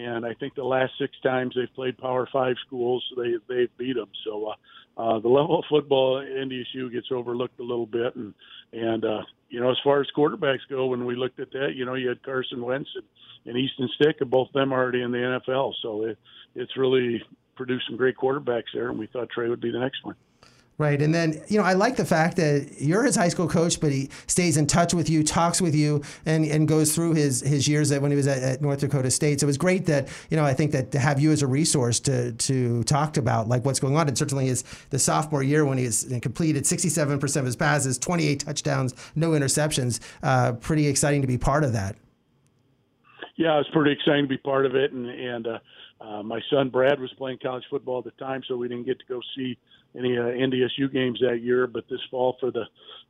and 0.00 0.24
I 0.24 0.34
think 0.34 0.54
the 0.54 0.64
last 0.64 0.92
six 0.98 1.12
times 1.22 1.54
they've 1.54 1.74
played 1.74 1.98
Power 1.98 2.28
Five 2.32 2.56
schools, 2.66 3.04
they 3.16 3.34
they've 3.48 3.76
beat 3.76 3.96
them. 3.96 4.10
So 4.24 4.46
uh, 4.46 4.54
uh, 5.00 5.18
the 5.20 5.28
level 5.28 5.58
of 5.58 5.64
football 5.68 6.22
NDSU 6.22 6.92
gets 6.92 7.08
overlooked 7.10 7.60
a 7.60 7.64
little 7.64 7.86
bit, 7.86 8.16
and 8.16 8.34
and 8.72 9.04
uh, 9.04 9.22
you 9.48 9.60
know 9.60 9.70
as 9.70 9.78
far 9.84 10.00
as 10.00 10.06
quarterbacks 10.16 10.68
go, 10.68 10.86
when 10.86 11.04
we 11.04 11.16
looked 11.16 11.40
at 11.40 11.52
that, 11.52 11.74
you 11.74 11.84
know 11.84 11.94
you 11.94 12.08
had 12.08 12.22
Carson 12.22 12.62
Wentz 12.62 12.90
and, 12.94 13.04
and 13.46 13.56
Easton 13.56 13.88
Stick, 13.94 14.16
and 14.20 14.30
both 14.30 14.48
of 14.48 14.54
them 14.54 14.72
already 14.72 15.02
in 15.02 15.12
the 15.12 15.40
NFL. 15.48 15.74
So 15.82 16.04
it, 16.04 16.18
it's 16.54 16.76
really 16.76 17.22
produced 17.56 17.86
some 17.88 17.96
great 17.96 18.16
quarterbacks 18.16 18.72
there, 18.74 18.88
and 18.88 18.98
we 18.98 19.06
thought 19.06 19.28
Trey 19.30 19.48
would 19.48 19.60
be 19.60 19.70
the 19.70 19.78
next 19.78 20.04
one. 20.04 20.16
Right. 20.80 21.02
And 21.02 21.14
then, 21.14 21.42
you 21.48 21.58
know, 21.58 21.64
I 21.64 21.74
like 21.74 21.96
the 21.96 22.06
fact 22.06 22.38
that 22.38 22.76
you're 22.78 23.04
his 23.04 23.14
high 23.14 23.28
school 23.28 23.46
coach, 23.46 23.80
but 23.80 23.92
he 23.92 24.08
stays 24.26 24.56
in 24.56 24.66
touch 24.66 24.94
with 24.94 25.10
you, 25.10 25.22
talks 25.22 25.60
with 25.60 25.74
you, 25.74 26.00
and, 26.24 26.46
and 26.46 26.66
goes 26.66 26.94
through 26.94 27.16
his, 27.16 27.42
his 27.42 27.68
years 27.68 27.92
when 27.92 28.10
he 28.10 28.16
was 28.16 28.26
at, 28.26 28.42
at, 28.42 28.62
North 28.62 28.80
Dakota 28.80 29.10
State. 29.10 29.40
So 29.40 29.44
it 29.44 29.48
was 29.48 29.58
great 29.58 29.84
that, 29.84 30.08
you 30.30 30.38
know, 30.38 30.44
I 30.46 30.54
think 30.54 30.72
that 30.72 30.90
to 30.92 30.98
have 30.98 31.20
you 31.20 31.32
as 31.32 31.42
a 31.42 31.46
resource 31.46 32.00
to, 32.00 32.32
to 32.32 32.82
talk 32.84 33.18
about 33.18 33.46
like 33.46 33.62
what's 33.66 33.78
going 33.78 33.94
on. 33.94 34.08
And 34.08 34.16
certainly 34.16 34.46
his 34.46 34.64
the 34.88 34.98
sophomore 34.98 35.42
year 35.42 35.66
when 35.66 35.76
he 35.76 35.86
completed 36.18 36.64
67% 36.64 37.36
of 37.36 37.44
his 37.44 37.56
passes, 37.56 37.98
28 37.98 38.40
touchdowns, 38.40 38.94
no 39.14 39.32
interceptions. 39.32 40.00
Uh, 40.22 40.52
pretty 40.52 40.86
exciting 40.86 41.20
to 41.20 41.28
be 41.28 41.36
part 41.36 41.62
of 41.62 41.74
that. 41.74 41.94
Yeah, 43.36 43.52
it 43.56 43.58
was 43.58 43.68
pretty 43.74 43.92
exciting 43.92 44.24
to 44.24 44.28
be 44.30 44.38
part 44.38 44.64
of 44.64 44.74
it. 44.74 44.92
And, 44.92 45.06
and 45.10 45.46
uh, 45.46 45.58
uh, 46.00 46.22
my 46.22 46.40
son 46.48 46.70
Brad 46.70 46.98
was 46.98 47.12
playing 47.18 47.36
college 47.42 47.64
football 47.68 47.98
at 47.98 48.04
the 48.04 48.12
time, 48.12 48.42
so 48.48 48.56
we 48.56 48.66
didn't 48.66 48.86
get 48.86 48.98
to 48.98 49.04
go 49.06 49.20
see 49.36 49.58
any 49.96 50.16
uh, 50.16 50.22
NDSU 50.22 50.92
games 50.92 51.20
that 51.20 51.40
year. 51.42 51.66
But 51.66 51.88
this 51.88 52.00
fall 52.10 52.36
for 52.40 52.50
the, 52.50 52.64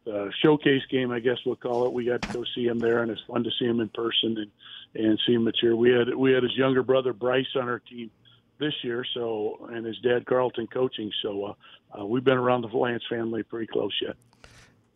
the 0.04 0.32
showcase 0.42 0.82
game, 0.90 1.10
I 1.10 1.20
guess 1.20 1.38
we'll 1.44 1.56
call 1.56 1.86
it, 1.86 1.92
we 1.92 2.04
got 2.04 2.22
to 2.22 2.28
go 2.32 2.44
see 2.54 2.66
him 2.66 2.78
there, 2.78 3.02
and 3.02 3.10
it's 3.10 3.22
fun 3.22 3.44
to 3.44 3.50
see 3.58 3.66
him 3.66 3.80
in 3.80 3.88
person 3.88 4.36
and 4.38 4.50
and 4.92 5.20
see 5.24 5.34
him 5.34 5.44
mature. 5.44 5.76
We 5.76 5.90
had 5.90 6.14
we 6.14 6.32
had 6.32 6.42
his 6.42 6.56
younger 6.56 6.82
brother 6.82 7.12
Bryce 7.12 7.46
on 7.54 7.68
our 7.68 7.78
team 7.78 8.10
this 8.58 8.74
year, 8.82 9.04
so 9.14 9.68
and 9.72 9.84
his 9.86 9.98
dad 9.98 10.26
Carlton 10.26 10.66
coaching. 10.66 11.10
So 11.22 11.44
uh, 11.44 12.00
uh, 12.00 12.06
we've 12.06 12.24
been 12.24 12.38
around 12.38 12.62
the 12.62 12.76
Lance 12.76 13.04
family 13.08 13.42
pretty 13.42 13.66
close 13.66 13.96
yet. 14.02 14.16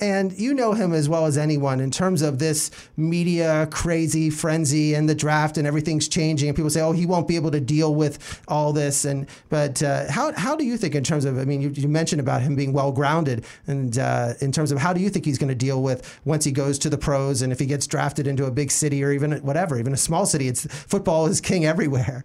And 0.04 0.38
you 0.38 0.52
know 0.52 0.74
him 0.74 0.92
as 0.92 1.08
well 1.08 1.24
as 1.24 1.38
anyone 1.38 1.80
in 1.80 1.90
terms 1.90 2.20
of 2.20 2.38
this 2.38 2.70
media 2.98 3.66
crazy 3.70 4.28
frenzy 4.28 4.92
and 4.92 5.08
the 5.08 5.14
draft 5.14 5.56
and 5.56 5.66
everything's 5.66 6.08
changing. 6.08 6.50
And 6.50 6.54
people 6.54 6.68
say, 6.68 6.82
"Oh, 6.82 6.92
he 6.92 7.06
won't 7.06 7.26
be 7.26 7.36
able 7.36 7.50
to 7.52 7.60
deal 7.60 7.94
with 7.94 8.42
all 8.46 8.74
this." 8.74 9.06
And 9.06 9.26
but 9.48 9.82
uh, 9.82 10.12
how 10.12 10.34
how 10.34 10.56
do 10.56 10.64
you 10.66 10.76
think 10.76 10.94
in 10.94 11.04
terms 11.04 11.24
of? 11.24 11.38
I 11.38 11.46
mean, 11.46 11.62
you, 11.62 11.70
you 11.70 11.88
mentioned 11.88 12.20
about 12.20 12.42
him 12.42 12.54
being 12.54 12.74
well 12.74 12.92
grounded, 12.92 13.46
and 13.66 13.96
uh, 13.96 14.34
in 14.42 14.52
terms 14.52 14.72
of 14.72 14.78
how 14.78 14.92
do 14.92 15.00
you 15.00 15.08
think 15.08 15.24
he's 15.24 15.38
going 15.38 15.48
to 15.48 15.54
deal 15.54 15.82
with 15.82 16.20
once 16.26 16.44
he 16.44 16.52
goes 16.52 16.78
to 16.80 16.90
the 16.90 16.98
pros 16.98 17.40
and 17.40 17.50
if 17.50 17.58
he 17.58 17.64
gets 17.64 17.86
drafted 17.86 18.26
into 18.26 18.44
a 18.44 18.50
big 18.50 18.70
city 18.70 19.02
or 19.02 19.10
even 19.10 19.32
whatever, 19.38 19.78
even 19.78 19.94
a 19.94 19.96
small 19.96 20.26
city? 20.26 20.48
It's 20.48 20.66
football 20.66 21.24
is 21.24 21.40
king 21.40 21.64
everywhere. 21.64 22.24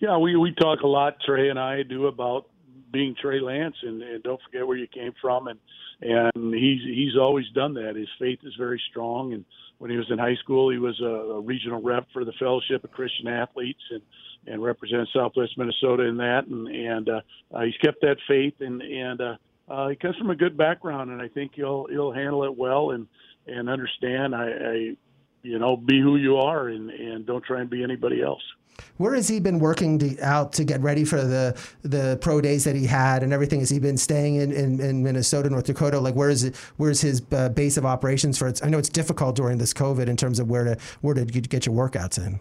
Yeah, 0.00 0.18
we 0.18 0.34
we 0.34 0.52
talk 0.54 0.80
a 0.80 0.88
lot. 0.88 1.18
Trey 1.24 1.50
and 1.50 1.58
I 1.60 1.84
do 1.84 2.08
about 2.08 2.48
being 2.92 3.14
Trey 3.14 3.38
Lance, 3.38 3.76
and, 3.82 4.02
and 4.02 4.24
don't 4.24 4.40
forget 4.42 4.66
where 4.66 4.76
you 4.76 4.88
came 4.88 5.12
from 5.20 5.46
and 5.46 5.60
and 6.02 6.54
he's 6.54 6.82
he's 6.82 7.16
always 7.16 7.48
done 7.54 7.74
that. 7.74 7.96
His 7.96 8.08
faith 8.18 8.40
is 8.42 8.54
very 8.58 8.80
strong, 8.90 9.32
and 9.32 9.44
when 9.78 9.90
he 9.90 9.96
was 9.96 10.10
in 10.10 10.18
high 10.18 10.36
school, 10.36 10.70
he 10.70 10.78
was 10.78 11.00
a, 11.00 11.04
a 11.04 11.40
regional 11.40 11.80
rep 11.80 12.06
for 12.12 12.24
the 12.24 12.32
Fellowship 12.38 12.84
of 12.84 12.92
Christian 12.92 13.28
Athletes, 13.28 13.82
and 13.90 14.02
and 14.46 14.62
represented 14.62 15.08
Southwest 15.14 15.56
Minnesota 15.56 16.04
in 16.04 16.16
that, 16.18 16.46
and 16.46 16.68
and 16.68 17.08
uh, 17.08 17.20
uh, 17.54 17.60
he's 17.62 17.76
kept 17.82 18.00
that 18.02 18.16
faith, 18.28 18.54
and 18.60 18.82
and 18.82 19.20
uh, 19.20 19.36
uh, 19.68 19.88
he 19.88 19.96
comes 19.96 20.16
from 20.16 20.30
a 20.30 20.36
good 20.36 20.56
background, 20.56 21.10
and 21.10 21.22
I 21.22 21.28
think 21.28 21.52
he'll 21.54 21.86
he'll 21.88 22.12
handle 22.12 22.44
it 22.44 22.56
well, 22.56 22.90
and 22.90 23.06
and 23.46 23.68
understand. 23.68 24.34
I, 24.34 24.48
I 24.48 24.96
you 25.42 25.58
know, 25.58 25.76
be 25.76 26.00
who 26.00 26.16
you 26.16 26.36
are, 26.36 26.68
and 26.68 26.90
and 26.90 27.26
don't 27.26 27.44
try 27.44 27.60
and 27.60 27.70
be 27.70 27.82
anybody 27.82 28.22
else. 28.22 28.42
Where 28.96 29.14
has 29.14 29.28
he 29.28 29.40
been 29.40 29.58
working 29.58 29.98
to, 29.98 30.20
out 30.20 30.52
to 30.54 30.64
get 30.64 30.80
ready 30.80 31.04
for 31.04 31.22
the 31.22 31.58
the 31.82 32.18
pro 32.20 32.40
days 32.40 32.64
that 32.64 32.76
he 32.76 32.86
had 32.86 33.22
and 33.22 33.32
everything? 33.32 33.60
Has 33.60 33.70
he 33.70 33.78
been 33.78 33.96
staying 33.96 34.36
in, 34.36 34.52
in, 34.52 34.80
in 34.80 35.02
Minnesota, 35.02 35.50
North 35.50 35.64
Dakota? 35.64 35.98
Like, 35.98 36.14
where 36.14 36.30
is 36.30 36.44
it? 36.44 36.56
Where's 36.76 37.00
his 37.00 37.22
uh, 37.32 37.48
base 37.48 37.76
of 37.76 37.86
operations 37.86 38.38
for 38.38 38.48
it? 38.48 38.60
I 38.62 38.68
know 38.68 38.78
it's 38.78 38.88
difficult 38.88 39.36
during 39.36 39.58
this 39.58 39.72
COVID 39.72 40.08
in 40.08 40.16
terms 40.16 40.38
of 40.38 40.48
where 40.48 40.64
to 40.64 40.76
where 41.00 41.14
to 41.14 41.24
get 41.24 41.66
your 41.66 41.74
workouts 41.74 42.24
in. 42.24 42.40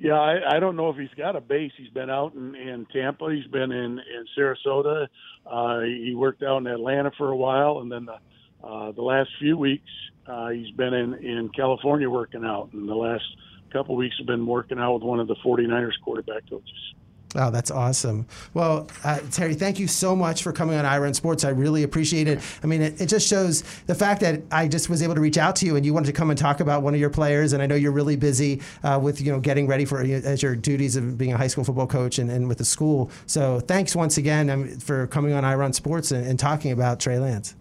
Yeah, 0.00 0.14
I, 0.14 0.56
I 0.56 0.60
don't 0.60 0.76
know 0.76 0.90
if 0.90 0.96
he's 0.96 1.12
got 1.16 1.34
a 1.34 1.40
base. 1.40 1.72
He's 1.76 1.90
been 1.90 2.08
out 2.08 2.34
in, 2.34 2.54
in 2.54 2.86
Tampa. 2.92 3.30
He's 3.30 3.50
been 3.50 3.72
in 3.72 3.98
in 3.98 4.26
Sarasota. 4.36 5.08
Uh, 5.44 5.80
he 5.80 6.14
worked 6.14 6.42
out 6.42 6.58
in 6.58 6.66
Atlanta 6.68 7.10
for 7.18 7.30
a 7.30 7.36
while, 7.36 7.80
and 7.80 7.90
then 7.90 8.06
the 8.06 8.66
uh, 8.66 8.92
the 8.92 9.02
last 9.02 9.30
few 9.40 9.56
weeks 9.56 9.90
uh, 10.26 10.50
he's 10.50 10.70
been 10.76 10.94
in 10.94 11.14
in 11.14 11.48
California 11.48 12.08
working 12.08 12.44
out. 12.44 12.70
And 12.72 12.88
the 12.88 12.94
last 12.94 13.24
couple 13.72 13.96
weeks 13.96 14.16
have 14.18 14.26
been 14.26 14.46
working 14.46 14.78
out 14.78 14.94
with 14.94 15.02
one 15.02 15.20
of 15.20 15.28
the 15.28 15.36
49ers 15.36 16.00
quarterback 16.02 16.48
coaches. 16.48 16.94
Oh, 17.34 17.50
that's 17.50 17.70
awesome. 17.70 18.26
Well, 18.54 18.88
uh, 19.04 19.18
Terry, 19.30 19.54
thank 19.54 19.78
you 19.78 19.86
so 19.86 20.16
much 20.16 20.42
for 20.42 20.50
coming 20.50 20.76
on 20.76 20.86
Ira 20.86 21.08
in 21.08 21.14
Sports. 21.14 21.44
I 21.44 21.50
really 21.50 21.82
appreciate 21.82 22.26
it. 22.26 22.40
I 22.62 22.66
mean, 22.66 22.80
it, 22.80 23.00
it, 23.02 23.06
just 23.06 23.28
shows 23.28 23.62
the 23.86 23.94
fact 23.94 24.22
that 24.22 24.42
I 24.50 24.66
just 24.66 24.88
was 24.88 25.02
able 25.02 25.14
to 25.14 25.20
reach 25.20 25.36
out 25.36 25.54
to 25.56 25.66
you 25.66 25.76
and 25.76 25.84
you 25.84 25.92
wanted 25.92 26.06
to 26.06 26.12
come 26.14 26.30
and 26.30 26.38
talk 26.38 26.60
about 26.60 26.82
one 26.82 26.94
of 26.94 27.00
your 27.00 27.10
players. 27.10 27.52
And 27.52 27.62
I 27.62 27.66
know 27.66 27.74
you're 27.74 27.92
really 27.92 28.16
busy 28.16 28.62
uh, 28.82 28.98
with 29.02 29.20
you 29.20 29.30
know 29.30 29.40
getting 29.40 29.66
ready 29.66 29.84
for 29.84 30.00
as 30.00 30.42
your 30.42 30.56
duties 30.56 30.96
of 30.96 31.18
being 31.18 31.34
a 31.34 31.36
high 31.36 31.48
school 31.48 31.64
football 31.64 31.86
coach 31.86 32.18
and, 32.18 32.30
and 32.30 32.48
with 32.48 32.58
the 32.58 32.64
school. 32.64 33.10
So 33.26 33.60
thanks 33.60 33.94
once 33.94 34.16
again 34.16 34.48
um, 34.48 34.78
for 34.78 35.06
coming 35.08 35.34
on 35.34 35.44
Ira 35.44 35.66
in 35.66 35.74
Sports 35.74 36.12
and, 36.12 36.26
and 36.26 36.38
talking 36.38 36.72
about 36.72 36.98
Trey 36.98 37.18
Lance. 37.18 37.54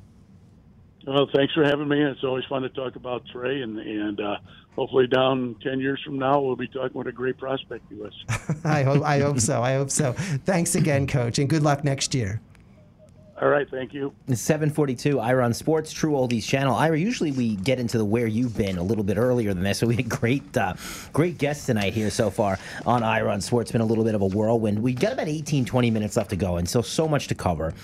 Well, 1.05 1.27
thanks 1.33 1.53
for 1.53 1.63
having 1.63 1.87
me. 1.87 2.01
It's 2.01 2.23
always 2.23 2.45
fun 2.45 2.61
to 2.63 2.69
talk 2.69 2.95
about 2.95 3.23
Trey, 3.31 3.61
and 3.61 3.79
and 3.79 4.19
uh, 4.19 4.37
hopefully 4.77 5.07
down 5.07 5.55
10 5.63 5.79
years 5.79 6.01
from 6.05 6.19
now, 6.19 6.39
we'll 6.39 6.55
be 6.55 6.67
talking 6.67 6.97
with 6.97 7.07
a 7.07 7.11
great 7.11 7.37
prospect 7.37 7.89
to 7.89 8.05
us. 8.05 8.13
I, 8.63 8.83
hope, 8.83 9.03
I 9.03 9.19
hope 9.19 9.39
so. 9.39 9.61
I 9.61 9.73
hope 9.73 9.89
so. 9.89 10.13
Thanks 10.13 10.75
again, 10.75 11.07
Coach, 11.07 11.39
and 11.39 11.49
good 11.49 11.63
luck 11.63 11.83
next 11.83 12.13
year. 12.13 12.39
All 13.39 13.49
right, 13.49 13.69
thank 13.69 13.93
you. 13.93 14.13
It's 14.27 14.41
742 14.41 15.19
Ira 15.19 15.45
on 15.45 15.53
Sports, 15.53 15.91
True 15.91 16.13
Oldies 16.13 16.43
channel. 16.43 16.75
Ira, 16.75 16.97
usually 16.97 17.31
we 17.31 17.55
get 17.57 17.79
into 17.79 17.99
the 17.99 18.05
where 18.05 18.25
you've 18.25 18.57
been 18.57 18.79
a 18.79 18.83
little 18.83 19.03
bit 19.03 19.17
earlier 19.17 19.53
than 19.53 19.63
this, 19.63 19.77
so 19.77 19.87
we 19.87 19.95
had 19.95 20.09
great, 20.09 20.57
uh, 20.57 20.73
great 21.13 21.37
guests 21.37 21.67
tonight 21.67 21.93
here 21.93 22.09
so 22.09 22.31
far 22.31 22.57
on 22.85 23.03
Ira 23.03 23.31
on 23.31 23.41
Sports. 23.41 23.69
It's 23.69 23.73
been 23.73 23.81
a 23.81 23.85
little 23.85 24.03
bit 24.03 24.15
of 24.15 24.21
a 24.21 24.27
whirlwind. 24.27 24.81
We 24.81 24.93
got 24.93 25.13
about 25.13 25.27
18, 25.27 25.65
20 25.65 25.91
minutes 25.91 26.17
left 26.17 26.31
to 26.31 26.35
go, 26.35 26.57
and 26.57 26.67
so 26.67 26.81
so 26.81 27.07
much 27.07 27.27
to 27.27 27.35
cover. 27.35 27.75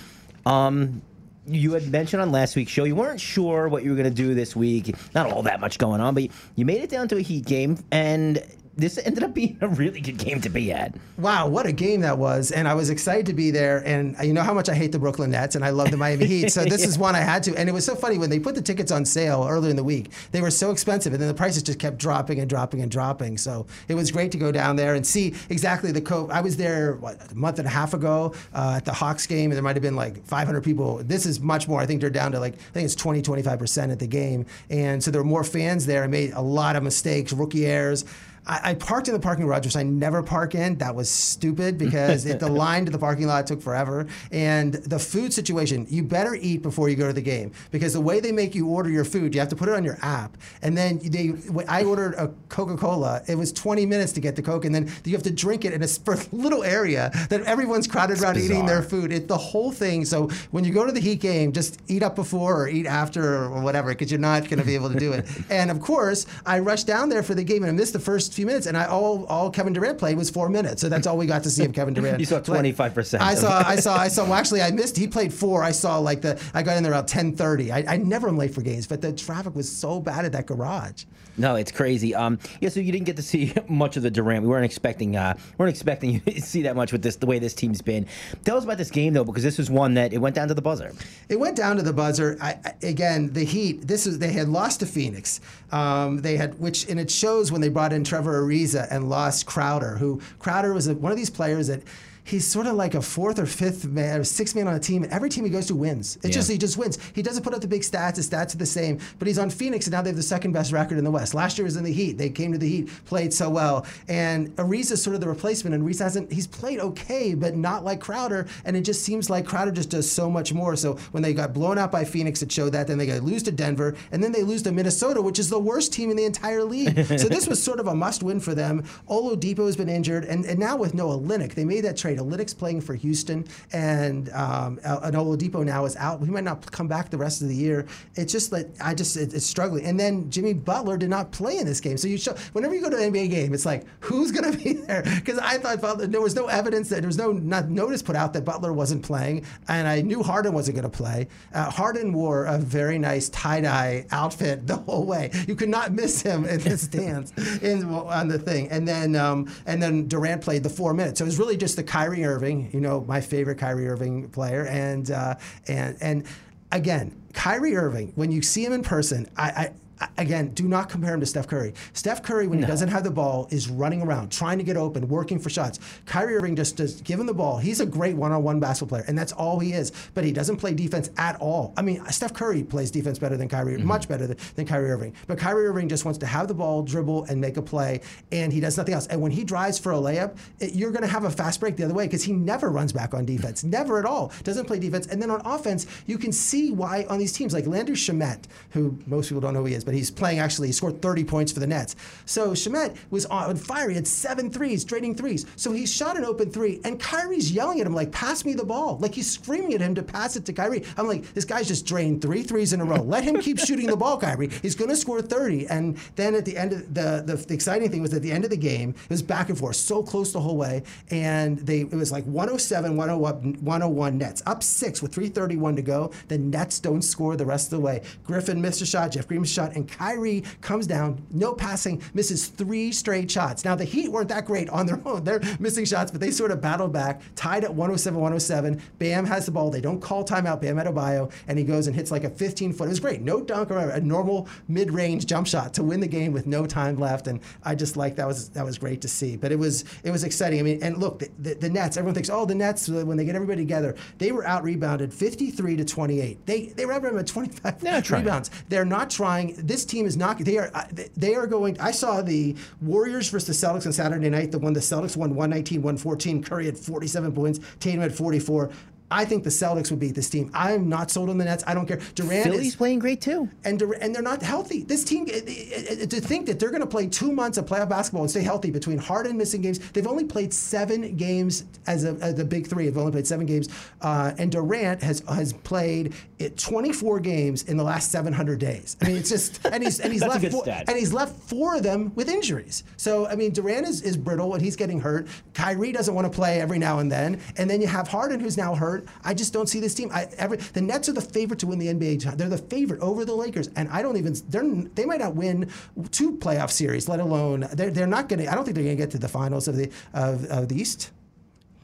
Um, 0.46 1.04
you 1.46 1.74
had 1.74 1.92
mentioned 1.92 2.22
on 2.22 2.32
last 2.32 2.56
week's 2.56 2.72
show 2.72 2.84
you 2.84 2.96
weren't 2.96 3.20
sure 3.20 3.68
what 3.68 3.84
you 3.84 3.90
were 3.90 3.96
going 3.96 4.10
to 4.10 4.16
do 4.16 4.34
this 4.34 4.56
week. 4.56 4.96
Not 5.14 5.32
all 5.32 5.44
that 5.44 5.60
much 5.60 5.78
going 5.78 6.02
on, 6.02 6.14
but 6.14 6.28
you 6.56 6.66
made 6.66 6.82
it 6.82 6.90
down 6.90 7.08
to 7.10 7.18
a 7.18 7.22
Heat 7.22 7.46
game, 7.46 7.78
and 7.92 8.42
this 8.76 8.98
ended 8.98 9.24
up 9.24 9.34
being 9.34 9.58
a 9.62 9.68
really 9.68 10.02
good 10.02 10.18
game 10.18 10.42
to 10.42 10.50
be 10.50 10.72
at. 10.72 10.96
Wow, 11.18 11.48
what 11.48 11.68
a 11.68 11.72
game 11.72 12.02
that 12.02 12.18
was. 12.18 12.52
And 12.52 12.68
I 12.68 12.74
was 12.74 12.90
excited 12.90 13.28
to 13.28 13.34
be 13.34 13.52
there. 13.52 13.86
And 13.86 14.16
you 14.24 14.34
know 14.34 14.42
how 14.42 14.54
much 14.54 14.68
I 14.68 14.74
hate 14.74 14.92
the 14.92 15.00
Brooklyn 15.00 15.32
Nets 15.32 15.56
and 15.56 15.64
I 15.64 15.70
love 15.70 15.92
the 15.92 15.98
Miami 15.98 16.26
Heat. 16.26 16.52
So 16.52 16.64
this 16.64 16.82
yeah. 16.82 16.88
is 16.90 16.98
one 16.98 17.16
I 17.16 17.20
had 17.20 17.44
to. 17.44 17.56
And 17.56 17.70
it 17.70 17.72
was 17.72 17.86
so 17.86 17.96
funny 17.96 18.18
when 18.18 18.32
they 18.32 18.40
put 18.40 18.56
the 18.56 18.62
tickets 18.62 18.92
on 18.92 19.06
sale 19.06 19.46
earlier 19.48 19.70
in 19.70 19.76
the 19.76 19.84
week, 19.84 20.12
they 20.32 20.42
were 20.42 20.50
so 20.50 20.72
expensive. 20.72 21.14
And 21.14 21.22
then 21.22 21.28
the 21.28 21.36
prices 21.36 21.62
just 21.62 21.78
kept 21.78 21.98
dropping 21.98 22.40
and 22.40 22.50
dropping 22.50 22.82
and 22.82 22.90
dropping. 22.90 23.38
So 23.38 23.68
it 23.88 23.96
was 23.96 24.10
great 24.12 24.32
to 24.32 24.38
go 24.40 24.52
down 24.52 24.76
there 24.76 24.96
and 24.96 25.06
see 25.06 25.36
exactly 25.50 25.92
the 25.92 26.02
co. 26.02 26.28
I 26.32 26.42
was 26.42 26.58
there, 26.58 26.96
what, 26.96 27.32
a 27.32 27.36
month 27.36 27.60
and 27.60 27.68
a 27.68 27.72
half 27.72 27.94
ago 27.94 28.34
uh, 28.56 28.76
at 28.78 28.86
the 28.86 28.94
Hawks 28.94 29.28
game, 29.28 29.52
and 29.52 29.54
there 29.54 29.64
might 29.64 29.76
have 29.76 29.84
been 29.84 29.96
like 29.96 30.26
500 30.26 30.64
people. 30.64 30.98
This 31.04 31.28
is 31.28 31.40
much 31.40 31.68
more. 31.68 31.80
I 31.80 31.86
think 31.86 32.02
they're 32.02 32.10
down 32.10 32.32
to 32.32 32.40
like, 32.40 32.56
I 32.56 32.72
think 32.74 32.86
it's 32.86 32.96
20, 32.96 33.22
25% 33.22 33.92
at 33.92 34.00
the 34.00 34.08
game. 34.08 34.48
And 34.72 35.04
so 35.04 35.12
there 35.12 35.22
were 35.22 35.28
more 35.28 35.44
fans 35.44 35.86
there. 35.86 36.04
I 36.04 36.08
made 36.08 36.32
a 36.32 36.42
lot 36.42 36.76
of 36.76 36.82
mistakes, 36.82 37.34
rookie 37.34 37.68
errors. 37.68 38.04
I, 38.46 38.72
I, 38.72 38.74
parked 38.74 39.08
in 39.08 39.14
the 39.14 39.20
parking 39.20 39.46
garage, 39.46 39.66
which 39.66 39.76
I 39.76 39.84
never 39.84 40.22
park 40.22 40.56
in. 40.56 40.78
That 40.78 40.96
was 40.96 41.10
stupid 41.10 41.78
because 41.78 42.26
it, 42.26 42.40
the 42.40 42.50
line 42.64 42.86
to 42.86 42.92
the 42.92 42.98
parking 42.98 43.28
lot 43.28 43.48
took 43.48 43.62
forever. 43.62 44.08
And 44.32 44.74
the 44.74 45.00
food 45.00 45.34
situation, 45.34 45.86
you 45.90 46.04
better 46.04 46.36
eat 46.36 46.62
before 46.62 46.90
you 46.90 46.96
go 46.96 47.08
to 47.08 47.14
the 47.14 47.22
game 47.22 47.52
because 47.72 47.94
the 47.94 48.02
way 48.02 48.20
they 48.20 48.32
make 48.32 48.54
you 48.54 48.68
order 48.68 48.90
your 48.90 49.06
food, 49.06 49.34
you 49.34 49.40
have 49.40 49.50
to 49.50 49.56
put 49.56 49.70
it 49.70 49.76
on 49.76 49.84
your 49.84 49.98
app. 50.02 50.38
And 50.62 50.78
then 50.78 51.00
they, 51.00 51.34
I 51.68 51.84
ordered 51.84 52.16
a 52.16 52.34
Coca 52.50 52.76
Cola. 52.76 53.22
It 53.28 53.36
was 53.36 53.54
20 53.54 53.86
minutes 53.86 54.12
to 54.14 54.20
get 54.20 54.36
the 54.36 54.42
Coke, 54.42 54.66
and 54.66 54.76
then 54.76 54.92
you 55.06 55.14
have 55.14 55.24
to 55.24 55.32
drink 55.32 55.66
it 55.66 55.74
in 55.74 55.82
a 55.82 55.88
little 56.32 56.64
area 56.64 57.12
that 57.30 57.42
everyone's 57.42 57.88
crowded 57.88 58.14
it's 58.14 58.24
around 58.24 58.36
bizarre. 58.36 58.54
eating 58.54 58.66
their 58.66 58.82
food. 58.82 59.12
It's 59.12 59.28
the 59.28 59.38
whole 59.38 59.72
thing. 59.72 60.06
So 60.06 60.28
when 60.52 60.64
you 60.64 60.74
go 60.74 60.86
to 60.86 60.92
the 60.92 61.00
Heat 61.00 61.22
game, 61.22 61.52
just 61.54 61.82
eat 61.88 62.04
up 62.04 62.16
before 62.16 62.64
or 62.64 62.68
eat 62.68 62.86
after 62.86 63.46
or 63.46 63.62
whatever 63.62 63.90
because 63.90 64.12
you're 64.12 64.20
not 64.20 64.44
going 64.44 64.60
to 64.60 64.66
be 64.66 64.76
able 64.76 64.90
to 64.90 65.00
do 65.00 65.14
it. 65.14 65.28
and 65.50 65.72
of 65.72 65.82
course, 65.82 66.26
I 66.46 66.60
rushed 66.60 66.88
down 66.88 67.10
there 67.10 67.24
for 67.24 67.36
the 67.36 67.44
game 67.44 67.64
and 67.64 67.70
I 67.70 67.74
missed 67.74 67.94
the 67.94 68.00
first 68.00 68.33
few 68.36 68.46
minutes, 68.46 68.66
and 68.66 68.78
I 68.78 68.86
all 68.86 69.26
all 69.26 69.50
Kevin 69.50 69.74
Durant 69.74 69.98
played 69.98 70.18
was 70.18 70.30
four 70.30 70.50
minutes, 70.50 70.82
so 70.82 70.90
that's 70.90 71.08
all 71.08 71.18
we 71.18 71.26
got 71.26 71.44
to 71.44 71.50
see 71.50 71.66
of 71.66 71.74
Kevin 71.74 71.94
Durant. 71.94 72.20
you 72.20 72.26
saw 72.26 72.40
twenty 72.40 72.72
five 72.72 72.94
percent. 72.94 73.24
I 73.24 73.36
saw, 73.36 73.64
I 73.66 73.76
saw, 73.78 73.98
I 73.98 74.08
saw. 74.08 74.24
Well, 74.24 74.34
actually, 74.34 74.62
I 74.62 74.72
missed. 74.72 74.98
He 74.98 75.08
played 75.08 75.34
four. 75.34 75.64
I 75.64 75.72
saw 75.72 75.98
like 76.00 76.22
the. 76.22 76.42
I 76.54 76.64
got 76.64 76.78
in 76.78 76.84
there 76.84 76.92
about 76.92 77.08
ten 77.08 77.36
thirty. 77.36 77.72
I, 77.72 77.84
I 77.88 77.98
never 77.98 78.28
am 78.28 78.38
late 78.38 78.54
for 78.54 78.62
games, 78.62 78.88
but 78.88 79.02
the 79.02 79.14
traffic 79.14 79.56
was 79.56 79.72
so 79.72 80.00
bad 80.00 80.26
at 80.26 80.32
that 80.34 80.46
garage. 80.46 81.06
No, 81.36 81.56
it's 81.56 81.72
crazy. 81.72 82.14
Um, 82.14 82.38
yeah, 82.62 82.70
so 82.70 82.80
you 82.80 82.92
didn't 82.92 83.06
get 83.06 83.16
to 83.16 83.24
see 83.24 83.54
much 83.68 83.98
of 83.98 84.04
the 84.04 84.12
Durant. 84.12 84.44
We 84.44 84.50
weren't 84.50 84.66
expecting, 84.66 85.16
uh, 85.16 85.36
weren't 85.58 85.72
expecting 85.72 86.12
you 86.12 86.20
to 86.32 86.42
see 86.42 86.62
that 86.64 86.76
much 86.76 86.92
with 86.92 87.02
this, 87.02 87.16
the 87.16 87.26
way 87.26 87.40
this 87.40 87.54
team's 87.54 87.82
been. 87.82 88.06
Tell 88.46 88.58
us 88.58 88.64
about 88.64 88.78
this 88.78 88.92
game 88.92 89.14
though, 89.14 89.24
because 89.24 89.44
this 89.44 89.58
was 89.58 89.70
one 89.70 89.96
that 89.96 90.14
it 90.14 90.20
went 90.20 90.36
down 90.36 90.48
to 90.50 90.54
the 90.54 90.62
buzzer. 90.62 90.92
It 91.30 91.40
went 91.40 91.58
down 91.58 91.78
to 91.78 91.82
the 91.82 91.94
buzzer. 91.94 92.38
I, 92.40 92.60
I, 92.64 92.74
again, 92.84 93.34
the 93.34 93.44
Heat. 93.44 93.88
This 93.88 94.06
is 94.06 94.20
they 94.20 94.32
had 94.32 94.48
lost 94.48 94.82
to 94.82 94.86
Phoenix. 94.86 95.42
Um, 95.72 96.22
they 96.22 96.38
had, 96.38 96.60
which 96.60 96.88
and 96.88 97.00
it 97.00 97.10
shows 97.10 97.52
when 97.52 97.62
they 97.62 97.70
brought 97.70 97.94
in 97.94 98.04
Trevor 98.04 98.23
Ariza 98.32 98.88
and 98.90 99.10
lost 99.10 99.46
Crowder, 99.46 99.98
who 99.98 100.22
Crowder 100.40 100.74
was 100.74 100.88
a, 100.88 100.94
one 100.94 101.12
of 101.12 101.18
these 101.18 101.30
players 101.30 101.68
that 101.68 101.84
he's 102.24 102.48
sort 102.48 102.68
of 102.68 102.76
like 102.76 102.94
a 102.94 103.02
fourth 103.02 103.40
or 103.40 103.46
fifth 103.46 103.86
man 103.86 104.20
or 104.20 104.24
sixth 104.24 104.56
man 104.56 104.68
on 104.68 104.76
a 104.76 104.80
team. 104.80 105.06
Every 105.10 105.30
team 105.30 105.44
he 105.44 105.50
goes 105.50 105.68
to 105.68 105.76
wins. 105.76 106.18
It 106.18 106.26
yeah. 106.26 106.32
just 106.32 106.50
he 106.50 106.58
just 106.58 106.78
wins. 106.78 106.98
He 107.14 107.22
doesn't 107.22 107.44
put 107.44 107.54
up 107.54 107.62
the 107.62 107.68
big 107.68 107.82
stats. 107.82 108.18
His 108.18 108.30
stats 108.30 108.56
are 108.56 108.58
the 108.58 108.66
same. 108.66 109.00
But 109.20 109.28
he's 109.28 109.40
on 109.40 109.50
Phoenix, 109.50 109.88
and 109.88 109.94
now 109.94 110.02
they 110.02 110.10
have 110.10 110.18
the 110.18 110.24
second 110.24 110.52
best 110.54 110.72
record 110.72 110.98
in 110.98 111.04
the 111.04 111.12
West. 111.12 111.34
Last 111.34 111.58
year 111.58 111.66
was 111.66 111.76
in 111.76 111.84
the 111.84 111.94
Heat. 111.94 112.18
They 112.18 112.30
came 112.30 112.52
to 112.52 112.58
the 112.58 112.68
Heat, 112.68 112.90
played 113.06 113.34
so 113.34 113.50
well, 113.50 113.86
and 114.08 114.56
Ariza 114.56 114.94
is 114.94 115.04
sort 115.04 115.16
of 115.16 115.22
the 115.22 115.28
replacement. 115.28 115.76
And 115.76 115.84
Ariza 115.84 116.02
hasn't. 116.02 116.32
He's 116.32 116.48
played 116.48 116.80
okay, 116.80 117.34
but 117.34 117.56
not 117.56 117.84
like 117.84 118.00
Crowder. 118.00 118.48
And 118.66 118.76
it 118.76 118.82
just 118.82 119.04
seems 119.04 119.30
like 119.30 119.46
Crowder 119.46 119.72
just 119.72 119.90
does 119.90 120.10
so 120.10 120.30
much 120.30 120.54
more. 120.54 120.76
So 120.76 120.96
when 121.12 121.24
they 121.24 121.34
got 121.34 121.54
blown 121.54 121.78
out 121.78 121.92
by 121.92 122.04
Phoenix, 122.06 122.42
it 122.42 122.52
showed 122.52 122.72
that. 122.72 122.88
Then 122.88 122.98
they 122.98 123.06
got 123.06 123.24
lose 123.24 123.44
to 123.44 123.52
Denver, 123.52 123.96
and 124.12 124.24
then 124.24 124.32
they 124.32 124.44
lose 124.44 124.64
to 124.64 124.72
Minnesota, 124.72 125.22
which 125.22 125.40
is 125.40 125.50
the 125.50 125.60
worst 125.60 125.94
team 125.94 126.10
in 126.10 126.18
the 126.18 126.26
entire 126.26 126.64
league. 126.64 127.06
so 127.06 127.28
this 127.28 127.48
was 127.48 127.62
sort 127.62 127.80
of 127.80 127.88
a 127.88 127.96
must-win 127.96 128.40
for 128.40 128.56
them. 128.56 128.84
Oladipo 129.10 129.66
has 129.66 129.76
been 129.76 129.90
injured, 129.90 130.26
and, 130.26 130.46
and 130.46 130.60
now 130.60 130.76
with 130.76 130.94
Noah 130.94 131.20
Olynyk, 131.20 131.54
they 131.54 131.66
made 131.66 131.82
that 131.82 131.98
trade. 131.98 132.13
Olynyk's 132.18 132.54
playing 132.54 132.82
for 132.82 132.94
for 132.94 132.98
Houston, 132.98 133.46
and 133.72 134.30
um, 134.34 134.80
an 134.84 135.14
Oladipo 135.14 135.66
now 135.66 135.86
is 135.86 135.96
out. 135.96 136.22
He 136.22 136.30
might 136.30 136.44
not 136.44 136.72
come 136.72 136.88
back 136.88 137.10
the 137.10 137.18
rest 137.18 137.42
of 137.42 137.48
the 137.48 137.56
year. 137.56 137.88
It's 138.14 138.32
just 138.32 138.52
that 138.52 138.68
I 138.80 138.94
just 138.94 139.18
it, 139.18 139.34
it's 139.34 139.48
struggling. 139.48 139.86
And 139.86 140.00
then 140.00 140.30
Jimmy 140.30 140.54
Butler 140.54 140.96
did 140.96 141.10
not 141.10 141.32
play 141.32 141.58
in 141.58 141.66
this 141.66 141.82
game. 141.82 141.98
So 141.98 142.08
you 142.08 142.20
show 142.20 142.36
whenever 142.52 142.76
you 142.76 142.82
go 142.82 142.92
to 142.92 142.98
an 142.98 143.12
NBA 143.12 143.32
game, 143.32 143.54
it's 143.54 143.66
like 143.66 143.86
who's 144.00 144.32
going 144.32 144.52
to 144.52 144.58
be 144.58 144.74
there? 144.88 145.02
Because 145.02 145.40
I 145.40 145.58
thought 145.58 145.82
Butler, 145.82 146.06
there 146.06 146.22
was 146.22 146.36
no 146.36 146.46
evidence 146.48 146.90
that 146.90 147.02
there 147.02 147.08
was 147.08 147.18
no 147.18 147.32
not 147.32 147.70
notice 147.70 148.04
put 148.04 148.16
out 148.16 148.32
that 148.34 148.46
Butler 148.46 148.74
wasn't 148.74 149.02
playing, 149.04 149.46
and 149.68 149.88
I 149.88 150.02
knew 150.02 150.22
Harden 150.22 150.54
wasn't 150.54 150.76
going 150.76 150.90
to 150.90 150.96
play. 150.96 151.28
Uh, 151.52 151.72
Harden 151.72 152.14
wore 152.14 152.46
a 152.46 152.60
very 152.60 153.00
nice 153.00 153.30
tie 153.30 153.62
dye 153.62 154.06
outfit 154.12 154.68
the 154.68 154.76
whole 154.76 155.06
way. 155.06 155.32
You 155.48 155.56
could 155.56 155.70
not 155.70 155.94
miss 155.94 156.22
him 156.22 156.46
in 156.46 156.60
the 156.60 156.78
stands 156.84 157.32
in 157.64 157.92
on 157.92 158.28
the 158.28 158.38
thing. 158.38 158.70
And 158.70 158.88
then 158.88 159.16
um, 159.16 159.52
and 159.66 159.82
then 159.82 160.08
Durant 160.08 160.44
played 160.44 160.62
the 160.62 160.70
four 160.70 160.94
minutes. 160.94 161.18
So 161.18 161.26
it 161.26 161.28
was 161.28 161.40
really 161.40 161.58
just 161.58 161.76
the 161.76 161.84
Kyrie 161.84 162.03
Irving. 162.06 162.70
You 162.74 162.82
know, 162.82 163.02
my 163.02 163.22
favorite 163.22 163.58
Kyrie 163.58 163.88
Irving 163.88 164.30
player, 164.30 164.66
and 164.66 165.10
uh, 165.12 165.36
and 165.68 165.98
and 166.02 166.26
again, 166.72 167.16
Kyrie 167.34 167.76
Irving. 167.76 168.12
When 168.16 168.32
you 168.32 168.42
see 168.42 168.66
him 168.66 168.74
in 168.74 168.84
person, 168.84 169.28
I 169.38 169.72
again, 170.18 170.50
do 170.50 170.68
not 170.68 170.90
compare 170.90 171.14
him 171.14 171.20
to 171.20 171.26
Steph 171.26 171.48
Curry. 171.48 171.74
Steph 171.94 172.24
Curry, 172.24 172.48
when 172.48 172.60
no. 172.60 172.66
he 172.66 172.72
doesn't 172.72 172.90
have 172.90 173.04
the 173.04 173.12
ball, 173.12 173.48
is 173.52 173.70
running 173.70 174.02
around, 174.02 174.32
trying 174.32 174.58
to 174.58 174.64
get 174.64 174.78
open, 174.78 175.08
working 175.08 175.40
for 175.40 175.50
shots. 175.50 175.80
Kyrie 176.06 176.36
Irving 176.36 176.56
just 176.56 176.78
does 176.78 177.02
give 177.02 177.20
him 177.20 177.26
the 177.26 177.34
ball. 177.34 177.58
He's 177.58 177.80
a 177.80 177.86
great 177.86 178.16
one-on-one 178.16 178.60
basketball 178.60 178.98
player, 178.98 179.06
and 179.08 179.18
that's 179.18 179.32
all 179.32 179.60
he 179.60 179.74
is. 179.74 179.92
But 180.14 180.24
he 180.24 180.32
doesn't 180.32 180.58
play 180.58 180.74
defense 180.74 181.10
at 181.18 181.40
all. 181.40 181.74
I 181.78 181.82
mean, 181.82 182.04
Steph 182.10 182.34
Curry 182.34 182.64
plays 182.64 182.92
defense 182.92 183.20
better 183.20 183.38
than 183.38 183.48
Kyrie, 183.48 183.78
mm-hmm. 183.78 183.88
much 183.88 184.08
better 184.08 184.28
than, 184.28 184.38
than 184.56 184.66
Kyrie 184.66 184.92
Irving. 184.92 185.14
But 185.28 185.38
Kyrie 185.38 185.68
Irving 185.68 185.90
just 185.90 186.06
wants 186.06 186.18
to 186.20 186.26
have 186.26 186.48
the 186.48 186.54
ball, 186.54 186.84
dribble, 186.84 187.26
and 187.26 187.40
make 187.40 187.58
a 187.58 187.62
play, 187.62 188.02
and 188.32 188.52
he 188.52 188.60
does 188.60 188.78
nothing 188.78 188.94
else. 188.94 189.08
And 189.08 189.22
when 189.22 189.32
he 189.32 189.44
drives 189.44 189.80
for 189.80 189.92
a 189.92 189.98
layup, 189.98 190.38
it, 190.60 190.74
you're 190.74 190.92
going 190.92 191.04
to 191.04 191.08
have 191.08 191.24
a 191.24 191.32
fast 191.32 191.60
break 191.60 191.78
the 191.78 191.84
other 191.84 191.94
way 191.94 192.06
because 192.06 192.24
he 192.24 192.34
never 192.34 192.70
runs 192.70 192.92
back 192.92 193.14
on 193.14 193.26
defense, 193.26 193.64
never 193.64 194.00
at 194.00 194.06
all. 194.06 194.32
Doesn't 194.44 194.66
play 194.66 194.80
defense. 194.80 195.08
And 195.08 195.22
then 195.22 195.30
on 195.30 195.42
offense, 195.46 195.88
you 196.06 196.18
can 196.18 196.32
see 196.32 196.72
why 196.72 197.06
on 197.10 197.20
these 197.20 197.34
teams 197.34 197.54
like 197.54 197.68
Landry 197.68 197.96
Shamet, 197.96 198.44
who 198.72 198.98
most 199.06 199.30
people 199.30 199.42
don't 199.42 199.54
know 199.54 199.62
who 199.62 199.68
he 199.68 199.76
is, 199.76 199.83
but 199.84 199.94
he's 199.94 200.10
playing 200.10 200.40
actually 200.40 200.68
He 200.68 200.74
scored 200.74 201.02
30 201.02 201.24
points 201.24 201.52
for 201.52 201.60
the 201.60 201.68
Nets. 201.68 201.96
So 202.26 202.52
Shamet 202.52 202.96
was 203.10 203.26
on 203.28 203.56
fire. 203.56 203.90
He 203.90 203.96
had 203.96 204.08
seven 204.08 204.50
threes, 204.50 204.84
trading 204.84 205.16
threes. 205.16 205.46
So 205.56 205.72
he 205.72 205.86
shot 205.86 206.18
an 206.18 206.26
open 206.26 206.50
three, 206.52 206.80
and 206.84 207.00
Kyrie's 207.00 207.52
yelling 207.52 207.80
at 207.82 207.88
him, 207.88 207.94
like, 207.94 208.12
pass 208.12 208.46
me 208.46 208.54
the 208.54 208.66
ball. 208.66 208.98
Like 209.00 209.14
he's 209.14 209.30
screaming 209.30 209.74
at 209.74 209.82
him 209.82 209.96
to 209.96 210.04
pass 210.04 210.36
it 210.36 210.46
to 210.46 210.54
Kyrie. 210.54 210.84
I'm 210.98 211.08
like, 211.08 211.34
this 211.34 211.46
guy's 211.46 211.68
just 211.68 211.86
drained 211.86 212.22
three 212.22 212.44
threes 212.44 212.74
in 212.74 212.82
a 212.82 212.86
row. 212.86 213.02
Let 213.02 213.24
him 213.24 213.40
keep 213.40 213.60
shooting 213.60 213.88
the 213.88 213.98
ball, 213.98 214.18
Kyrie. 214.18 214.50
He's 214.62 214.76
going 214.76 214.90
to 214.90 214.96
score 214.96 215.22
30. 215.22 215.68
And 215.68 215.98
then 216.16 216.36
at 216.36 216.46
the 216.46 216.58
end 216.58 216.74
of 216.74 216.94
the, 216.94 217.24
the, 217.26 217.36
the 217.36 217.54
exciting 217.54 217.90
thing 217.90 218.02
was 218.02 218.14
at 218.14 218.22
the 218.22 218.32
end 218.32 218.44
of 218.44 218.50
the 218.50 218.58
game, 218.58 218.92
it 218.92 219.10
was 219.10 219.22
back 219.22 219.50
and 219.50 219.58
forth, 219.58 219.76
so 219.76 220.04
close 220.04 220.32
the 220.32 220.40
whole 220.40 220.58
way. 220.58 220.84
And 221.10 221.60
they 221.60 221.82
it 221.82 221.94
was 221.94 222.12
like 222.12 222.24
107, 222.26 222.96
101 222.96 224.18
Nets, 224.18 224.44
up 224.46 224.64
six 224.64 225.02
with 225.02 225.14
331 225.14 225.76
to 225.76 225.82
go. 225.82 226.12
The 226.28 226.38
Nets 226.38 226.80
don't 226.80 227.02
score 227.02 227.36
the 227.36 227.46
rest 227.46 227.68
of 227.72 227.80
the 227.80 227.86
way. 227.86 228.02
Griffin 228.24 228.62
missed 228.62 228.82
a 228.82 228.86
shot, 228.86 229.12
Jeff 229.12 229.28
Green 229.28 229.42
missed 229.42 229.54
a 229.54 229.56
shot, 229.56 229.73
and 229.76 229.90
Kyrie 229.90 230.44
comes 230.62 230.88
down, 230.88 231.22
no 231.32 231.54
passing, 231.54 232.02
misses 232.14 232.48
three 232.48 232.92
straight 232.92 233.30
shots. 233.30 233.66
Now 233.66 233.76
the 233.76 233.84
Heat 233.86 234.10
weren't 234.12 234.30
that 234.30 234.46
great 234.46 234.70
on 234.70 234.86
their 234.86 235.02
own; 235.06 235.24
they're 235.24 235.42
missing 235.60 235.86
shots, 235.86 236.12
but 236.12 236.22
they 236.22 236.32
sort 236.32 236.52
of 236.52 236.62
battled 236.62 236.94
back, 236.94 237.22
tied 237.36 237.64
at 237.64 237.72
107-107. 237.72 238.80
Bam 239.00 239.26
has 239.26 239.46
the 239.46 239.52
ball. 239.52 239.70
They 239.70 239.82
don't 239.82 240.00
call 240.00 240.24
timeout. 240.26 240.62
Bam 240.62 240.78
Adebayo, 240.78 241.32
and 241.48 241.58
he 241.58 241.66
goes 241.66 241.88
and 241.88 241.96
hits 241.96 242.12
like 242.12 242.24
a 242.24 242.30
15 242.30 242.74
foot. 242.74 242.86
It 242.86 242.90
was 242.90 243.00
great. 243.00 243.22
No 243.22 243.42
dunk 243.42 243.72
or 243.72 243.78
a 243.90 244.00
normal 244.02 244.48
mid 244.68 244.92
range 244.92 245.26
jump 245.26 245.48
shot 245.48 245.74
to 245.76 245.84
win 245.84 246.00
the 246.00 246.08
game 246.08 246.32
with 246.32 246.48
no 246.48 246.66
time 246.66 246.98
left. 246.98 247.28
And 247.28 247.40
I 247.64 247.76
just 247.76 247.98
like 247.98 248.16
that 248.18 248.28
was 248.28 248.50
that 248.50 248.66
was 248.66 248.78
great 248.78 249.02
to 249.02 249.08
see. 249.08 249.36
But 249.36 249.52
it 249.52 249.60
was 249.60 249.86
it 250.04 250.12
was 250.12 250.24
exciting. 250.24 250.60
I 250.60 250.64
mean, 250.64 250.84
and 250.84 250.98
look, 250.98 251.20
the, 251.20 251.30
the, 251.40 251.54
the 251.56 251.70
Nets. 251.70 251.98
Everyone 251.98 252.14
thinks, 252.14 252.30
oh, 252.30 252.46
the 252.46 252.56
Nets 252.56 252.90
uh, 252.90 253.04
when 253.06 253.18
they 253.18 253.26
get 253.26 253.36
everybody 253.36 253.62
together, 253.62 253.96
they 254.18 254.32
were 254.32 254.46
out 254.46 254.64
rebounded 254.64 255.14
53 255.14 255.78
to 255.78 255.86
28. 255.86 256.46
They 256.46 256.66
they 256.68 256.86
were 256.86 256.94
out 256.94 257.04
rebounded 257.04 257.28
25 257.28 257.80
They're 257.82 257.94
not 257.94 258.06
trying. 258.06 258.24
rebounds. 258.24 258.52
They're 258.70 258.86
not 258.86 259.10
trying. 259.10 259.54
This 259.64 259.86
team 259.86 260.06
is 260.06 260.18
not. 260.18 260.38
They 260.40 260.58
are. 260.58 260.72
They 261.16 261.36
are 261.36 261.48
going. 261.48 261.80
I 261.80 261.92
saw 261.92 262.22
the 262.22 262.56
Warriors 262.82 263.30
versus 263.30 263.60
the 263.60 263.68
Celtics 263.68 263.86
on 263.86 263.94
Saturday 263.94 264.30
night. 264.30 264.52
The 264.52 264.60
one 264.60 264.74
the 264.74 264.82
Celtics 264.82 265.16
won 265.16 265.36
119, 265.36 265.82
114. 265.82 266.44
Curry 266.44 266.66
had 266.66 266.78
47 266.78 267.32
points. 267.32 267.60
Tatum 267.80 268.02
had 268.02 268.14
44. 268.16 268.70
I 269.12 269.26
think 269.26 269.44
the 269.44 269.50
Celtics 269.52 269.92
would 269.92 270.00
beat 270.00 270.16
this 270.16 270.30
team. 270.30 270.50
I'm 270.54 270.90
not 270.90 271.12
sold 271.12 271.30
on 271.30 271.38
the 271.38 271.46
Nets. 271.46 271.64
I 271.68 271.74
don't 271.76 271.86
care. 271.86 272.00
Durant 272.16 272.44
Philly's 272.46 272.68
is 272.70 272.76
playing 272.76 273.00
great 273.00 273.22
too. 273.22 273.48
and 273.64 273.78
Dur- 273.78 273.94
and 274.02 274.14
they're 274.16 274.24
not 274.24 274.42
healthy. 274.42 274.84
This 274.84 275.04
team 275.04 275.26
it- 275.28 275.44
it- 275.48 276.02
it- 276.02 276.10
to 276.10 276.20
think 276.22 276.48
that 276.48 276.60
they're 276.60 276.72
going 276.72 276.82
to 276.82 276.88
play 276.88 277.06
two 277.08 277.32
months 277.32 277.58
of 277.60 277.66
playoff 277.66 277.90
basketball 277.90 278.24
and 278.24 278.32
stay 278.32 278.42
healthy 278.42 278.72
between 278.72 278.98
Harden 278.98 279.38
missing 279.38 279.62
games. 279.62 279.80
They've 279.94 280.08
only 280.08 280.24
played 280.24 280.52
seven 280.54 281.16
games 281.16 281.66
as 281.86 282.06
a 282.06 282.18
as 282.22 282.36
the 282.36 282.46
big 282.46 282.66
three. 282.68 282.86
They've 282.86 282.98
only 282.98 283.12
played 283.12 283.28
seven 283.28 283.46
games, 283.46 283.70
uh, 284.02 284.32
and 284.38 284.52
Durant 284.52 285.04
has 285.04 285.22
has 285.30 285.54
played 285.54 286.14
it 286.40 286.58
24 286.58 287.20
games 287.20 287.64
in 287.64 287.78
the 287.78 287.84
last 287.84 288.12
700 288.12 288.58
days. 288.60 288.98
I 289.02 289.08
mean, 289.08 289.18
it's 289.18 289.30
just 289.30 289.60
and 289.66 289.84
he's 289.84 290.00
and 290.00 290.12
he's 290.12 290.22
left 290.24 290.46
four, 290.50 290.64
stat. 290.64 290.86
and 290.88 290.98
he's 290.98 291.14
left 291.14 291.36
four 291.44 291.76
of 291.76 291.84
them 291.84 292.12
with 292.16 292.30
injuries. 292.30 292.84
So 292.98 293.28
I 293.28 293.36
mean, 293.36 293.52
Durant 293.52 293.88
is, 293.88 294.02
is 294.02 294.18
brittle 294.18 294.54
and 294.54 294.62
he's 294.64 294.76
getting 294.76 295.00
hurt. 295.00 295.28
Kyrie 295.54 295.92
doesn't 295.92 296.14
want 296.16 296.26
to 296.32 296.36
play 296.36 296.60
every 296.60 296.80
now 296.80 297.00
and 297.00 297.12
then, 297.12 297.40
and 297.58 297.70
then 297.70 297.80
you 297.80 297.88
have 297.88 298.08
Harden 298.08 298.40
who's 298.40 298.58
now 298.58 298.74
hurt. 298.74 298.93
I 299.24 299.34
just 299.34 299.54
don't 299.54 299.68
see 299.68 299.80
this 299.80 299.94
team. 299.94 300.10
I, 300.14 300.28
every, 300.38 300.58
the 300.58 300.82
Nets 300.82 301.10
are 301.10 301.14
the 301.14 301.22
favorite 301.22 301.60
to 301.62 301.68
win 301.68 301.80
the 301.80 301.88
NBA. 301.88 302.38
They're 302.38 302.50
the 302.50 302.58
favorite 302.58 303.02
over 303.02 303.26
the 303.26 303.36
Lakers, 303.36 303.70
and 303.76 303.90
I 303.90 304.02
don't 304.02 304.18
even. 304.18 304.36
They're 304.50 304.64
they 304.96 305.06
might 305.06 305.20
not 305.20 305.36
win 305.36 305.72
two 306.12 306.38
playoff 306.38 306.72
series, 306.72 307.08
let 307.08 307.20
alone 307.20 307.68
they're, 307.74 307.92
they're 307.92 308.08
not 308.08 308.30
going 308.30 308.40
to. 308.40 308.52
I 308.52 308.56
don't 308.56 308.66
think 308.66 308.76
they're 308.76 308.84
going 308.84 308.98
to 308.98 309.04
get 309.04 309.12
to 309.12 309.20
the 309.20 309.28
finals 309.28 309.68
of 309.68 309.76
the 309.76 309.92
of, 310.14 310.46
of 310.46 310.70
the 310.70 310.80
East. 310.80 311.12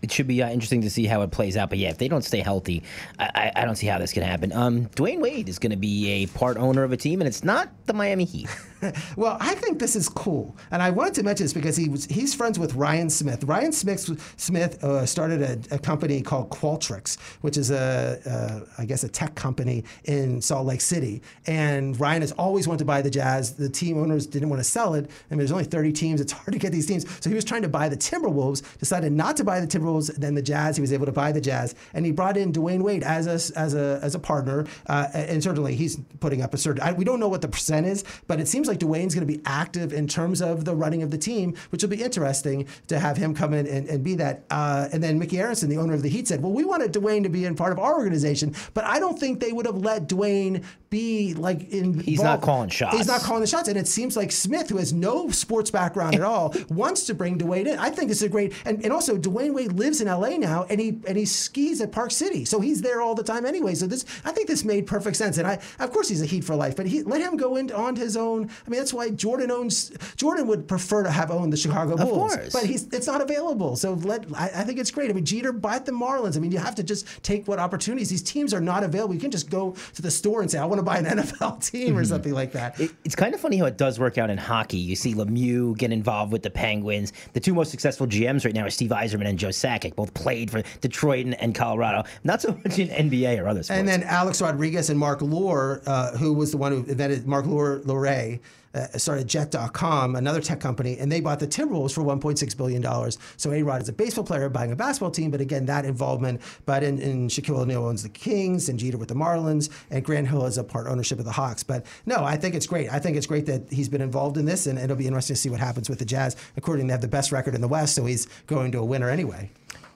It 0.01 0.11
should 0.11 0.27
be 0.27 0.41
uh, 0.41 0.49
interesting 0.49 0.81
to 0.81 0.89
see 0.89 1.05
how 1.05 1.21
it 1.21 1.31
plays 1.31 1.57
out. 1.57 1.69
But 1.69 1.79
yeah, 1.79 1.89
if 1.89 1.97
they 1.97 2.07
don't 2.07 2.23
stay 2.23 2.39
healthy, 2.39 2.83
I, 3.17 3.51
I, 3.55 3.61
I 3.61 3.65
don't 3.65 3.75
see 3.75 3.87
how 3.87 3.97
this 3.97 4.13
can 4.13 4.23
happen. 4.23 4.53
Um, 4.53 4.85
Dwyane 4.87 5.19
Wade 5.19 5.49
is 5.49 5.59
going 5.59 5.71
to 5.71 5.77
be 5.77 6.23
a 6.23 6.27
part 6.27 6.57
owner 6.57 6.83
of 6.83 6.91
a 6.91 6.97
team, 6.97 7.21
and 7.21 7.27
it's 7.27 7.43
not 7.43 7.69
the 7.85 7.93
Miami 7.93 8.25
Heat. 8.25 8.49
Well, 9.17 9.35
I 9.41 9.55
think 9.55 9.79
this 9.79 9.97
is 9.97 10.07
cool, 10.07 10.55
and 10.71 10.81
I 10.81 10.89
wanted 10.89 11.13
to 11.15 11.23
mention 11.23 11.43
this 11.43 11.51
because 11.51 11.75
he 11.75 11.89
was 11.89 12.05
he's 12.05 12.33
friends 12.33 12.57
with 12.57 12.75
Ryan 12.75 13.09
Smith. 13.09 13.43
Ryan 13.43 13.73
Smith 13.73 14.33
Smith 14.37 14.81
uh, 14.81 15.05
started 15.05 15.41
a, 15.41 15.75
a 15.75 15.79
company 15.79 16.21
called 16.21 16.49
Qualtrics, 16.49 17.19
which 17.41 17.57
is 17.57 17.71
a, 17.71 18.65
a 18.77 18.81
I 18.81 18.85
guess 18.85 19.03
a 19.03 19.09
tech 19.09 19.35
company 19.35 19.83
in 20.05 20.41
Salt 20.41 20.65
Lake 20.65 20.79
City. 20.79 21.21
And 21.45 21.99
Ryan 21.99 22.21
has 22.21 22.31
always 22.33 22.69
wanted 22.69 22.79
to 22.79 22.85
buy 22.85 23.01
the 23.01 23.09
Jazz. 23.09 23.53
The 23.53 23.67
team 23.67 23.97
owners 23.97 24.25
didn't 24.25 24.47
want 24.47 24.61
to 24.61 24.63
sell 24.63 24.93
it. 24.93 25.09
I 25.09 25.33
mean, 25.33 25.39
there's 25.39 25.51
only 25.51 25.65
30 25.65 25.91
teams; 25.91 26.21
it's 26.21 26.31
hard 26.31 26.53
to 26.53 26.59
get 26.59 26.71
these 26.71 26.85
teams. 26.85 27.05
So 27.21 27.29
he 27.29 27.35
was 27.35 27.43
trying 27.43 27.63
to 27.63 27.69
buy 27.69 27.89
the 27.89 27.97
Timberwolves. 27.97 28.63
Decided 28.77 29.11
not 29.11 29.35
to 29.37 29.43
buy 29.43 29.59
the 29.59 29.67
Timberwolves. 29.67 29.88
Then 29.97 30.35
the 30.35 30.41
Jazz. 30.41 30.77
He 30.77 30.81
was 30.81 30.93
able 30.93 31.05
to 31.05 31.11
buy 31.11 31.31
the 31.31 31.41
Jazz, 31.41 31.75
and 31.93 32.05
he 32.05 32.11
brought 32.11 32.37
in 32.37 32.51
Dwyane 32.51 32.81
Wade 32.81 33.03
as 33.03 33.27
a 33.27 33.57
as 33.57 33.73
a 33.73 33.99
as 34.01 34.15
a 34.15 34.19
partner. 34.19 34.65
Uh, 34.87 35.07
and 35.13 35.43
certainly 35.43 35.75
he's 35.75 35.99
putting 36.19 36.41
up 36.41 36.53
a 36.53 36.57
certain. 36.57 36.81
I, 36.81 36.93
we 36.93 37.05
don't 37.05 37.19
know 37.19 37.27
what 37.27 37.41
the 37.41 37.47
percent 37.47 37.85
is, 37.85 38.03
but 38.27 38.39
it 38.39 38.47
seems 38.47 38.67
like 38.67 38.79
Dwyane's 38.79 39.15
going 39.15 39.27
to 39.27 39.33
be 39.33 39.41
active 39.45 39.93
in 39.93 40.07
terms 40.07 40.41
of 40.41 40.65
the 40.65 40.75
running 40.75 41.03
of 41.03 41.11
the 41.11 41.17
team, 41.17 41.55
which 41.69 41.81
will 41.81 41.89
be 41.89 42.01
interesting 42.01 42.67
to 42.87 42.99
have 42.99 43.17
him 43.17 43.33
come 43.33 43.53
in 43.53 43.67
and, 43.67 43.87
and 43.87 44.03
be 44.03 44.15
that. 44.15 44.43
Uh, 44.49 44.87
and 44.91 45.03
then 45.03 45.19
Micky 45.19 45.37
Arison, 45.37 45.69
the 45.69 45.77
owner 45.77 45.93
of 45.93 46.03
the 46.03 46.09
Heat, 46.09 46.27
said, 46.27 46.41
"Well, 46.41 46.51
we 46.51 46.65
wanted 46.65 46.93
Dwyane 46.93 47.23
to 47.23 47.29
be 47.29 47.45
in 47.45 47.55
part 47.55 47.71
of 47.71 47.79
our 47.79 47.95
organization, 47.95 48.55
but 48.73 48.83
I 48.85 48.99
don't 48.99 49.19
think 49.19 49.39
they 49.39 49.51
would 49.51 49.65
have 49.65 49.77
let 49.77 50.07
Dwyane 50.07 50.63
be 50.89 51.33
like 51.35 51.69
in. 51.69 51.99
He's 51.99 52.21
not 52.21 52.41
calling 52.41 52.69
shots. 52.69 52.97
He's 52.97 53.07
not 53.07 53.21
calling 53.21 53.41
the 53.41 53.47
shots, 53.47 53.67
and 53.67 53.77
it 53.77 53.87
seems 53.87 54.17
like 54.17 54.31
Smith, 54.31 54.69
who 54.69 54.77
has 54.77 54.93
no 54.93 55.29
sports 55.29 55.71
background 55.71 56.15
at 56.15 56.21
all, 56.29 56.53
wants 56.69 57.05
to 57.05 57.13
bring 57.13 57.37
Dwyane 57.37 57.67
in. 57.67 57.79
I 57.79 57.89
think 57.89 58.09
this 58.09 58.17
is 58.17 58.23
a 58.23 58.29
great, 58.29 58.53
and, 58.65 58.83
and 58.83 58.91
also 58.91 59.17
Dwyane 59.17 59.53
Wade 59.53 59.73
lives 59.79 60.01
in 60.01 60.07
LA 60.07 60.37
now, 60.37 60.65
and 60.69 60.79
he 60.79 60.99
and 61.07 61.17
he 61.17 61.25
skis 61.25 61.81
at 61.81 61.91
Park 61.91 62.11
City, 62.11 62.45
so 62.45 62.59
he's 62.59 62.81
there 62.81 63.01
all 63.01 63.15
the 63.15 63.23
time 63.23 63.45
anyway. 63.45 63.73
So 63.73 63.87
this, 63.87 64.05
I 64.23 64.31
think 64.31 64.47
this 64.47 64.63
made 64.63 64.85
perfect 64.85 65.15
sense, 65.15 65.37
and 65.37 65.47
I, 65.47 65.59
of 65.79 65.91
course, 65.91 66.09
he's 66.09 66.21
a 66.21 66.25
Heat 66.25 66.43
for 66.43 66.55
life, 66.55 66.75
but 66.75 66.85
he 66.85 67.01
let 67.01 67.21
him 67.21 67.37
go 67.37 67.55
in 67.55 67.71
on 67.71 67.95
his 67.95 68.15
own. 68.15 68.49
I 68.65 68.69
mean, 68.69 68.79
that's 68.79 68.93
why 68.93 69.09
Jordan 69.09 69.49
owns. 69.49 69.91
Jordan 70.15 70.45
would 70.47 70.67
prefer 70.67 71.01
to 71.03 71.09
have 71.09 71.31
owned 71.31 71.51
the 71.51 71.57
Chicago 71.57 71.97
Bulls, 71.97 72.35
course. 72.35 72.53
but 72.53 72.65
he's 72.65 72.87
it's 72.89 73.07
not 73.07 73.21
available. 73.21 73.75
So 73.75 73.93
let 73.93 74.25
I, 74.35 74.45
I 74.45 74.63
think 74.63 74.77
it's 74.77 74.91
great. 74.91 75.09
I 75.09 75.13
mean, 75.13 75.25
Jeter 75.25 75.51
bought 75.51 75.85
the 75.85 75.91
Marlins. 75.91 76.37
I 76.37 76.39
mean, 76.39 76.51
you 76.51 76.59
have 76.59 76.75
to 76.75 76.83
just 76.83 77.07
take 77.23 77.47
what 77.47 77.57
opportunities. 77.57 78.09
These 78.09 78.21
teams 78.21 78.53
are 78.53 78.61
not 78.61 78.83
available. 78.83 79.15
You 79.15 79.21
can 79.21 79.31
just 79.31 79.49
go 79.49 79.75
to 79.95 80.01
the 80.01 80.11
store 80.11 80.41
and 80.41 80.51
say, 80.51 80.59
I 80.59 80.65
want 80.65 80.79
to 80.79 80.83
buy 80.83 80.97
an 80.97 81.05
NFL 81.17 81.65
team 81.65 81.97
or 81.97 82.01
mm-hmm. 82.01 82.09
something 82.09 82.33
like 82.33 82.51
that. 82.51 82.79
It, 82.79 82.91
it's 83.05 83.15
kind 83.15 83.33
of 83.33 83.39
funny 83.39 83.57
how 83.57 83.65
it 83.65 83.77
does 83.77 83.99
work 83.99 84.17
out 84.17 84.29
in 84.29 84.37
hockey. 84.37 84.77
You 84.77 84.95
see 84.95 85.13
Lemieux 85.13 85.77
get 85.77 85.91
involved 85.91 86.31
with 86.31 86.43
the 86.43 86.49
Penguins. 86.49 87.13
The 87.33 87.39
two 87.39 87.53
most 87.53 87.71
successful 87.71 88.07
GMs 88.07 88.45
right 88.45 88.53
now 88.53 88.65
are 88.65 88.69
Steve 88.69 88.91
Yzerman 88.91 89.27
and 89.27 89.39
Joe 89.39 89.49
Sakic. 89.49 89.68
Both 89.95 90.13
played 90.13 90.51
for 90.51 90.63
Detroit 90.81 91.25
and, 91.25 91.39
and 91.41 91.53
Colorado. 91.55 92.03
Not 92.23 92.41
so 92.41 92.59
much 92.63 92.79
in 92.79 92.89
NBA 92.89 93.39
or 93.39 93.47
other 93.47 93.63
sports. 93.63 93.79
And 93.79 93.87
then 93.87 94.03
Alex 94.03 94.41
Rodriguez 94.41 94.89
and 94.89 94.99
Marc 94.99 95.21
Lore, 95.21 95.81
uh, 95.85 96.17
who 96.17 96.33
was 96.33 96.51
the 96.51 96.57
one 96.57 96.71
who 96.71 96.77
invented 96.79 97.27
Marc 97.27 97.45
Lore, 97.45 97.79
Loray, 97.85 98.39
uh, 98.73 98.87
started 98.97 99.27
Jet.com, 99.27 100.15
another 100.15 100.41
tech 100.41 100.59
company, 100.59 100.97
and 100.99 101.11
they 101.11 101.21
bought 101.21 101.39
the 101.39 101.47
Timberwolves 101.47 101.93
for 101.93 102.01
$1.6 102.01 102.57
billion. 102.57 103.11
So 103.37 103.51
A 103.51 103.63
Rod 103.63 103.81
is 103.81 103.89
a 103.89 103.93
baseball 103.93 104.23
player 104.23 104.49
buying 104.49 104.71
a 104.71 104.75
basketball 104.75 105.11
team, 105.11 105.31
but 105.31 105.41
again, 105.41 105.65
that 105.65 105.85
involvement. 105.85 106.41
But 106.65 106.83
in, 106.83 106.99
in 106.99 107.27
Shaquille 107.27 107.59
O'Neal 107.59 107.85
owns 107.85 108.03
the 108.03 108.09
Kings 108.09 108.69
and 108.69 108.77
Jeter 108.77 108.97
with 108.97 109.09
the 109.09 109.15
Marlins, 109.15 109.69
and 109.89 110.03
Grant 110.03 110.27
Hill 110.27 110.43
has 110.43 110.57
a 110.57 110.63
part 110.63 110.87
ownership 110.87 111.19
of 111.19 111.25
the 111.25 111.31
Hawks. 111.31 111.63
But 111.63 111.85
no, 112.05 112.23
I 112.23 112.37
think 112.37 112.55
it's 112.55 112.67
great. 112.67 112.91
I 112.91 112.99
think 112.99 113.17
it's 113.17 113.27
great 113.27 113.45
that 113.47 113.71
he's 113.71 113.89
been 113.89 114.01
involved 114.01 114.37
in 114.37 114.45
this, 114.45 114.67
and 114.67 114.77
it'll 114.77 114.95
be 114.95 115.07
interesting 115.07 115.35
to 115.35 115.41
see 115.41 115.49
what 115.49 115.59
happens 115.59 115.89
with 115.89 115.99
the 115.99 116.05
Jazz. 116.05 116.35
According, 116.57 116.87
they 116.87 116.93
have 116.93 117.01
the 117.01 117.07
best 117.07 117.31
record 117.31 117.55
in 117.55 117.61
the 117.61 117.67
West, 117.67 117.95
so 117.95 118.05
he's 118.05 118.27
going 118.47 118.71
to 118.73 118.79
a 118.79 118.85
winner 118.85 119.09
anyway. 119.09 119.49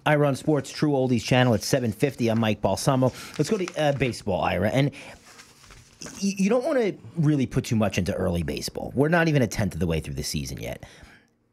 Ira 0.06 0.28
on 0.28 0.36
Sports 0.36 0.72
True 0.72 0.92
Oldies 0.92 1.24
channel 1.24 1.54
at 1.54 1.64
750. 1.64 2.28
I'm 2.30 2.40
Mike 2.40 2.62
Balsamo. 2.62 3.12
Let's 3.38 3.50
go 3.50 3.58
to 3.58 3.76
uh, 3.78 3.92
baseball, 3.94 4.42
Ira. 4.42 4.70
And 4.70 4.92
you 6.20 6.50
don't 6.50 6.66
want 6.66 6.80
to 6.80 6.94
really 7.16 7.46
put 7.46 7.64
too 7.64 7.78
much 7.78 7.98
into 7.98 8.14
early 8.14 8.44
baseball. 8.44 8.92
We're 8.96 9.08
not 9.08 9.30
even 9.30 9.42
a 9.42 9.48
tenth 9.48 9.74
of 9.74 9.80
the 9.80 9.88
way 9.88 10.02
through 10.02 10.16
the 10.16 10.24
season 10.24 10.60
yet. 10.60 10.86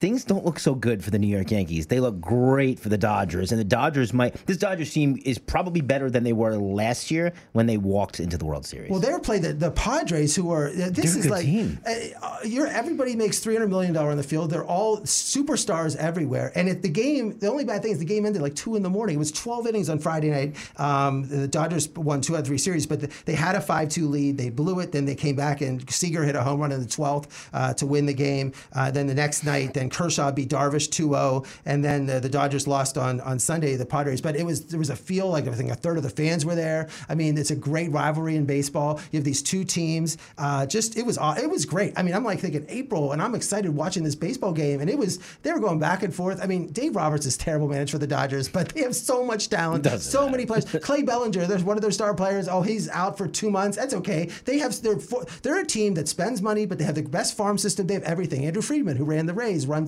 Things 0.00 0.24
don't 0.24 0.46
look 0.46 0.58
so 0.58 0.74
good 0.74 1.04
for 1.04 1.10
the 1.10 1.18
New 1.18 1.26
York 1.26 1.50
Yankees. 1.50 1.88
They 1.88 2.00
look 2.00 2.22
great 2.22 2.80
for 2.80 2.88
the 2.88 2.96
Dodgers, 2.96 3.52
and 3.52 3.60
the 3.60 3.64
Dodgers 3.64 4.14
might. 4.14 4.34
This 4.46 4.56
Dodgers 4.56 4.94
team 4.94 5.20
is 5.26 5.38
probably 5.38 5.82
better 5.82 6.08
than 6.08 6.24
they 6.24 6.32
were 6.32 6.56
last 6.56 7.10
year 7.10 7.34
when 7.52 7.66
they 7.66 7.76
walked 7.76 8.18
into 8.18 8.38
the 8.38 8.46
World 8.46 8.64
Series. 8.64 8.90
Well, 8.90 8.98
they're 8.98 9.20
playing 9.20 9.42
the, 9.42 9.52
the 9.52 9.70
Padres, 9.70 10.34
who 10.34 10.52
are 10.52 10.70
this 10.70 10.90
They're 10.90 11.04
a 11.04 11.18
is 11.18 11.22
good 11.24 11.30
like 11.30 11.44
team. 11.44 11.78
Uh, 11.86 11.92
uh, 12.22 12.38
you're 12.44 12.66
everybody 12.66 13.14
makes 13.14 13.40
three 13.40 13.52
hundred 13.52 13.68
million 13.68 13.92
dollar 13.92 14.10
on 14.10 14.16
the 14.16 14.22
field. 14.22 14.48
They're 14.50 14.64
all 14.64 15.00
superstars 15.00 15.96
everywhere. 15.96 16.50
And 16.54 16.70
at 16.70 16.80
the 16.80 16.88
game, 16.88 17.38
the 17.38 17.48
only 17.50 17.66
bad 17.66 17.82
thing 17.82 17.92
is 17.92 17.98
the 17.98 18.06
game 18.06 18.24
ended 18.24 18.40
like 18.40 18.54
two 18.54 18.76
in 18.76 18.82
the 18.82 18.88
morning. 18.88 19.16
It 19.16 19.18
was 19.18 19.32
twelve 19.32 19.66
innings 19.66 19.90
on 19.90 19.98
Friday 19.98 20.30
night. 20.30 20.56
Um, 20.80 21.28
the 21.28 21.46
Dodgers 21.46 21.90
won 21.90 22.22
two 22.22 22.36
out 22.36 22.40
of 22.40 22.46
three 22.46 22.56
series, 22.56 22.86
but 22.86 23.00
the, 23.02 23.12
they 23.26 23.34
had 23.34 23.54
a 23.54 23.60
five 23.60 23.90
two 23.90 24.08
lead. 24.08 24.38
They 24.38 24.48
blew 24.48 24.80
it. 24.80 24.92
Then 24.92 25.04
they 25.04 25.14
came 25.14 25.36
back 25.36 25.60
and 25.60 25.90
Seager 25.90 26.24
hit 26.24 26.36
a 26.36 26.42
home 26.42 26.60
run 26.60 26.72
in 26.72 26.80
the 26.80 26.88
twelfth 26.88 27.50
uh, 27.52 27.74
to 27.74 27.84
win 27.84 28.06
the 28.06 28.14
game. 28.14 28.54
Uh, 28.72 28.90
then 28.90 29.06
the 29.06 29.14
next 29.14 29.44
night, 29.44 29.74
then 29.74 29.89
Kershaw 29.90 30.32
beat 30.32 30.48
Darvish 30.48 30.88
2-0, 30.88 31.46
and 31.64 31.84
then 31.84 32.06
the, 32.06 32.20
the 32.20 32.28
Dodgers 32.28 32.66
lost 32.66 32.96
on 32.98 33.20
on 33.20 33.38
Sunday 33.38 33.76
the 33.76 33.86
Padres. 33.86 34.20
But 34.20 34.36
it 34.36 34.44
was 34.44 34.66
there 34.66 34.78
was 34.78 34.90
a 34.90 34.96
feel 34.96 35.28
like 35.28 35.46
I 35.46 35.52
think 35.52 35.70
a 35.70 35.74
third 35.74 35.96
of 35.96 36.02
the 36.02 36.10
fans 36.10 36.44
were 36.44 36.54
there. 36.54 36.88
I 37.08 37.14
mean, 37.14 37.36
it's 37.38 37.50
a 37.50 37.56
great 37.56 37.90
rivalry 37.90 38.36
in 38.36 38.46
baseball. 38.46 39.00
You 39.10 39.18
have 39.18 39.24
these 39.24 39.42
two 39.42 39.64
teams. 39.64 40.18
Uh, 40.38 40.66
just 40.66 40.96
it 40.96 41.04
was 41.04 41.18
it 41.38 41.50
was 41.50 41.64
great. 41.64 41.92
I 41.96 42.02
mean, 42.02 42.14
I'm 42.14 42.24
like 42.24 42.40
thinking 42.40 42.66
April, 42.68 43.12
and 43.12 43.22
I'm 43.22 43.34
excited 43.34 43.74
watching 43.74 44.04
this 44.04 44.14
baseball 44.14 44.52
game. 44.52 44.80
And 44.80 44.90
it 44.90 44.98
was 44.98 45.18
they 45.42 45.52
were 45.52 45.60
going 45.60 45.78
back 45.78 46.02
and 46.02 46.14
forth. 46.14 46.42
I 46.42 46.46
mean, 46.46 46.68
Dave 46.72 46.96
Roberts 46.96 47.26
is 47.26 47.36
terrible 47.36 47.68
manager 47.68 47.92
for 47.92 47.98
the 47.98 48.06
Dodgers, 48.06 48.48
but 48.48 48.68
they 48.70 48.82
have 48.82 48.94
so 48.94 49.24
much 49.24 49.48
talent, 49.48 49.86
so 50.00 50.20
matter. 50.20 50.30
many 50.30 50.46
players. 50.46 50.64
Clay 50.82 51.02
Bellinger, 51.02 51.46
there's 51.46 51.64
one 51.64 51.76
of 51.76 51.82
their 51.82 51.90
star 51.90 52.14
players. 52.14 52.48
Oh, 52.48 52.62
he's 52.62 52.88
out 52.88 53.16
for 53.16 53.26
two 53.26 53.50
months. 53.50 53.76
That's 53.76 53.94
okay. 53.94 54.30
They 54.44 54.58
have 54.58 54.80
they're 54.82 54.98
they're 55.42 55.60
a 55.60 55.66
team 55.66 55.94
that 55.94 56.08
spends 56.08 56.42
money, 56.42 56.66
but 56.66 56.78
they 56.78 56.84
have 56.84 56.94
the 56.94 57.02
best 57.02 57.36
farm 57.36 57.58
system. 57.58 57.86
They 57.86 57.94
have 57.94 58.02
everything. 58.02 58.44
Andrew 58.44 58.62
Friedman, 58.62 58.96
who 58.96 59.04
ran 59.04 59.26
the 59.26 59.34
Rays, 59.34 59.66
runs 59.66 59.79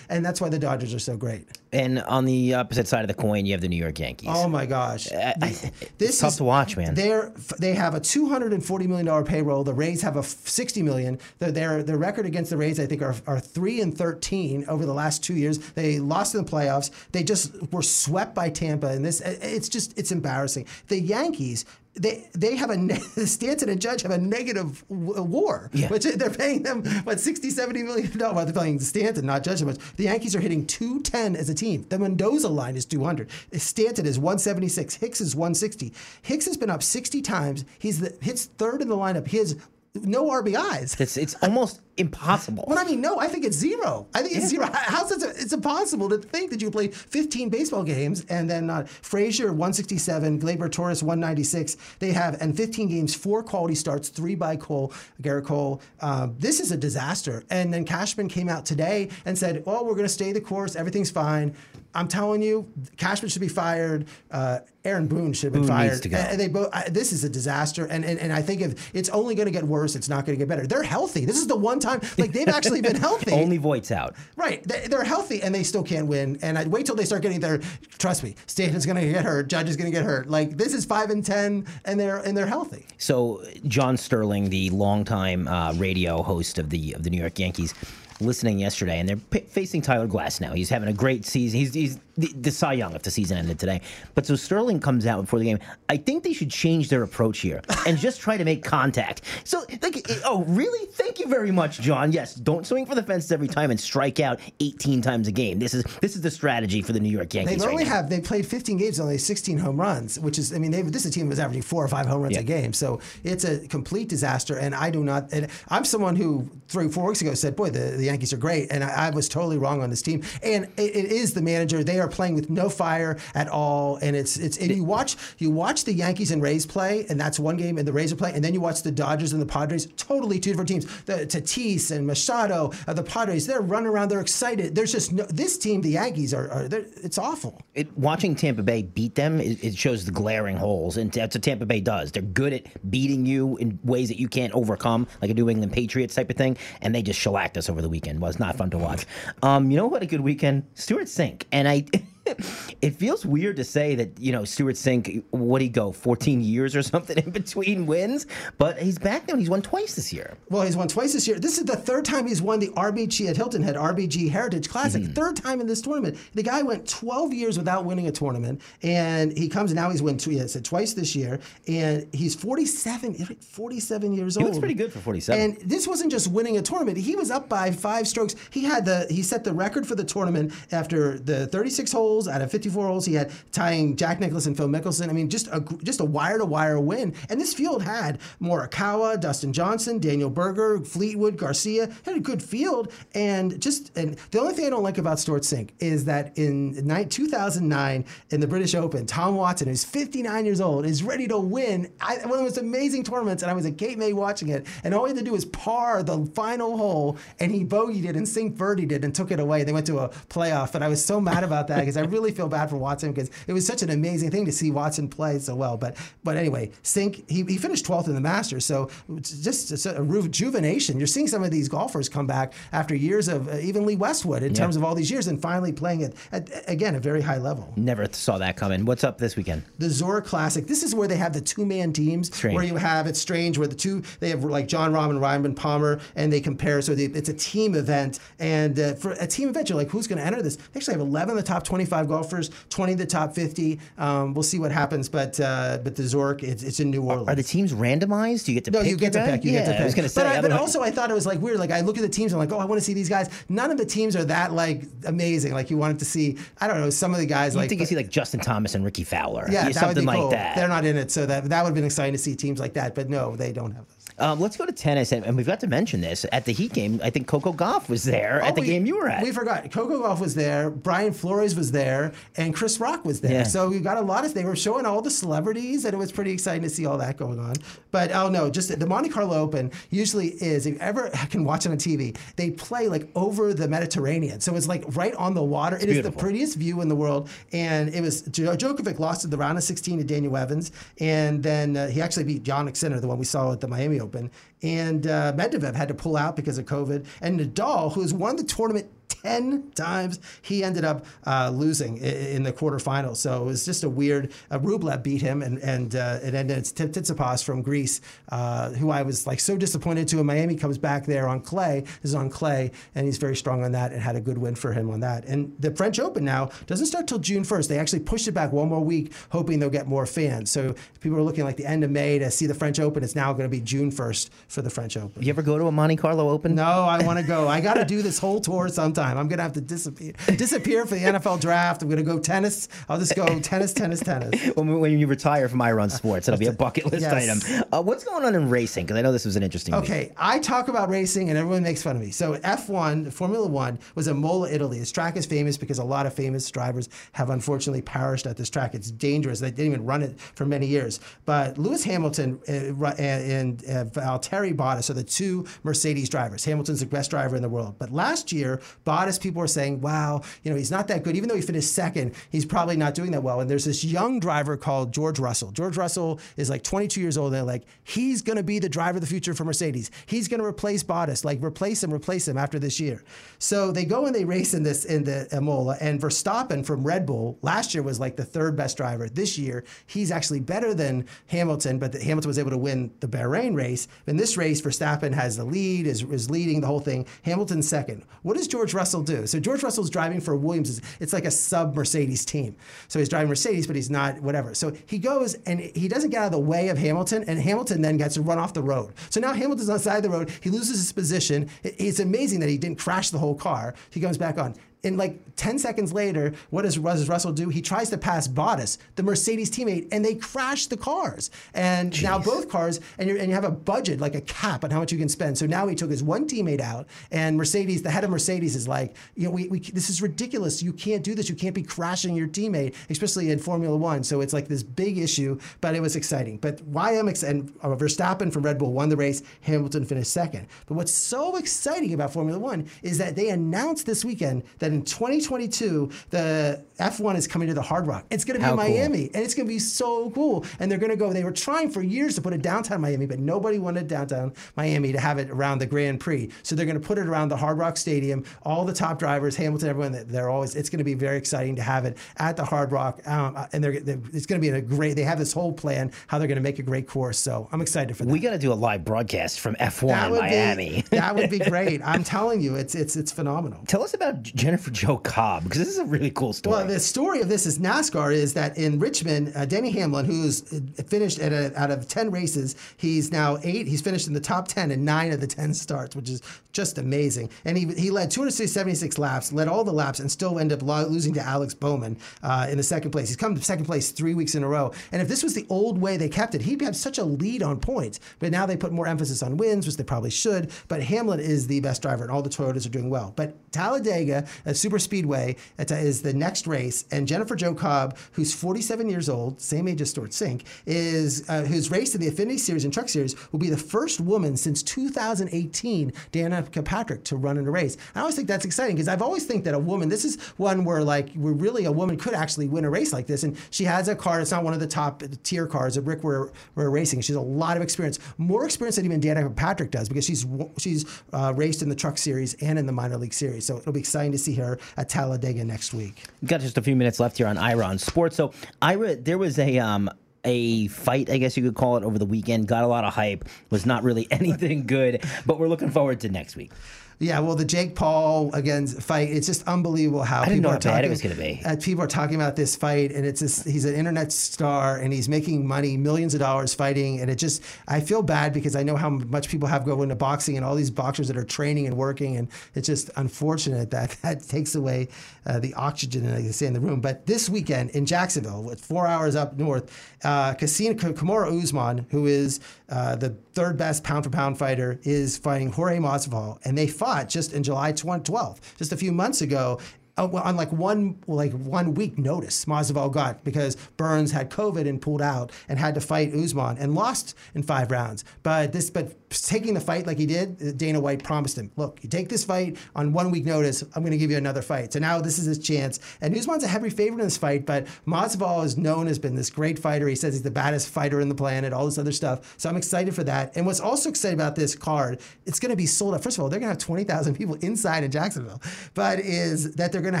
and 0.08 0.24
that's 0.24 0.40
why 0.40 0.48
the 0.48 0.58
Dodgers 0.58 0.94
are 0.94 0.98
so 0.98 1.16
great. 1.16 1.46
And 1.72 2.00
on 2.00 2.24
the 2.24 2.54
opposite 2.54 2.88
side 2.88 3.02
of 3.02 3.08
the 3.08 3.14
coin, 3.22 3.44
you 3.44 3.52
have 3.52 3.60
the 3.60 3.68
New 3.68 3.76
York 3.76 3.98
Yankees. 3.98 4.30
Oh 4.32 4.48
my 4.48 4.64
gosh, 4.64 5.10
uh, 5.12 5.34
I- 5.42 5.50
The- 5.98 6.06
it's 6.06 6.18
tough 6.18 6.36
to 6.36 6.44
watch, 6.44 6.76
man. 6.76 6.94
They're 6.94 7.32
they 7.58 7.74
have 7.74 7.94
a 7.94 8.00
two 8.00 8.28
hundred 8.28 8.52
and 8.54 8.64
forty 8.64 8.86
million 8.86 9.06
dollar 9.06 9.22
payroll. 9.24 9.64
The 9.64 9.74
Rays 9.74 10.00
have 10.02 10.16
a 10.16 10.22
sixty 10.22 10.82
million. 10.82 11.18
Their 11.40 11.52
their 11.52 11.82
their 11.82 11.98
record 11.98 12.24
against 12.26 12.50
the 12.50 12.56
Rays, 12.56 12.80
I 12.80 12.86
think, 12.86 13.02
are, 13.02 13.14
are 13.26 13.38
three 13.40 13.80
and 13.82 13.96
thirteen 13.96 14.64
over 14.68 14.86
the 14.86 14.94
last 14.94 15.22
two 15.22 15.34
years. 15.34 15.58
They 15.72 15.98
lost 15.98 16.34
in 16.34 16.44
the 16.44 16.50
playoffs. 16.50 16.90
They 17.12 17.22
just 17.22 17.52
were 17.72 17.82
swept 17.82 18.34
by 18.34 18.48
Tampa, 18.50 18.88
and 18.88 19.04
this 19.04 19.20
it's 19.20 19.68
just 19.68 19.98
it's 19.98 20.10
embarrassing. 20.12 20.66
The 20.88 20.98
Yankees. 21.00 21.64
they 21.94 22.28
they 22.32 22.54
have 22.54 22.70
a 22.70 22.76
Stanton 23.26 23.68
and 23.68 23.80
Judge 23.80 24.02
have 24.02 24.12
a 24.12 24.18
negative 24.18 24.84
WAR, 24.88 25.68
Yeah. 25.72 25.88
which 25.88 26.04
they're 26.20 26.30
paying 26.30 26.62
them 26.62 26.84
what 27.02 27.18
60, 27.18 27.50
70 27.50 27.82
million 27.82 28.16
dollars. 28.16 28.36
Well, 28.36 28.44
they're 28.46 28.54
paying 28.62 28.78
Stanton, 28.78 29.26
not 29.26 29.42
Judge 29.42 29.62
much. 29.64 29.78
The 29.96 30.04
Yankees 30.04 30.36
are 30.36 30.40
hitting 30.40 30.64
210 30.66 31.34
as 31.34 31.48
a 31.50 31.54
The 31.60 31.98
Mendoza 31.98 32.48
line 32.48 32.76
is 32.76 32.84
200. 32.84 33.30
Stanton 33.52 34.06
is 34.06 34.18
176. 34.18 34.94
Hicks 34.96 35.20
is 35.20 35.34
160. 35.34 35.92
Hicks 36.22 36.46
has 36.46 36.56
been 36.56 36.70
up 36.70 36.82
60 36.82 37.20
times. 37.22 37.64
He's 37.78 38.00
the 38.00 38.16
hits 38.20 38.46
third 38.46 38.82
in 38.82 38.88
the 38.88 38.96
lineup. 38.96 39.28
Has 39.28 39.56
no 39.94 40.26
RBIs. 40.30 41.00
It's 41.00 41.16
it's 41.16 41.34
almost 41.42 41.80
impossible. 41.96 42.64
Well, 42.68 42.78
I 42.78 42.84
mean, 42.84 43.00
no, 43.00 43.18
I 43.18 43.26
think 43.26 43.44
it's 43.44 43.56
zero. 43.56 44.06
I 44.14 44.22
think 44.22 44.36
it's 44.36 44.46
zero. 44.46 44.68
How's 44.72 45.10
it? 45.10 45.22
It's 45.36 45.52
impossible 45.52 46.08
to 46.10 46.18
think 46.18 46.50
that 46.50 46.62
you 46.62 46.70
play 46.70 46.88
15 46.88 47.48
baseball 47.48 47.82
games 47.82 48.24
and 48.28 48.48
then 48.48 48.66
not. 48.66 48.88
Frazier 48.88 49.48
167, 49.48 50.40
Gleyber 50.40 50.70
Torres 50.70 51.02
196. 51.02 51.76
They 51.98 52.12
have 52.12 52.40
and 52.40 52.56
15 52.56 52.88
games, 52.88 53.14
four 53.14 53.42
quality 53.42 53.74
starts, 53.74 54.08
three 54.08 54.34
by 54.34 54.56
Cole, 54.56 54.92
Gerrit 55.22 55.44
Cole. 55.44 55.80
Um, 56.00 56.36
this 56.38 56.60
is 56.60 56.72
a 56.72 56.76
disaster. 56.76 57.42
And 57.50 57.72
then 57.72 57.84
Cashman 57.84 58.28
came 58.28 58.48
out 58.48 58.64
today 58.64 59.08
and 59.24 59.36
said, 59.36 59.64
"Well, 59.66 59.84
we're 59.84 59.94
going 59.94 60.04
to 60.04 60.08
stay 60.08 60.32
the 60.32 60.40
course. 60.40 60.76
Everything's 60.76 61.10
fine." 61.10 61.54
I'm 61.98 62.08
telling 62.08 62.42
you, 62.42 62.70
Cashman 62.96 63.28
should 63.28 63.40
be 63.42 63.48
fired. 63.48 64.06
Uh, 64.30 64.60
Aaron 64.84 65.06
Boone 65.08 65.32
should 65.32 65.46
have 65.46 65.52
been 65.52 65.62
Boone 65.62 65.68
fired. 65.70 65.88
needs 65.88 66.00
to 66.02 66.08
go. 66.08 66.16
And 66.16 66.40
they 66.40 66.48
both. 66.48 66.68
I, 66.72 66.88
this 66.88 67.12
is 67.12 67.24
a 67.24 67.28
disaster, 67.28 67.84
and, 67.86 68.04
and 68.04 68.18
and 68.20 68.32
I 68.32 68.40
think 68.40 68.62
if 68.62 68.94
it's 68.94 69.08
only 69.10 69.34
going 69.34 69.46
to 69.46 69.52
get 69.52 69.64
worse, 69.64 69.96
it's 69.96 70.08
not 70.08 70.24
going 70.24 70.38
to 70.38 70.42
get 70.42 70.48
better. 70.48 70.66
They're 70.66 70.82
healthy. 70.84 71.24
This 71.24 71.36
is 71.36 71.46
the 71.46 71.56
one 71.56 71.80
time 71.80 72.00
like 72.16 72.32
they've 72.32 72.48
actually 72.48 72.80
been 72.80 72.96
healthy. 73.08 73.32
Only 73.32 73.58
Voit's 73.58 73.90
out. 73.90 74.14
Right, 74.36 74.62
They- 74.66 74.86
they're 74.86 75.04
healthy 75.04 75.42
and 75.42 75.54
they 75.54 75.62
still 75.64 75.82
can't 75.82 76.06
win. 76.06 76.38
And 76.42 76.56
I 76.56 76.66
wait 76.66 76.86
till 76.86 76.94
they 76.94 77.04
start 77.04 77.22
getting 77.22 77.40
their. 77.40 77.58
Trust 77.98 78.22
me, 78.22 78.36
Stanton's 78.46 78.86
going 78.86 78.96
to 79.04 79.10
get 79.12 79.24
hurt. 79.24 79.48
Judge 79.48 79.68
is 79.68 79.76
going 79.76 79.90
to 79.90 79.96
get 79.96 80.04
hurt. 80.06 80.30
Like 80.30 80.56
this 80.56 80.72
is 80.72 80.84
five 80.84 81.10
and 81.10 81.24
ten, 81.24 81.66
and 81.84 81.98
they're 81.98 82.18
and 82.18 82.36
they're 82.36 82.46
healthy. 82.46 82.86
So 82.98 83.42
John 83.66 83.96
Sterling, 83.96 84.48
the 84.48 84.70
longtime 84.70 85.48
uh, 85.48 85.72
radio 85.74 86.22
host 86.22 86.58
of 86.58 86.70
the 86.70 86.94
of 86.94 87.02
the 87.02 87.10
New 87.10 87.18
York 87.20 87.38
Yankees, 87.38 87.74
listening 88.20 88.58
yesterday, 88.58 88.98
and 88.98 89.08
they're 89.08 89.16
p- 89.16 89.40
facing 89.40 89.80
Tyler 89.82 90.06
Glasnow. 90.08 90.54
He's 90.54 90.68
having 90.68 90.88
a 90.88 90.92
great 90.92 91.24
season. 91.24 91.60
He's, 91.60 91.74
he's 91.74 91.98
the, 92.16 92.28
the 92.40 92.50
Cy 92.50 92.72
Young 92.74 92.94
if 92.94 93.02
the 93.02 93.10
season 93.10 93.38
ended 93.38 93.58
today. 93.60 93.80
But 94.14 94.26
so 94.26 94.34
Sterling 94.34 94.80
comes 94.80 95.06
out 95.06 95.20
before 95.20 95.38
the 95.38 95.44
game. 95.44 95.58
I 95.88 95.96
think 95.96 96.24
they 96.24 96.32
should 96.32 96.50
change 96.50 96.88
their 96.88 97.02
approach 97.04 97.38
here 97.38 97.62
and 97.86 97.96
just 97.96 98.20
try 98.20 98.36
to 98.36 98.44
make 98.44 98.64
contact. 98.64 99.22
So 99.44 99.64
like, 99.82 100.04
oh 100.24 100.44
really? 100.48 100.86
Thank 100.92 101.20
you 101.20 101.28
very 101.28 101.52
much, 101.52 101.80
John. 101.80 102.10
Yes, 102.10 102.34
don't 102.34 102.66
swing 102.66 102.86
for 102.86 102.94
the 102.96 103.02
fences 103.04 103.30
every 103.30 103.46
time 103.46 103.70
and 103.70 103.78
strike 103.78 104.18
out 104.18 104.40
18 104.58 105.00
times 105.00 105.28
a 105.28 105.32
game. 105.32 105.58
This 105.60 105.74
is 105.74 105.84
this 106.00 106.16
is 106.16 106.22
the 106.22 106.30
strategy 106.30 106.82
for 106.82 106.92
the 106.92 107.00
New 107.00 107.08
York 107.10 107.32
Yankees. 107.34 107.58
They 107.58 107.64
right 107.66 107.70
only 107.70 107.84
now. 107.84 107.90
have 107.90 108.10
they 108.10 108.20
played 108.20 108.46
15 108.46 108.78
games, 108.78 108.98
only 108.98 109.18
16 109.18 109.58
home 109.58 109.80
runs, 109.80 110.18
which 110.18 110.38
is 110.38 110.52
I 110.52 110.58
mean 110.58 110.72
they, 110.72 110.82
this 110.82 111.04
is 111.04 111.10
a 111.12 111.14
team 111.14 111.26
that 111.26 111.30
was 111.30 111.38
averaging 111.38 111.62
four 111.62 111.84
or 111.84 111.88
five 111.88 112.06
home 112.06 112.22
runs 112.22 112.34
Yeah. 112.34 112.40
a 112.40 112.44
game, 112.44 112.72
so 112.72 113.00
it's 113.22 113.44
a 113.44 113.66
complete 113.68 114.08
disaster. 114.08 114.58
And 114.58 114.74
I 114.74 114.90
do 114.90 115.04
not. 115.04 115.32
And 115.32 115.46
I'm 115.68 115.84
someone 115.84 116.16
who 116.16 116.50
three 116.66 116.88
four 116.88 117.06
weeks 117.06 117.20
ago 117.22 117.34
said, 117.34 117.54
"Boy, 117.54 117.70
the, 117.70 117.96
the 117.96 118.07
Yankees 118.10 118.32
are 118.32 118.42
great," 118.48 118.68
and 118.70 118.82
I, 118.82 119.08
I 119.08 119.10
was 119.10 119.28
totally 119.28 119.58
wrong 119.58 119.82
on 119.82 119.90
this 119.90 120.02
team. 120.02 120.22
And 120.42 120.64
it, 120.76 120.90
it 121.00 121.06
is 121.22 121.34
the 121.34 121.42
manager; 121.42 121.84
they 121.84 122.00
are 122.00 122.08
playing 122.08 122.34
with 122.34 122.50
no 122.50 122.68
fire 122.68 123.18
at 123.34 123.48
all, 123.48 123.96
and 123.96 124.16
it's 124.16 124.36
it's 124.36 124.56
and 124.58 124.70
you 124.70 124.84
watch 124.84 125.16
you 125.38 125.50
watch 125.50 125.84
the 125.84 125.92
Yankees 125.92 126.30
and 126.30 126.42
Rays 126.42 126.66
play, 126.66 127.06
and 127.08 127.20
that's 127.20 127.38
one 127.38 127.56
game, 127.56 127.78
and 127.78 127.86
the 127.86 127.92
Rays 127.92 128.12
are 128.12 128.16
playing, 128.16 128.36
and 128.36 128.44
then 128.44 128.54
you 128.54 128.60
watch 128.60 128.82
the 128.82 128.90
Dodgers 128.90 129.32
and 129.32 129.40
the 129.40 129.46
Padres, 129.46 129.86
totally 129.96 130.38
two 130.38 130.50
different 130.50 130.68
teams. 130.68 130.84
The 131.04 131.26
Tatis 131.26 131.90
and 131.90 132.06
Machado, 132.06 132.72
uh, 132.86 132.92
the 132.92 133.02
Padres, 133.02 133.46
they're 133.46 133.60
running 133.60 133.88
around, 133.88 134.08
they're 134.10 134.20
excited. 134.20 134.74
There's 134.74 134.92
just 134.92 135.12
no, 135.12 135.24
this 135.24 135.58
team, 135.58 135.82
the 135.82 135.90
Yankees 135.90 136.32
are, 136.34 136.50
are 136.50 136.68
it's 136.70 137.18
awful. 137.18 137.60
it, 137.74 137.96
watching 137.96 138.34
Tampa 138.34 138.62
Bay 138.62 138.82
beat 138.82 139.14
them, 139.14 139.40
it, 139.40 139.62
it 139.62 139.76
shows 139.76 140.04
the 140.04 140.12
glaring 140.12 140.56
holes, 140.56 140.96
and 140.96 141.12
that's 141.12 141.34
what 141.36 141.42
Tampa 141.42 141.66
Bay 141.66 141.80
does. 141.80 142.12
They're 142.12 142.22
good 142.22 142.52
at 142.52 142.90
beating 142.90 143.26
you 143.26 143.56
in 143.58 143.78
ways 143.82 144.08
that 144.08 144.18
you 144.18 144.28
can't 144.28 144.52
overcome, 144.52 145.06
like 145.20 145.30
a 145.30 145.34
New 145.34 145.48
England 145.48 145.72
Patriots 145.72 146.14
type 146.14 146.30
of 146.30 146.36
thing, 146.36 146.56
and 146.80 146.94
they 146.94 147.02
just 147.02 147.18
shellacked 147.18 147.56
us 147.56 147.68
over 147.68 147.82
the 147.82 147.88
weekend. 147.88 147.97
Was 148.06 148.38
not 148.38 148.56
fun 148.56 148.70
to 148.70 148.78
watch. 148.78 149.06
Um, 149.42 149.70
you 149.70 149.76
know 149.76 149.86
what? 149.86 150.02
A 150.02 150.06
good 150.06 150.20
weekend, 150.20 150.64
Stewart 150.74 151.06
Cink, 151.06 151.44
and 151.52 151.68
I. 151.68 151.84
it 152.82 152.94
feels 152.96 153.24
weird 153.26 153.56
to 153.56 153.64
say 153.64 153.94
that 153.96 154.18
you 154.18 154.32
know 154.32 154.44
Stewart 154.44 154.74
Cink. 154.76 155.22
What 155.30 155.60
he 155.60 155.68
go? 155.68 155.92
Fourteen 155.92 156.40
years 156.40 156.74
or 156.76 156.82
something 156.94 157.16
in 157.18 157.30
between 157.30 157.86
wins, 157.86 158.26
but 158.58 158.78
he's 158.78 158.98
back 158.98 159.26
now. 159.28 159.32
and 159.34 159.40
He's 159.40 159.50
won 159.50 159.62
twice 159.62 159.94
this 159.94 160.12
year. 160.12 160.36
Well, 160.50 160.62
he's 160.62 160.76
won 160.76 160.88
twice 160.88 161.12
this 161.12 161.26
year. 161.28 161.38
This 161.38 161.58
is 161.58 161.64
the 161.64 161.76
third 161.76 162.04
time 162.04 162.26
he's 162.26 162.42
won 162.42 162.58
the 162.58 162.68
RBC 162.68 163.28
at 163.28 163.36
Hilton 163.36 163.62
Head 163.62 163.76
RBC 163.76 164.30
Heritage 164.30 164.68
Classic. 164.68 165.02
Mm-hmm. 165.02 165.12
Third 165.12 165.36
time 165.36 165.60
in 165.60 165.66
this 165.66 165.80
tournament. 165.80 166.16
The 166.34 166.42
guy 166.42 166.62
went 166.62 166.88
12 166.88 167.32
years 167.34 167.56
without 167.58 167.84
winning 167.84 168.06
a 168.08 168.12
tournament, 168.12 168.60
and 168.82 169.36
he 169.36 169.48
comes 169.48 169.72
now. 169.74 169.90
He's 169.90 170.02
won 170.02 170.16
two, 170.16 170.32
yeah, 170.32 170.46
said 170.46 170.64
twice 170.64 170.92
this 170.94 171.14
year, 171.14 171.38
and 171.66 172.06
he's 172.12 172.34
47. 172.34 173.14
he's 173.14 173.28
like 173.28 173.42
47 173.42 174.12
years 174.12 174.34
He 174.34 174.40
old. 174.42 174.48
looks 174.48 174.58
pretty 174.58 174.74
good 174.74 174.92
for 174.92 174.98
47. 174.98 175.40
And 175.40 175.56
this 175.60 175.86
wasn't 175.86 176.10
just 176.10 176.28
winning 176.28 176.56
a 176.58 176.62
tournament. 176.62 176.98
He 176.98 177.14
was 177.16 177.30
up 177.30 177.48
by 177.48 177.70
five 177.70 178.08
strokes. 178.08 178.34
He 178.50 178.64
had 178.64 178.84
the 178.84 179.06
he 179.10 179.22
set 179.22 179.44
the 179.44 179.52
record 179.52 179.86
for 179.86 179.94
the 179.94 180.04
tournament 180.04 180.52
after 180.72 181.18
the 181.18 181.46
36 181.48 181.92
holes 181.92 182.17
out 182.26 182.42
of 182.42 182.50
54 182.50 182.86
holes. 182.86 183.04
He 183.04 183.14
had 183.14 183.30
tying 183.52 183.96
Jack 183.96 184.18
Nicklaus 184.18 184.46
and 184.46 184.56
Phil 184.56 184.68
Mickelson. 184.68 185.10
I 185.10 185.12
mean, 185.12 185.28
just 185.28 185.46
a 185.48 185.60
just 185.82 186.00
a 186.00 186.04
wire 186.04 186.38
to 186.38 186.44
wire 186.44 186.80
win. 186.80 187.14
And 187.28 187.40
this 187.40 187.54
field 187.54 187.82
had 187.82 188.18
Morikawa, 188.40 189.20
Dustin 189.20 189.52
Johnson, 189.52 189.98
Daniel 189.98 190.30
Berger, 190.30 190.80
Fleetwood, 190.80 191.36
Garcia. 191.36 191.88
Had 192.04 192.16
a 192.16 192.20
good 192.20 192.42
field. 192.42 192.92
And 193.14 193.60
just 193.60 193.96
and 193.96 194.16
the 194.30 194.40
only 194.40 194.54
thing 194.54 194.66
I 194.66 194.70
don't 194.70 194.82
like 194.82 194.98
about 194.98 195.20
Stewart 195.20 195.42
Cink 195.42 195.70
is 195.78 196.06
that 196.06 196.36
in 196.38 196.88
2009 197.08 198.04
in 198.30 198.40
the 198.40 198.46
British 198.46 198.74
Open, 198.74 199.06
Tom 199.06 199.36
Watson, 199.36 199.68
who's 199.68 199.84
59 199.84 200.46
years 200.46 200.60
old, 200.60 200.86
is 200.86 201.02
ready 201.02 201.28
to 201.28 201.38
win 201.38 201.90
I, 202.00 202.16
one 202.16 202.24
of 202.24 202.38
the 202.38 202.42
most 202.42 202.58
amazing 202.58 203.04
tournaments. 203.04 203.42
And 203.42 203.50
I 203.50 203.54
was 203.54 203.66
at 203.66 203.76
Cape 203.76 203.98
May 203.98 204.12
watching 204.12 204.48
it, 204.48 204.66
and 204.84 204.94
all 204.94 205.04
he 205.04 205.10
had 205.10 205.18
to 205.18 205.24
do 205.24 205.32
was 205.32 205.44
par 205.44 206.02
the 206.02 206.26
final 206.34 206.76
hole, 206.76 207.18
and 207.38 207.52
he 207.52 207.64
bogeyed 207.64 208.04
it, 208.04 208.16
and 208.16 208.26
Cink 208.26 208.56
birdied 208.56 208.92
it, 208.92 209.04
and 209.04 209.14
took 209.14 209.30
it 209.30 209.40
away. 209.40 209.64
They 209.64 209.72
went 209.72 209.86
to 209.86 209.98
a 209.98 210.08
playoff, 210.08 210.74
and 210.74 210.84
I 210.84 210.88
was 210.88 211.04
so 211.04 211.20
mad 211.20 211.44
about 211.44 211.68
that 211.68 211.80
because 211.80 211.96
I 211.96 212.02
really 212.10 212.32
feel 212.32 212.48
bad 212.48 212.70
for 212.70 212.76
Watson 212.76 213.12
because 213.12 213.30
it 213.46 213.52
was 213.52 213.66
such 213.66 213.82
an 213.82 213.90
amazing 213.90 214.30
thing 214.30 214.44
to 214.46 214.52
see 214.52 214.70
Watson 214.70 215.08
play 215.08 215.38
so 215.38 215.54
well. 215.54 215.76
But 215.76 215.96
but 216.24 216.36
anyway, 216.36 216.70
Cink 216.82 217.28
he, 217.28 217.42
he 217.44 217.58
finished 217.58 217.84
12th 217.86 218.08
in 218.08 218.14
the 218.14 218.20
Masters, 218.20 218.64
so 218.64 218.90
it's 219.16 219.30
just 219.40 219.86
a 219.86 220.02
rejuvenation. 220.02 220.98
You're 220.98 221.06
seeing 221.06 221.26
some 221.26 221.42
of 221.42 221.50
these 221.50 221.68
golfers 221.68 222.08
come 222.08 222.26
back 222.26 222.52
after 222.72 222.94
years 222.94 223.28
of 223.28 223.48
uh, 223.48 223.58
even 223.58 223.86
Lee 223.86 223.96
Westwood 223.96 224.42
in 224.42 224.54
terms 224.54 224.76
of 224.76 224.84
all 224.84 224.94
these 224.94 225.10
years, 225.10 225.26
and 225.26 225.40
finally 225.40 225.72
playing 225.72 226.02
it 226.02 226.14
at 226.32 226.48
again 226.68 226.94
a 226.94 227.00
very 227.00 227.20
high 227.20 227.38
level. 227.38 227.72
Never 227.76 228.06
saw 228.12 228.38
that 228.38 228.56
coming. 228.56 228.84
What's 228.84 229.04
up 229.04 229.18
this 229.18 229.36
weekend? 229.36 229.62
The 229.78 229.90
Zora 229.90 230.22
Classic. 230.22 230.66
This 230.66 230.82
is 230.82 230.94
where 230.94 231.08
they 231.08 231.16
have 231.16 231.32
the 231.32 231.40
two-man 231.40 231.92
teams, 231.92 232.34
Strange. 232.34 232.54
where 232.54 232.64
you 232.64 232.76
have 232.76 233.06
it's 233.06 233.20
strange 233.20 233.58
where 233.58 233.68
the 233.68 233.74
two 233.74 234.02
they 234.20 234.30
have 234.30 234.44
like 234.44 234.68
Jon 234.68 234.92
Rahm 234.92 235.10
and 235.10 235.20
Ryan 235.20 235.54
Palmer, 235.54 236.00
and 236.16 236.32
they 236.32 236.40
compare. 236.40 236.80
So 236.82 236.94
they, 236.94 237.04
it's 237.04 237.28
a 237.28 237.34
team 237.34 237.74
event, 237.74 238.20
and 238.38 238.78
uh, 238.78 238.94
for 238.94 239.12
a 239.12 239.26
team 239.26 239.48
event, 239.48 239.68
you're 239.68 239.78
like, 239.78 239.90
who's 239.90 240.06
going 240.06 240.18
to 240.18 240.24
enter 240.24 240.42
this? 240.42 240.56
They 240.56 240.78
actually 240.78 240.94
have 240.94 241.00
11 241.00 241.30
of 241.30 241.36
the 241.36 241.42
top 241.42 241.64
25 241.64 241.97
golfers, 242.04 242.50
20 242.70 242.92
of 242.92 242.98
the 242.98 243.06
top 243.06 243.34
50. 243.34 243.78
Um, 243.98 244.34
we'll 244.34 244.42
see 244.42 244.58
what 244.58 244.70
happens, 244.72 245.08
but 245.08 245.38
uh, 245.40 245.78
but 245.82 245.96
the 245.96 246.02
Zork, 246.02 246.42
it's, 246.42 246.62
it's 246.62 246.80
in 246.80 246.90
New 246.90 247.02
Orleans. 247.02 247.28
Are 247.28 247.34
the 247.34 247.42
teams 247.42 247.72
randomized? 247.72 248.44
Do 248.44 248.52
you 248.52 248.56
get 248.56 248.64
to 248.66 248.70
No, 248.70 248.80
pick 248.80 248.90
you 248.90 248.96
get 248.96 249.12
to 249.14 249.18
guy? 249.20 249.30
pick. 249.32 249.44
You 249.44 249.52
yeah, 249.52 249.60
get 249.60 249.66
to 249.66 249.72
pick. 249.72 249.80
I 249.80 249.84
was 249.84 249.94
to 249.94 250.08
say. 250.08 250.22
but, 250.22 250.26
I, 250.26 250.40
but 250.40 250.52
also, 250.52 250.80
I 250.82 250.90
thought 250.90 251.10
it 251.10 251.14
was 251.14 251.26
like 251.26 251.40
weird. 251.40 251.58
Like 251.58 251.70
I 251.70 251.80
look 251.80 251.96
at 251.96 252.02
the 252.02 252.08
teams, 252.08 252.32
I'm 252.32 252.38
like, 252.38 252.52
oh, 252.52 252.58
I 252.58 252.64
want 252.64 252.80
to 252.80 252.84
see 252.84 252.94
these 252.94 253.08
guys. 253.08 253.28
None 253.48 253.70
of 253.70 253.78
the 253.78 253.86
teams 253.86 254.16
are 254.16 254.24
that 254.24 254.52
like 254.52 254.82
amazing. 255.06 255.52
Like 255.52 255.70
you 255.70 255.76
wanted 255.76 255.98
to 256.00 256.04
see. 256.04 256.38
I 256.60 256.66
don't 256.68 256.80
know. 256.80 256.90
Some 256.90 257.12
of 257.12 257.20
the 257.20 257.26
guys 257.26 257.54
you 257.54 257.60
like. 257.60 257.68
think 257.68 257.80
you 257.80 257.86
see 257.86 257.96
like 257.96 258.10
Justin 258.10 258.40
Thomas 258.40 258.74
and 258.74 258.84
Rickie 258.84 259.04
Fowler? 259.04 259.46
yeah, 259.50 259.64
that 259.64 259.74
something 259.74 260.02
be 260.02 260.06
like 260.06 260.18
cool. 260.18 260.30
that. 260.30 260.56
They're 260.56 260.68
not 260.68 260.84
in 260.84 260.96
it, 260.96 261.10
so 261.10 261.26
that 261.26 261.44
that 261.44 261.62
would 261.62 261.68
have 261.68 261.74
been 261.74 261.84
exciting 261.84 262.12
to 262.12 262.18
see 262.18 262.34
teams 262.36 262.60
like 262.60 262.74
that. 262.74 262.94
But 262.94 263.08
no, 263.08 263.36
they 263.36 263.52
don't 263.52 263.72
have 263.72 263.86
those. 263.88 263.97
Um, 264.18 264.40
let's 264.40 264.56
go 264.56 264.66
to 264.66 264.72
tennis, 264.72 265.12
and, 265.12 265.24
and 265.24 265.36
we've 265.36 265.46
got 265.46 265.60
to 265.60 265.66
mention 265.66 266.00
this 266.00 266.26
at 266.32 266.44
the 266.44 266.52
Heat 266.52 266.72
game. 266.72 267.00
I 267.04 267.10
think 267.10 267.26
Coco 267.28 267.52
Gauff 267.52 267.88
was 267.88 268.04
there 268.04 268.40
at 268.42 268.52
Oh, 268.52 268.54
the 268.56 268.60
we- 268.62 268.66
game 268.66 268.84
you 268.86 268.96
were 268.96 269.08
at. 269.08 269.22
We 269.22 269.30
forgot. 269.32 269.70
Coco 269.70 270.02
Gauff 270.02 270.20
was 270.20 270.34
there. 270.34 270.70
Brian 270.70 271.12
Flores 271.12 271.54
was 271.54 271.70
there, 271.72 272.12
and 272.36 272.54
Chris 272.54 272.80
Rock 272.80 273.04
was 273.04 273.20
there. 273.20 273.32
Yeah. 273.32 273.42
So 273.44 273.68
we 273.68 273.78
got 273.80 273.96
a 273.98 274.00
lot 274.02 274.24
of. 274.24 274.34
They 274.34 274.44
were 274.44 274.56
showing 274.56 274.86
all 274.86 275.02
the 275.02 275.10
celebrities, 275.10 275.84
and 275.84 275.94
it 275.94 275.96
was 275.96 276.10
pretty 276.10 276.32
exciting 276.32 276.62
to 276.62 276.70
see 276.70 276.84
all 276.86 276.98
that 276.98 277.16
going 277.16 277.38
on. 277.38 277.54
But 277.90 278.12
oh 278.12 278.28
no, 278.28 278.50
just 278.50 278.76
the 278.78 278.86
Monte 278.86 279.08
Carlo 279.10 279.36
Open 279.38 279.70
usually 279.90 280.28
is. 280.28 280.66
If 280.66 280.74
you 280.74 280.80
ever 280.80 281.10
can 281.30 281.44
watch 281.44 281.66
it 281.66 281.70
on 281.70 281.76
TV, 281.78 282.16
they 282.36 282.50
play 282.50 282.88
like 282.88 283.08
over 283.14 283.54
the 283.54 283.68
Mediterranean, 283.68 284.40
so 284.40 284.56
it's 284.56 284.66
like 284.68 284.84
right 284.96 285.14
on 285.14 285.34
the 285.34 285.44
water. 285.44 285.76
It 285.76 285.88
is 285.88 286.02
the 286.02 286.10
prettiest 286.12 286.56
view 286.56 286.80
in 286.80 286.88
the 286.88 286.96
world, 286.96 287.28
and 287.52 287.88
it 287.94 288.00
was 288.00 288.22
Jo- 288.22 288.56
Djokovic 288.56 288.98
lost 288.98 289.24
in 289.24 289.30
the 289.30 289.36
round 289.36 289.58
of 289.58 289.64
16 289.64 289.98
to 289.98 290.04
Daniel 290.04 290.36
Evans, 290.36 290.72
and 291.00 291.42
then 291.42 291.76
uh, 291.76 291.86
he 291.88 292.02
actually 292.02 292.24
beat 292.24 292.42
Jannik 292.42 292.76
Sinner, 292.76 292.98
the 293.00 293.06
one 293.08 293.18
we 293.18 293.24
saw 293.24 293.52
at 293.52 293.60
the 293.60 293.68
Miami 293.68 293.97
Open, 294.00 294.30
and 294.62 295.06
uh, 295.06 295.32
Medvedev 295.34 295.74
had 295.74 295.88
to 295.88 295.94
pull 295.94 296.16
out 296.16 296.36
because 296.36 296.58
of 296.58 296.64
COVID, 296.64 297.06
and 297.20 297.40
Nadal, 297.40 297.92
who 297.92 298.02
has 298.02 298.12
won 298.12 298.36
the 298.36 298.44
tournament 298.44 298.90
10 299.08 299.70
times. 299.74 300.20
He 300.42 300.62
ended 300.62 300.84
up 300.84 301.04
uh, 301.26 301.50
losing 301.52 301.98
in, 301.98 302.42
the 302.42 302.52
quarterfinals. 302.52 303.16
So 303.16 303.42
it 303.42 303.44
was 303.44 303.64
just 303.64 303.84
a 303.84 303.88
weird. 303.88 304.32
Uh, 304.50 304.58
Rublev 304.58 305.02
beat 305.02 305.20
him, 305.20 305.42
and 305.42 305.58
and 305.58 305.94
uh, 305.96 306.18
it 306.22 306.34
ended. 306.34 306.58
It's 306.58 306.72
Tsitsipas 306.72 307.42
from 307.42 307.62
Greece, 307.62 308.00
uh, 308.30 308.70
who 308.70 308.90
I 308.90 309.02
was 309.02 309.26
like 309.26 309.40
so 309.40 309.56
disappointed 309.56 310.08
to. 310.08 310.20
In 310.20 310.26
Miami 310.26 310.54
comes 310.54 310.78
back 310.78 311.04
there 311.04 311.26
on 311.28 311.40
clay. 311.40 311.80
This 311.80 312.10
is 312.10 312.14
on 312.14 312.30
clay, 312.30 312.70
and 312.94 313.06
he's 313.06 313.18
very 313.18 313.36
strong 313.36 313.64
on 313.64 313.72
that, 313.72 313.92
and 313.92 314.00
had 314.00 314.16
a 314.16 314.20
good 314.20 314.38
win 314.38 314.54
for 314.54 314.72
him 314.72 314.90
on 314.90 315.00
that. 315.00 315.24
And 315.24 315.54
the 315.58 315.74
French 315.74 315.98
Open 315.98 316.24
now 316.24 316.50
doesn't 316.66 316.86
start 316.86 317.06
till 317.08 317.18
June 317.18 317.42
1st. 317.42 317.68
They 317.68 317.78
actually 317.78 318.00
pushed 318.00 318.28
it 318.28 318.32
back 318.32 318.52
one 318.52 318.68
more 318.68 318.80
week, 318.80 319.12
hoping 319.30 319.58
they'll 319.58 319.70
get 319.70 319.86
more 319.86 320.06
fans. 320.06 320.50
So 320.50 320.74
people 321.00 321.18
are 321.18 321.22
looking 321.22 321.44
like 321.44 321.56
the 321.56 321.66
end 321.66 321.82
of 321.84 321.90
May 321.90 322.18
to 322.18 322.30
see 322.30 322.46
the 322.46 322.54
French 322.54 322.78
Open. 322.78 323.02
It's 323.02 323.16
now 323.16 323.32
going 323.32 323.44
to 323.44 323.48
be 323.48 323.60
June 323.60 323.90
1st 323.90 324.30
for 324.48 324.62
the 324.62 324.70
French 324.70 324.96
Open. 324.96 325.22
You 325.22 325.30
ever 325.30 325.42
go 325.42 325.58
to 325.58 325.66
a 325.66 325.72
Monte 325.72 325.96
Carlo 325.96 326.28
Open? 326.28 326.54
No, 326.54 326.62
I 326.62 327.02
want 327.04 327.18
to 327.18 327.24
go. 327.24 327.48
I 327.48 327.60
got 327.60 327.74
to 327.74 327.84
do 327.84 328.02
this 328.02 328.18
whole 328.18 328.40
tour 328.40 328.68
sometime. 328.68 328.97
I'm 329.02 329.28
going 329.28 329.38
to 329.38 329.42
have 329.42 329.52
to 329.54 329.60
disappear 329.60 330.12
disappear 330.36 330.86
for 330.86 330.94
the 330.94 331.02
NFL 331.02 331.40
draft. 331.40 331.82
I'm 331.82 331.88
going 331.88 332.04
to 332.04 332.10
go 332.10 332.18
tennis. 332.18 332.68
I'll 332.88 332.98
just 332.98 333.14
go 333.14 333.26
tennis, 333.40 333.72
tennis, 333.72 334.00
tennis. 334.00 334.28
When, 334.58 334.80
when 334.80 334.98
you 334.98 335.06
retire 335.06 335.48
from 335.48 335.60
Ira 335.62 335.82
on 335.82 335.90
Sports, 335.90 336.26
it'll 336.26 336.38
be 336.38 336.46
a 336.46 336.52
bucket 336.52 336.86
list 336.86 337.02
yes. 337.02 337.12
item. 337.30 337.64
Uh, 337.72 337.82
what's 337.82 338.02
going 338.02 338.24
on 338.24 338.34
in 338.34 338.48
racing? 338.48 338.86
Because 338.86 338.96
I 338.96 339.02
know 339.02 339.12
this 339.12 339.24
was 339.24 339.36
an 339.36 339.42
interesting. 339.42 339.74
Okay, 339.74 340.00
meeting. 340.00 340.16
I 340.18 340.38
talk 340.38 340.68
about 340.68 340.88
racing 340.88 341.28
and 341.28 341.38
everyone 341.38 341.62
makes 341.62 341.82
fun 341.82 341.96
of 341.96 342.02
me. 342.02 342.10
So 342.10 342.36
F1, 342.38 343.12
Formula 343.12 343.46
One, 343.46 343.78
was 343.94 344.08
in 344.08 344.16
Imola, 344.16 344.50
Italy. 344.50 344.78
This 344.78 344.90
track 344.90 345.16
is 345.16 345.26
famous 345.26 345.56
because 345.56 345.78
a 345.78 345.84
lot 345.84 346.06
of 346.06 346.14
famous 346.14 346.50
drivers 346.50 346.88
have 347.12 347.30
unfortunately 347.30 347.82
perished 347.82 348.26
at 348.26 348.36
this 348.36 348.50
track. 348.50 348.74
It's 348.74 348.90
dangerous. 348.90 349.40
They 349.40 349.50
didn't 349.50 349.72
even 349.72 349.84
run 349.84 350.02
it 350.02 350.18
for 350.20 350.44
many 350.44 350.66
years. 350.66 351.00
But 351.24 351.58
Lewis 351.58 351.84
Hamilton 351.84 352.40
uh, 352.48 352.52
and 352.98 353.62
uh, 353.64 353.84
Valtteri 353.84 354.54
Bottas 354.54 354.90
are 354.90 354.94
the 354.94 355.04
two 355.04 355.46
Mercedes 355.62 356.08
drivers. 356.08 356.44
Hamilton's 356.44 356.80
the 356.80 356.86
best 356.86 357.10
driver 357.10 357.36
in 357.36 357.42
the 357.42 357.48
world. 357.48 357.76
But 357.78 357.90
last 357.92 358.32
year, 358.32 358.60
Bottas, 358.88 359.20
people 359.20 359.42
are 359.42 359.46
saying, 359.46 359.82
wow, 359.82 360.22
you 360.42 360.50
know, 360.50 360.56
he's 360.56 360.70
not 360.70 360.88
that 360.88 361.02
good. 361.02 361.14
Even 361.14 361.28
though 361.28 361.36
he 361.36 361.42
finished 361.42 361.74
second, 361.74 362.14
he's 362.30 362.46
probably 362.46 362.76
not 362.76 362.94
doing 362.94 363.10
that 363.10 363.22
well. 363.22 363.40
And 363.40 363.50
there's 363.50 363.66
this 363.66 363.84
young 363.84 364.18
driver 364.18 364.56
called 364.56 364.92
George 364.92 365.18
Russell. 365.18 365.50
George 365.50 365.76
Russell 365.76 366.20
is 366.38 366.48
like 366.48 366.62
22 366.62 367.00
years 367.00 367.18
old. 367.18 367.28
And 367.28 367.34
they're 367.34 367.42
like, 367.42 367.64
he's 367.84 368.22
going 368.22 368.38
to 368.38 368.42
be 368.42 368.58
the 368.58 368.68
driver 368.68 368.96
of 368.96 369.02
the 369.02 369.06
future 369.06 369.34
for 369.34 369.44
Mercedes. 369.44 369.90
He's 370.06 370.26
going 370.26 370.40
to 370.40 370.46
replace 370.46 370.82
Bottas, 370.82 371.22
like 371.22 371.42
replace 371.42 371.84
him, 371.84 371.92
replace 371.92 372.26
him 372.26 372.38
after 372.38 372.58
this 372.58 372.80
year. 372.80 373.04
So 373.38 373.70
they 373.70 373.84
go 373.84 374.06
and 374.06 374.14
they 374.14 374.24
race 374.24 374.54
in 374.54 374.62
this 374.62 374.86
in 374.86 375.04
the 375.04 375.28
Imola. 375.36 375.76
And 375.80 376.00
Verstappen 376.00 376.64
from 376.64 376.82
Red 376.82 377.04
Bull 377.04 377.38
last 377.42 377.74
year 377.74 377.82
was 377.82 378.00
like 378.00 378.16
the 378.16 378.24
third 378.24 378.56
best 378.56 378.78
driver. 378.78 379.08
This 379.08 379.36
year, 379.36 379.64
he's 379.86 380.10
actually 380.10 380.40
better 380.40 380.72
than 380.72 381.06
Hamilton, 381.26 381.78
but 381.78 381.92
the, 381.92 382.02
Hamilton 382.02 382.28
was 382.28 382.38
able 382.38 382.50
to 382.50 382.58
win 382.58 382.90
the 383.00 383.06
Bahrain 383.06 383.54
race. 383.54 383.86
In 384.06 384.16
this 384.16 384.38
race, 384.38 384.62
Verstappen 384.62 385.12
has 385.12 385.36
the 385.36 385.44
lead, 385.44 385.86
is, 385.86 386.02
is 386.04 386.30
leading 386.30 386.62
the 386.62 386.66
whole 386.66 386.80
thing. 386.80 387.06
Hamilton 387.22 387.62
second. 387.62 388.04
What 388.22 388.36
does 388.36 388.48
George 388.48 388.72
Russell 388.78 389.02
do? 389.02 389.26
So 389.26 389.40
George 389.40 389.62
Russell's 389.62 389.90
driving 389.90 390.20
for 390.20 390.36
Williams. 390.36 390.80
It's 391.00 391.12
like 391.12 391.24
a 391.24 391.30
sub 391.30 391.74
Mercedes 391.74 392.24
team. 392.24 392.56
So 392.86 392.98
he's 392.98 393.08
driving 393.08 393.28
Mercedes, 393.28 393.66
but 393.66 393.76
he's 393.76 393.90
not 393.90 394.22
whatever. 394.22 394.54
So 394.54 394.72
he 394.86 394.98
goes 394.98 395.34
and 395.46 395.58
he 395.60 395.88
doesn't 395.88 396.10
get 396.10 396.20
out 396.22 396.26
of 396.26 396.32
the 396.32 396.38
way 396.38 396.68
of 396.68 396.78
Hamilton, 396.78 397.24
and 397.26 397.38
Hamilton 397.38 397.82
then 397.82 397.96
gets 397.96 398.14
to 398.14 398.22
run 398.22 398.38
off 398.38 398.54
the 398.54 398.62
road. 398.62 398.94
So 399.10 399.20
now 399.20 399.32
Hamilton's 399.32 399.68
on 399.68 399.74
the 399.74 399.82
side 399.82 399.96
of 399.96 400.02
the 400.04 400.16
road. 400.16 400.30
He 400.40 400.48
loses 400.48 400.78
his 400.78 400.92
position. 400.92 401.50
It's 401.64 402.00
amazing 402.00 402.40
that 402.40 402.48
he 402.48 402.56
didn't 402.56 402.78
crash 402.78 403.10
the 403.10 403.18
whole 403.18 403.34
car. 403.34 403.74
He 403.90 404.00
comes 404.00 404.16
back 404.16 404.38
on 404.38 404.54
and 404.84 404.96
like 404.96 405.20
10 405.36 405.58
seconds 405.58 405.92
later, 405.92 406.32
what 406.50 406.62
does 406.62 406.78
Russell 406.78 407.32
do? 407.32 407.48
He 407.48 407.62
tries 407.62 407.90
to 407.90 407.98
pass 407.98 408.28
Bottas, 408.28 408.78
the 408.96 409.02
Mercedes 409.02 409.50
teammate, 409.50 409.88
and 409.92 410.04
they 410.04 410.14
crash 410.14 410.66
the 410.66 410.76
cars. 410.76 411.30
And 411.54 411.92
Jeez. 411.92 412.02
now 412.02 412.18
both 412.18 412.48
cars, 412.48 412.80
and, 412.98 413.10
and, 413.10 413.28
you 413.28 413.34
have 413.34 413.44
a 413.44 413.50
budget, 413.50 414.00
like 414.00 414.14
a 414.14 414.20
cap 414.20 414.64
on 414.64 414.70
how 414.70 414.80
much 414.80 414.92
you 414.92 414.98
can 414.98 415.08
spend. 415.08 415.38
So 415.38 415.46
now 415.46 415.66
he 415.66 415.74
took 415.74 415.90
his 415.90 416.02
one 416.02 416.28
teammate 416.28 416.60
out, 416.60 416.86
and 417.10 417.36
Mercedes, 417.36 417.82
the 417.82 417.90
head 417.90 418.04
of 418.04 418.10
Mercedes 418.10 418.56
is 418.56 418.66
like, 418.66 418.96
you 419.14 419.24
know, 419.24 419.30
we, 419.30 419.48
we, 419.48 419.60
this 419.60 419.90
is 419.90 420.02
ridiculous. 420.02 420.62
You 420.62 420.72
can't 420.72 421.04
do 421.04 421.14
this. 421.14 421.28
You 421.28 421.34
can't 421.34 421.54
be 421.54 421.62
crashing 421.62 422.14
your 422.14 422.28
teammate, 422.28 422.74
especially 422.90 423.30
in 423.30 423.38
Formula 423.38 423.76
One. 423.76 424.02
So 424.02 424.20
it's 424.20 424.32
like 424.32 424.48
this 424.48 424.62
big 424.62 424.98
issue, 424.98 425.38
but 425.60 425.74
it 425.74 425.80
was 425.80 425.96
exciting. 425.96 426.38
But 426.38 426.60
why 426.62 426.92
I'm 426.92 427.08
excited, 427.08 427.28
and 427.28 427.52
uh, 427.62 427.68
Verstappen 427.68 428.32
from 428.32 428.42
Red 428.42 428.58
Bull 428.58 428.72
won 428.72 428.88
the 428.88 428.96
race, 428.96 429.22
Hamilton 429.42 429.84
finished 429.84 430.12
second. 430.12 430.46
But 430.66 430.74
what's 430.74 430.92
so 430.92 431.36
exciting 431.36 431.94
about 431.94 432.12
Formula 432.12 432.38
One 432.38 432.68
is 432.82 432.98
that 432.98 433.16
they 433.16 433.30
announced 433.30 433.86
this 433.86 434.04
weekend 434.04 434.44
that 434.58 434.67
that 434.68 434.74
in 434.74 434.84
2022, 434.84 435.90
the 436.10 436.64
F1 436.78 437.16
is 437.16 437.26
coming 437.26 437.48
to 437.48 437.54
the 437.54 437.62
Hard 437.62 437.86
Rock. 437.86 438.06
It's 438.10 438.24
going 438.24 438.38
to 438.38 438.40
be 438.40 438.44
How 438.44 438.54
Miami, 438.54 439.06
cool. 439.06 439.10
and 439.14 439.24
it's 439.24 439.34
going 439.34 439.46
to 439.46 439.52
be 439.52 439.58
so 439.58 440.10
cool. 440.10 440.44
And 440.60 440.70
they're 440.70 440.78
going 440.78 440.90
to 440.90 440.96
go. 440.96 441.12
They 441.12 441.24
were 441.24 441.32
trying 441.32 441.70
for 441.70 441.82
years 441.82 442.14
to 442.16 442.22
put 442.22 442.32
it 442.32 442.42
downtown 442.42 442.80
Miami, 442.80 443.06
but 443.06 443.18
nobody 443.18 443.58
wanted 443.58 443.88
downtown 443.88 444.32
Miami 444.56 444.92
to 444.92 445.00
have 445.00 445.18
it 445.18 445.30
around 445.30 445.58
the 445.58 445.66
Grand 445.66 446.00
Prix. 446.00 446.30
So 446.42 446.54
they're 446.54 446.66
going 446.66 446.80
to 446.80 446.86
put 446.86 446.98
it 446.98 447.06
around 447.06 447.30
the 447.30 447.36
Hard 447.36 447.58
Rock 447.58 447.76
Stadium. 447.76 448.24
All 448.42 448.64
the 448.64 448.72
top 448.72 448.98
drivers, 448.98 449.36
Hamilton, 449.36 449.68
everyone, 449.68 450.04
they're 450.06 450.30
always. 450.30 450.54
It's 450.54 450.70
going 450.70 450.78
to 450.78 450.84
be 450.84 450.94
very 450.94 451.16
exciting 451.16 451.56
to 451.56 451.62
have 451.62 451.84
it 451.84 451.98
at 452.18 452.36
the 452.36 452.44
Hard 452.44 452.72
Rock, 452.72 453.00
um, 453.06 453.36
uh, 453.36 453.46
and 453.52 453.62
they're, 453.62 453.80
they're, 453.80 454.00
it's 454.12 454.26
going 454.26 454.40
to 454.40 454.50
be 454.50 454.56
a 454.56 454.60
great. 454.60 454.94
They 454.94 455.02
have 455.02 455.18
this 455.18 455.32
whole 455.32 455.52
plan 455.52 455.92
how 456.06 456.18
they're 456.18 456.28
going 456.28 456.36
to 456.36 456.42
make 456.42 456.58
a 456.58 456.62
great 456.62 456.86
course. 456.86 457.18
So 457.18 457.48
I'm 457.52 457.60
excited 457.60 457.96
for 457.96 458.04
that. 458.04 458.12
We 458.12 458.20
got 458.20 458.30
to 458.30 458.38
do 458.38 458.52
a 458.52 458.54
live 458.54 458.84
broadcast 458.84 459.40
from 459.40 459.54
F1 459.56 460.06
in 460.06 460.18
Miami. 460.18 460.84
Be, 460.90 460.96
that 460.96 461.14
would 461.14 461.30
be 461.30 461.38
great. 461.50 461.80
I'm 461.84 462.04
telling 462.04 462.40
you, 462.40 462.56
it's 462.56 462.74
it's 462.74 462.96
it's 462.96 463.12
phenomenal. 463.12 463.64
Tell 463.66 463.82
us 463.82 463.94
about 463.94 464.22
Jennifer 464.22 464.57
for 464.58 464.70
Jo 464.72 464.98
Cobb? 464.98 465.44
Because 465.44 465.58
this 465.58 465.68
is 465.68 465.78
a 465.78 465.84
really 465.84 466.10
cool 466.10 466.32
story. 466.32 466.56
Well, 466.56 466.66
the 466.66 466.80
story 466.80 467.20
of 467.20 467.28
this 467.28 467.46
is 467.46 467.58
NASCAR 467.58 468.12
is 468.12 468.34
that 468.34 468.58
in 468.58 468.78
Richmond, 468.78 469.32
uh, 469.34 469.44
Denny 469.44 469.70
Hamlin, 469.70 470.04
who's 470.04 470.52
uh, 470.52 470.82
finished 470.84 471.18
at 471.18 471.32
a, 471.32 471.58
out 471.60 471.70
of 471.70 471.88
10 471.88 472.10
races, 472.10 472.56
he's 472.76 473.10
now 473.12 473.38
eight. 473.42 473.66
He's 473.66 473.80
finished 473.80 474.06
in 474.06 474.14
the 474.14 474.20
top 474.20 474.48
10 474.48 474.70
in 474.70 474.84
nine 474.84 475.12
of 475.12 475.20
the 475.20 475.26
10 475.26 475.54
starts, 475.54 475.96
which 475.96 476.08
is 476.08 476.22
just 476.52 476.78
amazing. 476.78 477.30
And 477.44 477.56
he, 477.56 477.66
he 477.66 477.90
led 477.90 478.10
276 478.10 478.98
laps, 478.98 479.32
led 479.32 479.48
all 479.48 479.64
the 479.64 479.72
laps, 479.72 480.00
and 480.00 480.10
still 480.10 480.38
ended 480.38 480.58
up 480.58 480.66
lo- 480.66 480.86
losing 480.86 481.14
to 481.14 481.20
Alex 481.20 481.54
Bowman 481.54 481.96
uh, 482.22 482.46
in 482.50 482.56
the 482.56 482.62
second 482.62 482.90
place. 482.90 483.08
He's 483.08 483.16
come 483.16 483.34
to 483.34 483.42
second 483.42 483.64
place 483.66 483.90
three 483.90 484.14
weeks 484.14 484.34
in 484.34 484.42
a 484.42 484.48
row. 484.48 484.72
And 484.92 485.00
if 485.00 485.08
this 485.08 485.22
was 485.22 485.34
the 485.34 485.46
old 485.48 485.78
way 485.78 485.96
they 485.96 486.08
kept 486.08 486.34
it, 486.34 486.42
he'd 486.42 486.60
have 486.62 486.76
such 486.76 486.98
a 486.98 487.04
lead 487.04 487.42
on 487.42 487.60
points. 487.60 488.00
But 488.18 488.32
now 488.32 488.46
they 488.46 488.56
put 488.56 488.72
more 488.72 488.86
emphasis 488.86 489.22
on 489.22 489.36
wins, 489.36 489.66
which 489.66 489.76
they 489.76 489.84
probably 489.84 490.10
should. 490.10 490.50
But 490.68 490.82
Hamlin 490.82 491.20
is 491.20 491.46
the 491.46 491.60
best 491.60 491.82
driver, 491.82 492.02
and 492.02 492.12
all 492.12 492.22
the 492.22 492.30
Toyotas 492.30 492.66
are 492.66 492.70
doing 492.70 492.90
well. 492.90 493.12
But 493.16 493.36
Talladega, 493.52 494.26
a 494.48 494.54
super 494.54 494.78
speedway, 494.78 495.36
is 495.58 496.02
the 496.02 496.14
next 496.14 496.46
race. 496.46 496.86
And 496.90 497.06
Jennifer 497.06 497.36
Jo 497.36 497.54
Cobb, 497.54 497.96
who's 498.12 498.34
47 498.34 498.88
years 498.88 499.08
old, 499.08 499.40
same 499.40 499.68
age 499.68 499.80
as 499.80 499.90
Stewart 499.90 500.10
Cink, 500.10 500.42
is 500.66 501.28
uh, 501.28 501.42
who's 501.42 501.70
raced 501.70 501.94
in 501.94 502.00
the 502.00 502.10
Xfinity 502.10 502.38
Series 502.38 502.64
and 502.64 502.72
Truck 502.72 502.88
Series, 502.88 503.14
will 503.30 503.38
be 503.38 503.50
the 503.50 503.56
first 503.56 504.00
woman 504.00 504.36
since 504.36 504.62
2018, 504.62 505.92
Danica 506.12 506.64
Patrick, 506.64 507.04
to 507.04 507.16
run 507.16 507.36
in 507.36 507.46
a 507.46 507.50
race. 507.50 507.76
I 507.94 508.00
always 508.00 508.16
think 508.16 508.26
that's 508.26 508.44
exciting 508.44 508.76
because 508.76 508.88
I've 508.88 509.02
always 509.02 509.26
think 509.26 509.44
that 509.44 509.54
a 509.54 509.58
woman, 509.58 509.88
this 509.88 510.04
is 510.04 510.20
one 510.38 510.64
where 510.64 510.82
like 510.82 511.12
where 511.14 511.34
really 511.34 511.66
a 511.66 511.72
woman 511.72 511.96
could 511.96 512.14
actually 512.14 512.48
win 512.48 512.64
a 512.64 512.70
race 512.70 512.92
like 512.92 513.06
this. 513.06 513.22
And 513.22 513.36
she 513.50 513.64
has 513.64 513.88
a 513.88 513.94
car. 513.94 514.20
It's 514.20 514.30
not 514.30 514.44
one 514.44 514.54
of 514.54 514.60
the 514.60 514.66
top 514.66 515.02
tier 515.22 515.46
cars 515.46 515.74
that 515.74 515.82
Rick 515.82 516.02
were, 516.02 516.32
were 516.54 516.70
racing. 516.70 517.02
She 517.02 517.12
has 517.12 517.18
a 517.18 517.20
lot 517.20 517.56
of 517.56 517.62
experience, 517.62 517.98
more 518.16 518.46
experience 518.46 518.76
than 518.76 518.86
even 518.86 519.00
Danica 519.00 519.34
Patrick 519.36 519.70
does 519.70 519.88
because 519.88 520.06
she's 520.06 520.26
she's 520.56 521.02
uh, 521.12 521.34
raced 521.36 521.62
in 521.62 521.68
the 521.68 521.74
Truck 521.74 521.98
Series 521.98 522.34
and 522.34 522.58
in 522.58 522.66
the 522.66 522.72
minor 522.72 522.96
league 522.96 523.12
series. 523.12 523.44
So 523.44 523.58
it'll 523.58 523.72
be 523.72 523.80
exciting 523.80 524.12
to 524.12 524.18
see 524.18 524.37
her 524.38 524.58
at 524.76 524.88
Talladega 524.88 525.44
next 525.44 525.74
week. 525.74 526.04
Got 526.24 526.40
just 526.40 526.58
a 526.58 526.62
few 526.62 526.76
minutes 526.76 526.98
left 526.98 527.18
here 527.18 527.26
on 527.26 527.38
Ira 527.38 527.64
on 527.64 527.78
Sports. 527.78 528.16
So 528.16 528.32
Ira, 528.62 528.96
there 528.96 529.18
was 529.18 529.38
a 529.38 529.58
um, 529.58 529.90
a 530.24 530.66
fight, 530.68 531.10
I 531.10 531.18
guess 531.18 531.36
you 531.36 531.42
could 531.42 531.54
call 531.54 531.76
it, 531.76 531.84
over 531.84 531.98
the 531.98 532.06
weekend. 532.06 532.48
Got 532.48 532.64
a 532.64 532.66
lot 532.66 532.84
of 532.84 532.94
hype. 532.94 533.24
Was 533.50 533.66
not 533.66 533.82
really 533.82 534.06
anything 534.10 534.66
good, 534.66 535.04
but 535.26 535.38
we're 535.38 535.48
looking 535.48 535.70
forward 535.70 536.00
to 536.00 536.08
next 536.08 536.36
week. 536.36 536.52
Yeah, 537.00 537.20
well, 537.20 537.36
the 537.36 537.44
Jake 537.44 537.76
Paul 537.76 538.34
again 538.34 538.66
fight. 538.66 539.10
It's 539.10 539.26
just 539.26 539.46
unbelievable 539.46 540.02
how 540.02 540.22
I 540.22 540.24
didn't 540.24 540.38
people 540.38 540.50
know 540.50 540.56
are 540.56 540.60
talking. 540.60 540.84
it 540.84 540.88
was 540.90 541.00
going 541.00 541.14
to 541.14 541.20
be. 541.20 541.40
Uh, 541.44 541.54
people 541.56 541.84
are 541.84 541.88
talking 541.88 542.16
about 542.16 542.34
this 542.34 542.56
fight, 542.56 542.90
and 542.90 543.06
it's 543.06 543.20
just, 543.20 543.46
he's 543.46 543.64
an 543.64 543.74
internet 543.74 544.10
star, 544.10 544.78
and 544.78 544.92
he's 544.92 545.08
making 545.08 545.46
money, 545.46 545.76
millions 545.76 546.14
of 546.14 546.20
dollars 546.20 546.54
fighting, 546.54 547.00
and 547.00 547.08
it 547.08 547.14
just 547.14 547.42
I 547.68 547.80
feel 547.80 548.02
bad 548.02 548.32
because 548.32 548.56
I 548.56 548.64
know 548.64 548.74
how 548.74 548.90
much 548.90 549.28
people 549.28 549.46
have 549.46 549.64
go 549.64 549.80
into 549.82 549.94
boxing 549.94 550.36
and 550.36 550.44
all 550.44 550.56
these 550.56 550.72
boxers 550.72 551.06
that 551.06 551.16
are 551.16 551.24
training 551.24 551.68
and 551.68 551.76
working, 551.76 552.16
and 552.16 552.28
it's 552.56 552.66
just 552.66 552.90
unfortunate 552.96 553.70
that 553.70 553.90
that 554.02 554.22
takes 554.22 554.56
away 554.56 554.88
uh, 555.28 555.38
the 555.38 555.54
oxygen, 555.54 556.10
like 556.10 556.24
they 556.24 556.32
say 556.32 556.46
in 556.46 556.54
the 556.54 556.60
room. 556.60 556.80
But 556.80 557.06
this 557.06 557.28
weekend 557.28 557.70
in 557.70 557.86
Jacksonville, 557.86 558.42
with 558.42 558.64
four 558.64 558.86
hours 558.86 559.14
up 559.14 559.36
north, 559.36 559.70
uh, 560.02 560.34
Casino 560.34 560.74
Kamaru 560.74 561.42
Usman, 561.42 561.86
who 561.90 562.06
is 562.06 562.40
uh, 562.70 562.96
the 562.96 563.10
third 563.34 563.56
best 563.56 563.84
pound 563.84 564.04
for 564.04 564.10
pound 564.10 564.38
fighter, 564.38 564.80
is 564.82 565.18
fighting 565.18 565.52
Jorge 565.52 565.78
Masvidal, 565.78 566.38
and 566.44 566.56
they 566.56 566.66
fought 566.66 567.08
just 567.08 567.32
in 567.32 567.42
July 567.42 567.72
2012, 567.72 568.56
just 568.56 568.72
a 568.72 568.76
few 568.76 568.92
months 568.92 569.20
ago 569.20 569.60
Uh, 569.98 570.08
on 570.22 570.36
like 570.36 570.52
one 570.52 570.96
like 571.06 571.32
one 571.32 571.74
week 571.74 571.98
notice. 571.98 572.44
Masvidal 572.44 572.92
got 572.92 573.24
because 573.24 573.56
Burns 573.76 574.12
had 574.12 574.30
COVID 574.30 574.68
and 574.68 574.80
pulled 574.80 575.02
out 575.02 575.32
and 575.48 575.58
had 575.58 575.74
to 575.74 575.80
fight 575.80 576.14
Usman 576.14 576.56
and 576.58 576.74
lost 576.74 577.16
in 577.34 577.42
five 577.42 577.70
rounds. 577.70 578.04
But 578.22 578.52
this, 578.52 578.70
but 578.70 578.94
taking 579.10 579.54
the 579.54 579.60
fight 579.60 579.86
like 579.86 579.98
he 579.98 580.06
did, 580.06 580.40
uh, 580.42 580.52
Dana 580.52 580.80
White 580.80 581.02
promised 581.02 581.38
him, 581.38 581.50
look, 581.56 581.78
you 581.82 581.88
take 581.88 582.08
this 582.08 582.24
fight 582.24 582.56
on 582.76 582.92
one 582.92 583.10
week 583.10 583.24
notice, 583.24 583.62
I'm 583.74 583.82
going 583.82 583.92
to 583.92 583.98
give 583.98 584.10
you 584.10 584.16
another 584.16 584.42
fight. 584.42 584.72
So 584.72 584.78
now 584.78 585.00
this 585.00 585.18
is 585.18 585.26
his 585.26 585.38
chance. 585.38 585.80
And 586.00 586.16
Usman's 586.16 586.44
a 586.44 586.48
heavy 586.48 586.70
favorite 586.70 587.00
in 587.00 587.06
this 587.06 587.16
fight, 587.16 587.46
but 587.46 587.66
Masvidal 587.86 588.44
is 588.44 588.56
known 588.56 588.86
as 588.86 588.98
been 588.98 589.14
this 589.14 589.30
great 589.30 589.58
fighter. 589.58 589.88
He 589.88 589.94
says 589.94 590.14
he's 590.14 590.22
the 590.22 590.30
baddest 590.30 590.68
fighter 590.68 591.00
in 591.00 591.08
the 591.08 591.14
planet, 591.14 591.52
all 591.52 591.64
this 591.64 591.78
other 591.78 591.92
stuff. 591.92 592.34
So 592.38 592.48
I'm 592.48 592.56
excited 592.56 592.94
for 592.94 593.04
that. 593.04 593.36
And 593.36 593.46
what's 593.46 593.60
also 593.60 593.88
exciting 593.88 594.18
about 594.18 594.36
this 594.36 594.54
card, 594.54 595.00
it's 595.26 595.40
going 595.40 595.50
to 595.50 595.56
be 595.56 595.66
sold 595.66 595.94
out. 595.94 596.02
First 596.02 596.18
of 596.18 596.24
all, 596.24 596.30
they're 596.30 596.40
going 596.40 596.48
to 596.48 596.54
have 596.54 596.58
20,000 596.58 597.14
people 597.14 597.36
inside 597.36 597.84
in 597.84 597.90
Jacksonville, 597.90 598.42
but 598.74 599.00
is 599.00 599.54
that 599.54 599.72
they're 599.72 599.80
going 599.80 599.87
to 599.94 600.00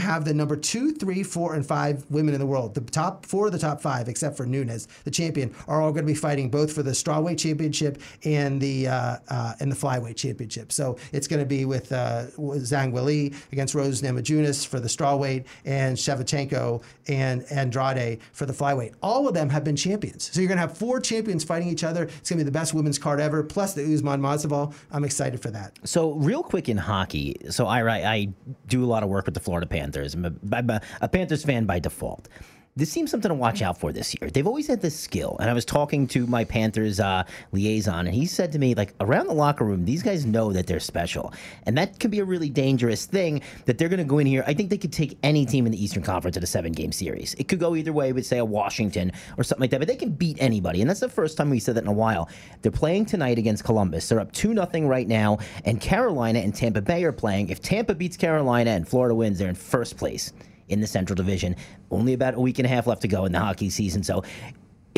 have 0.00 0.24
the 0.24 0.34
number 0.34 0.56
two, 0.56 0.92
three, 0.92 1.22
four, 1.22 1.54
and 1.54 1.66
five 1.66 2.04
women 2.10 2.34
in 2.34 2.40
the 2.40 2.46
world. 2.46 2.74
The 2.74 2.80
top 2.80 3.26
four 3.26 3.46
of 3.46 3.52
the 3.52 3.58
top 3.58 3.80
five, 3.80 4.08
except 4.08 4.36
for 4.36 4.46
Nunes, 4.46 4.88
the 5.04 5.10
champion, 5.10 5.54
are 5.66 5.80
all 5.80 5.92
going 5.92 6.06
to 6.06 6.12
be 6.12 6.18
fighting 6.18 6.50
both 6.50 6.72
for 6.72 6.82
the 6.82 6.90
strawweight 6.90 7.38
championship 7.38 8.00
and 8.24 8.60
the 8.60 8.88
uh, 8.88 9.16
uh, 9.28 9.54
and 9.60 9.70
the 9.70 9.76
flyweight 9.76 10.16
championship. 10.16 10.72
So 10.72 10.96
it's 11.12 11.26
going 11.26 11.40
to 11.40 11.46
be 11.46 11.64
with 11.64 11.92
uh, 11.92 12.26
Zhang 12.36 12.92
Weili 12.92 13.34
against 13.52 13.74
Rose 13.74 14.02
Namajunas 14.02 14.66
for 14.66 14.80
the 14.80 14.88
strawweight 14.88 15.44
and 15.64 15.96
Shevchenko 15.96 16.82
and 17.08 17.44
Andrade 17.50 18.20
for 18.32 18.46
the 18.46 18.52
flyweight. 18.52 18.94
All 19.02 19.28
of 19.28 19.34
them 19.34 19.48
have 19.50 19.64
been 19.64 19.76
champions. 19.76 20.30
So 20.32 20.40
you're 20.40 20.48
going 20.48 20.56
to 20.56 20.62
have 20.62 20.76
four 20.76 21.00
champions 21.00 21.44
fighting 21.44 21.68
each 21.68 21.84
other. 21.84 22.04
It's 22.04 22.30
going 22.30 22.38
to 22.38 22.44
be 22.44 22.44
the 22.44 22.50
best 22.50 22.74
women's 22.74 22.98
card 22.98 23.20
ever, 23.20 23.42
plus 23.42 23.74
the 23.74 23.82
Usman 23.82 24.20
Masvidal. 24.20 24.74
I'm 24.90 25.04
excited 25.04 25.40
for 25.40 25.50
that. 25.50 25.78
So 25.84 26.12
real 26.12 26.42
quick 26.42 26.68
in 26.68 26.76
hockey, 26.76 27.36
so 27.50 27.66
I 27.66 27.88
I 27.88 28.28
do 28.66 28.84
a 28.84 28.86
lot 28.86 29.02
of 29.02 29.08
work 29.08 29.24
with 29.24 29.34
the 29.34 29.40
Florida 29.40 29.66
Panthers. 29.66 29.77
I'm 30.14 30.24
a, 30.24 30.32
I'm 30.52 30.70
a 31.00 31.08
Panthers 31.08 31.44
fan 31.44 31.66
by 31.66 31.78
default 31.78 32.28
this 32.78 32.92
seems 32.92 33.10
something 33.10 33.28
to 33.28 33.34
watch 33.34 33.60
out 33.60 33.76
for 33.76 33.92
this 33.92 34.14
year. 34.14 34.30
They've 34.30 34.46
always 34.46 34.68
had 34.68 34.80
this 34.80 34.96
skill. 34.96 35.36
And 35.40 35.50
I 35.50 35.52
was 35.52 35.64
talking 35.64 36.06
to 36.08 36.28
my 36.28 36.44
Panthers 36.44 37.00
uh, 37.00 37.24
liaison, 37.50 38.06
and 38.06 38.14
he 38.14 38.24
said 38.24 38.52
to 38.52 38.58
me, 38.60 38.76
like, 38.76 38.94
around 39.00 39.26
the 39.26 39.34
locker 39.34 39.64
room, 39.64 39.84
these 39.84 40.00
guys 40.00 40.24
know 40.24 40.52
that 40.52 40.68
they're 40.68 40.78
special. 40.78 41.32
And 41.66 41.76
that 41.76 41.98
can 41.98 42.08
be 42.08 42.20
a 42.20 42.24
really 42.24 42.48
dangerous 42.48 43.04
thing 43.04 43.42
that 43.64 43.78
they're 43.78 43.88
going 43.88 43.98
to 43.98 44.04
go 44.04 44.18
in 44.18 44.28
here. 44.28 44.44
I 44.46 44.54
think 44.54 44.70
they 44.70 44.78
could 44.78 44.92
take 44.92 45.18
any 45.24 45.44
team 45.44 45.66
in 45.66 45.72
the 45.72 45.82
Eastern 45.82 46.04
Conference 46.04 46.36
in 46.36 46.42
a 46.44 46.46
seven 46.46 46.70
game 46.70 46.92
series. 46.92 47.34
It 47.34 47.48
could 47.48 47.58
go 47.58 47.74
either 47.74 47.92
way 47.92 48.12
with, 48.12 48.24
say, 48.24 48.38
a 48.38 48.44
Washington 48.44 49.10
or 49.36 49.42
something 49.42 49.62
like 49.62 49.70
that, 49.70 49.80
but 49.80 49.88
they 49.88 49.96
can 49.96 50.12
beat 50.12 50.36
anybody. 50.40 50.80
And 50.80 50.88
that's 50.88 51.00
the 51.00 51.08
first 51.08 51.36
time 51.36 51.50
we 51.50 51.58
said 51.58 51.74
that 51.74 51.82
in 51.82 51.88
a 51.88 51.92
while. 51.92 52.28
They're 52.62 52.70
playing 52.70 53.06
tonight 53.06 53.38
against 53.38 53.64
Columbus. 53.64 54.08
They're 54.08 54.20
up 54.20 54.30
2 54.30 54.54
0 54.54 54.86
right 54.86 55.08
now, 55.08 55.38
and 55.64 55.80
Carolina 55.80 56.38
and 56.38 56.54
Tampa 56.54 56.80
Bay 56.80 57.02
are 57.02 57.12
playing. 57.12 57.48
If 57.48 57.60
Tampa 57.60 57.96
beats 57.96 58.16
Carolina 58.16 58.70
and 58.70 58.86
Florida 58.86 59.16
wins, 59.16 59.38
they're 59.38 59.48
in 59.48 59.56
first 59.56 59.96
place 59.96 60.32
in 60.68 60.80
the 60.80 60.86
Central 60.86 61.14
Division. 61.14 61.56
Only 61.90 62.12
about 62.12 62.34
a 62.34 62.40
week 62.40 62.58
and 62.58 62.66
a 62.66 62.68
half 62.68 62.86
left 62.86 63.02
to 63.02 63.08
go 63.08 63.24
in 63.24 63.32
the 63.32 63.40
hockey 63.40 63.70
season. 63.70 64.02
So 64.02 64.22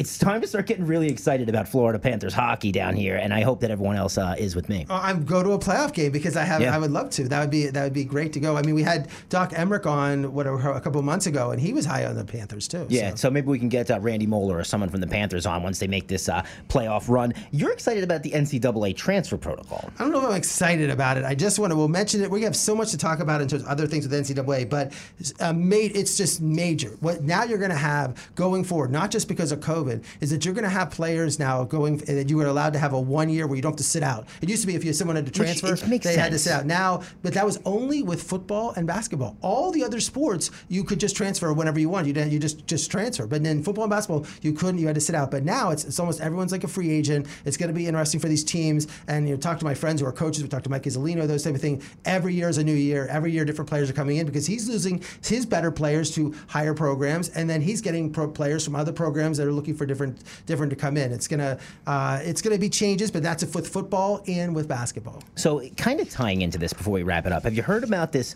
it's 0.01 0.17
time 0.17 0.41
to 0.41 0.47
start 0.47 0.67
getting 0.67 0.87
really 0.87 1.09
excited 1.09 1.51
about 1.51 1.69
Florida 1.69 1.99
Panthers 1.99 2.33
hockey 2.33 2.73
down 2.73 2.97
here, 2.97 3.17
and 3.17 3.35
I 3.35 3.43
hope 3.43 3.61
that 3.61 3.71
everyone 3.71 3.97
else 3.97 4.17
uh, 4.17 4.35
is 4.39 4.57
with 4.57 4.71
me. 4.71 4.87
Uh, 4.89 4.99
I'm 5.03 5.27
go 5.27 5.43
to 5.43 5.51
a 5.51 5.59
playoff 5.59 5.93
game 5.93 6.11
because 6.11 6.39
I 6.39 6.45
have. 6.45 6.63
Yeah. 6.63 6.75
I 6.75 6.79
would 6.79 6.91
love 6.91 7.11
to. 7.11 7.29
That 7.29 7.41
would 7.41 7.51
be 7.51 7.67
that 7.67 7.85
would 7.85 7.93
be 7.93 8.05
great 8.05 8.33
to 8.33 8.41
go. 8.41 8.57
I 8.57 8.63
mean, 8.63 8.75
we 8.75 8.83
had 8.83 9.09
Doc 9.29 9.51
Emrick 9.51 9.85
on 9.85 10.33
what 10.33 10.47
a 10.47 10.81
couple 10.81 11.03
months 11.03 11.27
ago, 11.27 11.51
and 11.51 11.61
he 11.61 11.75
was 11.75 11.85
high 11.85 12.07
on 12.07 12.17
the 12.17 12.25
Panthers 12.25 12.67
too. 12.67 12.87
Yeah, 12.89 13.11
so, 13.11 13.17
so 13.17 13.31
maybe 13.31 13.49
we 13.49 13.59
can 13.59 13.69
get 13.69 13.91
uh, 13.91 14.01
Randy 14.01 14.27
Moller 14.27 14.57
or 14.57 14.65
someone 14.65 14.89
from 14.89 15.03
the 15.03 15.07
Panthers 15.07 15.45
on 15.45 15.63
once 15.63 15.79
they 15.79 15.87
make 15.87 16.09
this 16.09 16.31
uh, 16.31 16.47
playoff 16.71 17.11
run. 17.11 17.35
You're 17.51 17.73
excited 17.73 18.03
about 18.03 18.23
the 18.23 18.31
NCAA 18.31 18.97
transfer 18.97 19.37
protocol? 19.37 19.91
I 19.99 20.05
don't 20.05 20.13
know 20.13 20.21
if 20.21 20.31
I'm 20.31 20.37
excited 20.37 20.89
about 20.89 21.19
it. 21.19 21.25
I 21.25 21.35
just 21.35 21.59
want 21.59 21.73
to. 21.73 21.77
We'll 21.77 21.89
mention 21.89 22.23
it. 22.23 22.31
We 22.31 22.41
have 22.45 22.57
so 22.57 22.75
much 22.75 22.91
to 22.93 22.97
talk 22.97 23.21
about 23.21 23.43
in 23.43 23.49
terms 23.49 23.65
of 23.65 23.69
other 23.69 23.87
things 23.87 24.09
with 24.09 24.19
NCAA, 24.19 24.71
but 24.71 24.95
uh, 25.41 25.53
made, 25.53 25.95
it's 25.95 26.17
just 26.17 26.41
major. 26.41 26.97
What 27.01 27.23
now 27.23 27.45
you're 27.45 27.59
going 27.59 27.71
to 27.71 27.77
have 27.77 28.31
going 28.35 28.65
forward, 28.65 28.91
not 28.91 29.11
just 29.11 29.29
because 29.29 29.53
of 29.53 29.61
COVID, 29.61 29.90
is 30.21 30.31
that 30.31 30.45
you're 30.45 30.55
going 30.55 30.65
to 30.65 30.71
have 30.71 30.91
players 30.91 31.39
now 31.39 31.65
going 31.65 31.99
that 31.99 32.29
you 32.29 32.37
were 32.37 32.47
allowed 32.47 32.73
to 32.73 32.79
have 32.79 32.93
a 32.93 33.01
one 33.01 33.29
year 33.29 33.47
where 33.47 33.57
you 33.57 33.63
don't 33.63 33.73
have 33.73 33.79
to 33.79 33.85
sit 33.85 34.03
out. 34.03 34.27
It 34.41 34.49
used 34.49 34.63
to 34.63 34.67
be 34.67 34.75
if 34.75 34.85
you 34.85 34.93
someone 34.93 35.17
had 35.17 35.27
to 35.27 35.33
transfer, 35.33 35.75
they 35.75 35.99
sense. 35.99 36.17
had 36.17 36.33
to 36.33 36.39
sit 36.39 36.53
out. 36.53 36.67
Now, 36.67 37.03
but 37.23 37.35
that 37.35 37.45
was 37.45 37.59
only 37.65 38.03
with 38.03 38.23
football 38.23 38.73
and 38.77 38.87
basketball. 38.87 39.37
All 39.41 39.71
the 39.71 39.85
other 39.85 40.01
sports 40.01 40.51
you 40.69 40.85
could 40.85 41.01
just 41.01 41.17
transfer 41.17 41.53
whenever 41.53 41.79
you 41.79 41.89
want. 41.89 42.07
You 42.07 42.13
didn't. 42.13 42.33
You 42.33 42.39
just 42.39 42.67
just 42.67 42.91
transfer. 42.91 43.27
But 43.27 43.45
in 43.45 43.63
football 43.63 43.85
and 43.85 43.91
basketball, 43.91 44.27
you 44.43 44.53
couldn't. 44.53 44.81
You 44.81 44.87
had 44.87 44.95
to 44.95 45.01
sit 45.01 45.15
out. 45.15 45.31
But 45.31 45.45
now 45.45 45.71
it's, 45.71 45.85
it's 45.85 45.99
almost 45.99 46.21
everyone's 46.21 46.53
like 46.53 46.65
a 46.65 46.69
free 46.69 46.91
agent. 46.91 47.27
It's 47.45 47.57
going 47.57 47.69
to 47.69 47.75
be 47.75 47.87
interesting 47.87 48.21
for 48.21 48.29
these 48.29 48.45
teams. 48.45 48.87
And 49.09 49.29
you 49.29 49.35
know, 49.35 49.41
talk 49.41 49.59
to 49.59 49.65
my 49.65 49.75
friends 49.75 50.01
who 50.01 50.07
are 50.07 50.13
coaches. 50.13 50.43
We 50.43 50.49
talk 50.49 50.63
to 50.65 50.71
Mike 50.71 50.85
Izzolino, 50.85 51.27
those 51.27 51.45
type 51.45 51.55
of 51.55 51.61
thing. 51.61 51.83
Every 52.05 52.35
year 52.35 52.49
is 52.49 52.59
a 52.59 52.65
new 52.65 52.75
year. 52.75 53.07
Every 53.11 53.33
year, 53.33 53.45
different 53.45 53.69
players 53.69 53.91
are 53.91 53.95
coming 53.95 54.19
in 54.19 54.27
because 54.27 54.47
he's 54.47 54.69
losing 54.69 55.03
his 55.25 55.47
better 55.47 55.71
players 55.71 56.11
to 56.13 56.35
higher 56.49 56.75
programs, 56.75 57.29
and 57.31 57.49
then 57.49 57.61
he's 57.61 57.81
getting 57.81 58.13
pro 58.13 58.29
players 58.29 58.65
from 58.65 58.77
other 58.77 58.93
programs 58.93 59.39
that 59.39 59.47
are 59.47 59.53
looking 59.53 59.75
for 59.81 59.87
different 59.87 60.23
different 60.45 60.69
to 60.69 60.77
come 60.77 60.99
in. 60.99 61.11
It's 61.11 61.27
gonna 61.27 61.59
uh, 61.87 62.21
it's 62.23 62.43
gonna 62.43 62.59
be 62.59 62.69
changes, 62.69 63.11
but 63.11 63.23
that's 63.23 63.43
with 63.55 63.67
football 63.67 64.23
and 64.29 64.55
with 64.55 64.69
basketball. 64.69 65.23
So, 65.37 65.67
kind 65.79 66.01
of 66.01 66.11
tying 66.11 66.43
into 66.43 66.59
this 66.59 66.75
before 66.75 66.93
we 66.93 67.03
wrap 67.03 67.25
it 67.25 67.33
up, 67.33 67.45
have 67.45 67.55
you 67.55 67.63
heard 67.63 67.83
about 67.83 68.13
this? 68.13 68.35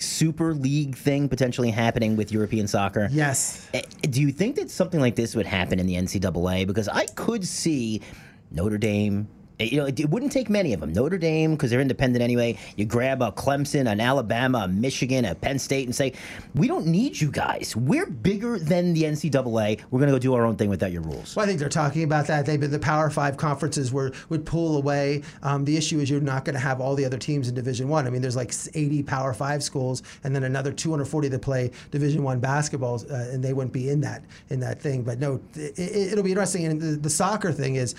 Super 0.00 0.54
League 0.54 0.96
thing 0.96 1.28
potentially 1.28 1.72
happening 1.72 2.14
with 2.14 2.30
European 2.30 2.68
soccer? 2.68 3.08
Yes. 3.10 3.68
Eh, 3.74 3.82
do 4.02 4.20
you 4.20 4.30
think 4.30 4.54
that 4.54 4.70
something 4.70 5.00
like 5.00 5.16
this 5.16 5.34
would 5.34 5.44
happen 5.44 5.80
in 5.80 5.86
the 5.86 5.96
NCAA? 5.96 6.68
Because 6.68 6.86
I 6.86 7.06
could 7.06 7.44
see 7.44 8.00
Notre 8.52 8.78
Dame, 8.78 9.26
you 9.58 9.78
know, 9.78 9.86
it, 9.86 9.98
it, 10.00 10.10
wouldn't 10.10 10.32
take 10.32 10.50
many 10.50 10.72
of 10.72 10.80
them. 10.80 10.92
Notre 10.92 11.18
Dame, 11.18 11.52
because 11.52 11.70
they're 11.70 11.80
independent 11.80 12.22
anyway. 12.22 12.58
You 12.76 12.84
grab 12.84 13.22
a 13.22 13.32
Clemson, 13.32 13.90
an 13.90 14.00
Alabama, 14.00 14.58
a 14.58 14.68
Michigan, 14.68 15.24
a 15.24 15.34
Penn 15.34 15.58
State, 15.58 15.86
and 15.86 15.94
say, 15.94 16.12
we 16.54 16.68
don't 16.68 16.86
need 16.86 17.20
you 17.20 17.30
guys. 17.30 17.74
We're 17.76 18.06
bigger 18.06 18.58
than 18.58 18.94
the 18.94 19.04
NCAA. 19.04 19.80
We're 19.90 19.98
going 19.98 20.08
to 20.10 20.14
go 20.14 20.18
do 20.18 20.34
our 20.34 20.44
own 20.44 20.56
thing 20.56 20.68
without 20.68 20.92
your 20.92 21.02
rules. 21.02 21.34
Well, 21.36 21.44
I 21.44 21.46
think 21.46 21.58
they're 21.58 21.68
talking 21.68 22.02
about 22.02 22.26
that. 22.26 22.46
They've 22.46 22.60
been 22.60 22.70
the 22.70 22.78
Power 22.78 23.10
Five 23.10 23.36
conferences 23.36 23.92
were 23.92 24.12
would 24.28 24.44
pull 24.44 24.76
away. 24.76 25.22
Um, 25.42 25.64
the 25.64 25.76
issue 25.76 26.00
is 26.00 26.10
you're 26.10 26.20
not 26.20 26.44
going 26.44 26.54
to 26.54 26.60
have 26.60 26.80
all 26.80 26.94
the 26.94 27.04
other 27.04 27.18
teams 27.18 27.48
in 27.48 27.54
Division 27.54 27.88
One. 27.88 28.04
I. 28.04 28.08
I 28.08 28.10
mean, 28.10 28.22
there's 28.22 28.36
like 28.36 28.52
80 28.74 29.02
Power 29.04 29.32
Five 29.34 29.62
schools, 29.62 30.02
and 30.24 30.34
then 30.34 30.44
another 30.44 30.72
240 30.72 31.28
that 31.28 31.38
play 31.40 31.70
Division 31.90 32.22
One 32.22 32.40
basketball, 32.40 33.00
uh, 33.10 33.14
and 33.14 33.44
they 33.44 33.52
wouldn't 33.52 33.72
be 33.72 33.90
in 33.90 34.00
that 34.00 34.24
in 34.48 34.60
that 34.60 34.80
thing. 34.80 35.02
But 35.02 35.18
no, 35.18 35.40
it, 35.54 36.16
will 36.16 36.22
be 36.22 36.30
interesting. 36.30 36.66
And 36.66 36.80
the, 36.80 36.96
the 36.96 37.10
soccer 37.10 37.52
thing 37.52 37.76
is 37.76 37.94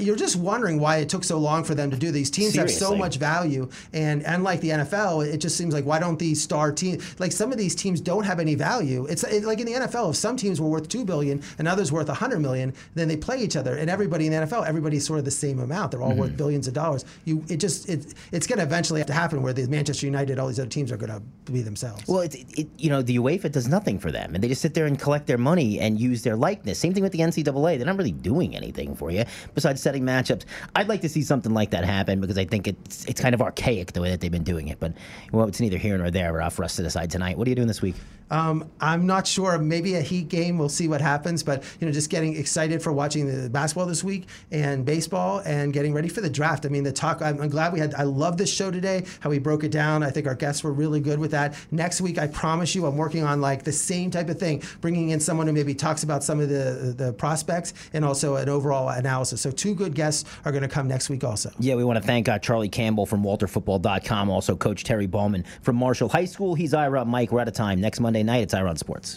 you're 0.00 0.16
just 0.16 0.36
wondering 0.36 0.80
why 0.80 0.98
it 0.98 1.08
took 1.08 1.24
so 1.24 1.38
long 1.38 1.64
for 1.64 1.74
them 1.74 1.90
to 1.90 1.96
do 1.96 2.10
these. 2.10 2.30
Teams 2.30 2.52
Seriously. 2.52 2.74
have 2.74 2.90
so 2.90 2.96
much 2.96 3.16
value 3.16 3.68
and 3.92 4.22
unlike 4.22 4.60
the 4.60 4.70
NFL 4.70 5.26
it 5.26 5.38
just 5.38 5.56
seems 5.56 5.74
like 5.74 5.84
why 5.84 5.98
don't 5.98 6.18
these 6.18 6.42
star 6.42 6.72
teams 6.72 7.18
like 7.20 7.32
some 7.32 7.52
of 7.52 7.58
these 7.58 7.74
teams 7.74 8.00
don't 8.00 8.24
have 8.24 8.40
any 8.40 8.54
value. 8.54 9.06
It's 9.06 9.24
it, 9.24 9.44
like 9.44 9.60
in 9.60 9.66
the 9.66 9.72
NFL 9.72 10.10
if 10.10 10.16
some 10.16 10.36
teams 10.36 10.60
were 10.60 10.68
worth 10.68 10.88
2 10.88 11.04
billion 11.04 11.42
and 11.58 11.68
others 11.68 11.92
worth 11.92 12.08
100 12.08 12.38
million 12.40 12.72
then 12.94 13.08
they 13.08 13.16
play 13.16 13.38
each 13.38 13.56
other. 13.56 13.76
And 13.76 13.90
everybody 13.90 14.26
in 14.26 14.32
the 14.32 14.46
NFL 14.46 14.66
everybody's 14.66 15.06
sort 15.06 15.18
of 15.18 15.24
the 15.24 15.30
same 15.30 15.58
amount. 15.58 15.90
They're 15.90 16.02
all 16.02 16.10
mm-hmm. 16.10 16.20
worth 16.20 16.36
billions 16.36 16.68
of 16.68 16.74
dollars. 16.74 17.04
You 17.24 17.44
it 17.48 17.56
just 17.58 17.88
it, 17.88 18.14
it's 18.30 18.46
going 18.46 18.58
to 18.58 18.64
eventually 18.64 19.00
have 19.00 19.08
to 19.08 19.12
happen 19.12 19.42
where 19.42 19.52
the 19.52 19.66
Manchester 19.66 20.06
United 20.06 20.38
all 20.38 20.48
these 20.48 20.60
other 20.60 20.70
teams 20.70 20.92
are 20.92 20.96
going 20.96 21.12
to 21.12 21.20
be 21.52 21.62
themselves. 21.62 22.04
Well 22.06 22.20
it, 22.20 22.34
it, 22.56 22.68
you 22.78 22.88
know 22.88 23.02
the 23.02 23.18
UEFA 23.18 23.50
does 23.50 23.68
nothing 23.68 23.98
for 23.98 24.10
them 24.12 24.34
and 24.34 24.42
they 24.42 24.48
just 24.48 24.62
sit 24.62 24.74
there 24.74 24.86
and 24.86 24.98
collect 24.98 25.26
their 25.26 25.38
money 25.38 25.80
and 25.80 26.00
use 26.00 26.22
their 26.22 26.36
likeness. 26.36 26.78
Same 26.78 26.94
thing 26.94 27.02
with 27.02 27.12
the 27.12 27.18
NCAA 27.18 27.76
they're 27.76 27.86
not 27.86 27.96
really 27.96 28.12
doing 28.12 28.56
anything 28.56 28.94
for 28.94 29.10
you 29.10 29.24
besides 29.54 29.71
setting 29.78 30.04
matchups. 30.04 30.44
I'd 30.76 30.88
like 30.88 31.00
to 31.02 31.08
see 31.08 31.22
something 31.22 31.52
like 31.52 31.70
that 31.70 31.84
happen 31.84 32.20
because 32.20 32.38
I 32.38 32.44
think 32.44 32.66
it's 32.66 33.04
it's 33.06 33.20
kind 33.20 33.34
of 33.34 33.42
archaic 33.42 33.92
the 33.92 34.00
way 34.00 34.10
that 34.10 34.20
they've 34.20 34.30
been 34.30 34.44
doing 34.44 34.68
it. 34.68 34.80
But 34.80 34.92
well, 35.32 35.46
it's 35.46 35.60
neither 35.60 35.78
here 35.78 35.96
nor 35.98 36.10
there 36.10 36.50
for 36.50 36.64
us 36.64 36.76
to 36.76 36.82
decide 36.82 37.10
tonight. 37.10 37.38
What 37.38 37.46
are 37.46 37.50
you 37.50 37.56
doing 37.56 37.68
this 37.68 37.82
week? 37.82 37.96
Um, 38.32 38.70
I'm 38.80 39.06
not 39.06 39.26
sure. 39.26 39.58
Maybe 39.58 39.94
a 39.94 40.00
Heat 40.00 40.28
game. 40.28 40.58
We'll 40.58 40.70
see 40.70 40.88
what 40.88 41.02
happens. 41.02 41.42
But 41.42 41.62
you 41.78 41.86
know, 41.86 41.92
just 41.92 42.08
getting 42.08 42.34
excited 42.34 42.82
for 42.82 42.92
watching 42.92 43.26
the 43.26 43.50
basketball 43.50 43.86
this 43.86 44.02
week 44.02 44.26
and 44.50 44.84
baseball 44.86 45.42
and 45.44 45.72
getting 45.72 45.92
ready 45.92 46.08
for 46.08 46.22
the 46.22 46.30
draft. 46.30 46.64
I 46.64 46.70
mean, 46.70 46.82
the 46.82 46.92
talk. 46.92 47.20
I'm, 47.20 47.40
I'm 47.40 47.50
glad 47.50 47.74
we 47.74 47.78
had. 47.78 47.94
I 47.94 48.04
love 48.04 48.38
this 48.38 48.52
show 48.52 48.70
today. 48.70 49.04
How 49.20 49.28
we 49.28 49.38
broke 49.38 49.64
it 49.64 49.70
down. 49.70 50.02
I 50.02 50.10
think 50.10 50.26
our 50.26 50.34
guests 50.34 50.64
were 50.64 50.72
really 50.72 51.00
good 51.00 51.18
with 51.18 51.30
that. 51.32 51.54
Next 51.70 52.00
week, 52.00 52.18
I 52.18 52.26
promise 52.26 52.74
you, 52.74 52.86
I'm 52.86 52.96
working 52.96 53.22
on 53.22 53.42
like 53.42 53.64
the 53.64 53.72
same 53.72 54.10
type 54.10 54.30
of 54.30 54.38
thing, 54.40 54.62
bringing 54.80 55.10
in 55.10 55.20
someone 55.20 55.46
who 55.46 55.52
maybe 55.52 55.74
talks 55.74 56.02
about 56.02 56.24
some 56.24 56.40
of 56.40 56.48
the 56.48 56.94
the 56.96 57.12
prospects 57.12 57.74
and 57.92 58.02
also 58.02 58.36
an 58.36 58.48
overall 58.48 58.88
analysis. 58.88 59.42
So 59.42 59.50
two 59.50 59.74
good 59.74 59.94
guests 59.94 60.24
are 60.46 60.52
going 60.52 60.62
to 60.62 60.68
come 60.68 60.88
next 60.88 61.10
week 61.10 61.22
also. 61.22 61.50
Yeah, 61.58 61.74
we 61.74 61.84
want 61.84 61.98
to 61.98 62.02
thank 62.02 62.30
uh, 62.30 62.38
Charlie 62.38 62.70
Campbell 62.70 63.04
from 63.04 63.22
WalterFootball.com. 63.22 64.30
Also, 64.30 64.56
Coach 64.56 64.84
Terry 64.84 65.06
Bowman 65.06 65.44
from 65.60 65.76
Marshall 65.76 66.08
High 66.08 66.24
School. 66.24 66.54
He's 66.54 66.72
Ira 66.72 67.04
Mike. 67.04 67.30
We're 67.30 67.40
out 67.40 67.48
of 67.48 67.54
time. 67.54 67.78
Next 67.78 68.00
Monday 68.00 68.21
night, 68.26 68.42
it's 68.42 68.54
Ira 68.54 68.68
on 68.70 68.76
Sports. 68.76 69.10